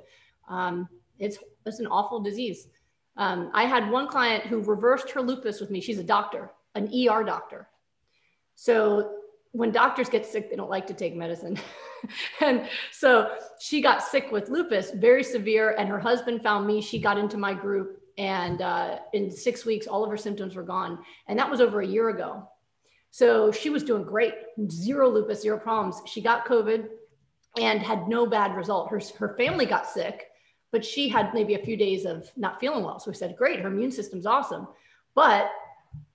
Um, 0.49 0.89
it's 1.19 1.37
it's 1.65 1.79
an 1.79 1.87
awful 1.87 2.19
disease. 2.19 2.67
Um, 3.17 3.51
I 3.53 3.65
had 3.65 3.89
one 3.89 4.07
client 4.07 4.45
who 4.45 4.61
reversed 4.61 5.09
her 5.11 5.21
lupus 5.21 5.59
with 5.59 5.69
me. 5.69 5.81
She's 5.81 5.99
a 5.99 6.03
doctor, 6.03 6.51
an 6.75 6.87
ER 6.93 7.23
doctor. 7.23 7.67
So 8.55 9.15
when 9.51 9.71
doctors 9.71 10.09
get 10.09 10.25
sick, 10.25 10.49
they 10.49 10.55
don't 10.55 10.69
like 10.69 10.87
to 10.87 10.93
take 10.93 11.15
medicine. 11.15 11.57
and 12.41 12.67
so 12.91 13.35
she 13.59 13.81
got 13.81 14.03
sick 14.03 14.31
with 14.31 14.49
lupus, 14.49 14.91
very 14.91 15.23
severe. 15.23 15.71
And 15.71 15.89
her 15.89 15.99
husband 15.99 16.43
found 16.43 16.67
me. 16.67 16.81
She 16.81 16.99
got 16.99 17.17
into 17.17 17.37
my 17.37 17.53
group 17.53 17.99
and 18.19 18.61
uh, 18.61 18.99
in 19.13 19.31
six 19.31 19.65
weeks, 19.65 19.87
all 19.87 20.03
of 20.03 20.11
her 20.11 20.17
symptoms 20.17 20.55
were 20.55 20.63
gone. 20.63 20.99
And 21.27 21.39
that 21.39 21.49
was 21.49 21.61
over 21.61 21.79
a 21.79 21.87
year 21.87 22.09
ago. 22.09 22.47
So 23.11 23.49
she 23.51 23.69
was 23.69 23.81
doing 23.81 24.03
great, 24.03 24.33
zero 24.69 25.09
lupus, 25.09 25.41
zero 25.41 25.57
problems. 25.57 26.01
She 26.05 26.21
got 26.21 26.45
COVID 26.45 26.89
and 27.57 27.81
had 27.81 28.09
no 28.09 28.27
bad 28.27 28.55
result. 28.55 28.89
Her, 28.89 29.01
her 29.17 29.35
family 29.37 29.65
got 29.65 29.87
sick, 29.87 30.27
but 30.71 30.85
she 30.85 31.07
had 31.07 31.33
maybe 31.33 31.55
a 31.55 31.63
few 31.63 31.77
days 31.77 32.05
of 32.05 32.29
not 32.35 32.59
feeling 32.59 32.83
well. 32.83 32.99
So 32.99 33.09
we 33.09 33.15
said, 33.15 33.37
great, 33.37 33.61
her 33.61 33.69
immune 33.69 33.91
system's 33.91 34.25
awesome. 34.25 34.67
But 35.15 35.49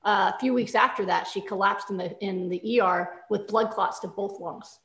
uh, 0.05 0.33
a 0.35 0.39
few 0.39 0.53
weeks 0.53 0.75
after 0.75 1.07
that, 1.07 1.27
she 1.27 1.41
collapsed 1.41 1.91
in 1.91 1.97
the, 1.97 2.17
in 2.25 2.49
the 2.49 2.81
ER 2.81 3.11
with 3.31 3.47
blood 3.47 3.71
clots 3.71 4.01
to 4.01 4.09
both 4.09 4.41
lungs 4.41 4.81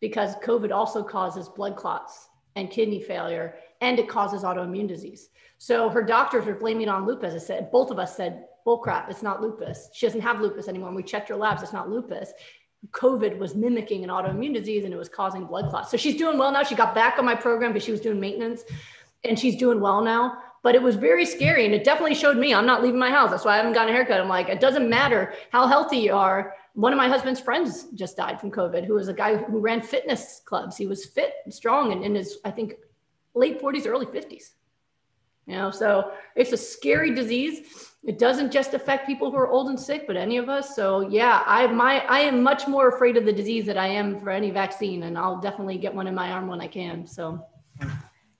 because 0.00 0.34
COVID 0.36 0.72
also 0.72 1.02
causes 1.02 1.48
blood 1.48 1.76
clots 1.76 2.28
and 2.56 2.70
kidney 2.70 3.00
failure, 3.00 3.54
and 3.80 3.98
it 3.98 4.08
causes 4.08 4.42
autoimmune 4.42 4.86
disease. 4.86 5.30
So 5.58 5.88
her 5.88 6.02
doctors 6.02 6.44
were 6.44 6.54
blaming 6.54 6.82
it 6.82 6.88
on 6.88 7.06
lupus. 7.06 7.34
I 7.34 7.38
said, 7.38 7.70
both 7.70 7.90
of 7.90 7.98
us 7.98 8.16
said, 8.16 8.44
bull 8.64 8.78
crap, 8.78 9.10
it's 9.10 9.22
not 9.22 9.40
lupus. 9.40 9.88
She 9.92 10.06
doesn't 10.06 10.20
have 10.20 10.40
lupus 10.40 10.68
anymore. 10.68 10.88
And 10.88 10.96
we 10.96 11.02
checked 11.02 11.28
her 11.30 11.36
labs, 11.36 11.62
it's 11.62 11.72
not 11.72 11.88
lupus. 11.88 12.32
COVID 12.90 13.38
was 13.38 13.54
mimicking 13.54 14.04
an 14.04 14.10
autoimmune 14.10 14.52
disease 14.52 14.84
and 14.84 14.92
it 14.92 14.96
was 14.96 15.08
causing 15.08 15.46
blood 15.46 15.70
clots. 15.70 15.90
So 15.90 15.96
she's 15.96 16.16
doing 16.16 16.36
well 16.36 16.52
now. 16.52 16.62
She 16.62 16.74
got 16.74 16.94
back 16.94 17.18
on 17.18 17.24
my 17.24 17.34
program 17.34 17.72
because 17.72 17.84
she 17.84 17.92
was 17.92 18.00
doing 18.02 18.20
maintenance 18.20 18.62
and 19.24 19.38
she's 19.38 19.56
doing 19.56 19.80
well 19.80 20.02
now. 20.02 20.38
But 20.64 20.74
it 20.74 20.82
was 20.82 20.96
very 20.96 21.24
scary 21.26 21.66
and 21.66 21.74
it 21.74 21.84
definitely 21.84 22.16
showed 22.16 22.38
me 22.38 22.52
I'm 22.52 22.66
not 22.66 22.82
leaving 22.82 22.98
my 22.98 23.10
house. 23.10 23.30
That's 23.30 23.44
why 23.44 23.52
I 23.54 23.58
haven't 23.58 23.74
gotten 23.74 23.90
a 23.90 23.96
haircut. 23.96 24.20
I'm 24.20 24.28
like, 24.28 24.48
it 24.48 24.60
doesn't 24.60 24.88
matter 24.88 25.34
how 25.50 25.68
healthy 25.68 25.98
you 25.98 26.14
are. 26.14 26.54
One 26.72 26.92
of 26.92 26.96
my 26.96 27.06
husband's 27.06 27.38
friends 27.38 27.88
just 27.94 28.16
died 28.16 28.40
from 28.40 28.50
COVID, 28.50 28.84
who 28.84 28.94
was 28.94 29.08
a 29.08 29.14
guy 29.14 29.36
who 29.36 29.60
ran 29.60 29.80
fitness 29.80 30.40
clubs. 30.44 30.76
He 30.76 30.86
was 30.86 31.04
fit 31.04 31.34
and 31.44 31.54
strong 31.54 31.92
and 31.92 32.02
in 32.02 32.16
his, 32.16 32.38
I 32.44 32.50
think, 32.50 32.74
late 33.34 33.62
40s, 33.62 33.86
early 33.86 34.06
50s. 34.06 34.54
You 35.46 35.56
know, 35.56 35.70
so 35.70 36.12
it's 36.34 36.52
a 36.52 36.56
scary 36.56 37.14
disease. 37.14 37.92
It 38.02 38.18
doesn't 38.18 38.50
just 38.50 38.72
affect 38.72 39.06
people 39.06 39.30
who 39.30 39.36
are 39.36 39.48
old 39.48 39.68
and 39.68 39.78
sick, 39.78 40.06
but 40.06 40.16
any 40.16 40.38
of 40.38 40.48
us. 40.48 40.74
So 40.74 41.08
yeah, 41.10 41.42
I 41.46 41.66
my 41.66 42.00
I 42.06 42.20
am 42.20 42.42
much 42.42 42.66
more 42.66 42.88
afraid 42.88 43.18
of 43.18 43.26
the 43.26 43.32
disease 43.32 43.66
than 43.66 43.76
I 43.76 43.88
am 43.88 44.18
for 44.20 44.30
any 44.30 44.50
vaccine, 44.50 45.02
and 45.02 45.18
I'll 45.18 45.40
definitely 45.40 45.76
get 45.76 45.94
one 45.94 46.06
in 46.06 46.14
my 46.14 46.30
arm 46.32 46.46
when 46.46 46.62
I 46.62 46.68
can. 46.68 47.06
So 47.06 47.46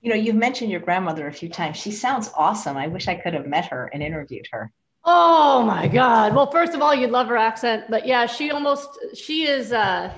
you 0.05 0.11
know, 0.11 0.15
you've 0.15 0.35
mentioned 0.35 0.71
your 0.71 0.79
grandmother 0.79 1.27
a 1.27 1.33
few 1.33 1.49
times. 1.49 1.77
She 1.77 1.91
sounds 1.91 2.29
awesome. 2.37 2.77
I 2.77 2.87
wish 2.87 3.07
I 3.07 3.15
could 3.15 3.33
have 3.33 3.47
met 3.47 3.65
her 3.65 3.89
and 3.93 4.03
interviewed 4.03 4.47
her. 4.51 4.71
Oh 5.03 5.63
my 5.63 5.87
God. 5.87 6.35
Well, 6.35 6.49
first 6.51 6.73
of 6.73 6.81
all, 6.81 6.93
you'd 6.93 7.11
love 7.11 7.27
her 7.27 7.37
accent, 7.37 7.85
but 7.89 8.07
yeah, 8.07 8.25
she 8.25 8.51
almost, 8.51 8.89
she 9.15 9.47
is, 9.47 9.71
uh, 9.71 10.13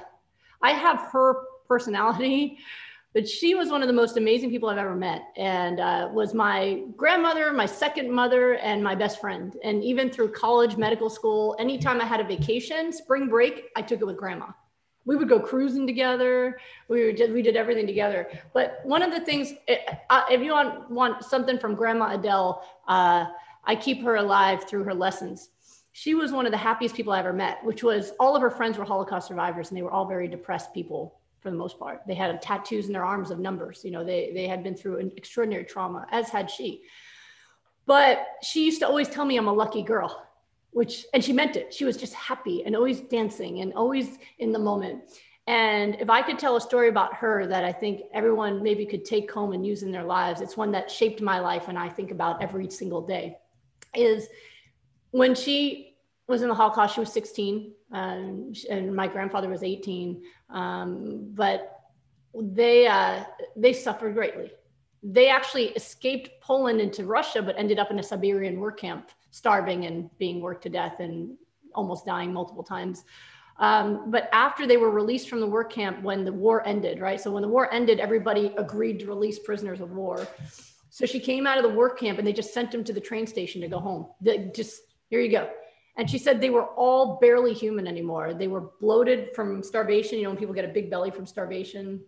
I 0.61 0.71
have 0.71 0.99
her 1.11 1.37
personality 1.67 2.59
but 3.17 3.27
she 3.27 3.55
was 3.55 3.69
one 3.69 3.81
of 3.81 3.87
the 3.87 3.93
most 3.93 4.15
amazing 4.15 4.51
people 4.51 4.69
I've 4.69 4.77
ever 4.77 4.95
met 4.95 5.23
and 5.37 5.79
uh, 5.79 6.07
was 6.13 6.35
my 6.35 6.83
grandmother, 6.95 7.51
my 7.51 7.65
second 7.65 8.11
mother, 8.11 8.57
and 8.57 8.83
my 8.83 8.93
best 8.93 9.19
friend. 9.19 9.55
And 9.63 9.83
even 9.83 10.11
through 10.11 10.33
college, 10.33 10.77
medical 10.77 11.09
school, 11.09 11.55
anytime 11.57 11.99
I 11.99 12.05
had 12.05 12.19
a 12.19 12.23
vacation, 12.23 12.93
spring 12.93 13.27
break, 13.27 13.69
I 13.75 13.81
took 13.81 14.01
it 14.01 14.05
with 14.05 14.17
grandma. 14.17 14.49
We 15.07 15.15
would 15.15 15.27
go 15.27 15.39
cruising 15.39 15.87
together. 15.87 16.59
We 16.87 17.13
just, 17.13 17.31
we 17.31 17.41
did 17.41 17.55
everything 17.55 17.87
together. 17.87 18.29
But 18.53 18.81
one 18.83 19.01
of 19.01 19.11
the 19.11 19.21
things, 19.21 19.53
if 19.67 20.41
you 20.41 20.51
want, 20.51 20.91
want 20.91 21.23
something 21.23 21.57
from 21.57 21.73
Grandma 21.73 22.13
Adele, 22.13 22.63
uh, 22.87 23.25
I 23.65 23.75
keep 23.75 24.03
her 24.03 24.17
alive 24.17 24.65
through 24.65 24.83
her 24.83 24.93
lessons 24.93 25.49
she 25.97 26.13
was 26.13 26.31
one 26.31 26.45
of 26.45 26.51
the 26.51 26.57
happiest 26.59 26.93
people 26.93 27.11
I 27.11 27.17
ever 27.17 27.33
met, 27.33 27.57
which 27.63 27.81
was 27.81 28.11
all 28.19 28.35
of 28.35 28.41
her 28.43 28.51
friends 28.51 28.77
were 28.77 28.85
Holocaust 28.85 29.27
survivors 29.27 29.69
and 29.69 29.77
they 29.77 29.81
were 29.81 29.89
all 29.89 30.05
very 30.05 30.27
depressed 30.27 30.71
people 30.71 31.19
for 31.39 31.49
the 31.49 31.57
most 31.57 31.79
part. 31.79 32.01
They 32.05 32.13
had 32.13 32.39
tattoos 32.39 32.85
in 32.85 32.93
their 32.93 33.03
arms 33.03 33.31
of 33.31 33.39
numbers. 33.39 33.81
You 33.83 33.89
know, 33.89 34.03
they, 34.03 34.29
they 34.31 34.47
had 34.47 34.63
been 34.63 34.75
through 34.75 34.99
an 34.99 35.11
extraordinary 35.17 35.65
trauma, 35.65 36.05
as 36.11 36.29
had 36.29 36.51
she. 36.51 36.83
But 37.87 38.27
she 38.43 38.63
used 38.63 38.79
to 38.81 38.87
always 38.87 39.09
tell 39.09 39.25
me 39.25 39.37
I'm 39.37 39.47
a 39.47 39.53
lucky 39.53 39.81
girl, 39.81 40.26
which, 40.77 41.07
and 41.11 41.23
she 41.23 41.33
meant 41.33 41.55
it. 41.55 41.73
She 41.73 41.85
was 41.85 41.97
just 41.97 42.13
happy 42.13 42.63
and 42.63 42.75
always 42.75 42.99
dancing 42.99 43.61
and 43.61 43.73
always 43.73 44.19
in 44.37 44.51
the 44.51 44.59
moment. 44.59 45.05
And 45.47 45.95
if 45.95 46.07
I 46.07 46.21
could 46.21 46.37
tell 46.37 46.55
a 46.55 46.61
story 46.61 46.87
about 46.87 47.15
her 47.15 47.47
that 47.47 47.63
I 47.63 47.71
think 47.71 48.01
everyone 48.13 48.61
maybe 48.61 48.85
could 48.85 49.03
take 49.03 49.31
home 49.31 49.53
and 49.53 49.65
use 49.65 49.81
in 49.81 49.91
their 49.91 50.03
lives, 50.03 50.39
it's 50.39 50.55
one 50.55 50.71
that 50.73 50.91
shaped 50.91 51.19
my 51.19 51.39
life 51.39 51.67
and 51.67 51.79
I 51.79 51.89
think 51.89 52.11
about 52.11 52.43
every 52.43 52.69
single 52.69 53.01
day. 53.01 53.39
Is 53.95 54.27
when 55.09 55.33
she 55.33 55.95
was 56.27 56.43
in 56.43 56.47
the 56.47 56.53
Holocaust, 56.53 56.93
she 56.93 56.99
was 56.99 57.11
16, 57.11 57.73
um, 57.93 58.53
and 58.69 58.95
my 58.95 59.07
grandfather 59.07 59.49
was 59.49 59.63
18. 59.63 60.21
Um, 60.51 61.31
but 61.33 61.79
they 62.39 62.85
uh, 62.85 63.23
they 63.55 63.73
suffered 63.73 64.13
greatly. 64.13 64.51
They 65.01 65.27
actually 65.27 65.69
escaped 65.69 66.29
Poland 66.39 66.81
into 66.81 67.03
Russia, 67.05 67.41
but 67.41 67.57
ended 67.57 67.79
up 67.79 67.89
in 67.89 67.97
a 67.97 68.03
Siberian 68.03 68.59
work 68.59 68.79
camp, 68.79 69.09
starving 69.31 69.85
and 69.85 70.09
being 70.17 70.41
worked 70.41 70.63
to 70.63 70.69
death 70.69 70.99
and 70.99 71.35
almost 71.75 72.05
dying 72.05 72.33
multiple 72.33 72.63
times. 72.63 73.03
Um, 73.59 74.11
but 74.11 74.29
after 74.33 74.67
they 74.67 74.77
were 74.77 74.91
released 74.91 75.29
from 75.29 75.39
the 75.39 75.47
work 75.47 75.71
camp, 75.71 76.03
when 76.03 76.23
the 76.23 76.31
war 76.31 76.65
ended, 76.67 76.99
right? 76.99 77.19
So 77.19 77.31
when 77.31 77.41
the 77.41 77.47
war 77.47 77.71
ended, 77.73 77.99
everybody 77.99 78.53
agreed 78.57 78.99
to 78.99 79.07
release 79.07 79.39
prisoners 79.39 79.81
of 79.81 79.91
war. 79.91 80.27
So 80.89 81.05
she 81.05 81.19
came 81.19 81.47
out 81.47 81.57
of 81.57 81.63
the 81.63 81.75
work 81.75 81.99
camp 81.99 82.19
and 82.19 82.27
they 82.27 82.33
just 82.33 82.53
sent 82.53 82.71
them 82.71 82.83
to 82.83 82.93
the 82.93 83.01
train 83.01 83.25
station 83.25 83.61
to 83.61 83.67
go 83.67 83.79
home. 83.79 84.07
They 84.21 84.51
just 84.55 84.81
here 85.09 85.21
you 85.21 85.31
go. 85.31 85.49
And 85.97 86.09
she 86.09 86.19
said 86.19 86.39
they 86.39 86.51
were 86.51 86.65
all 86.75 87.17
barely 87.19 87.53
human 87.53 87.87
anymore. 87.87 88.33
They 88.33 88.47
were 88.47 88.69
bloated 88.79 89.29
from 89.35 89.63
starvation. 89.63 90.19
You 90.19 90.25
know, 90.25 90.29
when 90.29 90.37
people 90.37 90.53
get 90.53 90.65
a 90.65 90.69
big 90.69 90.91
belly 90.91 91.09
from 91.09 91.25
starvation, 91.25 92.01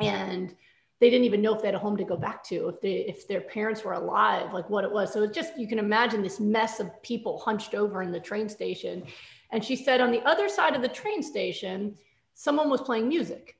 and 0.00 0.54
they 0.98 1.10
didn't 1.10 1.26
even 1.26 1.42
know 1.42 1.54
if 1.54 1.60
they 1.60 1.68
had 1.68 1.74
a 1.74 1.78
home 1.78 1.96
to 1.96 2.04
go 2.04 2.16
back 2.16 2.42
to, 2.44 2.68
if 2.68 2.80
they 2.80 3.04
if 3.06 3.28
their 3.28 3.42
parents 3.42 3.84
were 3.84 3.92
alive, 3.92 4.52
like 4.52 4.68
what 4.70 4.84
it 4.84 4.90
was. 4.90 5.12
So 5.12 5.22
it's 5.22 5.34
just 5.34 5.58
you 5.58 5.68
can 5.68 5.78
imagine 5.78 6.22
this 6.22 6.40
mess 6.40 6.80
of 6.80 7.02
people 7.02 7.38
hunched 7.38 7.74
over 7.74 8.02
in 8.02 8.12
the 8.12 8.20
train 8.20 8.48
station. 8.48 9.04
And 9.52 9.64
she 9.64 9.76
said 9.76 10.00
on 10.00 10.10
the 10.10 10.22
other 10.22 10.48
side 10.48 10.74
of 10.74 10.82
the 10.82 10.88
train 10.88 11.22
station, 11.22 11.96
someone 12.34 12.70
was 12.70 12.80
playing 12.80 13.08
music. 13.08 13.56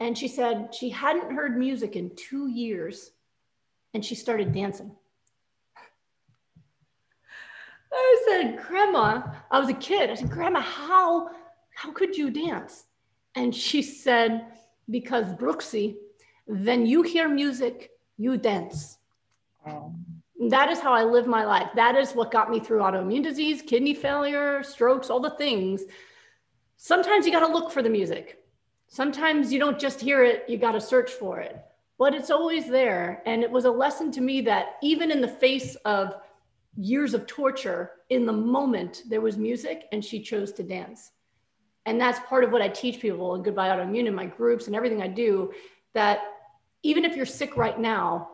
And 0.00 0.16
she 0.16 0.28
said 0.28 0.74
she 0.74 0.88
hadn't 0.88 1.32
heard 1.32 1.56
music 1.56 1.96
in 1.96 2.10
two 2.16 2.48
years, 2.48 3.12
and 3.94 4.04
she 4.04 4.14
started 4.14 4.52
dancing. 4.52 4.90
I 7.92 8.24
said, 8.26 8.58
Grandma, 8.66 9.22
I 9.50 9.60
was 9.60 9.68
a 9.68 9.74
kid. 9.74 10.10
I 10.10 10.14
said, 10.14 10.30
Grandma, 10.30 10.60
how, 10.60 11.30
how 11.74 11.92
could 11.92 12.16
you 12.16 12.30
dance? 12.30 12.84
And 13.34 13.54
she 13.54 13.82
said, 13.82 14.46
because 14.90 15.26
Brooksy, 15.34 15.96
when 16.46 16.86
you 16.86 17.02
hear 17.02 17.28
music, 17.28 17.90
you 18.16 18.36
dance. 18.36 18.98
That 20.48 20.70
is 20.70 20.80
how 20.80 20.92
I 20.92 21.04
live 21.04 21.26
my 21.26 21.44
life. 21.44 21.68
That 21.74 21.96
is 21.96 22.12
what 22.12 22.32
got 22.32 22.50
me 22.50 22.58
through 22.58 22.80
autoimmune 22.80 23.22
disease, 23.22 23.62
kidney 23.62 23.94
failure, 23.94 24.62
strokes, 24.62 25.08
all 25.08 25.20
the 25.20 25.30
things. 25.30 25.82
Sometimes 26.76 27.26
you 27.26 27.32
got 27.32 27.46
to 27.46 27.52
look 27.52 27.70
for 27.70 27.82
the 27.82 27.90
music. 27.90 28.42
Sometimes 28.88 29.52
you 29.52 29.58
don't 29.58 29.78
just 29.78 30.00
hear 30.00 30.24
it, 30.24 30.44
you 30.48 30.58
got 30.58 30.72
to 30.72 30.80
search 30.80 31.12
for 31.12 31.38
it. 31.38 31.56
But 31.96 32.14
it's 32.14 32.30
always 32.30 32.66
there. 32.66 33.22
And 33.26 33.42
it 33.42 33.50
was 33.50 33.64
a 33.64 33.70
lesson 33.70 34.10
to 34.12 34.20
me 34.20 34.40
that 34.42 34.76
even 34.82 35.10
in 35.10 35.20
the 35.20 35.28
face 35.28 35.76
of 35.84 36.14
years 36.76 37.14
of 37.14 37.26
torture 37.26 37.92
in 38.08 38.24
the 38.24 38.32
moment 38.32 39.02
there 39.08 39.20
was 39.20 39.36
music 39.36 39.84
and 39.92 40.04
she 40.04 40.20
chose 40.20 40.52
to 40.52 40.62
dance 40.62 41.12
and 41.84 42.00
that's 42.00 42.18
part 42.26 42.44
of 42.44 42.50
what 42.50 42.62
i 42.62 42.68
teach 42.68 42.98
people 42.98 43.34
in 43.34 43.42
goodbye 43.42 43.68
autoimmune 43.68 44.06
in 44.06 44.14
my 44.14 44.24
groups 44.24 44.66
and 44.66 44.74
everything 44.74 45.02
i 45.02 45.06
do 45.06 45.52
that 45.92 46.31
even 46.82 47.04
if 47.04 47.16
you're 47.16 47.26
sick 47.26 47.56
right 47.56 47.78
now 47.78 48.28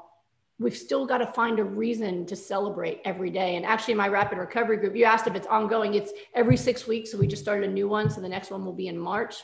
we've 0.58 0.76
still 0.76 1.06
got 1.06 1.18
to 1.18 1.26
find 1.26 1.58
a 1.58 1.64
reason 1.64 2.26
to 2.26 2.34
celebrate 2.34 3.00
every 3.04 3.30
day. 3.30 3.56
And 3.56 3.64
actually, 3.64 3.94
my 3.94 4.08
rapid 4.08 4.38
recovery 4.38 4.76
group, 4.76 4.96
you 4.96 5.04
asked 5.04 5.26
if 5.26 5.34
it's 5.34 5.46
ongoing, 5.46 5.94
it's 5.94 6.12
every 6.34 6.56
six 6.56 6.86
weeks. 6.86 7.12
So 7.12 7.18
we 7.18 7.26
just 7.26 7.42
started 7.42 7.68
a 7.68 7.72
new 7.72 7.88
one. 7.88 8.10
So 8.10 8.20
the 8.20 8.28
next 8.28 8.50
one 8.50 8.64
will 8.64 8.72
be 8.72 8.88
in 8.88 8.98
March. 8.98 9.36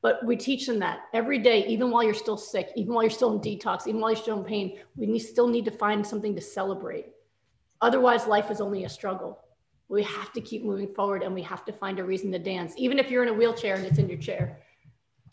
But 0.00 0.24
we 0.24 0.36
teach 0.36 0.66
them 0.66 0.78
that 0.78 1.00
every 1.12 1.40
day, 1.40 1.66
even 1.66 1.90
while 1.90 2.04
you're 2.04 2.14
still 2.14 2.36
sick, 2.36 2.68
even 2.76 2.94
while 2.94 3.02
you're 3.02 3.10
still 3.10 3.32
in 3.32 3.40
detox, 3.40 3.88
even 3.88 4.00
while 4.00 4.12
you're 4.12 4.22
still 4.22 4.38
in 4.38 4.44
pain, 4.44 4.78
we 4.94 5.18
still 5.18 5.48
need 5.48 5.64
to 5.64 5.72
find 5.72 6.06
something 6.06 6.36
to 6.36 6.40
celebrate. 6.40 7.06
Otherwise, 7.80 8.28
life 8.28 8.50
is 8.50 8.60
only 8.60 8.84
a 8.84 8.88
struggle. 8.88 9.40
We 9.88 10.04
have 10.04 10.32
to 10.34 10.40
keep 10.40 10.64
moving 10.64 10.94
forward 10.94 11.24
and 11.24 11.34
we 11.34 11.42
have 11.42 11.64
to 11.64 11.72
find 11.72 11.98
a 11.98 12.04
reason 12.04 12.30
to 12.30 12.38
dance, 12.38 12.74
even 12.76 13.00
if 13.00 13.10
you're 13.10 13.24
in 13.24 13.30
a 13.30 13.34
wheelchair 13.34 13.74
and 13.74 13.84
it's 13.84 13.98
in 13.98 14.08
your 14.08 14.18
chair, 14.18 14.60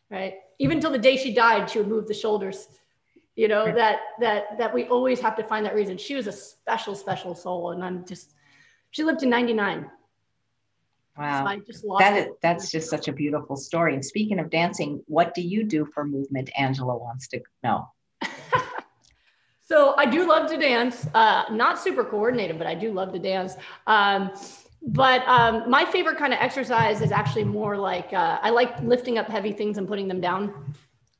right? 0.10 0.36
Even 0.60 0.77
until 0.77 0.91
the 0.91 0.99
day 0.99 1.18
she 1.18 1.34
died, 1.34 1.69
she 1.69 1.80
would 1.80 1.88
move 1.88 2.07
the 2.07 2.14
shoulders 2.14 2.68
you 3.36 3.49
know 3.49 3.65
that 3.73 3.99
that 4.19 4.57
that 4.57 4.73
we 4.73 4.86
always 4.86 5.19
have 5.19 5.36
to 5.36 5.44
find 5.44 5.65
that 5.65 5.76
reason. 5.76 5.98
She 5.98 6.15
was 6.15 6.27
a 6.27 6.32
special 6.32 6.95
special 6.95 7.36
soul 7.36 7.72
and 7.72 7.84
i'm 7.84 8.06
just 8.06 8.34
she 8.91 9.03
lived 9.03 9.19
to 9.19 9.26
99 9.26 9.90
wow. 11.18 11.45
So 11.45 11.61
just 11.65 11.86
that 11.99 12.18
is, 12.18 12.27
that's 12.41 12.72
just 12.72 12.90
such 12.90 13.07
a 13.10 13.14
beautiful 13.14 13.57
story. 13.57 13.94
And 13.94 14.03
speaking 14.03 14.40
of 14.40 14.49
dancing 14.49 15.03
what 15.07 15.34
do 15.34 15.41
you 15.41 15.64
do 15.64 15.86
for 15.94 16.06
movement? 16.06 16.49
Angela 16.57 16.98
wants 16.98 17.27
to 17.30 17.41
know. 17.64 17.88
So 19.68 19.95
i 19.98 20.06
do 20.06 20.27
love 20.27 20.48
to 20.52 20.57
dance 20.57 21.07
uh, 21.15 21.45
not 21.52 21.80
super 21.80 22.03
coordinated 22.03 22.60
but 22.60 22.68
i 22.68 22.76
do 22.76 22.94
love 22.94 23.11
to 23.14 23.19
dance. 23.19 23.56
Um, 23.88 24.32
but 24.88 25.28
um, 25.28 25.70
my 25.70 25.84
favorite 25.86 26.18
kind 26.18 26.34
of 26.34 26.40
exercise 26.40 27.02
is 27.02 27.12
actually 27.12 27.44
more 27.44 27.76
like 27.78 28.14
uh, 28.14 28.40
i 28.41 28.49
like 28.49 28.80
lifting 28.82 29.18
up 29.18 29.28
heavy 29.28 29.52
things 29.52 29.78
and 29.78 29.88
putting 29.88 30.07
them 30.07 30.22
down 30.22 30.53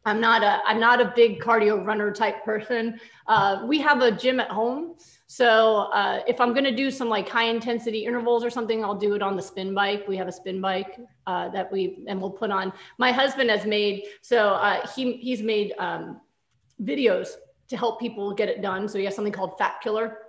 I'm 0.06 0.22
not 0.22 0.44
a 0.44 0.62
I'm 0.66 0.80
not 0.80 1.02
a 1.02 1.12
big 1.16 1.40
cardio 1.40 1.84
runner 1.84 2.12
type 2.12 2.46
person. 2.46 3.00
Uh, 3.28 3.66
we 3.68 3.80
have 3.80 4.02
a 4.02 4.12
gym 4.12 4.40
at 4.40 4.50
home, 4.50 4.96
so 5.26 5.90
uh, 5.94 6.22
if 6.28 6.40
I'm 6.40 6.54
gonna 6.54 6.76
do 6.76 6.92
some 6.92 7.10
like 7.10 7.28
high 7.28 7.46
intensity 7.46 8.06
intervals 8.06 8.46
or 8.46 8.52
something, 8.52 8.84
I'll 8.84 8.96
do 8.96 9.16
it 9.16 9.24
on 9.24 9.36
the 9.36 9.42
spin 9.42 9.74
bike. 9.74 10.08
We 10.08 10.16
have 10.18 10.28
a 10.28 10.32
spin 10.32 10.62
bike 10.62 11.00
uh, 11.26 11.50
that 11.50 11.72
we 11.72 12.04
and 12.08 12.22
we'll 12.22 12.30
put 12.30 12.52
on. 12.52 12.72
My 13.00 13.12
husband 13.12 13.50
has 13.50 13.66
made 13.66 14.04
so 14.22 14.50
uh, 14.50 14.88
he 14.96 15.14
he's 15.14 15.42
made 15.42 15.74
um, 15.80 16.22
videos 16.84 17.30
to 17.70 17.76
help 17.76 18.00
people 18.00 18.32
get 18.32 18.48
it 18.48 18.62
done. 18.62 18.88
So 18.88 19.00
he 19.00 19.06
has 19.06 19.16
something 19.16 19.34
called 19.34 19.58
Fat 19.58 19.82
Killer. 19.82 20.20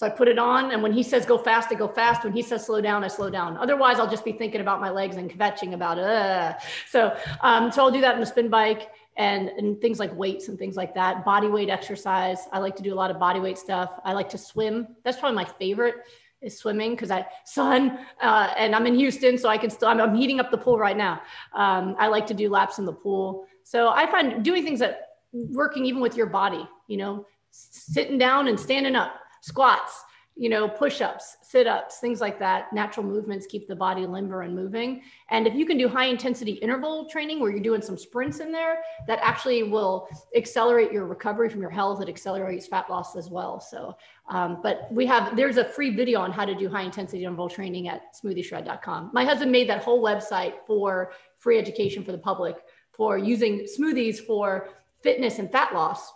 So 0.00 0.06
I 0.06 0.08
put 0.08 0.28
it 0.28 0.38
on, 0.38 0.72
and 0.72 0.82
when 0.82 0.94
he 0.94 1.02
says 1.02 1.26
go 1.26 1.36
fast, 1.36 1.70
I 1.70 1.74
go 1.74 1.86
fast. 1.86 2.24
When 2.24 2.32
he 2.32 2.40
says 2.40 2.64
slow 2.64 2.80
down, 2.80 3.04
I 3.04 3.08
slow 3.08 3.28
down. 3.28 3.58
Otherwise, 3.58 4.00
I'll 4.00 4.08
just 4.08 4.24
be 4.24 4.32
thinking 4.32 4.62
about 4.62 4.80
my 4.80 4.88
legs 4.88 5.16
and 5.16 5.30
kvetching 5.30 5.74
about 5.74 5.98
it. 5.98 6.56
So, 6.88 7.14
um, 7.42 7.70
so 7.70 7.82
I'll 7.82 7.90
do 7.90 8.00
that 8.00 8.14
in 8.14 8.20
the 8.20 8.24
spin 8.24 8.48
bike 8.48 8.88
and, 9.18 9.50
and 9.50 9.78
things 9.78 9.98
like 9.98 10.10
weights 10.16 10.48
and 10.48 10.58
things 10.58 10.74
like 10.74 10.94
that. 10.94 11.22
Body 11.22 11.48
weight 11.48 11.68
exercise. 11.68 12.48
I 12.50 12.60
like 12.60 12.76
to 12.76 12.82
do 12.82 12.94
a 12.94 12.96
lot 12.96 13.10
of 13.10 13.18
body 13.18 13.40
weight 13.40 13.58
stuff. 13.58 13.90
I 14.02 14.14
like 14.14 14.30
to 14.30 14.38
swim. 14.38 14.88
That's 15.04 15.18
probably 15.18 15.36
my 15.36 15.44
favorite 15.44 15.96
is 16.40 16.56
swimming 16.56 16.92
because 16.92 17.10
I 17.10 17.26
sun 17.44 17.98
uh, 18.22 18.54
and 18.56 18.74
I'm 18.74 18.86
in 18.86 18.94
Houston, 18.94 19.36
so 19.36 19.50
I 19.50 19.58
can 19.58 19.68
still. 19.68 19.88
I'm, 19.88 20.00
I'm 20.00 20.14
heating 20.14 20.40
up 20.40 20.50
the 20.50 20.56
pool 20.56 20.78
right 20.78 20.96
now. 20.96 21.20
Um, 21.52 21.94
I 21.98 22.06
like 22.06 22.26
to 22.28 22.34
do 22.34 22.48
laps 22.48 22.78
in 22.78 22.86
the 22.86 22.94
pool. 22.94 23.44
So 23.64 23.90
I 23.90 24.10
find 24.10 24.42
doing 24.42 24.64
things 24.64 24.78
that 24.80 25.08
working 25.34 25.84
even 25.84 26.00
with 26.00 26.16
your 26.16 26.24
body. 26.24 26.66
You 26.86 26.96
know, 26.96 27.26
sitting 27.50 28.16
down 28.16 28.48
and 28.48 28.58
standing 28.58 28.96
up, 28.96 29.19
squats 29.40 30.04
you 30.40 30.48
know, 30.48 30.66
push 30.66 31.02
ups, 31.02 31.36
sit 31.42 31.66
ups, 31.66 31.98
things 31.98 32.18
like 32.18 32.38
that. 32.38 32.72
Natural 32.72 33.04
movements 33.04 33.46
keep 33.46 33.68
the 33.68 33.76
body 33.76 34.06
limber 34.06 34.40
and 34.40 34.54
moving. 34.54 35.02
And 35.28 35.46
if 35.46 35.54
you 35.54 35.66
can 35.66 35.76
do 35.76 35.86
high 35.86 36.06
intensity 36.06 36.52
interval 36.52 37.04
training 37.10 37.40
where 37.40 37.50
you're 37.50 37.60
doing 37.60 37.82
some 37.82 37.98
sprints 37.98 38.40
in 38.40 38.50
there, 38.50 38.78
that 39.06 39.18
actually 39.20 39.64
will 39.64 40.08
accelerate 40.34 40.92
your 40.92 41.04
recovery 41.04 41.50
from 41.50 41.60
your 41.60 41.68
health. 41.68 42.00
It 42.00 42.08
accelerates 42.08 42.66
fat 42.66 42.88
loss 42.88 43.16
as 43.16 43.28
well. 43.28 43.60
So, 43.60 43.98
um, 44.30 44.60
but 44.62 44.88
we 44.90 45.04
have, 45.04 45.36
there's 45.36 45.58
a 45.58 45.64
free 45.64 45.94
video 45.94 46.20
on 46.20 46.32
how 46.32 46.46
to 46.46 46.54
do 46.54 46.70
high 46.70 46.84
intensity 46.84 47.22
interval 47.22 47.50
training 47.50 47.88
at 47.88 48.14
smoothieshred.com. 48.14 49.10
My 49.12 49.26
husband 49.26 49.52
made 49.52 49.68
that 49.68 49.84
whole 49.84 50.02
website 50.02 50.54
for 50.66 51.12
free 51.36 51.58
education 51.58 52.02
for 52.02 52.12
the 52.12 52.18
public 52.18 52.56
for 52.92 53.18
using 53.18 53.66
smoothies 53.78 54.24
for 54.24 54.70
fitness 55.02 55.38
and 55.38 55.52
fat 55.52 55.74
loss 55.74 56.12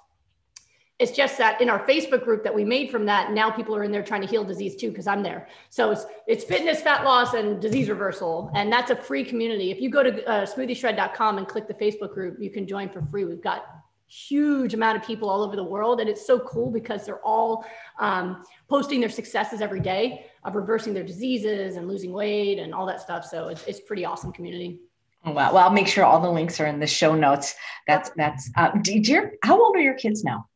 it's 1.05 1.13
just 1.13 1.37
that 1.37 1.61
in 1.61 1.69
our 1.69 1.87
Facebook 1.87 2.25
group 2.25 2.43
that 2.45 2.55
we 2.55 2.65
made 2.65 2.91
from 2.91 3.05
that, 3.05 3.33
now 3.33 3.51
people 3.51 3.77
are 3.77 3.85
in 3.85 3.93
there 3.93 4.03
trying 4.03 4.23
to 4.23 4.27
heal 4.27 4.43
disease 4.43 4.75
too, 4.75 4.89
because 4.89 5.07
I'm 5.07 5.23
there. 5.23 5.47
So 5.69 5.91
it's, 5.91 6.07
it's 6.27 6.45
fitness, 6.45 6.81
fat 6.81 7.05
loss, 7.05 7.35
and 7.35 7.61
disease 7.61 7.91
reversal. 7.91 8.51
And 8.55 8.73
that's 8.73 8.91
a 8.91 8.97
free 8.97 9.23
community. 9.23 9.71
If 9.71 9.83
you 9.83 9.91
go 9.91 10.03
to 10.03 10.25
uh, 10.27 10.47
smoothieshred.com 10.47 11.37
and 11.37 11.47
click 11.47 11.69
the 11.69 11.75
Facebook 11.75 12.15
group, 12.15 12.39
you 12.41 12.51
can 12.51 12.67
join 12.67 12.89
for 12.89 13.03
free. 13.03 13.27
We've 13.27 13.43
got 13.43 13.67
huge 14.09 14.73
amount 14.73 14.97
of 14.97 15.07
people 15.07 15.29
all 15.29 15.43
over 15.43 15.57
the 15.57 15.65
world. 15.65 16.01
And 16.01 16.09
it's 16.09 16.27
so 16.27 16.39
cool 16.39 16.71
because 16.71 17.05
they're 17.05 17.21
all 17.21 17.67
um, 17.99 18.43
posting 18.71 18.99
their 18.99 19.11
successes 19.11 19.61
every 19.61 19.81
day 19.81 20.25
of 20.45 20.55
reversing 20.55 20.95
their 20.95 21.05
diseases 21.05 21.77
and 21.77 21.87
losing 21.87 22.15
weight 22.15 22.59
and 22.59 22.75
all 22.75 22.87
that 22.87 23.03
stuff. 23.03 23.27
So 23.27 23.49
it's, 23.49 23.63
it's 23.67 23.81
pretty 23.81 24.07
awesome 24.07 24.33
community. 24.33 24.81
Oh, 25.27 25.33
wow. 25.33 25.53
Well, 25.53 25.65
I'll 25.65 25.71
make 25.71 25.89
sure 25.89 26.03
all 26.03 26.23
the 26.23 26.31
links 26.31 26.61
are 26.61 26.67
in 26.67 26.81
the 26.81 26.87
show 26.87 27.15
notes. 27.15 27.57
That's, 27.87 28.09
that's, 28.17 28.51
uh, 28.57 28.71
did 28.81 29.07
your, 29.07 29.33
how 29.43 29.63
old 29.63 29.77
are 29.77 29.83
your 29.83 29.95
kids 29.95 30.25
now? 30.25 30.47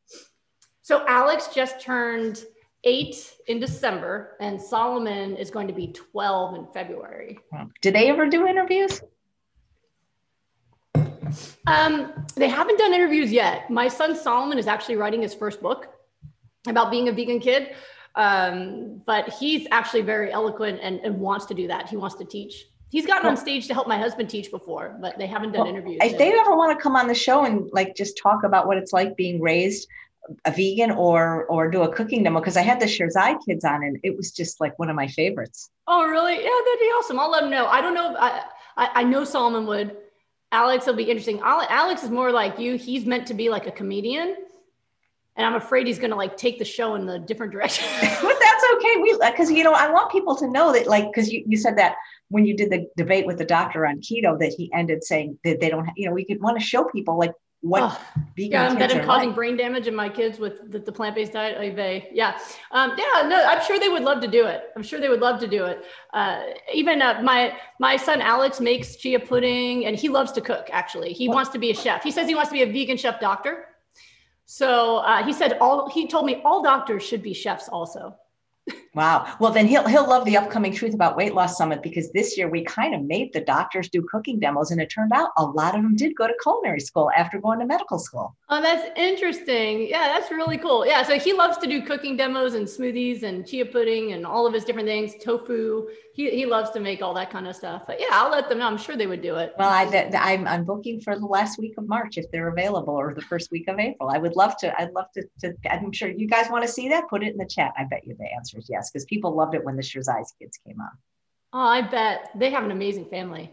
So 0.89 1.05
Alex 1.07 1.51
just 1.55 1.83
turned 1.83 2.45
eight 2.83 3.35
in 3.47 3.61
December, 3.61 4.39
and 4.41 4.59
Solomon 4.59 5.37
is 5.37 5.51
going 5.51 5.69
to 5.69 5.75
be 5.75 5.89
12 5.89 6.55
in 6.55 6.67
February. 6.73 7.39
Did 7.83 7.95
they 7.95 8.09
ever 8.09 8.27
do 8.27 8.47
interviews? 8.47 9.03
Um, 11.67 12.25
they 12.37 12.49
haven't 12.49 12.79
done 12.79 12.95
interviews 12.95 13.31
yet. 13.31 13.69
My 13.69 13.87
son 13.87 14.17
Solomon 14.17 14.57
is 14.57 14.67
actually 14.67 14.97
writing 14.97 15.21
his 15.21 15.35
first 15.35 15.61
book 15.61 15.89
about 16.67 16.91
being 16.91 17.11
a 17.11 17.13
vegan 17.13 17.39
kid. 17.39 17.75
Um, 18.15 19.03
but 19.05 19.29
he's 19.29 19.67
actually 19.71 20.01
very 20.01 20.33
eloquent 20.33 20.81
and, 20.83 21.01
and, 21.01 21.21
wants 21.21 21.45
to 21.47 21.55
do 21.55 21.69
that. 21.69 21.91
He 21.91 21.99
wants 21.99 22.17
to 22.17 22.25
teach. 22.25 22.65
He's 22.89 23.07
gotten 23.07 23.29
on 23.29 23.37
stage 23.37 23.67
to 23.67 23.75
help 23.75 23.87
my 23.87 23.99
husband 23.99 24.31
teach 24.31 24.51
before, 24.51 24.97
but 25.03 25.19
they 25.19 25.27
haven't 25.27 25.53
done 25.53 25.65
well, 25.67 25.69
interviews. 25.69 25.99
If 26.01 26.17
they 26.17 26.33
ever 26.33 26.57
want 26.57 26.77
to 26.77 26.83
come 26.83 26.97
on 26.97 27.07
the 27.07 27.15
show 27.15 27.45
and 27.45 27.69
like 27.75 27.95
just 27.95 28.17
talk 28.17 28.43
about 28.43 28.67
what 28.67 28.79
it's 28.79 28.95
like 28.95 29.19
being 29.19 29.43
raised 29.43 29.87
a 30.45 30.51
vegan 30.51 30.91
or 30.91 31.47
or 31.47 31.71
do 31.71 31.83
a 31.83 31.95
cooking 31.95 32.23
demo 32.23 32.41
because 32.41 32.57
I 32.57 32.63
had 32.63 32.81
the 32.81 32.87
Sherzai 32.87 33.39
kids 33.45 33.65
on 33.65 33.83
and 33.83 33.99
it 34.03 34.17
was 34.17 34.33
just 34.33 34.61
like 34.61 34.79
one 34.79 34.91
of 34.91 34.97
my 34.97 35.09
favorites. 35.09 35.71
Oh, 35.87 36.07
really? 36.07 36.35
Yeah, 36.35 36.61
that'd 36.65 36.81
be 36.81 36.87
awesome. 36.87 37.19
I'll 37.19 37.31
let 37.31 37.43
them 37.43 37.51
know. 37.51 37.67
I 37.67 37.81
don't 37.81 37.95
know. 37.95 38.15
I, 38.19 38.43
I, 38.77 38.91
I 38.97 39.05
know 39.05 39.25
Solomon 39.25 39.67
would. 39.67 39.97
Alex 40.51 40.87
will 40.87 40.95
be 40.95 41.05
interesting. 41.05 41.41
Alex 41.43 42.03
is 42.03 42.11
more 42.11 42.33
like 42.33 42.59
you. 42.59 42.77
He's 42.77 43.05
meant 43.05 43.27
to 43.27 43.35
be 43.35 43.51
like 43.51 43.67
a 43.67 43.71
comedian. 43.71 44.37
And 45.37 45.47
I'm 45.47 45.55
afraid 45.55 45.87
he's 45.87 45.99
going 45.99 46.11
to 46.11 46.17
like 46.17 46.37
take 46.37 46.59
the 46.59 46.65
show 46.65 46.95
in 46.95 47.07
the 47.07 47.19
different 47.19 47.53
direction. 47.53 47.87
but 48.01 48.37
that's 48.41 48.65
okay. 48.75 48.97
We, 49.01 49.17
cause 49.37 49.51
you 49.51 49.63
know, 49.63 49.73
I 49.73 49.91
want 49.91 50.11
people 50.11 50.35
to 50.37 50.51
know 50.51 50.73
that 50.73 50.87
like, 50.87 51.13
cause 51.15 51.29
you, 51.29 51.45
you 51.47 51.57
said 51.57 51.77
that 51.79 51.97
when 52.29 52.45
you 52.45 52.57
did 52.57 52.71
the 52.71 52.89
debate 52.97 53.27
with 53.27 53.39
the 53.39 53.45
doctor 53.45 53.87
on 53.87 54.01
keto, 54.01 54.39
that 54.39 54.55
he 54.57 54.71
ended 54.75 55.05
saying 55.05 55.39
that 55.45 55.61
they 55.61 55.69
don't, 55.69 55.89
you 55.97 56.09
know, 56.09 56.15
we 56.15 56.25
could 56.25 56.41
want 56.41 56.59
to 56.59 56.65
show 56.65 56.85
people 56.85 57.19
like 57.19 57.33
what 57.61 57.83
oh, 57.83 58.23
yeah, 58.37 58.73
that 58.75 58.95
I'm 58.95 59.05
causing 59.05 59.29
like. 59.31 59.35
brain 59.35 59.57
damage 59.57 59.89
in 59.89 59.95
my 59.95 60.09
kids 60.09 60.39
with 60.39 60.71
the, 60.71 60.79
the 60.79 60.93
plant-based 60.93 61.33
diet. 61.33 61.75
They, 61.75 62.09
yeah, 62.13 62.39
um, 62.71 62.93
yeah, 62.97 63.27
no, 63.27 63.45
I'm 63.45 63.65
sure 63.65 63.81
they 63.81 63.89
would 63.89 64.05
love 64.05 64.21
to 64.21 64.29
do 64.29 64.47
it. 64.47 64.71
I'm 64.77 64.83
sure 64.83 65.01
they 65.01 65.09
would 65.09 65.21
love 65.21 65.41
to 65.41 65.49
do 65.49 65.65
it. 65.65 65.85
Uh, 66.13 66.43
even 66.73 67.03
uh, 67.03 67.21
my 67.23 67.55
my 67.81 67.97
son 67.97 68.21
Alex 68.21 68.61
makes 68.61 68.95
chia 68.95 69.19
pudding, 69.19 69.87
and 69.87 69.97
he 69.97 70.09
loves 70.09 70.31
to 70.33 70.41
cook. 70.41 70.69
Actually, 70.71 71.13
he 71.13 71.29
what? 71.29 71.35
wants 71.35 71.51
to 71.51 71.59
be 71.59 71.71
a 71.71 71.75
chef. 71.75 72.05
He 72.05 72.13
says 72.13 72.29
he 72.29 72.37
wants 72.37 72.51
to 72.51 72.55
be 72.55 72.63
a 72.63 72.67
vegan 72.67 72.97
chef 72.97 73.19
doctor. 73.21 73.67
So 74.45 74.99
uh, 74.99 75.25
he 75.25 75.33
said 75.33 75.59
all. 75.61 75.91
He 75.91 76.07
told 76.07 76.27
me 76.27 76.41
all 76.45 76.63
doctors 76.63 77.03
should 77.03 77.23
be 77.23 77.35
chefs 77.35 77.69
also. 77.69 78.17
Wow. 78.95 79.37
Well, 79.39 79.53
then 79.53 79.67
he'll 79.67 79.87
he'll 79.87 80.09
love 80.09 80.25
the 80.25 80.37
upcoming 80.37 80.73
Truth 80.73 80.95
About 80.95 81.17
Weight 81.17 81.35
Loss 81.35 81.57
Summit 81.57 81.83
because 81.83 82.11
this 82.13 82.37
year 82.37 82.51
we 82.51 82.65
kind 82.65 82.95
of 82.95 83.03
made 83.03 83.33
the 83.33 83.41
doctors 83.41 83.89
do 83.89 84.03
cooking 84.03 84.41
demos, 84.41 84.71
and 84.71 84.81
it 84.81 84.91
turned 84.91 85.13
out 85.13 85.31
a 85.37 85.45
lot 85.45 85.77
of 85.77 85.83
them 85.83 85.95
did 85.95 86.17
go 86.17 86.27
to 86.27 86.35
culinary 86.43 86.81
school 86.81 87.11
after 87.17 87.39
going 87.39 87.61
to 87.61 87.67
medical 87.67 87.99
school. 87.99 88.37
Oh, 88.49 88.61
that's 88.61 88.91
interesting. 88.97 89.87
Yeah, 89.89 90.09
that's 90.09 90.31
really 90.31 90.59
cool. 90.59 90.87
Yeah, 90.87 91.03
so 91.03 91.19
he 91.19 91.33
loves 91.33 91.59
to 91.59 91.69
do 91.69 91.83
cooking 91.83 92.17
demos 92.17 92.55
and 92.55 92.67
smoothies 92.67 93.23
and 93.23 93.47
chia 93.47 93.67
pudding 93.67 94.15
and 94.15 94.27
all 94.27 94.47
of 94.47 94.55
his 94.55 94.65
different 94.65 94.89
things, 94.89 95.15
tofu. 95.23 95.87
He, 96.15 96.31
he 96.31 96.47
loves 96.47 96.71
to 96.71 96.81
make 96.81 97.01
all 97.01 97.15
that 97.15 97.31
kind 97.31 97.47
of 97.47 97.55
stuff. 97.55 97.83
But 97.87 98.01
yeah, 98.01 98.09
I'll 98.11 98.31
let 98.31 98.49
them 98.49 98.59
know. 98.59 98.67
I'm 98.67 98.79
sure 98.79 98.97
they 98.97 99.07
would 99.07 99.23
do 99.23 99.37
it. 99.37 99.55
Well, 99.57 99.69
I, 99.69 99.85
I'm, 100.19 100.49
I'm 100.49 100.65
booking 100.65 101.01
for 101.01 101.17
the 101.17 101.27
last 101.27 101.61
week 101.61 101.75
of 101.79 101.87
March 101.87 102.19
if 102.19 102.29
they're 102.33 102.49
available 102.49 102.95
or 102.95 103.15
the 103.15 103.23
first 103.23 103.53
week 103.53 103.69
of 103.69 103.79
April. 103.79 104.11
I 104.11 104.19
would 104.19 104.35
love 104.35 104.57
to. 104.59 104.81
I'd 104.81 104.93
love 104.93 105.07
to. 105.15 105.23
to 105.43 105.55
I'm 105.71 105.93
sure 105.93 106.09
you 106.09 106.27
guys 106.27 106.51
want 106.51 106.67
to 106.67 106.73
see 106.73 106.89
that. 106.89 107.09
Put 107.09 107.23
it 107.23 107.31
in 107.31 107.39
the 107.39 107.47
chat. 107.47 107.73
I 107.79 107.85
bet 107.85 108.05
you 108.05 108.17
the 108.19 108.27
answer 108.35 108.58
yes 108.69 108.91
because 108.91 109.05
people 109.05 109.35
loved 109.35 109.55
it 109.55 109.65
when 109.65 109.77
the 109.77 109.83
Sherzai's 109.83 110.33
kids 110.41 110.59
came 110.67 110.81
on. 110.81 110.91
Oh, 111.53 111.67
I 111.67 111.83
bet 111.83 112.31
they 112.35 112.51
have 112.51 112.65
an 112.65 112.71
amazing 112.71 113.07
family. 113.07 113.51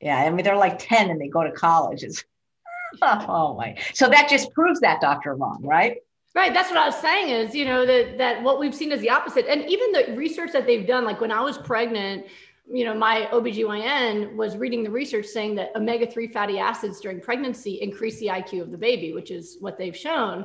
Yeah, 0.00 0.18
I 0.18 0.30
mean 0.30 0.44
they're 0.44 0.56
like 0.56 0.78
10 0.78 1.10
and 1.10 1.20
they 1.20 1.28
go 1.28 1.42
to 1.42 1.52
college. 1.52 2.02
It's, 2.02 2.24
oh 3.02 3.54
my. 3.56 3.76
So 3.94 4.08
that 4.08 4.28
just 4.28 4.52
proves 4.52 4.80
that 4.80 5.00
doctor 5.00 5.34
wrong, 5.34 5.60
right? 5.62 5.98
Right. 6.34 6.52
That's 6.52 6.68
what 6.68 6.78
I 6.78 6.84
was 6.84 6.96
saying 6.96 7.30
is, 7.30 7.54
you 7.54 7.64
know, 7.64 7.86
that 7.86 8.18
that 8.18 8.42
what 8.42 8.58
we've 8.60 8.74
seen 8.74 8.92
is 8.92 9.00
the 9.00 9.08
opposite. 9.08 9.46
And 9.48 9.64
even 9.70 9.92
the 9.92 10.14
research 10.16 10.52
that 10.52 10.66
they've 10.66 10.86
done, 10.86 11.04
like 11.04 11.18
when 11.18 11.32
I 11.32 11.40
was 11.40 11.56
pregnant, 11.56 12.26
you 12.70 12.84
know, 12.84 12.94
my 12.94 13.28
OBGYN 13.32 14.36
was 14.36 14.56
reading 14.56 14.82
the 14.82 14.90
research 14.90 15.26
saying 15.26 15.54
that 15.54 15.74
omega-3 15.76 16.32
fatty 16.32 16.58
acids 16.58 17.00
during 17.00 17.20
pregnancy 17.20 17.80
increase 17.80 18.18
the 18.18 18.26
IQ 18.26 18.62
of 18.62 18.70
the 18.70 18.76
baby, 18.76 19.12
which 19.12 19.30
is 19.30 19.56
what 19.60 19.78
they've 19.78 19.96
shown. 19.96 20.44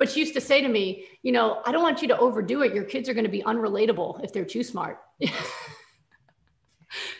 But 0.00 0.10
she 0.10 0.18
used 0.18 0.32
to 0.32 0.40
say 0.40 0.62
to 0.62 0.68
me, 0.68 1.04
you 1.22 1.30
know, 1.30 1.60
I 1.66 1.72
don't 1.72 1.82
want 1.82 2.00
you 2.00 2.08
to 2.08 2.18
overdo 2.18 2.62
it. 2.62 2.74
Your 2.74 2.84
kids 2.84 3.06
are 3.10 3.14
going 3.14 3.26
to 3.26 3.30
be 3.30 3.42
unrelatable 3.42 4.24
if 4.24 4.32
they're 4.32 4.46
too 4.46 4.64
smart. 4.64 4.98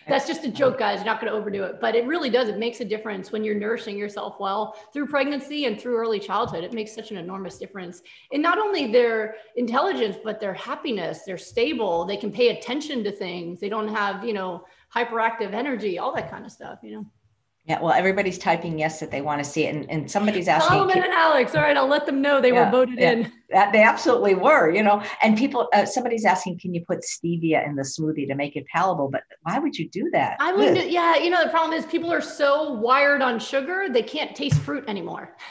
That's 0.09 0.27
just 0.27 0.44
a 0.44 0.51
joke, 0.51 0.78
guys. 0.78 0.97
You're 0.97 1.05
not 1.05 1.20
going 1.20 1.31
to 1.31 1.39
overdo 1.39 1.62
it, 1.65 1.78
but 1.78 1.94
it 1.94 2.07
really 2.07 2.31
does. 2.31 2.48
It 2.48 2.59
makes 2.59 2.81
a 2.81 2.85
difference 2.86 3.32
when 3.32 3.44
you're 3.44 3.55
nourishing 3.55 3.98
yourself 3.98 4.36
well 4.40 4.74
through 4.94 5.09
pregnancy 5.09 5.66
and 5.66 5.78
through 5.78 5.98
early 5.98 6.19
childhood. 6.19 6.65
It 6.65 6.73
makes 6.73 6.94
such 6.94 7.11
an 7.11 7.19
enormous 7.19 7.59
difference 7.59 8.01
in 8.31 8.40
not 8.40 8.59
only 8.59 8.90
their 8.90 9.35
intelligence, 9.57 10.16
but 10.24 10.40
their 10.40 10.55
happiness. 10.55 11.20
They're 11.27 11.36
stable. 11.36 12.07
They 12.07 12.16
can 12.16 12.32
pay 12.32 12.48
attention 12.48 13.05
to 13.05 13.12
things. 13.12 13.61
They 13.61 13.69
don't 13.69 13.89
have, 13.89 14.24
you 14.24 14.32
know, 14.32 14.65
hyperactive 14.93 15.52
energy, 15.52 15.98
all 15.98 16.15
that 16.15 16.31
kind 16.31 16.47
of 16.47 16.51
stuff, 16.51 16.78
you 16.82 16.93
know. 16.93 17.07
Yeah, 17.64 17.80
well, 17.80 17.92
everybody's 17.92 18.38
typing 18.38 18.78
yes 18.78 19.00
that 19.00 19.10
they 19.10 19.20
want 19.20 19.44
to 19.44 19.48
see 19.48 19.64
it, 19.66 19.74
and, 19.74 19.90
and 19.90 20.10
somebody's 20.10 20.48
asking. 20.48 20.78
Solomon 20.78 20.98
and 20.98 21.12
Alex. 21.12 21.54
All 21.54 21.62
right, 21.62 21.76
I'll 21.76 21.86
let 21.86 22.06
them 22.06 22.22
know 22.22 22.40
they 22.40 22.52
yeah, 22.52 22.64
were 22.64 22.70
voted 22.70 22.98
yeah. 22.98 23.12
in. 23.12 23.32
That 23.51 23.72
they 23.72 23.82
absolutely 23.82 24.35
were, 24.35 24.70
you 24.70 24.82
know. 24.82 25.02
And 25.22 25.36
people, 25.36 25.68
uh, 25.72 25.85
somebody's 25.85 26.24
asking, 26.24 26.59
can 26.59 26.72
you 26.72 26.85
put 26.85 27.01
stevia 27.01 27.66
in 27.66 27.74
the 27.77 27.82
smoothie 27.82 28.27
to 28.28 28.35
make 28.35 28.56
it 28.56 28.66
palatable? 28.66 29.10
But 29.10 29.22
why 29.43 29.59
would 29.59 29.77
you 29.77 29.89
do 29.89 30.09
that? 30.12 30.36
I 30.40 30.52
would. 30.52 30.90
Yeah, 30.90 31.16
you 31.16 31.31
know, 31.31 31.43
the 31.43 31.51
problem 31.51 31.72
is 31.72 31.85
people 31.86 32.12
are 32.12 32.20
so 32.20 32.72
wired 32.72 33.22
on 33.22 33.39
sugar 33.39 33.89
they 33.89 34.02
can't 34.02 34.35
taste 34.35 34.60
fruit 34.60 34.85
anymore. 34.89 35.36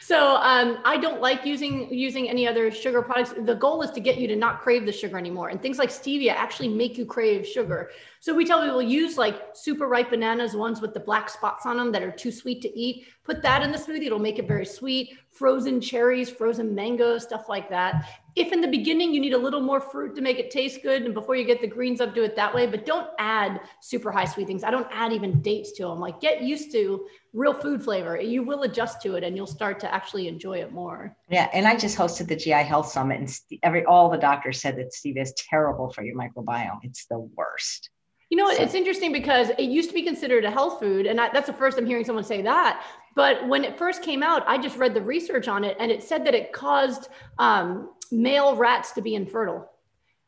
So 0.00 0.36
um, 0.36 0.78
I 0.84 0.98
don't 0.98 1.20
like 1.20 1.46
using 1.46 1.92
using 1.92 2.28
any 2.28 2.46
other 2.46 2.70
sugar 2.70 3.00
products. 3.02 3.32
The 3.38 3.54
goal 3.54 3.82
is 3.82 3.90
to 3.92 4.00
get 4.00 4.18
you 4.18 4.28
to 4.28 4.36
not 4.36 4.60
crave 4.60 4.84
the 4.84 4.92
sugar 4.92 5.16
anymore. 5.16 5.48
And 5.48 5.60
things 5.60 5.78
like 5.78 5.88
stevia 5.88 6.32
actually 6.34 6.68
make 6.68 6.98
you 6.98 7.06
crave 7.06 7.46
sugar. 7.46 7.90
So 8.20 8.34
we 8.34 8.44
tell 8.44 8.62
people 8.62 8.82
use 8.82 9.16
like 9.16 9.40
super 9.54 9.88
ripe 9.88 10.10
bananas, 10.10 10.54
ones 10.54 10.80
with 10.80 10.92
the 10.92 11.00
black 11.00 11.30
spots 11.30 11.64
on 11.64 11.78
them 11.78 11.90
that 11.92 12.02
are 12.02 12.10
too 12.10 12.30
sweet 12.30 12.60
to 12.62 12.78
eat. 12.78 13.06
Put 13.24 13.42
that 13.42 13.62
in 13.62 13.72
the 13.72 13.78
smoothie; 13.78 14.06
it'll 14.06 14.18
make 14.18 14.38
it 14.38 14.46
very 14.46 14.66
sweet. 14.66 15.16
Frozen 15.32 15.80
cherries, 15.80 16.28
frozen 16.28 16.74
mangoes, 16.74 17.22
stuff 17.22 17.48
like 17.48 17.70
that. 17.70 18.08
If 18.36 18.52
in 18.52 18.60
the 18.60 18.68
beginning 18.68 19.14
you 19.14 19.20
need 19.20 19.32
a 19.32 19.38
little 19.38 19.60
more 19.60 19.80
fruit 19.80 20.14
to 20.16 20.22
make 20.22 20.38
it 20.38 20.50
taste 20.50 20.82
good, 20.82 21.02
and 21.02 21.14
before 21.14 21.36
you 21.36 21.44
get 21.44 21.60
the 21.60 21.66
greens 21.66 22.00
up, 22.00 22.14
do 22.14 22.22
it 22.22 22.36
that 22.36 22.54
way. 22.54 22.66
But 22.66 22.84
don't 22.86 23.08
add 23.18 23.60
super 23.80 24.12
high 24.12 24.26
sweet 24.26 24.46
things. 24.46 24.62
I 24.62 24.70
don't 24.70 24.86
add 24.90 25.12
even 25.12 25.40
dates 25.40 25.72
to 25.72 25.84
them. 25.84 26.00
Like 26.00 26.20
get 26.20 26.42
used 26.42 26.70
to 26.72 27.06
real 27.32 27.54
food 27.54 27.82
flavor. 27.82 28.20
You 28.20 28.42
will 28.42 28.62
adjust 28.62 29.00
to 29.02 29.14
it, 29.14 29.24
and 29.24 29.36
you'll 29.36 29.46
start 29.46 29.80
to 29.80 29.94
actually 29.94 30.28
enjoy 30.28 30.58
it 30.60 30.72
more. 30.72 31.16
Yeah, 31.28 31.48
and 31.52 31.66
I 31.66 31.76
just 31.76 31.96
hosted 31.96 32.28
the 32.28 32.36
GI 32.36 32.50
Health 32.50 32.88
Summit, 32.88 33.20
and 33.20 33.58
every 33.62 33.84
all 33.84 34.10
the 34.10 34.18
doctors 34.18 34.60
said 34.60 34.76
that 34.76 34.92
stevia 34.92 35.22
is 35.22 35.32
terrible 35.34 35.90
for 35.90 36.02
your 36.02 36.16
microbiome. 36.16 36.80
It's 36.82 37.06
the 37.06 37.18
worst. 37.18 37.90
You 38.32 38.38
know, 38.38 38.48
it's 38.48 38.72
interesting 38.72 39.12
because 39.12 39.50
it 39.50 39.64
used 39.64 39.90
to 39.90 39.94
be 39.94 40.00
considered 40.02 40.46
a 40.46 40.50
health 40.50 40.80
food. 40.80 41.04
And 41.04 41.20
I, 41.20 41.28
that's 41.34 41.48
the 41.48 41.52
first 41.52 41.76
I'm 41.76 41.84
hearing 41.84 42.02
someone 42.02 42.24
say 42.24 42.40
that. 42.40 42.82
But 43.14 43.46
when 43.46 43.64
it 43.64 43.78
first 43.78 44.02
came 44.02 44.22
out, 44.22 44.42
I 44.46 44.58
just 44.58 44.76
read 44.76 44.94
the 44.94 45.02
research 45.02 45.48
on 45.48 45.64
it 45.64 45.76
and 45.78 45.90
it 45.90 46.02
said 46.02 46.24
that 46.26 46.34
it 46.34 46.52
caused 46.52 47.08
um, 47.38 47.90
male 48.10 48.56
rats 48.56 48.92
to 48.92 49.02
be 49.02 49.14
infertile. 49.14 49.70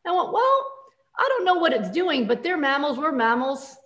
I 0.06 0.12
went, 0.12 0.32
well, 0.32 0.66
I 1.18 1.26
don't 1.28 1.44
know 1.44 1.54
what 1.54 1.72
it's 1.72 1.90
doing, 1.90 2.26
but 2.26 2.42
they're 2.42 2.58
mammals. 2.58 2.98
We're 2.98 3.12
mammals. 3.12 3.76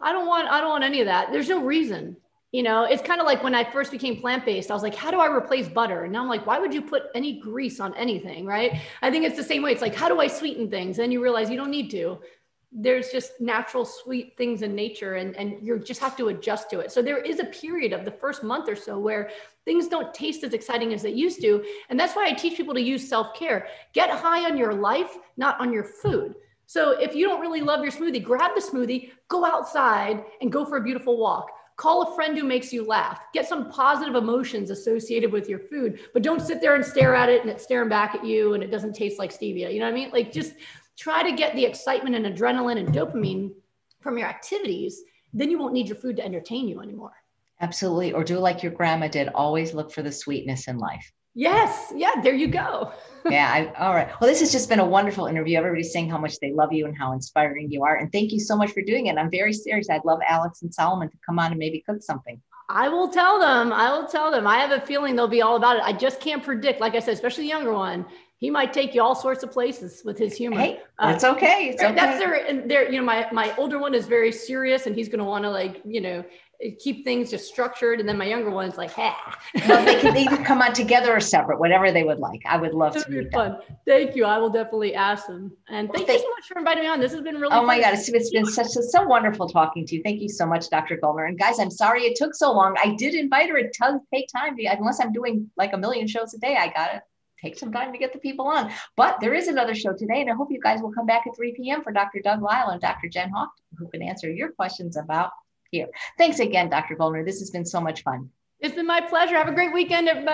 I 0.00 0.12
don't 0.12 0.26
want, 0.26 0.48
I 0.48 0.60
don't 0.60 0.70
want 0.70 0.84
any 0.84 1.00
of 1.00 1.06
that. 1.06 1.30
There's 1.30 1.48
no 1.48 1.62
reason. 1.62 2.16
You 2.52 2.62
know, 2.62 2.84
it's 2.84 3.02
kind 3.02 3.20
of 3.20 3.26
like 3.26 3.42
when 3.42 3.54
I 3.54 3.70
first 3.70 3.90
became 3.90 4.20
plant 4.20 4.44
based, 4.44 4.70
I 4.70 4.74
was 4.74 4.82
like, 4.82 4.94
how 4.94 5.10
do 5.10 5.20
I 5.20 5.26
replace 5.26 5.68
butter? 5.68 6.04
And 6.04 6.12
now 6.12 6.22
I'm 6.22 6.28
like, 6.28 6.46
why 6.46 6.58
would 6.58 6.72
you 6.72 6.80
put 6.80 7.04
any 7.14 7.38
grease 7.38 7.80
on 7.80 7.94
anything? 7.96 8.46
Right. 8.46 8.80
I 9.02 9.10
think 9.10 9.24
it's 9.24 9.36
the 9.36 9.44
same 9.44 9.62
way. 9.62 9.72
It's 9.72 9.82
like, 9.82 9.94
how 9.94 10.08
do 10.08 10.20
I 10.20 10.26
sweeten 10.26 10.70
things? 10.70 10.96
Then 10.96 11.12
you 11.12 11.22
realize 11.22 11.50
you 11.50 11.56
don't 11.56 11.70
need 11.70 11.90
to 11.90 12.18
there's 12.78 13.08
just 13.08 13.40
natural 13.40 13.86
sweet 13.86 14.36
things 14.36 14.60
in 14.60 14.74
nature 14.74 15.14
and, 15.14 15.34
and 15.36 15.66
you 15.66 15.78
just 15.78 15.98
have 15.98 16.14
to 16.14 16.28
adjust 16.28 16.68
to 16.68 16.80
it. 16.80 16.92
So 16.92 17.00
there 17.00 17.16
is 17.16 17.40
a 17.40 17.46
period 17.46 17.94
of 17.94 18.04
the 18.04 18.10
first 18.10 18.42
month 18.42 18.68
or 18.68 18.76
so 18.76 18.98
where 18.98 19.30
things 19.64 19.88
don't 19.88 20.12
taste 20.12 20.44
as 20.44 20.52
exciting 20.52 20.92
as 20.92 21.02
they 21.02 21.10
used 21.10 21.40
to. 21.40 21.64
And 21.88 21.98
that's 21.98 22.14
why 22.14 22.26
I 22.26 22.32
teach 22.32 22.58
people 22.58 22.74
to 22.74 22.80
use 22.80 23.08
self-care. 23.08 23.68
Get 23.94 24.10
high 24.10 24.44
on 24.44 24.58
your 24.58 24.74
life, 24.74 25.16
not 25.38 25.58
on 25.58 25.72
your 25.72 25.84
food. 25.84 26.34
So 26.66 26.90
if 27.00 27.14
you 27.14 27.26
don't 27.26 27.40
really 27.40 27.62
love 27.62 27.82
your 27.82 27.92
smoothie, 27.92 28.22
grab 28.22 28.50
the 28.54 28.60
smoothie, 28.60 29.12
go 29.28 29.46
outside 29.46 30.22
and 30.42 30.52
go 30.52 30.66
for 30.66 30.76
a 30.76 30.82
beautiful 30.82 31.16
walk. 31.16 31.48
Call 31.76 32.02
a 32.02 32.14
friend 32.14 32.36
who 32.36 32.44
makes 32.44 32.74
you 32.74 32.84
laugh. 32.84 33.20
Get 33.32 33.48
some 33.48 33.70
positive 33.70 34.16
emotions 34.16 34.70
associated 34.70 35.32
with 35.32 35.48
your 35.48 35.60
food, 35.60 36.00
but 36.12 36.22
don't 36.22 36.40
sit 36.40 36.60
there 36.60 36.74
and 36.74 36.84
stare 36.84 37.14
at 37.14 37.30
it 37.30 37.40
and 37.40 37.50
it's 37.50 37.64
staring 37.64 37.88
back 37.88 38.14
at 38.14 38.24
you 38.24 38.54
and 38.54 38.62
it 38.62 38.70
doesn't 38.70 38.94
taste 38.94 39.18
like 39.18 39.32
stevia. 39.32 39.72
You 39.72 39.80
know 39.80 39.86
what 39.86 39.92
I 39.92 39.94
mean? 39.94 40.10
Like 40.10 40.32
just 40.32 40.54
try 40.96 41.22
to 41.22 41.36
get 41.36 41.54
the 41.54 41.64
excitement 41.64 42.16
and 42.16 42.26
adrenaline 42.26 42.78
and 42.78 42.88
dopamine 42.88 43.52
from 44.00 44.18
your 44.18 44.28
activities, 44.28 45.02
then 45.32 45.50
you 45.50 45.58
won't 45.58 45.72
need 45.72 45.88
your 45.88 45.96
food 45.96 46.16
to 46.16 46.24
entertain 46.24 46.68
you 46.68 46.80
anymore. 46.80 47.12
Absolutely. 47.60 48.12
Or 48.12 48.24
do 48.24 48.38
like 48.38 48.62
your 48.62 48.72
grandma 48.72 49.08
did, 49.08 49.28
always 49.28 49.74
look 49.74 49.90
for 49.90 50.02
the 50.02 50.12
sweetness 50.12 50.68
in 50.68 50.78
life. 50.78 51.12
Yes. 51.34 51.92
Yeah. 51.94 52.12
There 52.22 52.34
you 52.34 52.48
go. 52.48 52.92
yeah. 53.28 53.52
I, 53.52 53.84
all 53.84 53.94
right. 53.94 54.08
Well, 54.20 54.28
this 54.28 54.40
has 54.40 54.52
just 54.52 54.70
been 54.70 54.80
a 54.80 54.86
wonderful 54.86 55.26
interview. 55.26 55.58
Everybody's 55.58 55.92
saying 55.92 56.08
how 56.08 56.18
much 56.18 56.38
they 56.40 56.52
love 56.52 56.72
you 56.72 56.86
and 56.86 56.96
how 56.96 57.12
inspiring 57.12 57.70
you 57.70 57.82
are. 57.84 57.96
And 57.96 58.10
thank 58.10 58.32
you 58.32 58.40
so 58.40 58.56
much 58.56 58.70
for 58.72 58.82
doing 58.82 59.06
it. 59.06 59.18
I'm 59.18 59.30
very 59.30 59.52
serious. 59.52 59.90
I'd 59.90 60.04
love 60.04 60.20
Alex 60.26 60.62
and 60.62 60.72
Solomon 60.72 61.10
to 61.10 61.16
come 61.24 61.38
on 61.38 61.50
and 61.50 61.58
maybe 61.58 61.82
cook 61.86 62.02
something. 62.02 62.40
I 62.68 62.88
will 62.88 63.08
tell 63.08 63.38
them. 63.38 63.72
I 63.72 63.96
will 63.96 64.06
tell 64.06 64.30
them. 64.30 64.46
I 64.46 64.58
have 64.58 64.70
a 64.70 64.84
feeling 64.84 65.14
they'll 65.14 65.28
be 65.28 65.42
all 65.42 65.56
about 65.56 65.76
it. 65.76 65.82
I 65.82 65.92
just 65.92 66.20
can't 66.20 66.42
predict. 66.42 66.80
Like 66.80 66.94
I 66.94 67.00
said, 67.00 67.14
especially 67.14 67.44
the 67.44 67.50
younger 67.50 67.72
one 67.72 68.06
he 68.38 68.50
might 68.50 68.72
take 68.72 68.94
you 68.94 69.02
all 69.02 69.14
sorts 69.14 69.42
of 69.42 69.50
places 69.50 70.02
with 70.04 70.18
his 70.18 70.36
humor. 70.36 70.58
Hey, 70.58 70.80
that's 70.98 71.24
uh, 71.24 71.32
okay. 71.32 71.70
It's 71.70 71.82
okay. 71.82 71.94
That's 71.94 72.18
their, 72.18 72.34
and 72.34 72.70
their, 72.70 72.90
you 72.90 72.98
know, 72.98 73.04
my, 73.04 73.26
my 73.32 73.54
older 73.56 73.78
one 73.78 73.94
is 73.94 74.06
very 74.06 74.30
serious 74.30 74.86
and 74.86 74.94
he's 74.94 75.08
going 75.08 75.20
to 75.20 75.24
want 75.24 75.44
to 75.44 75.50
like, 75.50 75.80
you 75.86 76.02
know, 76.02 76.22
keep 76.78 77.02
things 77.02 77.30
just 77.30 77.48
structured. 77.48 77.98
And 77.98 78.06
then 78.06 78.18
my 78.18 78.26
younger 78.26 78.50
one's 78.50 78.76
like, 78.76 78.90
ha. 78.90 79.38
well, 79.68 79.82
they 79.86 79.98
can 80.00 80.14
either 80.14 80.36
come 80.44 80.60
on 80.60 80.74
together 80.74 81.16
or 81.16 81.20
separate, 81.20 81.58
whatever 81.58 81.90
they 81.90 82.02
would 82.02 82.18
like. 82.18 82.42
I 82.44 82.58
would 82.58 82.74
love 82.74 82.92
to 83.02 83.08
be 83.08 83.26
fun. 83.30 83.52
Them. 83.52 83.60
Thank 83.86 84.14
you. 84.14 84.26
I 84.26 84.36
will 84.36 84.50
definitely 84.50 84.94
ask 84.94 85.26
them. 85.26 85.50
And 85.68 85.90
thank 85.90 86.06
well, 86.06 86.16
you 86.18 86.22
so 86.22 86.28
much 86.28 86.46
for 86.46 86.58
inviting 86.58 86.82
me 86.82 86.90
on. 86.90 87.00
This 87.00 87.12
has 87.12 87.22
been 87.22 87.36
really 87.36 87.54
Oh 87.54 87.64
my 87.64 87.80
God. 87.80 87.94
It's, 87.94 88.06
it's 88.10 88.30
been 88.30 88.44
such 88.44 88.68
so 88.68 89.04
wonderful 89.04 89.48
talking 89.48 89.86
to 89.86 89.96
you. 89.96 90.02
Thank 90.02 90.20
you 90.20 90.28
so 90.28 90.44
much, 90.44 90.68
Dr. 90.68 90.98
Goldner. 90.98 91.24
And 91.24 91.38
guys, 91.38 91.58
I'm 91.58 91.70
sorry 91.70 92.02
it 92.02 92.16
took 92.16 92.34
so 92.34 92.52
long. 92.52 92.76
I 92.84 92.94
did 92.96 93.14
invite 93.14 93.48
her. 93.48 93.56
It 93.56 93.74
does 93.80 93.98
take 94.12 94.28
time 94.28 94.58
to, 94.58 94.64
unless 94.66 95.00
I'm 95.00 95.12
doing 95.12 95.50
like 95.56 95.72
a 95.72 95.78
million 95.78 96.06
shows 96.06 96.34
a 96.34 96.38
day. 96.38 96.56
I 96.56 96.68
got 96.68 96.96
it 96.96 97.02
take 97.46 97.58
some 97.58 97.72
time 97.72 97.92
to 97.92 97.98
get 97.98 98.12
the 98.12 98.18
people 98.18 98.46
on. 98.46 98.72
But 98.96 99.20
there 99.20 99.34
is 99.34 99.48
another 99.48 99.74
show 99.74 99.92
today, 99.92 100.20
and 100.20 100.30
I 100.30 100.34
hope 100.34 100.48
you 100.50 100.60
guys 100.60 100.80
will 100.82 100.92
come 100.92 101.06
back 101.06 101.26
at 101.26 101.36
3 101.36 101.54
p.m. 101.54 101.82
for 101.82 101.92
Dr. 101.92 102.20
Doug 102.20 102.42
Lisle 102.42 102.70
and 102.70 102.80
Dr. 102.80 103.08
Jen 103.08 103.30
Hawk, 103.30 103.50
who 103.78 103.88
can 103.88 104.02
answer 104.02 104.30
your 104.30 104.52
questions 104.52 104.96
about 104.96 105.30
here. 105.70 105.88
Thanks 106.18 106.40
again, 106.40 106.68
Dr. 106.68 106.96
Goldner. 106.96 107.24
This 107.24 107.38
has 107.40 107.50
been 107.50 107.64
so 107.64 107.80
much 107.80 108.02
fun. 108.02 108.30
It's 108.58 108.74
been 108.74 108.86
my 108.86 109.02
pleasure. 109.02 109.36
Have 109.36 109.48
a 109.48 109.52
great 109.52 109.72
weekend, 109.72 110.08
everybody. 110.08 110.24